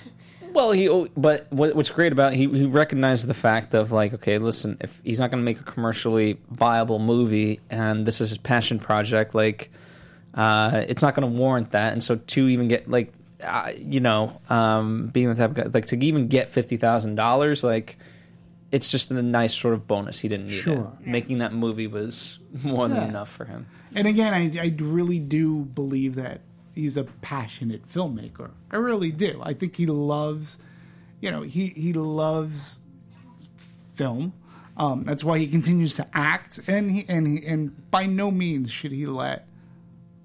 Well, 0.53 0.71
he 0.71 0.87
but 1.15 1.47
what, 1.51 1.75
what's 1.75 1.89
great 1.89 2.11
about 2.11 2.33
he 2.33 2.47
he 2.47 2.65
recognized 2.65 3.27
the 3.27 3.33
fact 3.33 3.73
of 3.73 3.91
like 3.91 4.13
okay, 4.13 4.37
listen, 4.37 4.77
if 4.81 4.99
he's 5.03 5.19
not 5.19 5.29
going 5.31 5.41
to 5.41 5.45
make 5.45 5.59
a 5.59 5.63
commercially 5.63 6.39
viable 6.49 6.99
movie 6.99 7.59
and 7.69 8.05
this 8.05 8.21
is 8.21 8.29
his 8.29 8.37
passion 8.37 8.79
project, 8.79 9.35
like 9.35 9.69
uh, 10.33 10.83
it's 10.87 11.01
not 11.01 11.15
going 11.15 11.31
to 11.31 11.37
warrant 11.39 11.71
that. 11.71 11.93
And 11.93 12.03
so 12.03 12.15
to 12.15 12.47
even 12.47 12.67
get 12.67 12.89
like 12.89 13.13
uh, 13.45 13.71
you 13.77 13.99
know 13.99 14.39
um, 14.49 15.07
being 15.07 15.29
the 15.29 15.35
type 15.35 15.51
of 15.51 15.55
guy 15.55 15.63
like 15.73 15.85
to 15.87 15.97
even 16.03 16.27
get 16.27 16.49
fifty 16.49 16.77
thousand 16.77 17.15
dollars, 17.15 17.63
like 17.63 17.97
it's 18.71 18.87
just 18.89 19.11
a 19.11 19.21
nice 19.21 19.55
sort 19.55 19.73
of 19.73 19.87
bonus. 19.87 20.19
He 20.19 20.27
didn't 20.27 20.47
need 20.47 20.59
Sure. 20.59 20.91
it. 21.01 21.07
Making 21.07 21.37
that 21.39 21.53
movie 21.53 21.87
was 21.87 22.39
more 22.63 22.87
than 22.89 23.07
enough 23.07 23.29
for 23.31 23.45
him. 23.45 23.67
And 23.95 24.07
again, 24.07 24.33
I, 24.33 24.51
I 24.61 24.75
really 24.77 25.19
do 25.19 25.59
believe 25.63 26.15
that 26.15 26.41
he's 26.77 26.97
a 26.97 27.03
passionate 27.03 27.87
filmmaker. 27.89 28.51
I 28.71 28.77
really 28.77 29.11
do. 29.11 29.39
I 29.43 29.53
think 29.53 29.75
he 29.75 29.85
loves, 29.85 30.57
you 31.19 31.31
know, 31.31 31.41
he, 31.41 31.67
he 31.67 31.93
loves 31.93 32.79
film. 33.95 34.33
Um, 34.77 35.03
that's 35.03 35.23
why 35.23 35.39
he 35.39 35.47
continues 35.47 35.95
to 35.95 36.07
act, 36.13 36.59
and 36.67 36.91
he 36.91 37.05
and 37.09 37.27
he, 37.27 37.45
and 37.47 37.89
by 37.89 38.05
no 38.05 38.29
means 38.29 38.69
should 38.69 38.91
he 38.91 39.07
let 39.07 39.47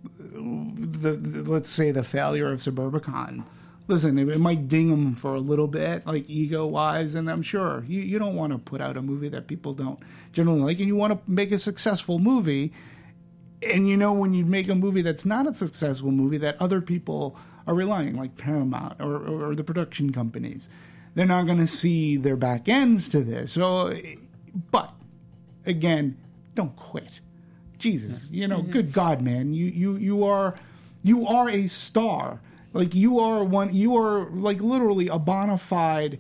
the, 0.05 1.13
the 1.13 1.51
let's 1.51 1.71
say 1.71 1.91
the 1.91 2.05
failure 2.05 2.53
of 2.53 2.61
Suburbicon. 2.61 3.45
Listen, 3.89 4.19
it, 4.19 4.29
it 4.29 4.39
might 4.39 4.69
ding 4.69 4.91
him 4.91 5.15
for 5.15 5.35
a 5.35 5.41
little 5.41 5.69
bit, 5.69 6.07
like 6.07 6.29
ego 6.29 6.67
wise, 6.67 7.15
and 7.15 7.31
I'm 7.31 7.43
sure 7.43 7.85
you, 7.89 8.03
you 8.03 8.19
don't 8.19 8.37
want 8.37 8.53
to 8.53 8.59
put 8.59 8.83
out 8.83 8.99
a 8.99 9.03
movie 9.03 9.31
that 9.31 9.47
people 9.47 9.73
don't 9.73 9.99
generally 10.35 10.61
like, 10.61 10.79
and 10.81 10.87
you 10.87 10.97
want 10.97 11.15
to 11.15 11.31
make 11.31 11.51
a 11.51 11.59
successful 11.59 12.19
movie 12.19 12.75
and 13.71 13.89
you 13.89 13.97
know 13.97 14.13
when 14.13 14.35
you 14.35 14.45
make 14.45 14.69
a 14.69 14.75
movie 14.75 15.03
that's 15.03 15.25
not 15.25 15.47
a 15.47 15.55
successful 15.55 16.11
movie 16.11 16.39
that 16.39 16.61
other 16.61 16.81
people 16.81 17.37
are 17.67 17.75
relying 17.75 18.17
like 18.17 18.37
paramount 18.37 19.01
or, 19.01 19.17
or, 19.17 19.51
or 19.51 19.55
the 19.55 19.65
production 19.65 20.13
companies 20.13 20.69
they're 21.15 21.27
not 21.27 21.47
going 21.47 21.59
to 21.59 21.67
see 21.67 22.17
their 22.17 22.37
back 22.37 22.69
ends 22.69 23.09
to 23.09 23.23
this. 23.23 23.53
So 23.53 23.99
but 24.71 24.93
again 25.67 26.17
don't 26.55 26.77
quit. 26.77 27.21
Jesus 27.79 28.31
you 28.31 28.47
know 28.47 28.61
mm-hmm. 28.61 28.71
good 28.71 28.93
god 28.93 29.21
man 29.21 29.55
you 29.55 29.67
you 29.67 29.97
you 29.97 30.25
are 30.25 30.55
you 31.03 31.27
are 31.27 31.49
a 31.49 31.67
star. 31.67 32.41
Like 32.73 32.95
you 32.95 33.19
are 33.19 33.45
one 33.45 33.75
you 33.75 33.97
are 33.97 34.31
like 34.31 34.61
literally 34.61 35.09
a 35.09 35.19
bona 35.19 35.59
fide 35.59 36.19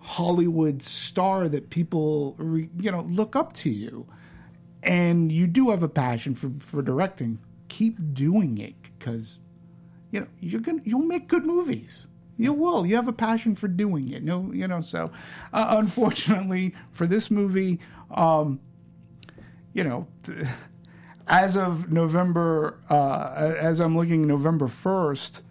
hollywood 0.00 0.82
star 0.82 1.48
that 1.48 1.68
people 1.68 2.34
re- 2.38 2.70
you 2.78 2.90
know 2.90 3.02
look 3.02 3.36
up 3.36 3.52
to 3.52 3.68
you 3.68 4.06
and 4.82 5.30
you 5.32 5.46
do 5.46 5.70
have 5.70 5.82
a 5.82 5.88
passion 5.88 6.34
for, 6.34 6.52
for 6.60 6.82
directing, 6.82 7.38
keep 7.68 7.96
doing 8.14 8.58
it 8.58 8.74
because 8.82 9.38
you 10.10 10.20
know 10.20 10.26
you're 10.40 10.60
gonna 10.60 10.82
you'll 10.84 11.00
make 11.00 11.28
good 11.28 11.44
movies. 11.44 12.06
You 12.40 12.52
will. 12.52 12.86
You 12.86 12.94
have 12.94 13.08
a 13.08 13.12
passion 13.12 13.56
for 13.56 13.66
doing 13.66 14.10
it. 14.10 14.22
No, 14.22 14.52
you 14.52 14.68
know. 14.68 14.80
So, 14.80 15.06
uh, 15.52 15.74
unfortunately 15.78 16.74
for 16.92 17.06
this 17.06 17.30
movie, 17.30 17.80
um, 18.12 18.60
you 19.72 19.82
know, 19.82 20.06
as 21.26 21.56
of 21.56 21.90
November, 21.90 22.78
uh, 22.88 23.54
as 23.58 23.80
I'm 23.80 23.96
looking 23.96 24.26
November 24.26 24.68
first, 24.68 25.42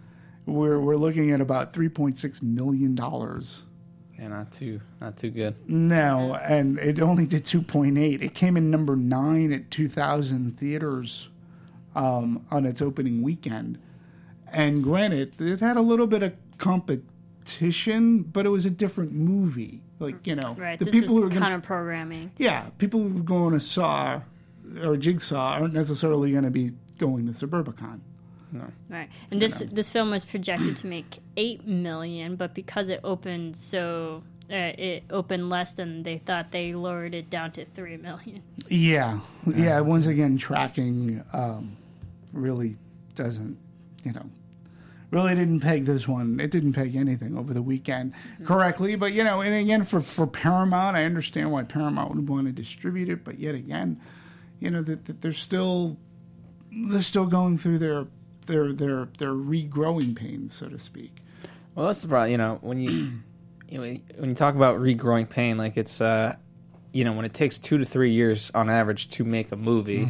we're 0.46 0.80
we're 0.80 0.96
looking 0.96 1.30
at 1.30 1.42
about 1.42 1.74
three 1.74 1.90
point 1.90 2.16
six 2.16 2.42
million 2.42 2.94
dollars 2.94 3.64
Yeah, 4.18 4.28
not 4.28 4.50
too 4.52 4.80
not 5.00 5.16
too 5.16 5.30
good. 5.30 5.54
no, 5.68 6.34
and 6.34 6.78
it 6.78 7.00
only 7.00 7.24
did 7.26 7.44
2.8. 7.44 8.20
It 8.22 8.34
came 8.34 8.56
in 8.56 8.70
number 8.70 8.96
nine 8.96 9.52
at 9.52 9.70
2,000 9.70 10.58
theaters 10.58 11.28
um, 11.94 12.44
on 12.50 12.66
its 12.66 12.82
opening 12.82 13.22
weekend. 13.22 13.78
And 14.52 14.82
granted, 14.82 15.40
it 15.40 15.60
had 15.60 15.76
a 15.76 15.82
little 15.82 16.06
bit 16.08 16.22
of 16.22 16.32
competition, 16.58 18.22
but 18.22 18.46
it 18.46 18.48
was 18.50 18.64
a 18.66 18.70
different 18.70 19.12
movie. 19.12 19.82
Like, 20.00 20.26
you 20.26 20.34
know, 20.36 20.54
Right. 20.58 20.78
the 20.78 20.84
this 20.86 20.94
people 20.94 21.16
who 21.16 21.22
was 21.22 21.30
are 21.30 21.34
going 21.34 21.42
counter 21.42 21.60
programming. 21.60 22.30
yeah, 22.38 22.70
people 22.78 23.00
who 23.02 23.18
are 23.18 23.22
going 23.22 23.52
to 23.54 23.60
Saw 23.60 24.20
or 24.82 24.96
Jigsaw 24.96 25.54
aren't 25.60 25.74
necessarily 25.74 26.30
going 26.32 26.44
to 26.44 26.50
be 26.50 26.72
going 26.98 27.26
to 27.26 27.32
Suburbicon. 27.46 28.00
Right. 28.88 29.08
And 29.30 29.40
this 29.40 29.62
this 29.70 29.90
film 29.90 30.10
was 30.10 30.24
projected 30.24 30.76
to 30.78 30.86
make 30.86 31.18
eight 31.36 31.66
million, 31.66 32.36
but 32.36 32.54
because 32.54 32.88
it 32.88 33.00
opened 33.04 33.56
so 33.56 34.22
uh, 34.50 34.72
it 34.78 35.04
opened 35.10 35.50
less 35.50 35.74
than 35.74 36.02
they 36.02 36.18
thought, 36.18 36.50
they 36.52 36.72
lowered 36.72 37.14
it 37.14 37.28
down 37.28 37.52
to 37.52 37.64
three 37.66 37.96
million. 37.96 38.42
Yeah, 38.68 39.20
yeah. 39.46 39.80
Once 39.80 40.06
again, 40.06 40.38
tracking 40.38 41.22
um, 41.32 41.76
really 42.32 42.76
doesn't, 43.14 43.58
you 44.04 44.12
know, 44.12 44.30
really 45.10 45.34
didn't 45.34 45.60
peg 45.60 45.84
this 45.84 46.08
one. 46.08 46.40
It 46.40 46.50
didn't 46.50 46.72
peg 46.72 46.96
anything 46.96 47.36
over 47.36 47.52
the 47.52 47.62
weekend 47.62 48.14
correctly. 48.44 48.96
But 48.96 49.12
you 49.12 49.24
know, 49.24 49.42
and 49.42 49.54
again, 49.54 49.84
for 49.84 50.00
for 50.00 50.26
Paramount, 50.26 50.96
I 50.96 51.04
understand 51.04 51.52
why 51.52 51.64
Paramount 51.64 52.14
would 52.14 52.28
want 52.28 52.46
to 52.46 52.52
distribute 52.52 53.10
it. 53.10 53.24
But 53.24 53.38
yet 53.38 53.54
again, 53.54 54.00
you 54.60 54.70
know 54.70 54.82
that, 54.82 55.04
that 55.06 55.20
they're 55.20 55.32
still 55.32 55.98
they're 56.70 57.02
still 57.02 57.26
going 57.26 57.58
through 57.58 57.78
their 57.78 58.06
their 58.48 58.72
their 58.72 59.08
their 59.18 59.32
regrowing 59.32 60.16
pains, 60.16 60.54
so 60.54 60.68
to 60.68 60.78
speak. 60.78 61.12
Well, 61.74 61.86
that's 61.86 62.02
the 62.02 62.08
problem. 62.08 62.32
You 62.32 62.38
know, 62.38 62.58
when 62.60 62.80
you, 62.80 63.12
you 63.68 63.78
know, 63.78 63.96
when 64.16 64.30
you 64.30 64.34
talk 64.34 64.56
about 64.56 64.80
regrowing 64.80 65.28
pain, 65.28 65.56
like 65.56 65.76
it's, 65.76 66.00
uh, 66.00 66.34
you 66.92 67.04
know, 67.04 67.12
when 67.12 67.24
it 67.24 67.32
takes 67.32 67.56
two 67.56 67.78
to 67.78 67.84
three 67.84 68.10
years 68.10 68.50
on 68.52 68.68
average 68.68 69.10
to 69.10 69.22
make 69.22 69.52
a 69.52 69.56
movie, 69.56 70.08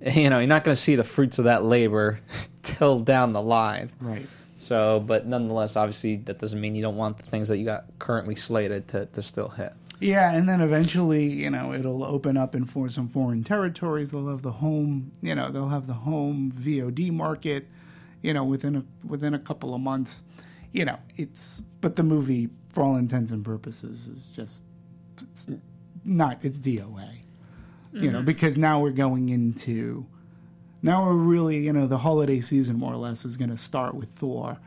you 0.00 0.28
know, 0.28 0.38
you're 0.40 0.48
not 0.48 0.64
going 0.64 0.74
to 0.74 0.80
see 0.80 0.96
the 0.96 1.04
fruits 1.04 1.38
of 1.38 1.44
that 1.44 1.62
labor 1.62 2.18
till 2.64 2.98
down 2.98 3.32
the 3.32 3.40
line. 3.40 3.92
Right. 4.00 4.26
So, 4.56 4.98
but 5.00 5.26
nonetheless, 5.26 5.76
obviously, 5.76 6.16
that 6.16 6.40
doesn't 6.40 6.60
mean 6.60 6.74
you 6.74 6.82
don't 6.82 6.96
want 6.96 7.18
the 7.18 7.24
things 7.24 7.48
that 7.48 7.58
you 7.58 7.64
got 7.64 7.84
currently 8.00 8.34
slated 8.34 8.88
to, 8.88 9.06
to 9.06 9.22
still 9.22 9.48
hit. 9.50 9.72
Yeah, 10.02 10.32
and 10.32 10.48
then 10.48 10.60
eventually, 10.60 11.30
you 11.32 11.48
know, 11.48 11.72
it'll 11.72 12.02
open 12.02 12.36
up 12.36 12.54
in 12.54 12.66
for 12.66 12.88
some 12.88 13.08
foreign 13.08 13.44
territories. 13.44 14.10
They'll 14.10 14.28
have 14.28 14.42
the 14.42 14.52
home, 14.52 15.12
you 15.22 15.34
know, 15.34 15.50
they'll 15.50 15.68
have 15.68 15.86
the 15.86 15.94
home 15.94 16.52
VOD 16.54 17.12
market, 17.12 17.68
you 18.20 18.34
know, 18.34 18.44
within 18.44 18.76
a 18.76 18.84
within 19.06 19.34
a 19.34 19.38
couple 19.38 19.74
of 19.74 19.80
months. 19.80 20.22
You 20.72 20.84
know, 20.84 20.98
it's 21.16 21.62
but 21.80 21.96
the 21.96 22.02
movie, 22.02 22.48
for 22.72 22.82
all 22.82 22.96
intents 22.96 23.30
and 23.30 23.44
purposes, 23.44 24.08
is 24.08 24.26
just 24.34 24.64
it's 25.30 25.46
not. 26.04 26.38
It's 26.42 26.58
DOA, 26.58 27.20
you 27.92 28.10
know, 28.10 28.18
mm-hmm. 28.18 28.26
because 28.26 28.56
now 28.56 28.80
we're 28.80 28.90
going 28.90 29.28
into 29.28 30.06
now 30.82 31.04
we're 31.04 31.14
really, 31.14 31.58
you 31.58 31.72
know, 31.72 31.86
the 31.86 31.98
holiday 31.98 32.40
season 32.40 32.76
more 32.76 32.92
or 32.92 32.96
less 32.96 33.24
is 33.24 33.36
going 33.36 33.50
to 33.50 33.56
start 33.56 33.94
with 33.94 34.10
Thor, 34.10 34.58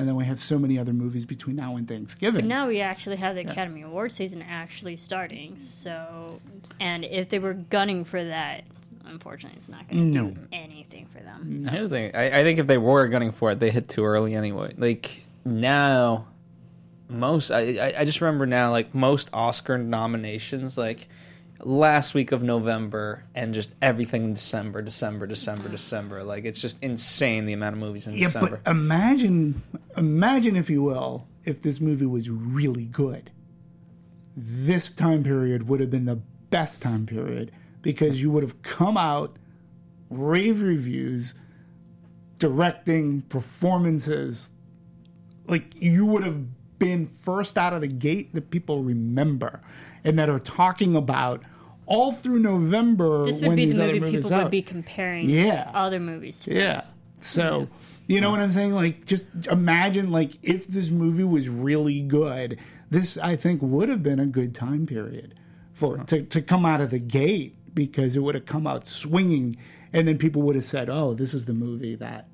and 0.00 0.08
then 0.08 0.16
we 0.16 0.24
have 0.24 0.40
so 0.40 0.58
many 0.58 0.78
other 0.78 0.92
movies 0.92 1.24
between 1.24 1.56
now 1.56 1.76
and 1.76 1.86
Thanksgiving. 1.86 2.48
Now 2.48 2.66
we 2.68 2.80
actually 2.80 3.16
have 3.16 3.34
the 3.36 3.42
Academy 3.42 3.82
Award 3.82 4.10
season 4.12 4.42
actually 4.42 4.96
starting. 4.96 5.58
So, 5.58 6.40
and 6.80 7.04
if 7.04 7.28
they 7.28 7.38
were 7.38 7.54
gunning 7.54 8.04
for 8.04 8.24
that, 8.24 8.64
unfortunately, 9.04 9.58
it's 9.58 9.68
not 9.68 9.88
going 9.88 10.12
to 10.12 10.18
No. 10.18 10.30
do 10.30 10.40
anything 10.52 11.06
for 11.12 11.20
them. 11.20 11.66
Here's 11.70 11.88
the 11.88 11.94
thing. 11.96 12.16
I, 12.16 12.40
I 12.40 12.42
think 12.42 12.58
if 12.58 12.66
they 12.66 12.78
were 12.78 13.06
gunning 13.08 13.32
for 13.32 13.52
it, 13.52 13.60
they 13.60 13.70
hit 13.70 13.88
too 13.88 14.04
early 14.04 14.34
anyway. 14.34 14.74
Like 14.76 15.24
now, 15.44 16.26
most 17.08 17.50
I, 17.50 17.60
I 17.60 17.92
I 18.00 18.04
just 18.04 18.20
remember 18.20 18.46
now 18.46 18.70
like 18.70 18.94
most 18.94 19.28
Oscar 19.32 19.76
nominations 19.78 20.78
like 20.78 21.08
last 21.62 22.14
week 22.14 22.32
of 22.32 22.42
November 22.42 23.24
and 23.34 23.52
just 23.52 23.74
everything 23.82 24.24
in 24.24 24.32
December, 24.32 24.80
December, 24.80 25.26
December, 25.26 25.68
December. 25.68 26.22
Like 26.22 26.44
it's 26.44 26.60
just 26.60 26.82
insane 26.82 27.46
the 27.46 27.52
amount 27.52 27.74
of 27.74 27.80
movies 27.80 28.06
in 28.06 28.14
Yeah, 28.14 28.28
December. 28.28 28.60
but 28.64 28.70
imagine, 28.70 29.60
imagine 29.96 30.56
if 30.56 30.70
you 30.70 30.82
will, 30.82 31.26
if 31.44 31.62
this 31.62 31.80
movie 31.80 32.06
was 32.06 32.28
really 32.30 32.86
good. 32.86 33.30
This 34.36 34.88
time 34.88 35.22
period 35.24 35.68
would 35.68 35.80
have 35.80 35.90
been 35.90 36.04
the 36.06 36.20
best 36.50 36.80
time 36.80 37.06
period 37.06 37.52
because 37.82 38.20
you 38.22 38.30
would 38.30 38.42
have 38.42 38.62
come 38.62 38.96
out, 38.96 39.36
rave 40.08 40.62
reviews, 40.62 41.34
directing, 42.38 43.22
performances. 43.22 44.52
Like 45.46 45.74
you 45.80 46.06
would 46.06 46.22
have 46.22 46.78
been 46.78 47.06
first 47.06 47.58
out 47.58 47.72
of 47.72 47.80
the 47.80 47.88
gate 47.88 48.34
that 48.34 48.50
people 48.50 48.82
remember 48.82 49.60
and 50.04 50.18
that 50.18 50.28
are 50.28 50.38
talking 50.38 50.96
about 50.96 51.42
all 51.86 52.12
through 52.12 52.38
November. 52.38 53.24
This 53.24 53.40
would 53.40 53.48
when 53.48 53.56
be 53.56 53.66
these 53.66 53.76
the 53.76 53.86
movie 53.86 54.16
people 54.16 54.30
would 54.30 54.50
be 54.50 54.62
comparing 54.62 55.28
Yeah. 55.28 55.70
other 55.74 56.00
movies 56.00 56.40
to. 56.44 56.54
Yeah. 56.54 56.82
So, 57.20 57.68
you 58.06 58.20
know 58.20 58.30
what 58.30 58.40
I'm 58.40 58.50
saying? 58.50 58.74
Like, 58.74 59.04
just 59.06 59.26
imagine, 59.50 60.10
like, 60.10 60.38
if 60.42 60.66
this 60.66 60.90
movie 60.90 61.24
was 61.24 61.48
really 61.48 62.00
good, 62.00 62.58
this, 62.90 63.18
I 63.18 63.36
think, 63.36 63.60
would 63.62 63.88
have 63.88 64.02
been 64.02 64.18
a 64.18 64.26
good 64.26 64.54
time 64.54 64.86
period 64.86 65.34
for 65.72 65.98
it 65.98 66.08
to, 66.08 66.22
to 66.22 66.42
come 66.42 66.66
out 66.66 66.80
of 66.80 66.90
the 66.90 66.98
gate 66.98 67.56
because 67.74 68.16
it 68.16 68.20
would 68.20 68.34
have 68.34 68.46
come 68.46 68.66
out 68.66 68.86
swinging. 68.86 69.56
And 69.92 70.06
then 70.06 70.18
people 70.18 70.42
would 70.42 70.56
have 70.56 70.64
said, 70.64 70.88
oh, 70.88 71.14
this 71.14 71.34
is 71.34 71.44
the 71.44 71.52
movie 71.52 71.94
that 71.96 72.28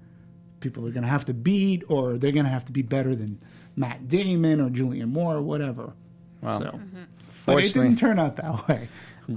people 0.60 0.86
are 0.86 0.90
going 0.90 1.04
to 1.04 1.08
have 1.08 1.24
to 1.26 1.34
beat, 1.34 1.84
or 1.88 2.18
they're 2.18 2.32
going 2.32 2.46
to 2.46 2.50
have 2.50 2.64
to 2.66 2.72
be 2.72 2.82
better 2.82 3.14
than 3.14 3.40
Matt 3.76 4.08
Damon 4.08 4.60
or 4.60 4.70
Julianne 4.70 5.08
Moore 5.08 5.36
or 5.36 5.42
whatever. 5.42 5.92
Well, 6.40 6.60
so, 6.60 6.66
mm-hmm. 6.66 7.02
but 7.44 7.62
it 7.62 7.74
didn't 7.74 7.96
turn 7.96 8.18
out 8.18 8.36
that 8.36 8.66
way. 8.66 8.88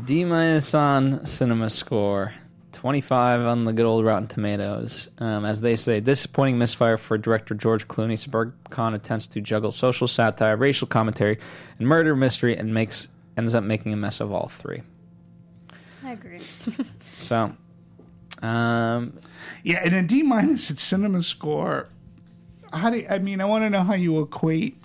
D 0.05 0.23
minus 0.23 0.73
on 0.73 1.26
Cinema 1.26 1.69
Score, 1.69 2.34
twenty 2.71 3.01
five 3.01 3.41
on 3.41 3.65
the 3.65 3.73
good 3.73 3.85
old 3.85 4.05
Rotten 4.05 4.27
Tomatoes. 4.27 5.09
Um, 5.19 5.45
as 5.45 5.61
they 5.61 5.75
say, 5.75 5.99
disappointing 5.99 6.57
misfire 6.57 6.97
for 6.97 7.17
director 7.17 7.53
George 7.55 7.87
Clooney. 7.87 8.13
Suburbicon 8.13 8.93
attempts 8.95 9.27
to 9.27 9.41
juggle 9.41 9.71
social 9.71 10.07
satire, 10.07 10.55
racial 10.55 10.87
commentary, 10.87 11.39
and 11.77 11.87
murder 11.87 12.15
mystery, 12.15 12.55
and 12.57 12.73
makes 12.73 13.07
ends 13.37 13.53
up 13.53 13.63
making 13.63 13.93
a 13.93 13.97
mess 13.97 14.19
of 14.19 14.31
all 14.31 14.47
three. 14.47 14.81
I 16.03 16.11
agree. 16.13 16.39
So, 17.15 17.53
um, 18.41 19.13
Yeah, 19.63 19.81
and 19.83 19.93
a 19.93 20.01
D 20.03 20.23
minus 20.23 20.71
at 20.71 20.79
cinema 20.79 21.21
score. 21.21 21.89
How 22.71 22.89
do 22.89 22.99
you, 22.99 23.07
I 23.09 23.19
mean? 23.19 23.41
I 23.41 23.45
want 23.45 23.63
to 23.65 23.69
know 23.69 23.83
how 23.83 23.93
you 23.95 24.21
equate. 24.21 24.81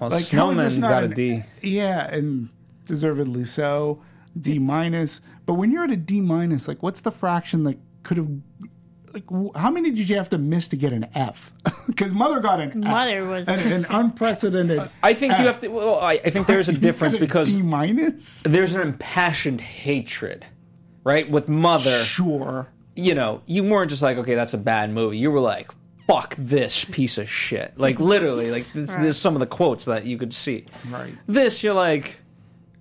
well, 0.00 0.10
Like, 0.10 0.28
how 0.30 0.50
is 0.50 0.58
this 0.58 0.74
Snowman 0.74 0.80
not 0.80 0.88
got 0.90 1.02
a 1.02 1.06
an- 1.06 1.12
D. 1.12 1.42
Yeah, 1.62 2.06
and 2.14 2.48
deservedly 2.86 3.44
so. 3.44 4.00
D 4.40 4.58
minus. 4.58 5.20
But 5.46 5.54
when 5.54 5.70
you're 5.70 5.84
at 5.84 5.90
a 5.90 5.96
D 5.96 6.20
minus, 6.20 6.66
like, 6.68 6.82
what's 6.82 7.00
the 7.02 7.10
fraction 7.10 7.64
that 7.64 7.76
could 8.02 8.16
have? 8.16 8.28
Like, 9.12 9.24
how 9.54 9.70
many 9.70 9.90
did 9.92 10.08
you 10.08 10.16
have 10.16 10.28
to 10.30 10.38
miss 10.38 10.66
to 10.68 10.76
get 10.76 10.92
an 10.92 11.06
F? 11.14 11.52
Because 11.86 12.14
Mother 12.14 12.40
got 12.40 12.60
an 12.60 12.70
F. 12.70 12.90
Mother 12.90 13.24
was- 13.24 13.46
an, 13.46 13.60
an 13.70 13.84
unprecedented. 13.90 14.90
I 15.02 15.12
think 15.14 15.38
you 15.38 15.44
have 15.44 15.60
to. 15.60 15.68
Well, 15.68 16.00
I, 16.00 16.14
I 16.14 16.30
think 16.30 16.46
there's 16.46 16.68
a 16.68 16.72
difference 16.88 17.14
got 17.14 17.20
because 17.20 17.54
D 17.54 17.60
minus. 17.62 18.42
there's 18.44 18.74
an 18.74 18.80
impassioned 18.80 19.60
hatred, 19.60 20.46
right? 21.04 21.30
With 21.30 21.48
Mother, 21.50 21.98
Sure. 22.02 22.68
you 22.96 23.14
know, 23.14 23.42
you 23.46 23.62
weren't 23.64 23.90
just 23.90 24.02
like, 24.02 24.16
okay, 24.16 24.34
that's 24.34 24.54
a 24.54 24.58
bad 24.58 24.90
movie. 24.90 25.18
You 25.18 25.30
were 25.30 25.40
like, 25.40 25.70
fuck 26.06 26.34
this 26.38 26.84
piece 26.86 27.18
of 27.18 27.28
shit. 27.30 27.74
Like 27.76 28.00
literally, 28.00 28.50
like 28.50 28.72
this, 28.72 28.94
Right. 28.94 29.02
there's 29.02 29.18
some 29.18 29.34
of 29.36 29.40
the 29.40 29.46
quotes 29.46 29.84
that 29.84 30.06
you 30.06 30.16
could 30.16 30.32
see. 30.32 30.64
Right. 30.88 31.12
This, 31.28 31.62
you're 31.62 31.74
like, 31.74 32.16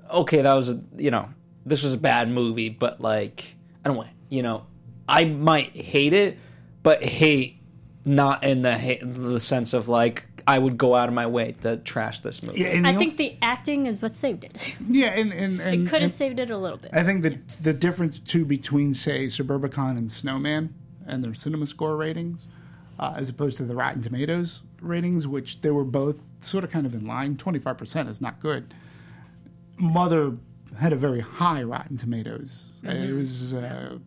okay, 0.09 0.41
that 0.41 0.53
was 0.53 0.73
you 0.97 1.11
know, 1.11 1.27
this 1.65 1.83
was 1.83 1.93
a 1.93 1.97
bad 1.97 2.29
movie, 2.29 2.69
but 2.69 3.01
like, 3.01 3.55
I 3.83 3.89
don't 3.89 3.97
want, 3.97 4.09
you 4.29 4.41
know, 4.43 4.65
I 5.07 5.25
might 5.25 5.75
hate 5.75 6.13
it, 6.13 6.37
but 6.81 7.03
hate 7.03 7.59
not 8.05 8.43
in 8.43 8.61
the 8.63 8.99
the 9.01 9.39
sense 9.39 9.73
of 9.73 9.87
like 9.87 10.25
I 10.45 10.59
would 10.59 10.77
go 10.77 10.93
out 10.95 11.07
of 11.07 11.15
my 11.15 11.25
way 11.27 11.53
to 11.61 11.77
trash 11.77 12.19
this 12.19 12.43
movie. 12.43 12.59
Yeah, 12.61 12.81
I 12.83 12.91
the- 12.91 12.97
think 12.97 13.15
the 13.17 13.37
acting 13.41 13.85
is 13.85 14.01
what 14.01 14.13
saved 14.13 14.43
it. 14.43 14.57
yeah, 14.87 15.07
and 15.17 15.31
and, 15.33 15.61
and 15.61 15.87
It 15.87 15.89
could 15.89 16.01
have 16.01 16.11
saved 16.11 16.39
it 16.39 16.49
a 16.49 16.57
little 16.57 16.77
bit. 16.77 16.91
I 16.93 17.03
think 17.03 17.23
that 17.23 17.47
the 17.61 17.73
difference 17.73 18.19
too 18.19 18.43
between 18.45 18.93
say 18.93 19.27
Suburbicon 19.27 19.97
and 19.97 20.11
Snowman 20.11 20.73
and 21.05 21.23
their 21.23 21.33
Cinema 21.33 21.67
Score 21.67 21.95
ratings, 21.95 22.47
uh, 22.99 23.13
as 23.15 23.29
opposed 23.29 23.57
to 23.57 23.63
the 23.63 23.75
Rotten 23.75 24.01
Tomatoes 24.01 24.61
ratings, 24.81 25.25
which 25.27 25.61
they 25.61 25.71
were 25.71 25.85
both 25.85 26.19
sort 26.41 26.65
of 26.65 26.71
kind 26.71 26.85
of 26.85 26.93
in 26.93 27.05
line. 27.07 27.37
Twenty 27.37 27.59
five 27.59 27.77
percent 27.77 28.09
is 28.09 28.19
not 28.19 28.41
good. 28.41 28.73
Mother 29.77 30.33
had 30.79 30.93
a 30.93 30.95
very 30.95 31.19
high 31.21 31.63
Rotten 31.63 31.97
Tomatoes. 31.97 32.69
It 32.83 33.13
was 33.13 33.53
uh, 33.53 33.97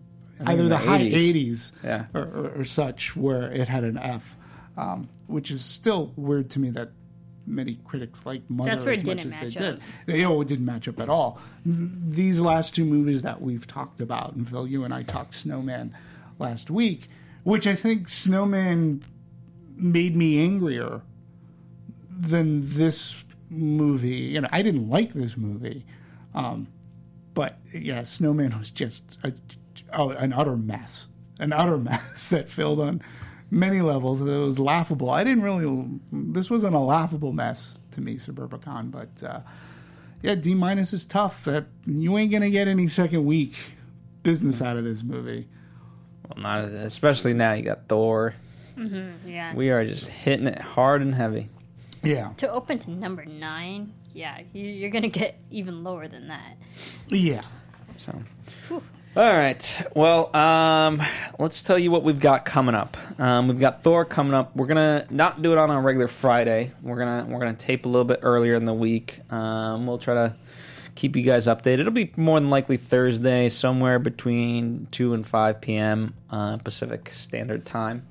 either 0.46 0.62
the, 0.64 0.68
the 0.70 0.76
high 0.78 1.00
80s. 1.00 1.14
eighties 1.14 1.72
Yeah. 1.84 2.06
or, 2.14 2.22
or, 2.22 2.52
or 2.60 2.64
such, 2.64 3.16
where 3.16 3.50
it 3.52 3.68
had 3.68 3.84
an 3.84 3.96
F, 3.98 4.36
um, 4.76 5.08
which 5.26 5.50
is 5.50 5.64
still 5.64 6.12
weird 6.16 6.50
to 6.50 6.58
me 6.58 6.70
that 6.70 6.90
many 7.46 7.78
critics 7.84 8.26
like 8.26 8.42
Mother 8.50 8.70
That's 8.70 8.82
where 8.82 8.94
as 8.94 9.00
it 9.02 9.06
much 9.06 9.18
didn't 9.18 9.32
as 9.34 9.44
match 9.44 9.54
they 9.54 9.66
up. 9.68 9.74
did. 9.76 9.82
They, 10.06 10.24
oh, 10.24 10.40
it 10.40 10.48
didn't 10.48 10.64
match 10.64 10.88
up 10.88 10.98
at 11.00 11.08
all. 11.08 11.40
These 11.64 12.40
last 12.40 12.74
two 12.74 12.84
movies 12.84 13.22
that 13.22 13.40
we've 13.40 13.66
talked 13.66 14.00
about, 14.00 14.34
and 14.34 14.48
Phil, 14.48 14.66
you 14.66 14.82
and 14.84 14.92
I 14.92 15.02
talked 15.04 15.32
Snowman 15.34 15.94
last 16.40 16.70
week, 16.70 17.06
which 17.44 17.66
I 17.66 17.74
think 17.76 18.08
Snowman 18.08 19.04
made 19.76 20.16
me 20.16 20.42
angrier 20.42 21.02
than 22.10 22.62
this 22.76 23.22
movie. 23.50 24.16
You 24.16 24.40
know, 24.40 24.48
I 24.50 24.62
didn't 24.62 24.88
like 24.88 25.12
this 25.12 25.36
movie, 25.36 25.84
um, 26.36 26.68
but 27.34 27.58
yeah, 27.72 28.04
Snowman 28.04 28.56
was 28.58 28.70
just 28.70 29.18
a, 29.24 29.32
oh, 29.92 30.10
an 30.10 30.32
utter 30.32 30.56
mess, 30.56 31.08
an 31.40 31.52
utter 31.52 31.78
mess 31.78 32.30
that 32.30 32.48
filled 32.48 32.78
on 32.78 33.02
many 33.50 33.80
levels. 33.80 34.20
It 34.20 34.24
was 34.24 34.58
laughable. 34.58 35.10
I 35.10 35.24
didn't 35.24 35.42
really. 35.42 36.00
This 36.12 36.50
wasn't 36.50 36.74
a 36.74 36.80
laughable 36.80 37.32
mess 37.32 37.78
to 37.92 38.00
me, 38.00 38.16
Suburbicon, 38.16 38.90
but 38.90 39.22
uh, 39.22 39.40
yeah, 40.22 40.34
D 40.34 40.54
minus 40.54 40.92
is 40.92 41.04
tough. 41.04 41.44
That 41.44 41.66
you 41.86 42.16
ain't 42.18 42.30
gonna 42.30 42.50
get 42.50 42.68
any 42.68 42.86
second 42.86 43.24
week 43.24 43.54
business 44.22 44.60
out 44.62 44.76
of 44.76 44.84
this 44.84 45.02
movie. 45.02 45.48
Well, 46.28 46.42
not 46.42 46.64
especially 46.64 47.32
now. 47.32 47.52
You 47.54 47.62
got 47.62 47.88
Thor. 47.88 48.34
yeah. 48.76 49.54
We 49.54 49.70
are 49.70 49.84
just 49.86 50.08
hitting 50.08 50.46
it 50.46 50.60
hard 50.60 51.00
and 51.00 51.14
heavy. 51.14 51.48
Yeah, 52.02 52.32
to 52.36 52.50
open 52.50 52.78
to 52.80 52.90
number 52.90 53.24
nine, 53.24 53.92
yeah, 54.16 54.40
you- 54.52 54.66
you're 54.66 54.90
gonna 54.90 55.08
get 55.08 55.38
even 55.50 55.84
lower 55.84 56.08
than 56.08 56.28
that. 56.28 56.56
yeah. 57.08 57.42
So, 57.96 58.22
all 58.70 58.80
right. 59.32 59.86
Well, 59.94 60.34
um, 60.36 61.00
let's 61.38 61.62
tell 61.62 61.78
you 61.78 61.90
what 61.90 62.02
we've 62.02 62.20
got 62.20 62.44
coming 62.44 62.74
up. 62.74 62.96
Um, 63.18 63.48
we've 63.48 63.58
got 63.60 63.82
Thor 63.82 64.04
coming 64.04 64.34
up. 64.34 64.54
We're 64.56 64.66
gonna 64.66 65.06
not 65.10 65.40
do 65.42 65.52
it 65.52 65.58
on 65.58 65.70
a 65.70 65.80
regular 65.80 66.08
Friday. 66.08 66.72
We're 66.82 66.98
gonna 66.98 67.26
we're 67.28 67.38
gonna 67.40 67.54
tape 67.54 67.86
a 67.86 67.88
little 67.88 68.04
bit 68.04 68.20
earlier 68.22 68.54
in 68.54 68.64
the 68.66 68.74
week. 68.74 69.20
Um, 69.32 69.86
we'll 69.86 69.98
try 69.98 70.14
to 70.14 70.34
keep 70.94 71.14
you 71.16 71.22
guys 71.22 71.46
updated. 71.46 71.80
It'll 71.80 71.92
be 71.92 72.12
more 72.16 72.38
than 72.40 72.50
likely 72.50 72.76
Thursday, 72.76 73.48
somewhere 73.48 73.98
between 73.98 74.88
two 74.90 75.14
and 75.14 75.26
five 75.26 75.60
p.m. 75.60 76.14
Uh, 76.30 76.56
Pacific 76.58 77.10
Standard 77.12 77.64
Time. 77.64 78.02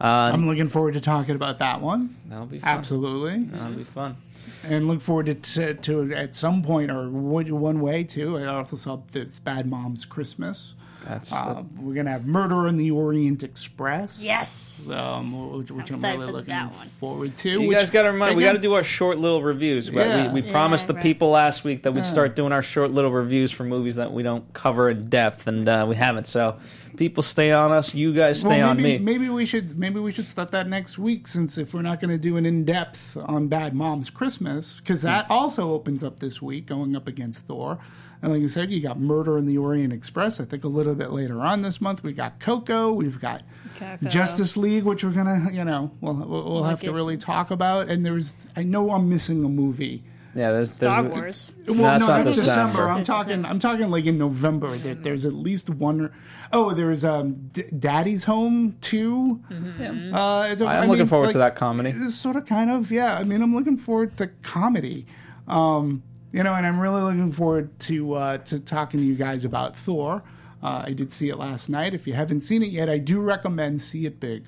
Uh, 0.00 0.30
I'm 0.32 0.46
looking 0.46 0.68
forward 0.68 0.94
to 0.94 1.00
talking 1.00 1.36
about 1.36 1.60
that 1.60 1.80
one. 1.80 2.16
that'll 2.28 2.46
be 2.46 2.58
fun. 2.58 2.68
Absolutely. 2.68 3.44
That'll 3.44 3.76
be 3.76 3.84
fun. 3.84 4.16
And 4.64 4.88
look 4.88 5.00
forward 5.00 5.26
to, 5.26 5.34
to, 5.34 5.74
to 5.74 6.14
at 6.14 6.34
some 6.34 6.62
point 6.62 6.90
or 6.90 7.08
one 7.08 7.60
one 7.60 7.80
way 7.80 8.04
too. 8.04 8.38
I 8.38 8.46
also 8.46 8.76
saw 8.76 9.00
this 9.12 9.38
Bad 9.38 9.66
Moms 9.66 10.04
Christmas. 10.04 10.74
That's 11.04 11.32
Uh, 11.32 11.64
we're 11.80 11.94
gonna 11.94 12.10
have 12.10 12.26
Murder 12.26 12.66
in 12.68 12.76
the 12.76 12.90
Orient 12.92 13.42
Express. 13.42 14.22
Yes. 14.22 14.88
um, 14.90 15.58
which, 15.58 15.70
which 15.70 15.90
I'm, 15.90 15.96
excited 15.96 16.20
really 16.20 16.32
looking 16.32 16.70
forward 17.00 17.36
to. 17.38 17.50
You 17.50 17.68
which, 17.68 17.78
guys 17.78 17.90
got 17.90 18.02
to 18.02 18.12
remind. 18.12 18.36
We 18.36 18.44
got 18.44 18.52
to 18.52 18.58
do 18.58 18.74
our 18.74 18.84
short 18.84 19.18
little 19.18 19.42
reviews. 19.42 19.90
right? 19.90 20.06
Yeah. 20.06 20.32
We, 20.32 20.42
we 20.42 20.50
promised 20.50 20.86
the 20.86 20.94
right. 20.94 21.02
people 21.02 21.30
last 21.30 21.64
week 21.64 21.82
that 21.82 21.92
we'd 21.92 22.06
start 22.06 22.36
doing 22.36 22.52
our 22.52 22.62
short 22.62 22.90
little 22.90 23.10
reviews 23.10 23.50
for 23.52 23.64
movies 23.64 23.96
that 23.96 24.12
we 24.12 24.22
don't 24.22 24.52
cover 24.52 24.90
in 24.90 25.08
depth, 25.08 25.46
and 25.46 25.68
uh, 25.68 25.86
we 25.88 25.96
haven't. 25.96 26.26
So, 26.26 26.58
people 27.02 27.22
stay 27.24 27.50
on 27.50 27.72
us. 27.72 27.96
You 27.96 28.14
guys 28.14 28.38
stay 28.38 28.60
well, 28.60 28.70
on 28.70 28.76
maybe, 28.76 28.98
me. 29.00 29.04
Maybe 29.04 29.28
we 29.28 29.44
should 29.44 29.76
maybe 29.76 29.98
we 29.98 30.12
should 30.12 30.28
start 30.28 30.52
that 30.52 30.68
next 30.68 30.98
week 30.98 31.26
since 31.26 31.58
if 31.58 31.74
we're 31.74 31.82
not 31.82 31.98
going 31.98 32.12
to 32.12 32.18
do 32.18 32.36
an 32.36 32.46
in 32.46 32.64
depth 32.64 33.16
on 33.16 33.48
Bad 33.48 33.74
Moms 33.74 34.08
Christmas 34.08 34.76
because 34.76 35.02
that 35.02 35.26
hmm. 35.26 35.32
also 35.32 35.72
opens 35.72 36.04
up 36.04 36.20
this 36.20 36.40
week 36.40 36.66
going 36.66 36.94
up 36.94 37.08
against 37.08 37.40
Thor. 37.46 37.80
And 38.22 38.30
like 38.30 38.40
you 38.40 38.46
said, 38.46 38.70
you 38.70 38.80
got 38.80 39.00
Murder 39.00 39.36
in 39.36 39.46
the 39.46 39.58
Orient 39.58 39.92
Express. 39.92 40.38
I 40.38 40.44
think 40.44 40.62
a 40.62 40.68
little 40.68 40.94
bit 40.94 41.10
later 41.10 41.40
on 41.40 41.62
this 41.62 41.80
month 41.80 42.04
we 42.04 42.12
got 42.12 42.38
Coco. 42.38 42.92
We've 42.92 43.20
got 43.20 43.42
Coco. 43.80 44.08
Justice 44.08 44.56
League, 44.56 44.84
which 44.84 45.02
we're 45.02 45.10
gonna 45.10 45.50
you 45.50 45.64
know 45.64 45.90
we'll 46.00 46.14
we'll, 46.14 46.52
we'll 46.52 46.64
have 46.64 46.82
to 46.82 46.92
really 46.92 47.16
talk 47.16 47.50
about. 47.50 47.88
And 47.88 48.06
there's 48.06 48.36
I 48.54 48.62
know 48.62 48.92
I'm 48.92 49.08
missing 49.08 49.44
a 49.44 49.48
movie. 49.48 50.04
Yeah, 50.34 50.50
there's, 50.52 50.72
Star 50.72 51.02
there's 51.02 51.14
Wars. 51.14 51.52
Well, 51.66 51.76
No, 51.76 51.94
it's 51.96 52.00
no, 52.06 52.06
not 52.08 52.24
December. 52.24 52.34
December. 52.34 52.88
I'm 52.88 52.98
It's 53.00 53.06
talking. 53.06 53.26
December. 53.28 53.48
I'm 53.48 53.58
talking 53.58 53.90
like 53.90 54.04
in 54.06 54.18
November. 54.18 54.70
There, 54.76 54.94
there's 54.94 55.24
at 55.26 55.32
least 55.32 55.68
one. 55.70 56.00
or- 56.02 56.12
Oh, 56.52 56.72
there's 56.74 57.04
um, 57.04 57.48
D- 57.52 57.64
Daddy's 57.78 58.24
Home 58.24 58.76
two. 58.80 59.40
Uh, 59.50 60.48
it's 60.50 60.60
a- 60.60 60.66
I'm 60.66 60.68
I 60.68 60.80
looking 60.86 60.98
mean, 61.00 61.06
forward 61.06 61.26
like, 61.26 61.32
to 61.32 61.38
that 61.38 61.56
comedy. 61.56 61.90
It's 61.90 62.14
sort 62.14 62.36
of 62.36 62.44
kind 62.46 62.70
of 62.70 62.90
yeah. 62.90 63.16
I 63.16 63.22
mean, 63.24 63.42
I'm 63.42 63.54
looking 63.54 63.76
forward 63.76 64.16
to 64.18 64.26
comedy. 64.42 65.06
Um, 65.48 66.02
you 66.32 66.42
know, 66.42 66.54
and 66.54 66.66
I'm 66.66 66.78
really 66.80 67.02
looking 67.02 67.32
forward 67.32 67.78
to 67.80 68.14
uh, 68.14 68.38
to 68.38 68.60
talking 68.60 69.00
to 69.00 69.06
you 69.06 69.14
guys 69.14 69.44
about 69.44 69.76
Thor. 69.76 70.22
Uh, 70.62 70.84
I 70.86 70.92
did 70.92 71.10
see 71.12 71.28
it 71.28 71.36
last 71.36 71.68
night. 71.68 71.92
If 71.94 72.06
you 72.06 72.14
haven't 72.14 72.42
seen 72.42 72.62
it 72.62 72.70
yet, 72.70 72.88
I 72.88 72.98
do 72.98 73.20
recommend 73.20 73.80
see 73.82 74.06
it 74.06 74.20
big. 74.20 74.44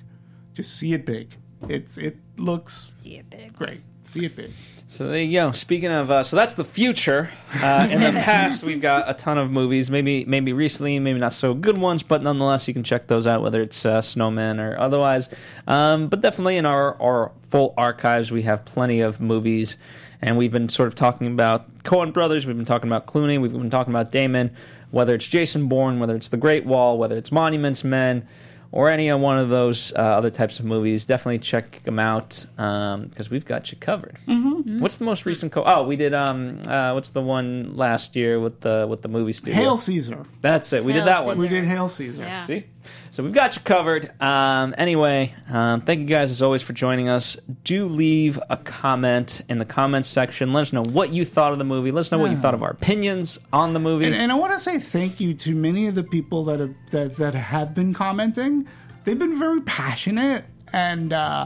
Just 0.53 0.75
see 0.77 0.93
it 0.93 1.05
big. 1.05 1.35
It's 1.67 1.97
it 1.97 2.17
looks 2.37 2.87
See 2.91 3.15
it 3.17 3.29
big. 3.29 3.53
great. 3.53 3.81
See 4.03 4.25
it 4.25 4.35
big. 4.35 4.51
So 4.87 5.07
there 5.07 5.21
you 5.21 5.39
go. 5.39 5.51
Speaking 5.51 5.89
of, 5.89 6.11
uh, 6.11 6.23
so 6.23 6.35
that's 6.35 6.53
the 6.53 6.63
future. 6.63 7.31
Uh, 7.55 7.87
in 7.89 8.01
the 8.01 8.11
past, 8.21 8.63
we've 8.63 8.81
got 8.81 9.09
a 9.09 9.15
ton 9.15 9.39
of 9.39 9.49
movies. 9.49 9.89
Maybe, 9.89 10.25
maybe 10.25 10.53
recently, 10.53 10.99
maybe 10.99 11.19
not 11.19 11.33
so 11.33 11.55
good 11.55 11.77
ones, 11.77 12.03
but 12.03 12.21
nonetheless, 12.21 12.67
you 12.67 12.73
can 12.73 12.83
check 12.83 13.07
those 13.07 13.25
out, 13.25 13.41
whether 13.41 13.61
it's 13.63 13.83
uh, 13.83 14.01
Snowman 14.01 14.59
or 14.59 14.77
otherwise. 14.79 15.27
Um, 15.67 16.07
but 16.07 16.21
definitely 16.21 16.57
in 16.57 16.67
our 16.67 17.01
our 17.01 17.31
full 17.47 17.73
archives, 17.77 18.31
we 18.31 18.43
have 18.43 18.63
plenty 18.63 19.01
of 19.01 19.19
movies, 19.19 19.75
and 20.21 20.37
we've 20.37 20.51
been 20.51 20.69
sort 20.69 20.87
of 20.87 20.93
talking 20.93 21.27
about 21.27 21.83
Coen 21.83 22.13
Brothers. 22.13 22.45
We've 22.45 22.55
been 22.55 22.65
talking 22.65 22.87
about 22.87 23.07
Clooney. 23.07 23.41
We've 23.41 23.51
been 23.51 23.71
talking 23.71 23.91
about 23.91 24.11
Damon. 24.11 24.55
Whether 24.91 25.15
it's 25.15 25.27
Jason 25.27 25.67
Bourne, 25.67 25.99
whether 25.99 26.15
it's 26.15 26.29
The 26.29 26.37
Great 26.37 26.65
Wall, 26.65 26.97
whether 26.99 27.17
it's 27.17 27.31
Monuments 27.31 27.83
Men 27.83 28.27
or 28.71 28.89
any 28.89 29.11
one 29.13 29.37
of 29.37 29.49
those 29.49 29.93
uh, 29.93 29.99
other 29.99 30.29
types 30.29 30.59
of 30.59 30.65
movies, 30.65 31.05
definitely 31.05 31.39
check 31.39 31.81
them 31.83 31.97
out 31.97 32.45
because 32.55 33.29
we've 33.29 33.45
got 33.45 33.71
you 33.71 33.77
covered. 33.77 34.17
Mm-hmm. 34.27 34.44
What's 34.65 34.95
the 34.95 35.05
most 35.05 35.27
recent? 35.27 35.51
Co- 35.51 35.63
oh, 35.63 35.83
we 35.83 35.95
did. 35.95 36.15
Um, 36.15 36.59
uh, 36.65 36.93
what's 36.93 37.11
the 37.11 37.21
one 37.21 37.75
last 37.75 38.15
year 38.15 38.39
with 38.39 38.61
the 38.61 38.87
with 38.89 39.03
the 39.03 39.07
movie 39.07 39.31
studio? 39.31 39.53
Hail 39.53 39.77
Caesar. 39.77 40.25
That's 40.41 40.73
it. 40.73 40.83
We 40.83 40.93
Hail 40.93 41.01
did 41.03 41.07
that 41.07 41.25
one. 41.27 41.37
We 41.37 41.47
did 41.47 41.65
Hail 41.65 41.87
Caesar. 41.87 42.23
Yeah. 42.23 42.39
See, 42.39 42.65
so 43.11 43.21
we've 43.21 43.31
got 43.31 43.55
you 43.55 43.61
covered. 43.61 44.11
Um, 44.19 44.73
anyway, 44.75 45.35
um, 45.49 45.81
thank 45.81 45.99
you 45.99 46.07
guys 46.07 46.31
as 46.31 46.41
always 46.41 46.63
for 46.63 46.73
joining 46.73 47.09
us. 47.09 47.37
Do 47.63 47.87
leave 47.87 48.39
a 48.49 48.57
comment 48.57 49.41
in 49.49 49.59
the 49.59 49.65
comments 49.65 50.07
section. 50.07 50.51
Let 50.51 50.61
us 50.61 50.73
know 50.73 50.83
what 50.83 51.11
you 51.11 51.25
thought 51.25 51.51
of 51.51 51.59
the 51.59 51.63
movie. 51.63 51.91
Let 51.91 52.01
us 52.01 52.11
know 52.11 52.17
what 52.17 52.31
you 52.31 52.37
thought 52.37 52.55
of 52.55 52.63
our 52.63 52.71
opinions 52.71 53.37
on 53.53 53.73
the 53.73 53.79
movie. 53.79 54.05
And, 54.05 54.15
and 54.15 54.31
I 54.31 54.35
want 54.35 54.53
to 54.53 54.59
say 54.59 54.79
thank 54.79 55.19
you 55.19 55.35
to 55.35 55.53
many 55.53 55.85
of 55.85 55.93
the 55.93 56.03
people 56.03 56.43
that 56.45 56.59
have 56.59 56.73
that, 56.89 57.17
that 57.17 57.35
have 57.35 57.75
been 57.75 57.93
commenting. 57.93 58.67
They've 59.03 59.19
been 59.19 59.37
very 59.37 59.61
passionate 59.61 60.45
and 60.73 61.13
uh, 61.13 61.45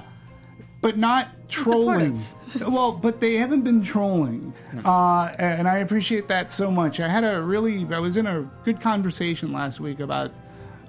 but 0.81 0.97
not 0.97 1.49
trolling. 1.49 2.23
well, 2.61 2.91
but 2.91 3.19
they 3.19 3.35
haven't 3.35 3.61
been 3.61 3.84
trolling, 3.84 4.53
uh, 4.85 5.34
and 5.38 5.68
I 5.68 5.77
appreciate 5.77 6.27
that 6.30 6.51
so 6.51 6.72
much. 6.72 6.99
I 6.99 7.07
had 7.07 7.23
a 7.23 7.41
really 7.41 7.88
I 7.93 7.99
was 7.99 8.18
in 8.18 8.27
a 8.27 8.49
good 8.64 8.80
conversation 8.80 9.51
last 9.51 9.80
week 9.80 9.99
about. 9.99 10.31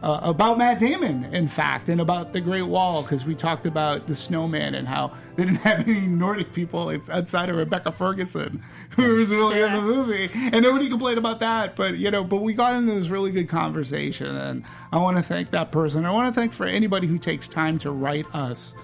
Uh, 0.02 0.18
about 0.22 0.56
Matt 0.56 0.78
Damon, 0.78 1.24
in 1.34 1.46
fact, 1.46 1.90
and 1.90 2.00
about 2.00 2.32
the 2.32 2.40
Great 2.40 2.62
Wall, 2.62 3.02
because 3.02 3.26
we 3.26 3.34
talked 3.34 3.66
about 3.66 4.06
the 4.06 4.14
snowman 4.14 4.74
and 4.74 4.88
how 4.88 5.12
they 5.36 5.44
didn't 5.44 5.60
have 5.60 5.86
any 5.86 6.00
Nordic 6.00 6.54
people 6.54 6.88
outside 7.10 7.50
of 7.50 7.56
Rebecca 7.56 7.92
Ferguson, 7.92 8.64
who 8.96 9.16
was 9.16 9.28
really 9.28 9.60
in 9.60 9.70
the 9.70 9.82
movie, 9.82 10.30
and 10.32 10.62
nobody 10.62 10.88
complained 10.88 11.18
about 11.18 11.40
that. 11.40 11.76
But 11.76 11.98
you 11.98 12.10
know, 12.10 12.24
but 12.24 12.38
we 12.38 12.54
got 12.54 12.76
into 12.76 12.94
this 12.94 13.08
really 13.08 13.30
good 13.30 13.50
conversation, 13.50 14.34
and 14.34 14.64
I 14.90 14.96
want 14.96 15.18
to 15.18 15.22
thank 15.22 15.50
that 15.50 15.70
person. 15.70 16.06
I 16.06 16.12
want 16.12 16.34
to 16.34 16.40
thank 16.40 16.54
for 16.54 16.64
anybody 16.64 17.06
who 17.06 17.18
takes 17.18 17.46
time 17.46 17.78
to 17.80 17.90
write 17.90 18.24
us 18.34 18.74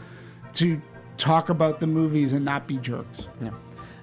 to 0.56 0.82
talk 1.16 1.48
about 1.48 1.80
the 1.80 1.86
movies 1.86 2.32
and 2.32 2.44
not 2.44 2.66
be 2.66 2.76
jerks. 2.78 3.28
Yeah. 3.40 3.50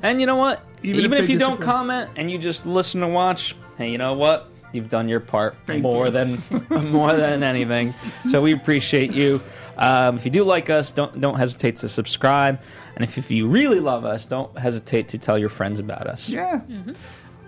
And 0.02 0.20
you 0.20 0.28
know 0.28 0.36
what? 0.36 0.66
Even 0.84 1.00
Even, 1.02 1.14
if 1.14 1.20
if, 1.22 1.28
they 1.28 1.34
you 1.34 1.40
don't 1.40 1.62
comment 1.62 2.10
and 2.16 2.30
you 2.30 2.38
just 2.38 2.66
listen 2.66 3.02
to 3.02 3.08
watch, 3.08 3.56
hey, 3.78 3.92
you 3.92 3.98
know 3.98 4.14
what? 4.14 4.50
You've 4.74 4.90
done 4.90 5.08
your 5.08 5.20
part 5.20 5.56
Thank 5.66 5.84
more 5.84 6.06
you. 6.08 6.12
than 6.12 6.42
more 6.92 7.16
than 7.16 7.44
anything. 7.44 7.94
So 8.32 8.42
we 8.42 8.54
appreciate 8.54 9.14
you. 9.14 9.42
Um, 9.78 10.18
if 10.18 10.26
you 10.26 10.32
do 10.32 10.44
like 10.44 10.70
us, 10.70 10.92
don't 10.92 11.20
don't 11.22 11.36
hesitate 11.36 11.78
to 11.78 11.90
subscribe. 11.90 12.60
And 12.96 13.04
if, 13.04 13.18
if 13.18 13.32
you 13.32 13.48
really 13.48 13.80
love 13.80 14.04
us, 14.06 14.26
don't 14.26 14.56
hesitate 14.58 15.08
to 15.10 15.18
tell 15.18 15.38
your 15.38 15.50
friends 15.50 15.80
about 15.80 16.08
us. 16.08 16.30
Yeah. 16.30 16.62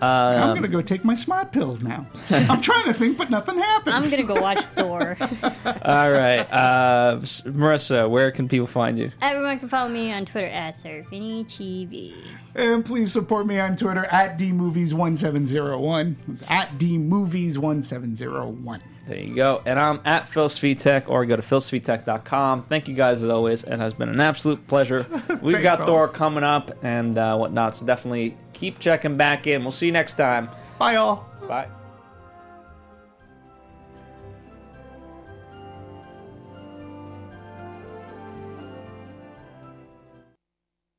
I'm 0.02 0.54
gonna 0.54 0.68
go 0.68 0.80
take 0.82 1.04
my 1.04 1.14
smart 1.14 1.52
pills 1.52 1.82
now. 1.82 2.06
I'm 2.30 2.60
trying 2.60 2.84
to 2.84 2.94
think, 2.94 3.16
but 3.18 3.30
nothing 3.30 3.58
happens. 3.58 3.94
I'm 3.94 4.10
gonna 4.10 4.22
go 4.34 4.40
watch 4.40 4.60
Thor. 4.76 5.16
All 5.20 6.10
right, 6.10 6.40
uh, 6.52 7.18
S- 7.22 7.40
Marissa, 7.42 8.08
where 8.08 8.30
can 8.30 8.48
people 8.48 8.66
find 8.66 8.98
you? 8.98 9.10
Everyone 9.22 9.58
can 9.58 9.68
follow 9.68 9.88
me 9.88 10.12
on 10.12 10.24
Twitter 10.26 10.48
at 10.48 10.74
SurfiniTV. 10.74 12.14
And 12.54 12.84
please 12.84 13.12
support 13.12 13.46
me 13.46 13.58
on 13.60 13.76
Twitter 13.76 14.04
at 14.06 14.38
dmovies1701. 14.38 16.16
At 16.50 16.78
dmovies1701. 16.78 18.80
There 19.06 19.20
you 19.20 19.36
go. 19.36 19.62
And 19.64 19.78
I'm 19.78 20.00
at 20.04 20.28
Phil 20.28 20.48
Svitek, 20.48 21.08
or 21.08 21.24
go 21.26 21.36
to 21.36 21.42
philsvitek.com. 21.42 22.64
Thank 22.64 22.88
you 22.88 22.94
guys 22.94 23.22
as 23.22 23.30
always. 23.30 23.62
It 23.62 23.78
has 23.78 23.94
been 23.94 24.08
an 24.08 24.20
absolute 24.20 24.66
pleasure. 24.66 25.06
We've 25.40 25.54
Thanks, 25.54 25.62
got 25.62 25.80
all. 25.80 25.86
Thor 25.86 26.08
coming 26.08 26.42
up 26.42 26.72
and 26.82 27.16
uh, 27.16 27.36
whatnot, 27.36 27.76
so 27.76 27.86
definitely 27.86 28.36
keep 28.52 28.80
checking 28.80 29.16
back 29.16 29.46
in. 29.46 29.62
We'll 29.62 29.70
see 29.70 29.86
you 29.86 29.92
next 29.92 30.14
time. 30.14 30.50
Bye, 30.78 30.96
all. 30.96 31.24
Bye. 31.46 31.68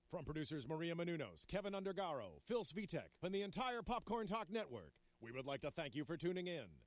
From 0.10 0.24
producers 0.24 0.66
Maria 0.66 0.96
Menounos, 0.96 1.46
Kevin 1.46 1.74
Undergaro, 1.74 2.40
Phil 2.46 2.64
Svitek, 2.64 3.10
and 3.22 3.36
the 3.36 3.42
entire 3.42 3.82
Popcorn 3.82 4.28
Talk 4.28 4.50
Network, 4.50 4.94
we 5.22 5.32
would 5.32 5.46
like 5.46 5.60
to 5.62 5.72
thank 5.72 5.94
you 5.94 6.06
for 6.06 6.16
tuning 6.16 6.48
in. 6.48 6.87